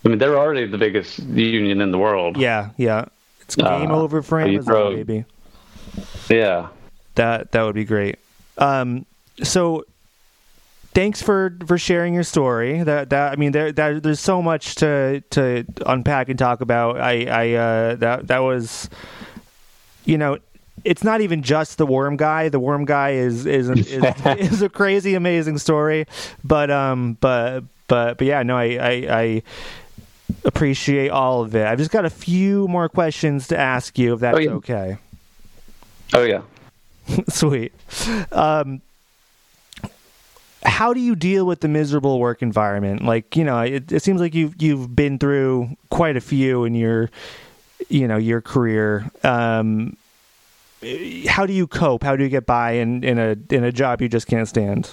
I 0.03 0.09
mean, 0.09 0.19
they're 0.19 0.37
already 0.37 0.67
the 0.67 0.77
biggest 0.77 1.17
union 1.19 1.81
in 1.81 1.91
the 1.91 1.97
world. 1.97 2.37
yeah, 2.37 2.69
yeah. 2.77 3.05
It's 3.41 3.55
game 3.55 3.91
Uh, 3.91 3.95
over 3.95 4.21
for 4.21 4.39
Amazon, 4.39 4.63
throw- 4.63 4.95
baby. 4.95 5.25
Yeah. 6.29 6.67
That 7.15 7.51
that 7.53 7.63
would 7.63 7.75
be 7.75 7.85
great. 7.85 8.17
Um, 8.57 9.05
so 9.43 9.83
thanks 10.93 11.21
for 11.21 11.55
for 11.65 11.77
sharing 11.77 12.13
your 12.13 12.23
story. 12.23 12.83
That 12.83 13.09
that 13.11 13.31
I 13.31 13.35
mean 13.35 13.51
there 13.51 13.71
that 13.71 14.03
there's 14.03 14.19
so 14.19 14.41
much 14.41 14.75
to 14.75 15.21
to 15.31 15.63
unpack 15.85 16.29
and 16.29 16.37
talk 16.37 16.61
about. 16.61 16.99
I 16.99 17.25
I 17.25 17.53
uh, 17.53 17.95
that 17.95 18.27
that 18.27 18.39
was 18.39 18.89
you 20.05 20.17
know 20.17 20.37
it's 20.83 21.03
not 21.03 21.21
even 21.21 21.41
just 21.41 21.77
the 21.77 21.85
worm 21.85 22.17
guy. 22.17 22.49
The 22.49 22.59
worm 22.59 22.85
guy 22.85 23.11
is 23.11 23.45
is 23.45 23.69
is, 23.69 23.87
is 24.25 24.61
a 24.61 24.69
crazy 24.69 25.15
amazing 25.15 25.57
story, 25.57 26.05
but 26.43 26.69
um 26.69 27.17
but 27.21 27.61
but 27.87 28.17
but 28.17 28.27
yeah 28.27 28.43
no 28.43 28.57
I 28.57 28.63
I. 28.63 28.91
I 29.21 29.43
appreciate 30.43 31.09
all 31.09 31.41
of 31.43 31.55
it. 31.55 31.65
I've 31.65 31.77
just 31.77 31.91
got 31.91 32.03
a 32.05 32.09
few 32.09 32.67
more 32.67 32.89
questions 32.89 33.47
to 33.49 33.57
ask 33.59 33.97
you 33.99 34.13
if 34.15 34.19
that's 34.21 34.35
Oh, 34.37 34.39
yeah. 34.39 34.51
okay. 34.53 34.97
Oh 36.13 36.23
yeah. 36.23 36.41
Sweet. 37.29 37.71
Um, 38.31 38.81
how 40.63 40.93
do 40.93 40.99
you 40.99 41.15
deal 41.15 41.45
with 41.45 41.61
the 41.61 41.67
miserable 41.67 42.19
work 42.19 42.41
environment? 42.41 43.03
Like, 43.03 43.35
you 43.35 43.43
know, 43.43 43.59
it, 43.59 43.91
it 43.91 44.01
seems 44.01 44.19
like 44.19 44.33
you've 44.33 44.59
you've 44.61 44.95
been 44.95 45.19
through 45.19 45.75
quite 45.89 46.17
a 46.17 46.21
few 46.21 46.63
in 46.63 46.73
your, 46.73 47.11
you 47.89 48.07
know, 48.07 48.17
your 48.17 48.41
career. 48.41 49.09
Um, 49.23 49.95
how 51.27 51.45
do 51.45 51.53
you 51.53 51.67
cope? 51.67 52.03
How 52.03 52.15
do 52.15 52.23
you 52.23 52.29
get 52.29 52.45
by 52.45 52.73
in, 52.73 53.03
in 53.03 53.17
a 53.17 53.35
in 53.49 53.63
a 53.63 53.71
job 53.71 54.01
you 54.01 54.09
just 54.09 54.27
can't 54.27 54.47
stand? 54.47 54.91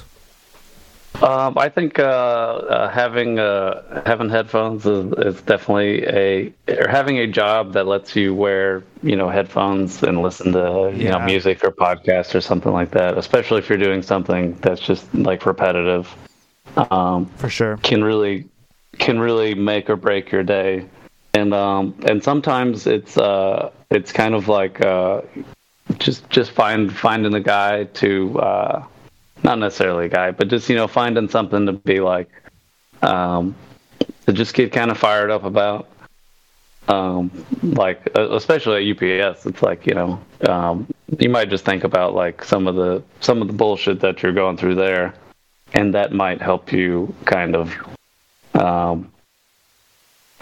Um, 1.20 1.58
I 1.58 1.68
think 1.68 1.98
uh, 1.98 2.02
uh, 2.02 2.88
having 2.88 3.38
uh, 3.38 4.02
having 4.06 4.30
headphones 4.30 4.86
is, 4.86 5.12
is 5.18 5.42
definitely 5.42 6.04
a 6.04 6.52
or 6.68 6.88
having 6.88 7.18
a 7.18 7.26
job 7.26 7.74
that 7.74 7.86
lets 7.86 8.16
you 8.16 8.34
wear 8.34 8.82
you 9.02 9.14
know 9.14 9.28
headphones 9.28 10.02
and 10.02 10.22
listen 10.22 10.52
to 10.52 10.92
you 10.96 11.10
know 11.10 11.20
music 11.20 11.62
or 11.64 11.70
podcast 11.70 12.34
or 12.34 12.40
something 12.40 12.72
like 12.72 12.92
that. 12.92 13.18
Especially 13.18 13.58
if 13.58 13.68
you're 13.68 13.78
doing 13.78 14.02
something 14.02 14.54
that's 14.62 14.80
just 14.80 15.12
like 15.14 15.44
repetitive, 15.44 16.12
um, 16.76 17.26
For 17.36 17.50
sure. 17.50 17.76
can 17.78 18.02
really 18.02 18.48
can 18.98 19.20
really 19.20 19.54
make 19.54 19.90
or 19.90 19.96
break 19.96 20.32
your 20.32 20.42
day. 20.42 20.86
And 21.34 21.54
um, 21.54 21.94
and 22.06 22.24
sometimes 22.24 22.86
it's 22.86 23.16
uh, 23.16 23.70
it's 23.90 24.12
kind 24.12 24.34
of 24.34 24.48
like 24.48 24.80
uh, 24.84 25.20
just 25.98 26.28
just 26.30 26.52
find 26.52 26.92
finding 26.94 27.34
a 27.34 27.40
guy 27.40 27.84
to 27.84 28.38
uh, 28.38 28.84
not 29.42 29.58
necessarily 29.58 30.06
a 30.06 30.08
guy, 30.08 30.30
but 30.30 30.48
just 30.48 30.68
you 30.68 30.76
know 30.76 30.88
finding 30.88 31.28
something 31.28 31.66
to 31.66 31.72
be 31.72 32.00
like 32.00 32.30
um, 33.02 33.54
to 34.26 34.32
just 34.32 34.54
get 34.54 34.72
kind 34.72 34.90
of 34.90 34.98
fired 34.98 35.30
up 35.30 35.44
about. 35.44 35.88
Um, 36.88 37.30
like 37.62 38.10
especially 38.16 38.90
at 38.90 39.02
UPS, 39.30 39.46
it's 39.46 39.62
like 39.62 39.86
you 39.86 39.94
know 39.94 40.20
um, 40.48 40.92
you 41.18 41.28
might 41.28 41.48
just 41.48 41.64
think 41.64 41.84
about 41.84 42.14
like 42.14 42.44
some 42.44 42.66
of 42.66 42.74
the 42.74 43.02
some 43.20 43.40
of 43.40 43.46
the 43.48 43.54
bullshit 43.54 44.00
that 44.00 44.22
you're 44.22 44.32
going 44.32 44.56
through 44.56 44.74
there, 44.74 45.14
and 45.74 45.94
that 45.94 46.12
might 46.12 46.40
help 46.40 46.72
you 46.72 47.14
kind 47.24 47.54
of 47.54 47.72
um, 48.54 49.12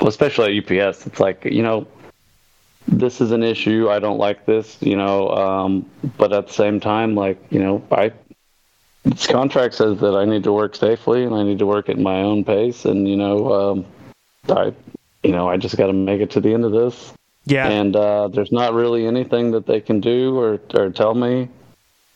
well, 0.01 0.09
especially 0.09 0.59
at 0.59 0.65
UPS, 0.65 1.07
it's 1.07 1.21
like 1.21 1.45
you 1.45 1.63
know, 1.63 1.87
this 2.91 3.21
is 3.21 3.31
an 3.31 3.43
issue. 3.43 3.89
I 3.89 3.99
don't 3.99 4.19
like 4.19 4.45
this, 4.47 4.77
you 4.81 4.97
know. 4.97 5.31
Um, 5.31 5.91
but 6.19 6.33
at 6.33 6.49
the 6.49 6.53
same 6.53 6.81
time, 6.81 7.15
like 7.15 7.39
you 7.51 7.61
know, 7.61 7.83
I 7.91 8.13
this 9.05 9.27
contract 9.27 9.75
says 9.75 9.99
that 10.01 10.15
I 10.15 10.25
need 10.25 10.45
to 10.45 10.53
work 10.53 10.77
safely 10.77 11.25
and 11.25 11.35
I 11.35 11.43
need 11.43 11.59
to 11.61 11.67
work 11.67 11.89
at 11.89 11.99
my 11.99 12.21
own 12.21 12.45
pace, 12.45 12.85
and 12.85 13.09
you 13.09 13.17
know, 13.17 13.53
um, 13.53 13.87
I, 14.49 14.75
you 15.23 15.33
know, 15.33 15.49
I 15.49 15.57
just 15.57 15.77
got 15.77 15.87
to 15.87 15.93
make 15.93 16.21
it 16.21 16.31
to 16.33 16.41
the 16.41 16.53
end 16.53 16.65
of 16.65 16.73
this. 16.73 17.13
Yeah. 17.47 17.69
And 17.69 17.97
uh, 17.97 18.29
there's 18.29 18.53
not 18.53 18.75
really 18.75 19.07
anything 19.07 19.53
that 19.53 19.67
they 19.67 19.81
can 19.81 20.01
do 20.01 20.39
or 20.39 20.61
or 20.75 20.91
tell 20.91 21.15
me, 21.15 21.49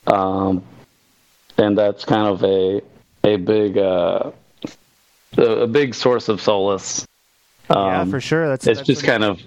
um, 0.07 0.63
and 1.57 1.79
that's 1.79 2.05
kind 2.05 2.29
of 2.29 2.45
a 2.45 2.83
a 3.25 3.37
big 3.37 3.79
uh, 3.79 4.33
a, 5.39 5.43
a 5.43 5.67
big 5.67 5.95
source 5.95 6.29
of 6.29 6.41
solace. 6.41 7.07
Um, 7.71 7.87
yeah, 7.87 8.05
for 8.05 8.21
sure. 8.21 8.49
That's 8.49 8.67
it's 8.67 8.81
that's 8.81 8.87
just 8.87 9.05
kind 9.05 9.25
of 9.25 9.41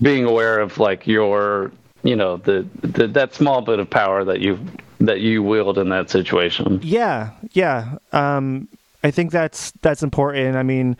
being 0.00 0.24
aware 0.24 0.60
of 0.60 0.78
like 0.78 1.06
your 1.06 1.72
you 2.02 2.14
know 2.16 2.36
the, 2.36 2.66
the 2.82 3.06
that 3.08 3.34
small 3.34 3.60
bit 3.60 3.78
of 3.78 3.88
power 3.88 4.24
that 4.24 4.40
you 4.40 4.58
that 5.00 5.20
you 5.20 5.42
wield 5.42 5.78
in 5.78 5.88
that 5.88 6.10
situation 6.10 6.80
Yeah, 6.82 7.30
yeah. 7.52 7.96
Um, 8.12 8.68
I 9.02 9.10
think 9.10 9.32
that's 9.32 9.72
that's 9.82 10.02
important. 10.02 10.56
I 10.56 10.62
mean, 10.62 10.96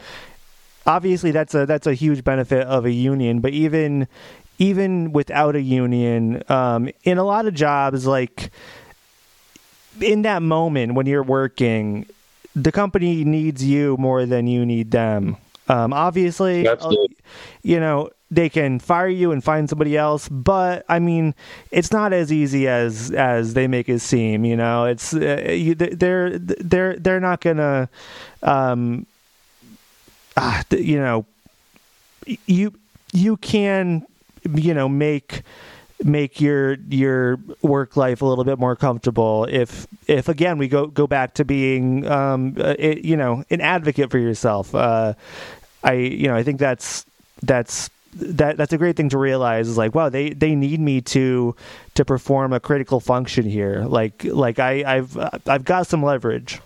obviously 0.86 1.30
that's 1.30 1.55
a 1.55 1.66
that's 1.66 1.86
a 1.86 1.94
huge 1.94 2.24
benefit 2.24 2.66
of 2.66 2.84
a 2.84 2.90
union, 2.90 3.40
but 3.40 3.52
even 3.52 4.09
even 4.59 5.12
without 5.12 5.56
a 5.56 5.60
union, 5.60 6.42
um, 6.48 6.88
in 7.02 7.18
a 7.18 7.24
lot 7.24 7.46
of 7.46 7.55
jobs, 7.55 8.06
like 8.06 8.51
in 10.01 10.22
that 10.22 10.42
moment 10.42 10.94
when 10.94 11.06
you're 11.06 11.22
working, 11.22 12.06
the 12.55 12.70
company 12.70 13.24
needs 13.24 13.64
you 13.64 13.96
more 13.96 14.26
than 14.26 14.46
you 14.46 14.64
need 14.64 14.90
them. 14.90 15.36
Um, 15.68 15.92
obviously, 15.92 16.68
you 17.62 17.80
know 17.80 18.10
they 18.35 18.48
can 18.48 18.78
fire 18.78 19.09
you 19.09 19.32
and 19.32 19.43
find 19.43 19.69
somebody 19.69 19.97
else 19.97 20.28
but 20.28 20.85
i 20.89 20.98
mean 20.98 21.35
it's 21.70 21.93
not 21.93 22.12
as 22.12 22.32
easy 22.32 22.69
as 22.69 23.11
as 23.12 23.55
they 23.55 23.66
make 23.66 23.89
it 23.89 24.01
seem 24.01 24.44
you 24.44 24.56
know? 24.56 24.85
It's 24.85 25.15
uh, 25.15 25.47
you, 25.51 25.74
they're 25.74 26.39
they're 26.39 26.97
they're 26.97 27.20
not 27.20 27.40
gonna 27.40 27.89
um 28.43 29.06
th- 30.69 30.85
you 30.85 30.98
know 30.98 31.27
you 32.47 32.74
you 33.12 33.36
can 33.36 34.06
you 34.55 34.74
know 34.74 34.89
make 34.89 35.43
make 36.02 36.40
your 36.40 36.74
your 36.89 37.39
work 37.62 37.97
life 37.97 38.20
a 38.23 38.27
little 38.27 38.44
bit 38.44 38.59
more 38.59 38.77
comfortable 38.77 39.47
if 39.48 39.86
if 40.06 40.28
again 40.28 40.59
we 40.59 40.69
go 40.69 40.86
go 40.86 41.06
back 41.06 41.35
to 41.35 41.44
being 41.44 42.06
um 42.06 42.56
uh, 42.59 42.74
it, 42.78 43.05
you 43.05 43.16
know 43.16 43.44
an 43.51 43.61
advocate 43.61 44.11
for 44.11 44.19
yourself. 44.19 44.74
Uh 44.74 45.15
i 45.82 45.93
you 45.93 46.27
know 46.28 46.35
i 46.35 46.43
think 46.43 46.59
that's 46.59 47.06
that's 47.43 47.90
that 48.16 48.57
that's 48.57 48.73
a 48.73 48.78
great 48.78 48.97
thing 48.97 49.09
to 49.09 49.19
realize 49.19 49.69
is 49.69 49.77
like 49.78 49.95
wow 49.95 50.09
they 50.09 50.31
they 50.31 50.55
need 50.55 50.81
me 50.81 51.01
to 51.01 51.55
to 51.95 52.05
perform 52.05 52.53
a 52.53 52.61
critical 52.61 53.01
function 53.01 53.45
here. 53.45 53.85
Like 53.86 54.24
like 54.24 54.59
i 54.59 54.97
i've 54.97 55.16
i've 55.47 55.65
got 55.65 55.86
some 55.86 56.03
leverage. 56.03 56.61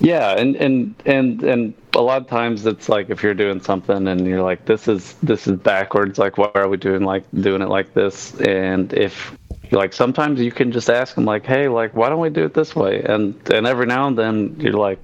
Yeah 0.00 0.32
and 0.32 0.56
and 0.56 0.94
and 1.06 1.42
and 1.42 1.74
a 1.94 2.02
lot 2.02 2.20
of 2.20 2.28
times 2.28 2.66
it's 2.66 2.88
like 2.88 3.08
if 3.08 3.22
you're 3.22 3.34
doing 3.34 3.60
something 3.62 4.06
and 4.08 4.26
you're 4.26 4.42
like 4.42 4.66
this 4.66 4.88
is 4.88 5.14
this 5.22 5.46
is 5.46 5.58
backwards 5.58 6.18
like 6.18 6.36
why 6.36 6.50
are 6.54 6.68
we 6.68 6.76
doing 6.76 7.02
like 7.02 7.24
doing 7.40 7.62
it 7.62 7.68
like 7.68 7.94
this? 7.94 8.38
And 8.40 8.92
if 8.92 9.36
like 9.72 9.92
sometimes 9.92 10.40
you 10.40 10.52
can 10.52 10.70
just 10.70 10.90
ask 10.90 11.14
them 11.14 11.24
like 11.24 11.46
hey 11.46 11.68
like 11.68 11.94
why 11.94 12.08
don't 12.08 12.20
we 12.20 12.30
do 12.30 12.44
it 12.44 12.54
this 12.54 12.76
way? 12.76 13.02
And 13.02 13.34
and 13.50 13.66
every 13.66 13.86
now 13.86 14.06
and 14.06 14.18
then 14.18 14.56
you're 14.58 14.72
like 14.72 14.98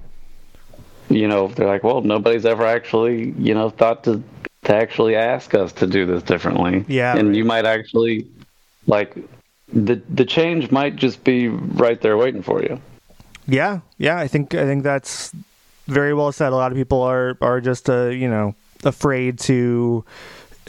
you 1.09 1.27
know 1.27 1.47
they're 1.49 1.67
like 1.67 1.83
well 1.83 2.01
nobody's 2.01 2.45
ever 2.45 2.65
actually 2.65 3.31
you 3.37 3.53
know 3.53 3.69
thought 3.69 4.03
to 4.03 4.23
to 4.63 4.75
actually 4.75 5.15
ask 5.15 5.53
us 5.53 5.71
to 5.73 5.87
do 5.87 6.05
this 6.05 6.23
differently 6.23 6.85
Yeah, 6.87 7.17
and 7.17 7.29
right. 7.29 7.37
you 7.37 7.45
might 7.45 7.65
actually 7.65 8.27
like 8.87 9.15
the 9.71 10.01
the 10.09 10.25
change 10.25 10.71
might 10.71 10.95
just 10.95 11.23
be 11.23 11.47
right 11.47 11.99
there 12.01 12.17
waiting 12.17 12.41
for 12.43 12.61
you 12.61 12.79
Yeah, 13.47 13.81
yeah, 13.97 14.17
I 14.17 14.27
think 14.27 14.53
I 14.55 14.65
think 14.65 14.83
that's 14.83 15.31
very 15.87 16.13
well 16.13 16.31
said. 16.31 16.53
A 16.53 16.55
lot 16.55 16.71
of 16.71 16.77
people 16.77 17.01
are 17.01 17.37
are 17.41 17.59
just 17.59 17.89
uh, 17.89 18.07
you 18.07 18.29
know 18.29 18.55
afraid 18.83 19.39
to 19.39 20.05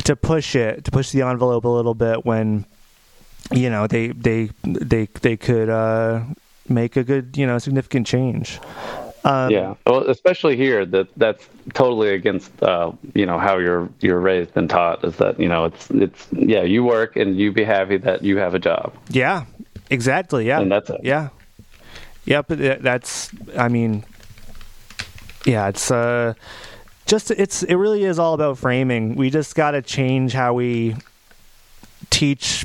to 0.04 0.16
push 0.16 0.56
it 0.56 0.84
to 0.84 0.90
push 0.90 1.10
the 1.10 1.22
envelope 1.22 1.64
a 1.64 1.68
little 1.68 1.94
bit 1.94 2.24
when 2.26 2.64
you 3.52 3.70
know 3.70 3.86
they 3.86 4.08
they 4.08 4.50
they 4.64 5.06
they 5.22 5.36
could 5.36 5.68
uh, 5.68 6.22
make 6.68 6.96
a 6.96 7.04
good 7.04 7.36
you 7.36 7.46
know 7.46 7.58
significant 7.58 8.06
change. 8.06 8.58
Um, 9.24 9.50
yeah 9.50 9.74
well 9.86 10.00
especially 10.10 10.54
here 10.56 10.84
that 10.84 11.08
that's 11.16 11.48
totally 11.72 12.10
against 12.10 12.50
uh 12.62 12.92
you 13.14 13.24
know 13.24 13.38
how 13.38 13.56
you're 13.58 13.88
you're 14.00 14.20
raised 14.20 14.50
and 14.54 14.68
taught 14.68 15.02
is 15.02 15.16
that 15.16 15.40
you 15.40 15.48
know 15.48 15.64
it's 15.64 15.90
it's 15.90 16.28
yeah 16.32 16.62
you 16.62 16.84
work 16.84 17.16
and 17.16 17.38
you 17.38 17.50
be 17.50 17.64
happy 17.64 17.96
that 17.96 18.22
you 18.22 18.36
have 18.36 18.54
a 18.54 18.58
job 18.58 18.92
yeah, 19.08 19.46
exactly. 19.90 20.46
Yeah, 20.46 20.60
and 20.60 20.70
that's 20.70 20.90
it 20.90 21.00
Yeah. 21.02 21.30
Yep. 22.26 22.48
th- 22.48 22.80
That's. 22.80 23.30
I 23.56 23.68
mean. 23.68 24.04
Yeah. 25.44 25.68
It's. 25.68 25.90
Uh. 25.90 26.34
Just. 27.06 27.30
It's. 27.30 27.62
It 27.62 27.74
really 27.74 28.04
is 28.04 28.18
all 28.18 28.34
about 28.34 28.58
framing. 28.58 29.14
We 29.14 29.28
just 29.30 29.54
got 29.54 29.72
to 29.72 29.82
change 29.82 30.32
how 30.32 30.54
we 30.54 30.96
teach 32.10 32.64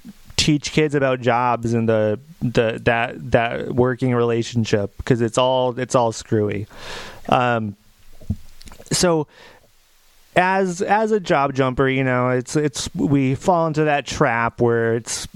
teach 0.50 0.72
kids 0.72 0.96
about 0.96 1.22
jobs 1.22 1.76
and 1.76 1.88
the 1.88 2.20
the 2.42 2.82
that 2.84 3.32
that 3.32 3.76
working 3.76 4.16
relationship 4.16 4.98
because 4.98 5.22
it's 5.22 5.38
all 5.38 5.78
it's 5.80 5.94
all 5.94 6.12
screwy. 6.12 6.66
Um. 7.28 7.76
So 8.92 9.28
as 10.36 10.82
as 10.82 11.12
a 11.12 11.20
job 11.20 11.54
jumper, 11.54 11.88
you 11.88 12.04
know, 12.04 12.30
it's 12.30 12.56
it's 12.56 12.94
we 12.96 13.36
fall 13.36 13.68
into 13.68 13.84
that 13.84 14.08
trap 14.08 14.60
where 14.60 14.96
it's 14.96 15.28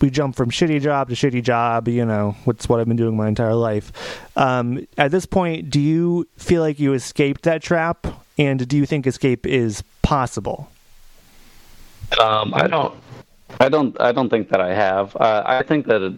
we 0.00 0.10
jump 0.10 0.34
from 0.34 0.50
shitty 0.50 0.80
job 0.80 1.08
to 1.10 1.14
shitty 1.14 1.44
job. 1.44 1.86
You 1.86 2.04
know, 2.04 2.34
what's 2.44 2.68
what 2.68 2.80
I've 2.80 2.88
been 2.88 2.96
doing 2.96 3.16
my 3.16 3.28
entire 3.28 3.54
life. 3.54 3.92
Um, 4.36 4.88
at 4.96 5.12
this 5.12 5.24
point, 5.24 5.70
do 5.70 5.80
you 5.80 6.26
feel 6.36 6.62
like 6.62 6.80
you 6.80 6.94
escaped 6.94 7.42
that 7.42 7.62
trap, 7.62 8.08
and 8.36 8.66
do 8.66 8.76
you 8.76 8.86
think 8.86 9.06
escape 9.06 9.46
is 9.46 9.84
possible? 10.02 10.68
Um, 12.20 12.52
I 12.54 12.66
don't. 12.66 12.98
I 13.60 13.68
don't. 13.68 14.00
I 14.00 14.12
don't 14.12 14.28
think 14.28 14.50
that 14.50 14.60
I 14.60 14.74
have. 14.74 15.16
Uh, 15.16 15.42
I 15.44 15.62
think 15.62 15.86
that 15.86 16.02
it, 16.02 16.14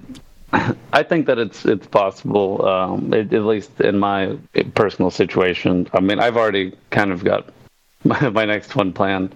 I 0.93 1.03
think 1.03 1.27
that 1.27 1.39
it's 1.39 1.65
it's 1.65 1.87
possible, 1.87 2.67
um, 2.67 3.13
it, 3.13 3.33
at 3.33 3.45
least 3.45 3.81
in 3.81 3.99
my 3.99 4.37
personal 4.75 5.11
situation. 5.11 5.89
I 5.93 6.01
mean, 6.01 6.19
I've 6.19 6.37
already 6.37 6.77
kind 6.91 7.13
of 7.13 7.25
got 7.25 7.49
my, 8.05 8.29
my 8.31 8.45
next 8.45 8.77
one 8.77 8.93
planned. 8.93 9.35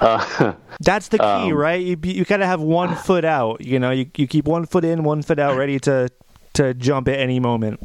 Uh, 0.00 0.54
That's 0.80 1.08
the 1.08 1.18
key, 1.18 1.24
um, 1.24 1.52
right? 1.52 1.80
You 1.84 1.96
you 2.02 2.24
gotta 2.24 2.46
have 2.46 2.60
one 2.60 2.96
foot 3.06 3.24
out. 3.24 3.60
You 3.60 3.78
know, 3.78 3.90
you 3.90 4.06
you 4.16 4.26
keep 4.26 4.46
one 4.46 4.66
foot 4.66 4.84
in, 4.84 5.04
one 5.04 5.22
foot 5.22 5.38
out, 5.38 5.56
ready 5.56 5.78
to 5.80 6.10
to 6.54 6.74
jump 6.74 7.08
at 7.08 7.18
any 7.18 7.40
moment. 7.40 7.80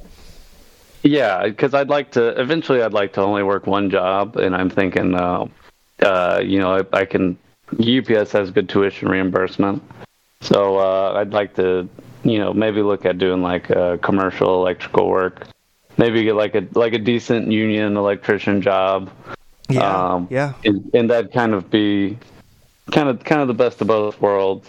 Yeah, 1.04 1.44
because 1.44 1.76
I'd 1.76 1.90
like 1.90 2.12
to 2.12 2.40
eventually. 2.42 2.82
I'd 2.82 2.94
like 2.94 3.14
to 3.14 3.22
only 3.22 3.44
work 3.44 3.68
one 3.68 3.92
job, 3.92 4.38
and 4.38 4.56
I'm 4.56 4.72
thinking, 4.72 5.14
uh, 5.14 5.46
uh, 6.02 6.42
you 6.44 6.60
know, 6.60 6.78
I, 6.78 7.02
I, 7.02 7.06
can. 7.06 7.38
UPS 7.74 8.32
has 8.32 8.52
good 8.52 8.70
tuition 8.70 9.10
reimbursement, 9.10 9.84
so 10.42 10.78
uh, 10.78 11.14
I'd 11.14 11.34
like 11.34 11.56
to 11.56 11.90
you 12.26 12.40
know, 12.40 12.54
maybe 12.54 12.82
look 12.82 13.06
at 13.06 13.20
doing 13.20 13.42
like 13.42 13.70
a 13.70 14.00
commercial 14.02 14.62
electrical 14.62 15.08
work. 15.08 15.48
Maybe 15.98 16.24
get 16.24 16.36
like 16.36 16.56
a 16.56 16.68
like 16.74 16.94
a 16.94 17.00
decent 17.00 17.52
union 17.52 17.96
electrician 17.96 18.62
job. 18.62 19.10
Yeah, 19.70 20.14
um, 20.14 20.28
yeah. 20.30 20.54
And, 20.66 20.90
and 20.94 21.10
that 21.12 21.32
kind 21.32 21.54
of 21.54 21.70
be 21.70 22.18
kind 22.92 23.08
of 23.08 23.24
kind 23.24 23.42
of 23.42 23.48
the 23.48 23.54
best 23.54 23.80
of 23.80 23.88
both 23.88 24.20
worlds. 24.20 24.68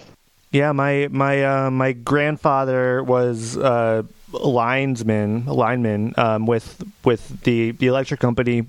Yeah, 0.52 0.70
my 0.73 1.09
my 1.10 1.44
uh, 1.44 1.70
my 1.70 1.93
grandfather 1.93 3.02
was 3.02 3.56
uh, 3.56 4.02
a 4.35 4.48
linesman, 4.48 5.44
a 5.48 5.55
lineman 5.55 6.14
um, 6.18 6.47
with 6.47 6.85
with 7.05 7.43
the 7.43 7.73
the 7.73 7.86
electric 7.86 8.20
company 8.20 8.66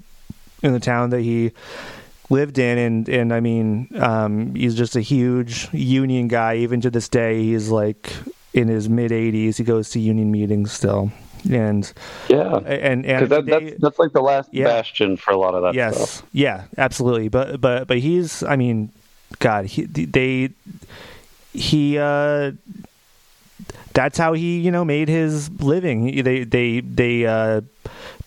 in 0.64 0.74
the 0.74 0.80
town 0.80 1.12
that 1.12 1.22
he 1.22 1.52
lived 2.30 2.58
in, 2.58 2.78
and 2.78 3.10
and 3.10 3.34
I 3.34 3.40
mean, 3.40 3.90
um, 3.95 4.56
he's 4.56 4.76
just 4.76 4.95
a 4.95 5.02
huge 5.02 5.68
union 5.74 6.28
guy. 6.28 6.58
Even 6.58 6.82
to 6.82 6.90
this 6.90 7.10
day, 7.10 7.41
he's 7.44 7.70
like 7.70 8.14
in 8.54 8.68
his 8.68 8.90
mid 8.90 9.12
80s. 9.12 9.58
He 9.58 9.64
goes 9.64 9.90
to 9.91 9.99
union 9.99 10.32
meetings 10.32 10.72
still. 10.72 11.12
And 11.49 11.91
yeah, 12.28 12.58
and 12.58 13.06
and 13.06 13.30
that, 13.30 13.45
they, 13.45 13.52
that's 13.52 13.82
that's 13.82 13.99
like 13.99 14.12
the 14.12 14.22
last 14.22 14.49
yeah. 14.52 14.66
bastion 14.66 15.16
for 15.16 15.32
a 15.32 15.38
lot 15.38 15.54
of 15.54 15.62
that 15.64 15.76
yes, 15.76 15.95
stuff. 15.95 16.30
Yeah, 16.34 16.66
absolutely. 16.78 17.30
But 17.30 17.62
but 17.62 17.88
but 17.88 17.99
he's 17.99 18.44
I 18.44 18.56
mean, 18.56 18.91
God, 19.40 19.66
he 19.66 19.86
they 19.86 20.49
he 21.54 21.98
uh 21.98 22.52
that's 23.94 24.18
how 24.18 24.34
he 24.34 24.60
you 24.60 24.72
know 24.72 24.84
made 24.84 25.08
his 25.08 25.49
living. 25.62 26.24
They 26.24 26.44
they 26.44 26.82
they 26.82 27.26
uh 27.26 27.62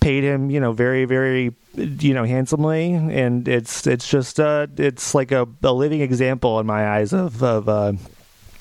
paid 0.01 0.25
him 0.25 0.51
you 0.51 0.61
know 0.61 0.73
very 0.73 1.05
very 1.05 1.53
you 1.75 2.13
know 2.13 2.25
handsomely 2.25 2.93
and 2.93 3.47
it's 3.47 3.87
it's 3.87 4.09
just 4.09 4.41
uh 4.41 4.67
it's 4.77 5.15
like 5.15 5.31
a, 5.31 5.47
a 5.63 5.73
living 5.73 6.01
example 6.01 6.59
in 6.59 6.67
my 6.67 6.89
eyes 6.97 7.13
of 7.13 7.43
of 7.43 7.69
uh 7.69 7.93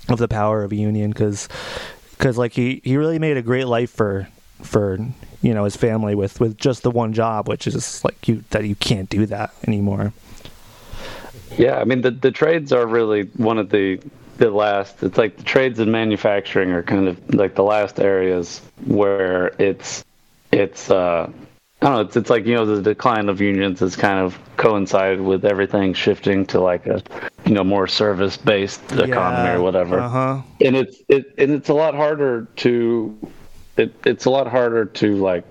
of 0.10 0.20
the 0.20 0.28
power 0.28 0.64
of 0.64 0.72
a 0.72 0.76
union 0.76 1.10
because 1.12 1.50
because 2.12 2.38
like 2.38 2.54
he 2.54 2.82
he 2.84 2.98
really 2.98 3.20
made 3.20 3.38
a 3.38 3.42
great 3.42 3.66
life 3.66 3.90
for 3.90 4.28
for 4.62 5.00
you 5.42 5.54
know 5.54 5.64
his 5.64 5.76
family 5.76 6.14
with 6.14 6.40
with 6.40 6.58
just 6.58 6.84
the 6.84 6.92
one 6.92 7.14
job 7.14 7.48
which 7.48 7.66
is 7.66 8.04
like 8.04 8.28
you 8.28 8.44
that 8.52 8.66
you 8.66 8.76
can't 8.76 9.10
do 9.10 9.26
that 9.26 9.54
anymore. 9.68 10.14
Yeah 11.58 11.78
i 11.78 11.84
mean 11.84 12.02
the 12.02 12.12
the 12.12 12.32
trades 12.32 12.72
are 12.72 12.86
really 12.86 13.24
one 13.38 13.58
of 13.58 13.70
the 13.70 14.00
the 14.38 14.52
last 14.52 15.02
it's 15.04 15.18
like 15.18 15.36
the 15.38 15.44
trades 15.44 15.80
and 15.80 15.92
manufacturing 15.92 16.72
are 16.72 16.84
kind 16.84 17.08
of 17.08 17.34
like 17.34 17.56
the 17.56 17.64
last 17.64 18.00
areas 18.00 18.62
where 18.86 19.48
it's 19.60 20.04
it's 20.52 20.90
uh 20.92 21.30
I 21.82 21.86
don't 21.86 21.94
know. 21.94 22.02
It's 22.02 22.18
it's 22.18 22.30
like 22.30 22.46
you 22.46 22.56
know 22.56 22.66
the 22.66 22.82
decline 22.82 23.30
of 23.30 23.40
unions 23.40 23.80
has 23.80 23.96
kind 23.96 24.20
of 24.20 24.38
coincided 24.58 25.22
with 25.22 25.46
everything 25.46 25.94
shifting 25.94 26.46
to 26.48 26.60
like 26.60 26.86
a 26.88 27.02
you 27.46 27.54
know 27.54 27.64
more 27.64 27.88
service 27.88 28.36
based 28.36 28.82
yeah, 28.92 29.06
economy 29.06 29.58
or 29.58 29.62
whatever. 29.62 30.00
Uh-huh. 30.00 30.42
And 30.60 30.76
it's 30.76 30.98
it 31.08 31.34
and 31.38 31.52
it's 31.52 31.70
a 31.70 31.74
lot 31.74 31.96
harder 31.96 32.48
to 32.58 33.18
it, 33.78 33.94
it's 34.06 34.26
a 34.26 34.30
lot 34.30 34.48
harder 34.48 34.86
to 34.86 35.16
like 35.16 35.46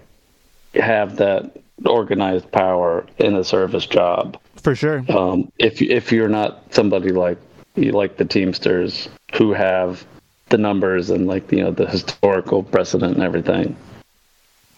have 0.74 1.16
that 1.16 1.50
organized 1.86 2.50
power 2.52 3.06
in 3.18 3.34
a 3.34 3.44
service 3.44 3.86
job. 3.86 4.38
For 4.56 4.74
sure. 4.74 5.04
Um, 5.08 5.50
if 5.58 5.80
if 5.80 6.12
you're 6.12 6.28
not 6.28 6.74
somebody 6.74 7.10
like 7.10 7.38
like 7.76 8.16
the 8.18 8.24
Teamsters 8.24 9.08
who 9.34 9.52
have 9.52 10.04
the 10.50 10.58
numbers 10.58 11.08
and 11.10 11.26
like 11.26 11.50
you 11.52 11.62
know 11.62 11.70
the 11.70 11.86
historical 11.86 12.62
precedent 12.62 13.14
and 13.14 13.22
everything. 13.22 13.76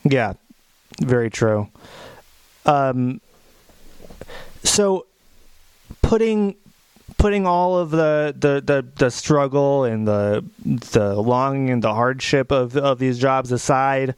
Yeah, 0.04 0.34
very 1.00 1.30
true. 1.30 1.68
Um, 2.66 3.20
so 4.62 5.06
putting 6.02 6.56
putting 7.18 7.46
all 7.46 7.76
of 7.76 7.90
the, 7.90 8.34
the, 8.38 8.62
the, 8.64 8.86
the 8.96 9.10
struggle 9.10 9.84
and 9.84 10.08
the 10.08 10.44
the 10.64 11.14
longing 11.14 11.70
and 11.70 11.82
the 11.82 11.94
hardship 11.94 12.50
of 12.50 12.76
of 12.76 12.98
these 12.98 13.18
jobs 13.18 13.52
aside, 13.52 14.14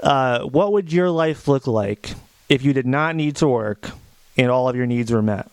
uh, 0.00 0.42
what 0.42 0.72
would 0.72 0.92
your 0.92 1.10
life 1.10 1.48
look 1.48 1.66
like 1.66 2.14
if 2.48 2.64
you 2.64 2.72
did 2.72 2.86
not 2.86 3.14
need 3.14 3.36
to 3.36 3.48
work 3.48 3.90
and 4.36 4.50
all 4.50 4.68
of 4.68 4.76
your 4.76 4.86
needs 4.86 5.12
were 5.12 5.22
met? 5.22 5.48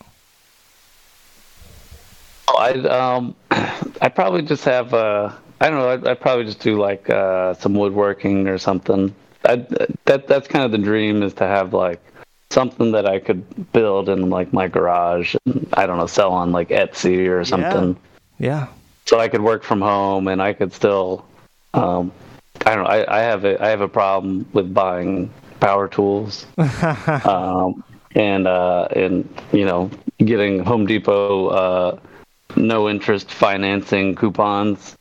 Oh, 2.48 2.58
I'd 2.58 2.86
um, 2.86 3.36
I'd 4.02 4.16
probably 4.16 4.42
just 4.42 4.66
have 4.66 4.94
uh, 4.94 5.32
I 5.60 5.70
don't 5.70 5.80
know. 5.80 5.90
I'd, 5.90 6.08
I'd 6.08 6.22
probably 6.22 6.46
just 6.46 6.60
do 6.60 6.80
like 6.80 7.10
uh, 7.10 7.54
some 7.56 7.74
woodworking 7.74 8.48
or 8.48 8.58
something. 8.58 9.14
I, 9.46 9.66
that 10.06 10.28
that's 10.28 10.48
kind 10.48 10.66
of 10.66 10.72
the 10.72 10.78
dream 10.78 11.24
is 11.24 11.34
to 11.36 11.46
have 11.46 11.74
like 11.74 12.02
something 12.50 12.92
that 12.92 13.06
I 13.06 13.20
could 13.20 13.72
build 13.72 14.10
in 14.10 14.30
like 14.30 14.54
my 14.54 14.68
garage. 14.68 15.36
And, 15.46 15.68
I 15.74 15.86
don't 15.86 15.98
know, 15.98 16.08
sell 16.08 16.32
on 16.32 16.52
like 16.52 16.70
Etsy 16.70 17.30
or 17.30 17.44
something. 17.46 17.98
Yeah. 18.40 18.48
yeah. 18.48 18.68
So 19.06 19.20
I 19.20 19.28
could 19.28 19.42
work 19.42 19.64
from 19.64 19.82
home 19.82 20.28
and 20.28 20.42
I 20.42 20.54
could 20.54 20.74
still. 20.74 21.26
Um, 21.74 22.12
I 22.66 22.76
don't 22.76 22.84
know. 22.84 22.90
I, 22.90 23.20
I 23.20 23.22
have 23.22 23.46
a 23.46 23.64
I 23.64 23.70
have 23.70 23.82
a 23.82 23.88
problem 23.88 24.48
with 24.54 24.74
buying 24.74 25.32
power 25.60 25.88
tools. 25.88 26.46
um, 27.26 27.84
and 28.16 28.48
uh, 28.48 28.88
and 28.96 29.28
you 29.52 29.66
know 29.66 29.92
getting 30.18 30.60
Home 30.64 30.86
Depot 30.86 31.48
uh, 31.48 32.00
no 32.56 32.90
interest 32.90 33.32
financing 33.32 34.16
coupons 34.16 34.97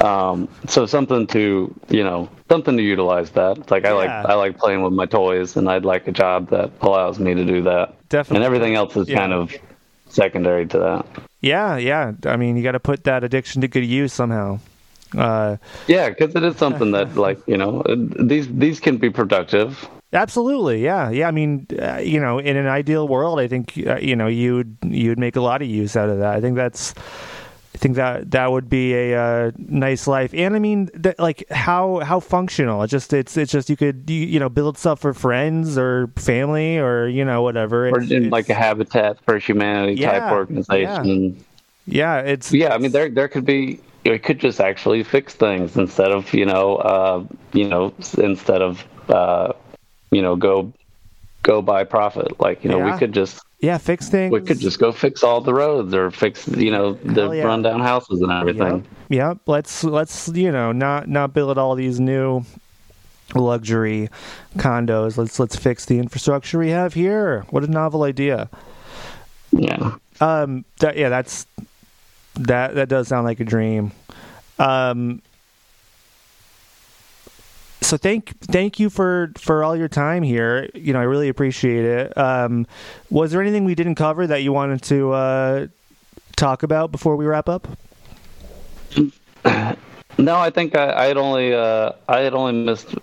um, 0.00 0.48
so 0.66 0.86
something 0.86 1.26
to 1.28 1.74
you 1.88 2.02
know 2.02 2.28
something 2.48 2.76
to 2.76 2.82
utilize 2.82 3.30
that. 3.30 3.70
Like 3.70 3.84
I 3.84 3.92
like 3.92 4.10
I 4.10 4.34
like 4.34 4.58
playing 4.58 4.82
with 4.82 4.92
my 4.92 5.06
toys, 5.06 5.56
and 5.56 5.68
I'd 5.68 5.84
like 5.84 6.08
a 6.08 6.12
job 6.12 6.50
that 6.50 6.70
allows 6.80 7.18
me 7.18 7.34
to 7.34 7.44
do 7.44 7.62
that. 7.62 7.94
Definitely, 8.08 8.36
and 8.36 8.44
everything 8.44 8.74
else 8.74 8.96
is 8.96 9.08
yeah. 9.08 9.16
kind 9.16 9.32
of 9.32 9.54
secondary 10.08 10.66
to 10.66 10.78
that. 10.78 11.06
Yeah, 11.40 11.76
yeah. 11.76 12.12
I 12.24 12.36
mean, 12.36 12.56
you 12.56 12.62
got 12.62 12.72
to 12.72 12.80
put 12.80 13.04
that 13.04 13.24
addiction 13.24 13.60
to 13.62 13.68
good 13.68 13.84
use 13.84 14.12
somehow. 14.12 14.58
Uh, 15.16 15.56
yeah, 15.86 16.08
because 16.08 16.34
it 16.34 16.42
is 16.44 16.56
something 16.56 16.92
that, 16.92 17.16
like, 17.16 17.38
you 17.46 17.56
know, 17.56 17.82
these 18.18 18.48
these 18.48 18.80
can 18.80 18.98
be 18.98 19.10
productive. 19.10 19.88
Absolutely, 20.12 20.82
yeah, 20.82 21.08
yeah. 21.10 21.28
I 21.28 21.30
mean, 21.30 21.66
uh, 21.80 21.98
you 21.98 22.18
know, 22.18 22.38
in 22.38 22.56
an 22.56 22.66
ideal 22.66 23.06
world, 23.06 23.38
I 23.38 23.46
think 23.46 23.74
uh, 23.86 23.98
you 23.98 24.16
know 24.16 24.26
you'd 24.26 24.76
you'd 24.82 25.20
make 25.20 25.36
a 25.36 25.40
lot 25.40 25.62
of 25.62 25.68
use 25.68 25.96
out 25.96 26.08
of 26.08 26.18
that. 26.18 26.34
I 26.34 26.40
think 26.40 26.56
that's 26.56 26.94
think 27.80 27.96
that 27.96 28.30
that 28.32 28.52
would 28.52 28.68
be 28.68 28.94
a 28.94 29.18
uh, 29.18 29.50
nice 29.56 30.06
life, 30.06 30.32
and 30.34 30.54
I 30.54 30.58
mean, 30.58 30.90
that, 30.94 31.18
like 31.18 31.44
how 31.50 32.00
how 32.00 32.20
functional. 32.20 32.82
It's 32.82 32.90
just 32.90 33.12
it's 33.12 33.36
it's 33.36 33.50
just 33.50 33.70
you 33.70 33.76
could 33.76 34.08
you, 34.08 34.26
you 34.26 34.38
know 34.38 34.48
build 34.48 34.76
stuff 34.78 35.00
for 35.00 35.14
friends 35.14 35.78
or 35.78 36.08
family 36.16 36.78
or 36.78 37.08
you 37.08 37.24
know 37.24 37.42
whatever. 37.42 37.88
It's, 37.88 37.96
or 37.96 38.00
in 38.14 38.24
it's, 38.24 38.32
like 38.32 38.48
a 38.50 38.54
Habitat 38.54 39.18
for 39.24 39.38
Humanity 39.38 39.94
yeah, 39.94 40.20
type 40.20 40.32
organization. 40.32 41.44
Yeah. 41.86 42.20
yeah, 42.20 42.30
it's 42.30 42.52
yeah. 42.52 42.74
I 42.74 42.78
mean, 42.78 42.92
there 42.92 43.08
there 43.08 43.28
could 43.28 43.46
be 43.46 43.80
it 44.04 44.22
could 44.22 44.38
just 44.38 44.60
actually 44.60 45.02
fix 45.02 45.34
things 45.34 45.76
instead 45.76 46.12
of 46.12 46.32
you 46.34 46.46
know 46.46 46.76
uh, 46.76 47.24
you 47.52 47.68
know 47.68 47.94
instead 48.18 48.62
of 48.62 48.84
uh, 49.08 49.52
you 50.10 50.22
know 50.22 50.36
go 50.36 50.72
go 51.42 51.62
by 51.62 51.84
profit. 51.84 52.38
Like 52.40 52.64
you 52.64 52.70
know 52.70 52.78
yeah. 52.78 52.92
we 52.92 52.98
could 52.98 53.12
just 53.12 53.44
yeah, 53.60 53.76
fix 53.76 54.08
things. 54.08 54.32
We 54.32 54.40
could 54.40 54.58
just 54.58 54.78
go 54.78 54.90
fix 54.90 55.22
all 55.22 55.42
the 55.42 55.52
roads 55.52 55.92
or 55.92 56.10
fix, 56.10 56.48
you 56.48 56.70
know, 56.70 56.94
the 56.94 57.30
yeah. 57.30 57.44
rundown 57.44 57.80
houses 57.80 58.22
and 58.22 58.32
everything. 58.32 58.76
Yep. 58.76 58.84
yep. 59.10 59.38
Let's 59.46 59.84
let's 59.84 60.28
you 60.28 60.50
know 60.50 60.72
not 60.72 61.08
not 61.08 61.34
build 61.34 61.58
all 61.58 61.74
these 61.74 62.00
new 62.00 62.44
luxury 63.34 64.08
condos. 64.56 65.18
Let's 65.18 65.38
let's 65.38 65.56
fix 65.56 65.84
the 65.84 65.98
infrastructure 65.98 66.58
we 66.58 66.70
have 66.70 66.94
here. 66.94 67.44
What 67.50 67.62
a 67.62 67.66
novel 67.66 68.02
idea. 68.04 68.48
Yeah. 69.52 69.96
Um. 70.20 70.64
That, 70.78 70.96
yeah. 70.96 71.10
That's 71.10 71.46
that. 72.36 72.74
That 72.76 72.88
does 72.88 73.08
sound 73.08 73.26
like 73.26 73.40
a 73.40 73.44
dream. 73.44 73.92
Um. 74.58 75.20
So 77.90 77.96
thank 77.96 78.38
thank 78.38 78.78
you 78.78 78.88
for 78.88 79.32
for 79.36 79.64
all 79.64 79.76
your 79.76 79.88
time 79.88 80.22
here. 80.22 80.70
You 80.74 80.92
know, 80.92 81.00
I 81.00 81.02
really 81.02 81.28
appreciate 81.28 81.84
it. 81.84 82.16
Um, 82.16 82.68
was 83.10 83.32
there 83.32 83.42
anything 83.42 83.64
we 83.64 83.74
didn't 83.74 83.96
cover 83.96 84.28
that 84.28 84.44
you 84.44 84.52
wanted 84.52 84.82
to 84.82 85.10
uh, 85.12 85.66
talk 86.36 86.62
about 86.62 86.92
before 86.92 87.16
we 87.16 87.26
wrap 87.26 87.48
up? 87.48 87.68
No, 90.18 90.36
I 90.36 90.50
think 90.50 90.76
I, 90.76 91.06
had 91.06 91.16
only 91.16 91.54
uh, 91.54 91.92
I 92.06 92.18
had 92.20 92.34
only 92.34 92.52
missed 92.52 92.94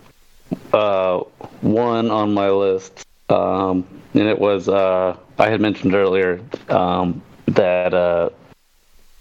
uh, 0.71 1.19
one 1.61 2.11
on 2.11 2.31
my 2.31 2.49
list, 2.49 3.07
um, 3.29 3.87
and 4.13 4.23
it 4.23 4.37
was 4.37 4.69
uh, 4.69 5.17
I 5.39 5.49
had 5.49 5.59
mentioned 5.59 5.95
earlier 5.95 6.39
um, 6.69 7.23
that 7.47 7.95
uh, 7.95 8.29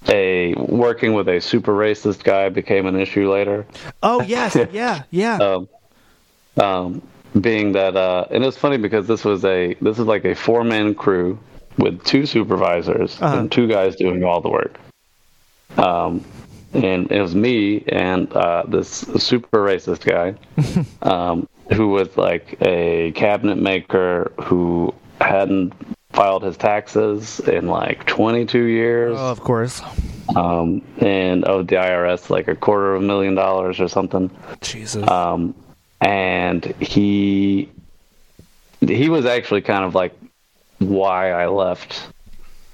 a 0.09 0.55
working 0.55 1.15
with 1.15 1.28
a 1.28 1.41
super 1.41 1.73
racist 1.73 2.23
guy 2.24 2.49
became 2.49 2.87
an 2.87 2.97
issue 2.99 3.31
later. 3.31 3.66
Oh 4.03 4.23
yes, 4.23 4.57
yeah, 4.73 5.03
yeah. 5.11 5.37
Um, 5.39 5.69
um, 6.59 7.03
being 7.41 7.73
that, 7.73 7.97
uh, 7.97 8.24
and 8.31 8.45
it's 8.45 8.57
funny 8.57 8.77
because 8.78 9.07
this 9.07 9.24
was 9.24 9.45
a 9.45 9.74
this 9.81 9.99
is 9.99 10.07
like 10.07 10.24
a 10.24 10.35
four 10.35 10.65
man 10.65 10.95
crew 10.95 11.39
with 11.78 12.03
two 12.05 12.24
supervisors 12.27 13.20
Uh-huh. 13.20 13.39
and 13.39 13.53
two 13.53 13.66
guys 13.69 13.97
doing 13.97 14.24
all 14.24 14.41
the 14.41 14.49
work. 14.49 14.78
Um, 15.77 16.24
and 16.73 17.11
it 17.12 17.20
was 17.20 17.35
me 17.35 17.85
and 17.89 18.33
uh, 18.33 18.62
this 18.66 18.89
super 18.89 19.59
racist 19.65 20.05
guy, 20.05 20.35
um, 21.03 21.49
who 21.74 21.89
was 21.89 22.16
like 22.16 22.57
a 22.62 23.12
cabinet 23.12 23.57
maker 23.59 24.33
who 24.45 24.95
hadn't 25.20 25.73
filed 26.16 26.43
his 26.43 26.56
taxes 26.56 27.38
in 27.40 27.68
like 27.68 28.05
22 28.06 28.59
years 28.64 29.16
Oh, 29.18 29.30
of 29.30 29.40
course. 29.40 29.82
um, 30.34 30.82
and 30.98 31.47
owed 31.47 31.68
the 31.68 31.76
IRS 31.76 32.30
like 32.30 32.48
a 32.48 32.55
quarter 32.56 32.94
of 32.97 33.02
a 33.02 33.05
million 33.06 33.34
dollars 33.34 33.78
or 33.80 33.86
something. 33.88 34.30
Jesus. 34.60 35.06
Um, 35.09 35.55
and 36.01 36.64
he 36.80 37.70
he 38.80 39.09
was 39.09 39.24
actually 39.26 39.62
kind 39.62 39.84
of 39.84 39.94
like 39.94 40.14
why 40.78 41.30
I 41.30 41.47
left. 41.47 42.09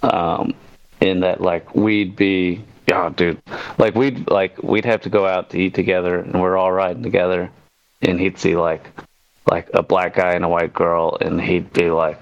Um, 0.02 0.54
in 1.00 1.20
that 1.20 1.40
like 1.40 1.74
we'd 1.74 2.16
be 2.16 2.62
yeah, 2.88 3.08
dude, 3.10 3.40
like 3.78 3.94
we'd 3.94 4.28
like 4.30 4.60
we'd 4.62 4.84
have 4.84 5.02
to 5.02 5.10
go 5.10 5.26
out 5.26 5.50
to 5.50 5.58
eat 5.58 5.74
together, 5.74 6.18
and 6.18 6.40
we're 6.40 6.56
all 6.56 6.72
riding 6.72 7.02
together, 7.02 7.50
and 8.02 8.18
he'd 8.20 8.38
see 8.38 8.56
like 8.56 8.84
like 9.50 9.68
a 9.74 9.82
black 9.82 10.14
guy 10.14 10.32
and 10.32 10.44
a 10.44 10.48
white 10.48 10.72
girl, 10.74 11.16
and 11.20 11.40
he'd 11.40 11.72
be 11.72 11.90
like 11.90 12.20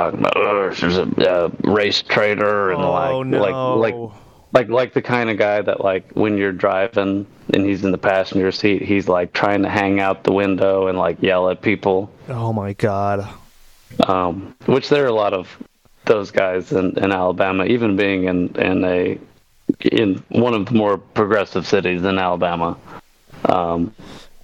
talking 0.00 0.20
about 0.20 0.36
oh, 0.36 0.72
she's 0.72 0.96
a 0.96 1.02
uh, 1.30 1.50
race 1.64 2.02
traitor 2.02 2.72
and 2.72 2.82
oh 2.82 2.92
like 2.92 3.26
no. 3.26 3.76
like 3.76 3.94
like 3.94 4.12
like 4.52 4.68
like 4.68 4.92
the 4.94 5.02
kind 5.02 5.30
of 5.30 5.36
guy 5.36 5.60
that 5.60 5.82
like 5.82 6.10
when 6.12 6.36
you're 6.36 6.52
driving 6.52 7.26
and 7.52 7.66
he's 7.66 7.84
in 7.84 7.92
the 7.92 7.98
passenger 7.98 8.50
seat 8.50 8.82
he's 8.82 9.08
like 9.08 9.32
trying 9.32 9.62
to 9.62 9.68
hang 9.68 10.00
out 10.00 10.24
the 10.24 10.32
window 10.32 10.86
and 10.86 10.98
like 10.98 11.22
yell 11.22 11.50
at 11.50 11.60
people 11.62 12.10
oh 12.28 12.52
my 12.52 12.72
god. 12.74 13.28
um 14.06 14.54
which 14.66 14.88
there 14.88 15.04
are 15.04 15.08
a 15.08 15.12
lot 15.12 15.34
of 15.34 15.56
those 16.06 16.30
guys 16.30 16.72
in, 16.72 16.98
in 16.98 17.12
alabama 17.12 17.64
even 17.64 17.96
being 17.96 18.24
in 18.24 18.48
in 18.56 18.84
a 18.84 19.18
in 19.82 20.16
one 20.30 20.54
of 20.54 20.66
the 20.66 20.72
more 20.72 20.98
progressive 20.98 21.66
cities 21.66 22.02
in 22.04 22.18
alabama 22.18 22.76
um 23.44 23.94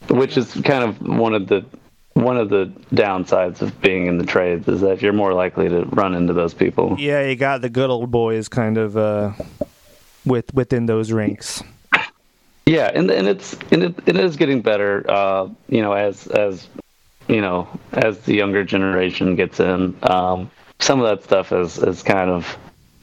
which 0.09 0.37
is 0.37 0.53
kind 0.63 0.85
of 0.85 1.01
one 1.03 1.35
of 1.35 1.49
the 1.49 1.65
one 2.17 2.39
of 2.39 2.49
the 2.49 2.73
downsides 2.95 3.61
of 3.61 3.79
being 3.83 4.07
in 4.07 4.17
the 4.17 4.25
trades 4.25 4.67
is 4.69 4.81
that 4.81 5.03
you're 5.03 5.13
more 5.13 5.35
likely 5.35 5.69
to 5.69 5.83
run 5.85 6.15
into 6.15 6.33
those 6.33 6.55
people 6.55 6.97
Yeah, 6.99 7.21
you 7.23 7.37
got 7.37 7.61
the 7.61 7.69
good 7.69 7.91
old 7.91 8.11
boys 8.11 8.49
kind 8.49 8.79
of 8.79 8.97
uh, 8.97 9.33
with 10.25 10.53
within 10.55 10.87
those 10.87 11.13
ranks. 11.13 11.63
Yeah, 12.65 12.91
and 12.93 13.11
and 13.11 13.29
it's 13.29 13.55
and 13.71 13.85
it, 13.85 13.95
it 14.07 14.17
is 14.17 14.37
getting 14.37 14.61
better. 14.61 15.09
Uh, 15.09 15.49
you 15.69 15.83
know, 15.83 15.93
as 15.93 16.27
as 16.27 16.67
you 17.29 17.41
know, 17.41 17.69
as 17.93 18.19
the 18.21 18.35
younger 18.35 18.65
generation 18.65 19.37
gets 19.37 19.61
in, 19.61 19.97
um, 20.03 20.51
some 20.81 21.01
of 21.01 21.07
that 21.07 21.23
stuff 21.23 21.53
is 21.53 21.79
is 21.79 22.03
kind 22.03 22.31
of 22.31 22.57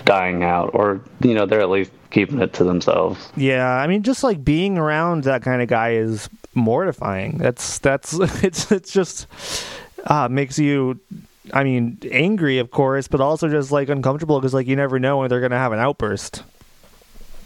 dying 0.03 0.43
out, 0.43 0.71
or 0.73 0.99
you 1.21 1.33
know, 1.33 1.45
they're 1.45 1.61
at 1.61 1.69
least 1.69 1.91
keeping 2.09 2.41
it 2.41 2.51
to 2.53 2.65
themselves. 2.65 3.29
Yeah, 3.37 3.69
I 3.69 3.87
mean, 3.87 4.03
just 4.03 4.21
like 4.21 4.43
being 4.43 4.77
around 4.77 5.23
that 5.23 5.43
kind 5.43 5.61
of 5.61 5.69
guy 5.69 5.93
is 5.93 6.29
mortifying. 6.55 7.37
That's 7.37 7.79
that's 7.79 8.13
it's 8.43 8.71
it's 8.71 8.91
just 8.91 9.27
uh, 10.05 10.27
makes 10.29 10.59
you. 10.59 10.99
I 11.53 11.65
mean, 11.65 11.99
angry, 12.09 12.59
of 12.59 12.71
course, 12.71 13.09
but 13.09 13.19
also 13.19 13.49
just 13.49 13.71
like 13.71 13.89
uncomfortable 13.89 14.39
because 14.39 14.53
like 14.53 14.67
you 14.67 14.77
never 14.77 14.97
know 14.97 15.17
when 15.17 15.29
they're 15.29 15.41
gonna 15.41 15.57
have 15.57 15.73
an 15.73 15.79
outburst. 15.79 16.43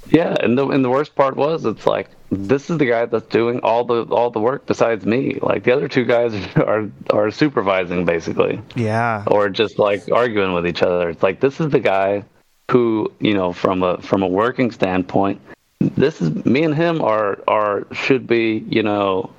Yeah, 0.09 0.35
and 0.39 0.57
the 0.57 0.67
and 0.67 0.85
the 0.85 0.89
worst 0.89 1.15
part 1.15 1.35
was 1.35 1.65
it's 1.65 1.85
like 1.85 2.09
this 2.31 2.69
is 2.69 2.77
the 2.77 2.85
guy 2.85 3.05
that's 3.05 3.27
doing 3.27 3.59
all 3.61 3.83
the 3.83 4.03
all 4.03 4.29
the 4.29 4.39
work 4.39 4.65
besides 4.65 5.05
me. 5.05 5.39
Like 5.41 5.63
the 5.63 5.73
other 5.73 5.87
two 5.87 6.05
guys 6.05 6.33
are 6.55 6.89
are 7.09 7.31
supervising 7.31 8.05
basically. 8.05 8.61
Yeah, 8.75 9.23
or 9.27 9.49
just 9.49 9.79
like 9.79 10.09
arguing 10.11 10.53
with 10.53 10.67
each 10.67 10.81
other. 10.83 11.09
It's 11.09 11.23
like 11.23 11.39
this 11.39 11.59
is 11.59 11.69
the 11.69 11.79
guy 11.79 12.23
who, 12.71 13.11
you 13.19 13.33
know, 13.33 13.53
from 13.53 13.83
a 13.83 14.01
from 14.01 14.23
a 14.23 14.27
working 14.27 14.71
standpoint, 14.71 15.41
this 15.79 16.21
is 16.21 16.45
me 16.45 16.63
and 16.63 16.75
him 16.75 17.01
are 17.01 17.39
are 17.47 17.85
should 17.93 18.27
be, 18.27 18.65
you 18.69 18.81
know, 18.83 19.29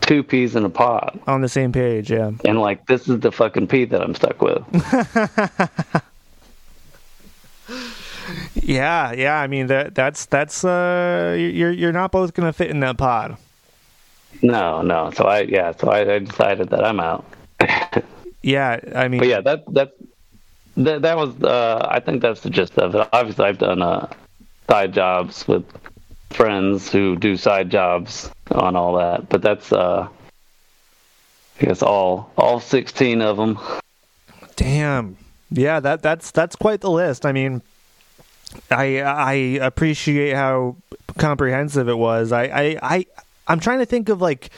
two 0.00 0.22
peas 0.22 0.56
in 0.56 0.64
a 0.64 0.70
pod. 0.70 1.18
on 1.26 1.40
the 1.42 1.48
same 1.48 1.72
page. 1.72 2.10
Yeah. 2.10 2.32
And 2.44 2.60
like 2.60 2.86
this 2.86 3.08
is 3.08 3.20
the 3.20 3.30
fucking 3.32 3.66
pea 3.68 3.84
that 3.86 4.00
I'm 4.02 4.14
stuck 4.14 4.40
with. 4.42 4.62
Yeah, 8.54 9.12
yeah. 9.12 9.40
I 9.40 9.46
mean 9.48 9.66
that 9.66 9.94
that's 9.94 10.26
that's 10.26 10.64
uh 10.64 11.34
you're 11.38 11.72
you're 11.72 11.92
not 11.92 12.12
both 12.12 12.34
gonna 12.34 12.52
fit 12.52 12.70
in 12.70 12.80
that 12.80 12.96
pod. 12.96 13.36
no, 14.42 14.82
no. 14.82 15.10
So 15.10 15.24
I 15.24 15.40
yeah, 15.40 15.72
so 15.76 15.88
I, 15.90 16.14
I 16.14 16.18
decided 16.20 16.70
that 16.70 16.84
I'm 16.84 17.00
out. 17.00 17.24
Yeah, 18.44 18.80
I 18.96 19.06
mean 19.06 19.20
But 19.20 19.28
yeah, 19.28 19.40
that 19.40 19.64
that 19.72 19.92
that, 20.76 21.02
that 21.02 21.16
was 21.16 21.40
uh 21.42 21.86
I 21.88 22.00
think 22.00 22.22
that's 22.22 22.40
the 22.40 22.50
gist 22.50 22.76
of 22.78 22.94
it. 22.94 23.08
Obviously 23.12 23.44
I've 23.44 23.58
done 23.58 23.80
uh 23.82 24.08
side 24.72 24.94
jobs 24.94 25.46
with 25.46 25.66
friends 26.30 26.90
who 26.90 27.14
do 27.14 27.36
side 27.36 27.68
jobs 27.68 28.30
on 28.50 28.74
all 28.74 28.96
that, 28.96 29.28
but 29.28 29.42
that's 29.42 29.70
uh 29.70 30.08
I 31.60 31.64
guess 31.64 31.82
all 31.82 32.32
all 32.38 32.58
16 32.58 33.20
of 33.20 33.36
them. 33.36 33.58
Damn. 34.56 35.18
Yeah, 35.50 35.78
that 35.80 36.00
that's 36.00 36.30
that's 36.30 36.56
quite 36.56 36.80
the 36.80 36.90
list. 36.90 37.26
I 37.26 37.32
mean, 37.32 37.60
I 38.70 39.02
I 39.02 39.32
appreciate 39.60 40.34
how 40.34 40.76
comprehensive 41.18 41.90
it 41.90 41.98
was. 41.98 42.32
I 42.32 42.44
I, 42.44 42.78
I 42.82 43.06
I'm 43.46 43.60
trying 43.60 43.80
to 43.80 43.86
think 43.86 44.08
of 44.08 44.22
like 44.22 44.48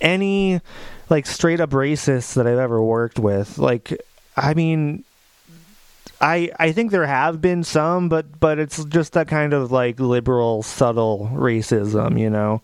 any 0.00 0.62
like 1.10 1.26
straight 1.26 1.60
up 1.60 1.70
racists 1.70 2.32
that 2.32 2.46
I've 2.46 2.58
ever 2.58 2.82
worked 2.82 3.18
with. 3.18 3.58
Like 3.58 3.92
I 4.38 4.54
mean 4.54 5.04
I 6.22 6.50
I 6.58 6.72
think 6.72 6.92
there 6.92 7.04
have 7.04 7.40
been 7.40 7.64
some, 7.64 8.08
but 8.08 8.38
but 8.40 8.58
it's 8.58 8.84
just 8.86 9.12
that 9.14 9.28
kind 9.28 9.52
of 9.52 9.72
like 9.72 9.98
liberal 10.00 10.62
subtle 10.62 11.28
racism, 11.34 12.18
you 12.18 12.30
know. 12.30 12.62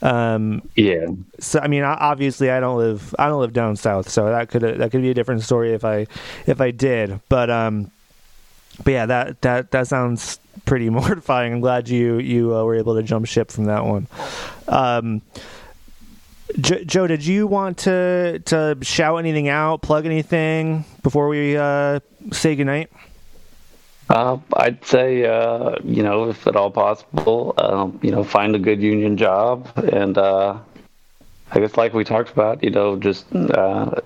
Um 0.00 0.62
Yeah. 0.76 1.08
so 1.40 1.58
I 1.60 1.66
mean, 1.66 1.82
obviously, 1.82 2.50
I 2.50 2.60
don't 2.60 2.78
live 2.78 3.14
I 3.18 3.28
don't 3.28 3.40
live 3.40 3.52
down 3.52 3.76
south, 3.76 4.08
so 4.08 4.26
that 4.26 4.48
could 4.48 4.62
that 4.62 4.90
could 4.92 5.02
be 5.02 5.10
a 5.10 5.14
different 5.14 5.42
story 5.42 5.72
if 5.74 5.84
I 5.84 6.06
if 6.46 6.60
I 6.60 6.70
did. 6.70 7.20
But 7.28 7.50
um, 7.50 7.90
but 8.84 8.92
yeah, 8.92 9.06
that 9.06 9.42
that 9.42 9.72
that 9.72 9.88
sounds 9.88 10.38
pretty 10.64 10.88
mortifying. 11.00 11.52
I'm 11.52 11.60
glad 11.60 11.88
you 11.88 12.18
you 12.18 12.56
uh, 12.56 12.62
were 12.64 12.76
able 12.76 12.94
to 12.94 13.02
jump 13.02 13.26
ship 13.26 13.50
from 13.50 13.64
that 13.64 13.84
one. 13.84 14.06
Um, 14.68 15.20
Jo- 16.58 16.84
Joe, 16.84 17.06
did 17.06 17.24
you 17.24 17.46
want 17.46 17.78
to 17.78 18.40
to 18.46 18.76
shout 18.82 19.18
anything 19.18 19.48
out, 19.48 19.82
plug 19.82 20.06
anything 20.06 20.84
before 21.02 21.28
we 21.28 21.56
uh, 21.56 22.00
say 22.32 22.56
goodnight? 22.56 22.90
Uh, 24.08 24.38
I'd 24.54 24.84
say, 24.84 25.24
uh, 25.24 25.76
you 25.84 26.02
know, 26.02 26.30
if 26.30 26.46
at 26.48 26.56
all 26.56 26.70
possible, 26.70 27.54
um, 27.58 28.00
you 28.02 28.10
know, 28.10 28.24
find 28.24 28.56
a 28.56 28.58
good 28.58 28.82
union 28.82 29.16
job, 29.16 29.68
and 29.92 30.18
uh, 30.18 30.58
I 31.52 31.60
guess 31.60 31.76
like 31.76 31.94
we 31.94 32.02
talked 32.02 32.30
about, 32.30 32.64
you 32.64 32.70
know, 32.70 32.96
just 32.96 33.26
uh, 33.34 34.00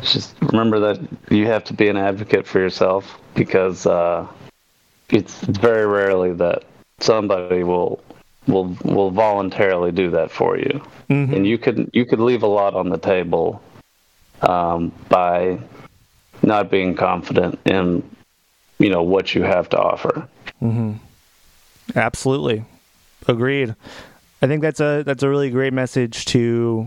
just 0.00 0.34
remember 0.40 0.80
that 0.80 1.00
you 1.30 1.46
have 1.46 1.64
to 1.64 1.74
be 1.74 1.88
an 1.88 1.98
advocate 1.98 2.46
for 2.46 2.60
yourself 2.60 3.18
because 3.34 3.86
uh, 3.86 4.26
it's 5.10 5.40
very 5.42 5.86
rarely 5.86 6.32
that 6.32 6.64
somebody 7.00 7.62
will 7.62 8.02
will 8.46 8.76
will 8.84 9.10
voluntarily 9.10 9.92
do 9.92 10.10
that 10.10 10.30
for 10.30 10.56
you, 10.58 10.80
Mhm. 11.10 11.34
and 11.36 11.46
you 11.46 11.58
could 11.58 11.90
you 11.92 12.04
could 12.04 12.20
leave 12.20 12.42
a 12.42 12.46
lot 12.48 12.74
on 12.74 12.88
the 12.88 12.98
table 12.98 13.62
um, 14.42 14.92
by 15.08 15.58
not 16.42 16.70
being 16.70 16.94
confident 16.94 17.58
in 17.64 18.02
you 18.78 18.90
know 18.90 19.02
what 19.02 19.34
you 19.34 19.42
have 19.42 19.68
to 19.70 19.78
offer. 19.78 20.28
Absolutely, 21.94 22.64
agreed. 23.28 23.74
I 24.40 24.46
think 24.46 24.62
that's 24.62 24.80
a 24.80 25.02
that's 25.04 25.22
a 25.22 25.28
really 25.28 25.50
great 25.50 25.72
message 25.72 26.24
to 26.26 26.86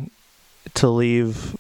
to 0.76 0.90
leave 0.90 1.56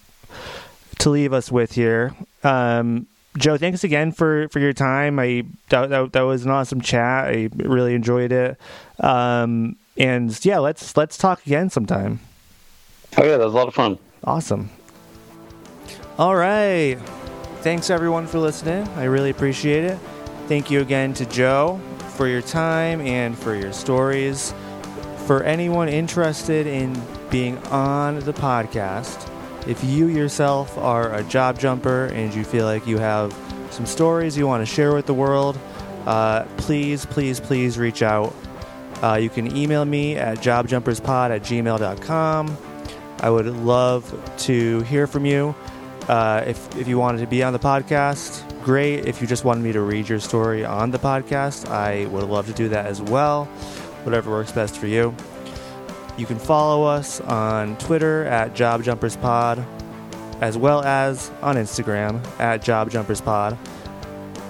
to 0.99 1.09
leave 1.09 1.31
us 1.34 1.51
with 1.51 1.73
here. 1.73 2.13
Um, 2.43 3.07
Joe, 3.38 3.57
thanks 3.57 3.84
again 3.84 4.11
for, 4.13 4.47
for 4.49 4.59
your 4.59 4.72
time. 4.73 5.19
I 5.19 5.43
that, 5.69 5.89
that, 5.89 6.13
that 6.13 6.22
was 6.22 6.45
an 6.45 6.51
awesome 6.51 6.81
chat. 6.81 7.26
I 7.26 7.49
really 7.55 7.93
enjoyed 7.93 8.31
it. 8.31 8.57
Um, 8.99 9.76
and 9.97 10.45
yeah, 10.45 10.59
let's 10.59 10.95
let's 10.97 11.17
talk 11.17 11.45
again 11.45 11.69
sometime. 11.69 12.19
Oh 13.17 13.23
yeah, 13.23 13.38
that 13.38 13.45
was 13.45 13.53
a 13.53 13.57
lot 13.57 13.67
of 13.67 13.73
fun. 13.73 13.97
Awesome. 14.23 14.69
All 16.17 16.35
right. 16.35 16.97
Thanks 17.61 17.89
everyone 17.89 18.27
for 18.27 18.39
listening. 18.39 18.88
I 18.95 19.05
really 19.05 19.30
appreciate 19.30 19.84
it. 19.84 19.97
Thank 20.47 20.69
you 20.69 20.81
again 20.81 21.13
to 21.15 21.26
Joe 21.26 21.80
for 22.15 22.27
your 22.27 22.41
time 22.41 23.01
and 23.01 23.38
for 23.38 23.55
your 23.55 23.73
stories. 23.73 24.53
For 25.26 25.43
anyone 25.43 25.89
interested 25.89 26.67
in 26.67 27.01
being 27.31 27.57
on 27.69 28.19
the 28.19 28.34
podcast, 28.34 29.30
if 29.67 29.84
you 29.84 30.07
yourself 30.07 30.77
are 30.77 31.13
a 31.15 31.23
job 31.23 31.57
jumper 31.57 32.05
and 32.13 32.34
you 32.34 32.43
feel 32.43 32.65
like 32.65 32.85
you 32.85 32.99
have 32.99 33.35
some 33.72 33.85
stories 33.85 34.38
you 34.38 34.45
want 34.47 34.61
to 34.61 34.72
share 34.72 34.93
with 34.93 35.07
the 35.07 35.13
world, 35.13 35.57
uh, 36.05 36.43
please, 36.57 37.05
please, 37.05 37.39
please 37.39 37.77
reach 37.77 38.03
out. 38.03 38.34
Uh, 39.06 39.18
you 39.18 39.30
can 39.30 39.56
email 39.56 39.86
me 39.86 40.15
at 40.15 40.40
jobjumperspod 40.40 41.30
at 41.30 41.44
gmail.com. 41.44 42.57
I 43.19 43.30
would 43.30 43.45
love 43.45 44.36
to 44.40 44.82
hear 44.82 45.06
from 45.06 45.27
you. 45.27 45.53
Uh, 46.10 46.44
if, 46.48 46.76
if 46.76 46.88
you 46.88 46.98
wanted 46.98 47.19
to 47.19 47.27
be 47.27 47.44
on 47.44 47.53
the 47.53 47.60
podcast, 47.60 48.64
great. 48.64 49.06
If 49.06 49.22
you 49.22 49.27
just 49.27 49.45
wanted 49.45 49.64
me 49.64 49.72
to 49.73 49.82
read 49.82 50.10
your 50.10 50.19
story 50.19 50.65
on 50.65 50.90
the 50.90 50.98
podcast, 50.98 51.69
I 51.69 52.07
would 52.07 52.23
love 52.23 52.48
to 52.48 52.53
do 52.53 52.68
that 52.69 52.88
as 52.88 52.99
well. 52.99 53.45
Whatever 54.06 54.32
works 54.32 54.52
best 54.52 54.76
for 54.76 54.88
you. 54.88 55.15
You 56.18 56.26
can 56.26 56.40
follow 56.40 56.84
us 56.84 57.22
on 57.22 57.77
Twitter 57.77 58.26
at 58.26 58.56
JobJumpersPod, 58.56 59.64
as 60.41 60.57
well 60.57 60.82
as 60.84 61.30
on 61.44 61.57
Instagram 61.57 62.26
at 62.40 62.64
JobJumpersPod. 62.64 63.56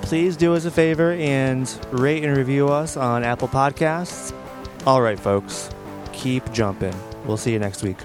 Please 0.04 0.38
do 0.38 0.56
us 0.56 0.64
a 0.64 0.72
favor 0.72 1.12
and 1.12 1.68
rate 1.92 2.24
and 2.24 2.38
review 2.38 2.70
us 2.70 2.96
on 2.96 3.26
Apple 3.26 3.50
Podcasts. 3.50 4.34
All 4.86 5.02
right, 5.02 5.20
folks, 5.20 5.72
keep 6.14 6.52
jumping. 6.52 6.94
We'll 7.26 7.38
see 7.38 7.52
you 7.52 7.58
next 7.58 7.82
week. 7.82 7.98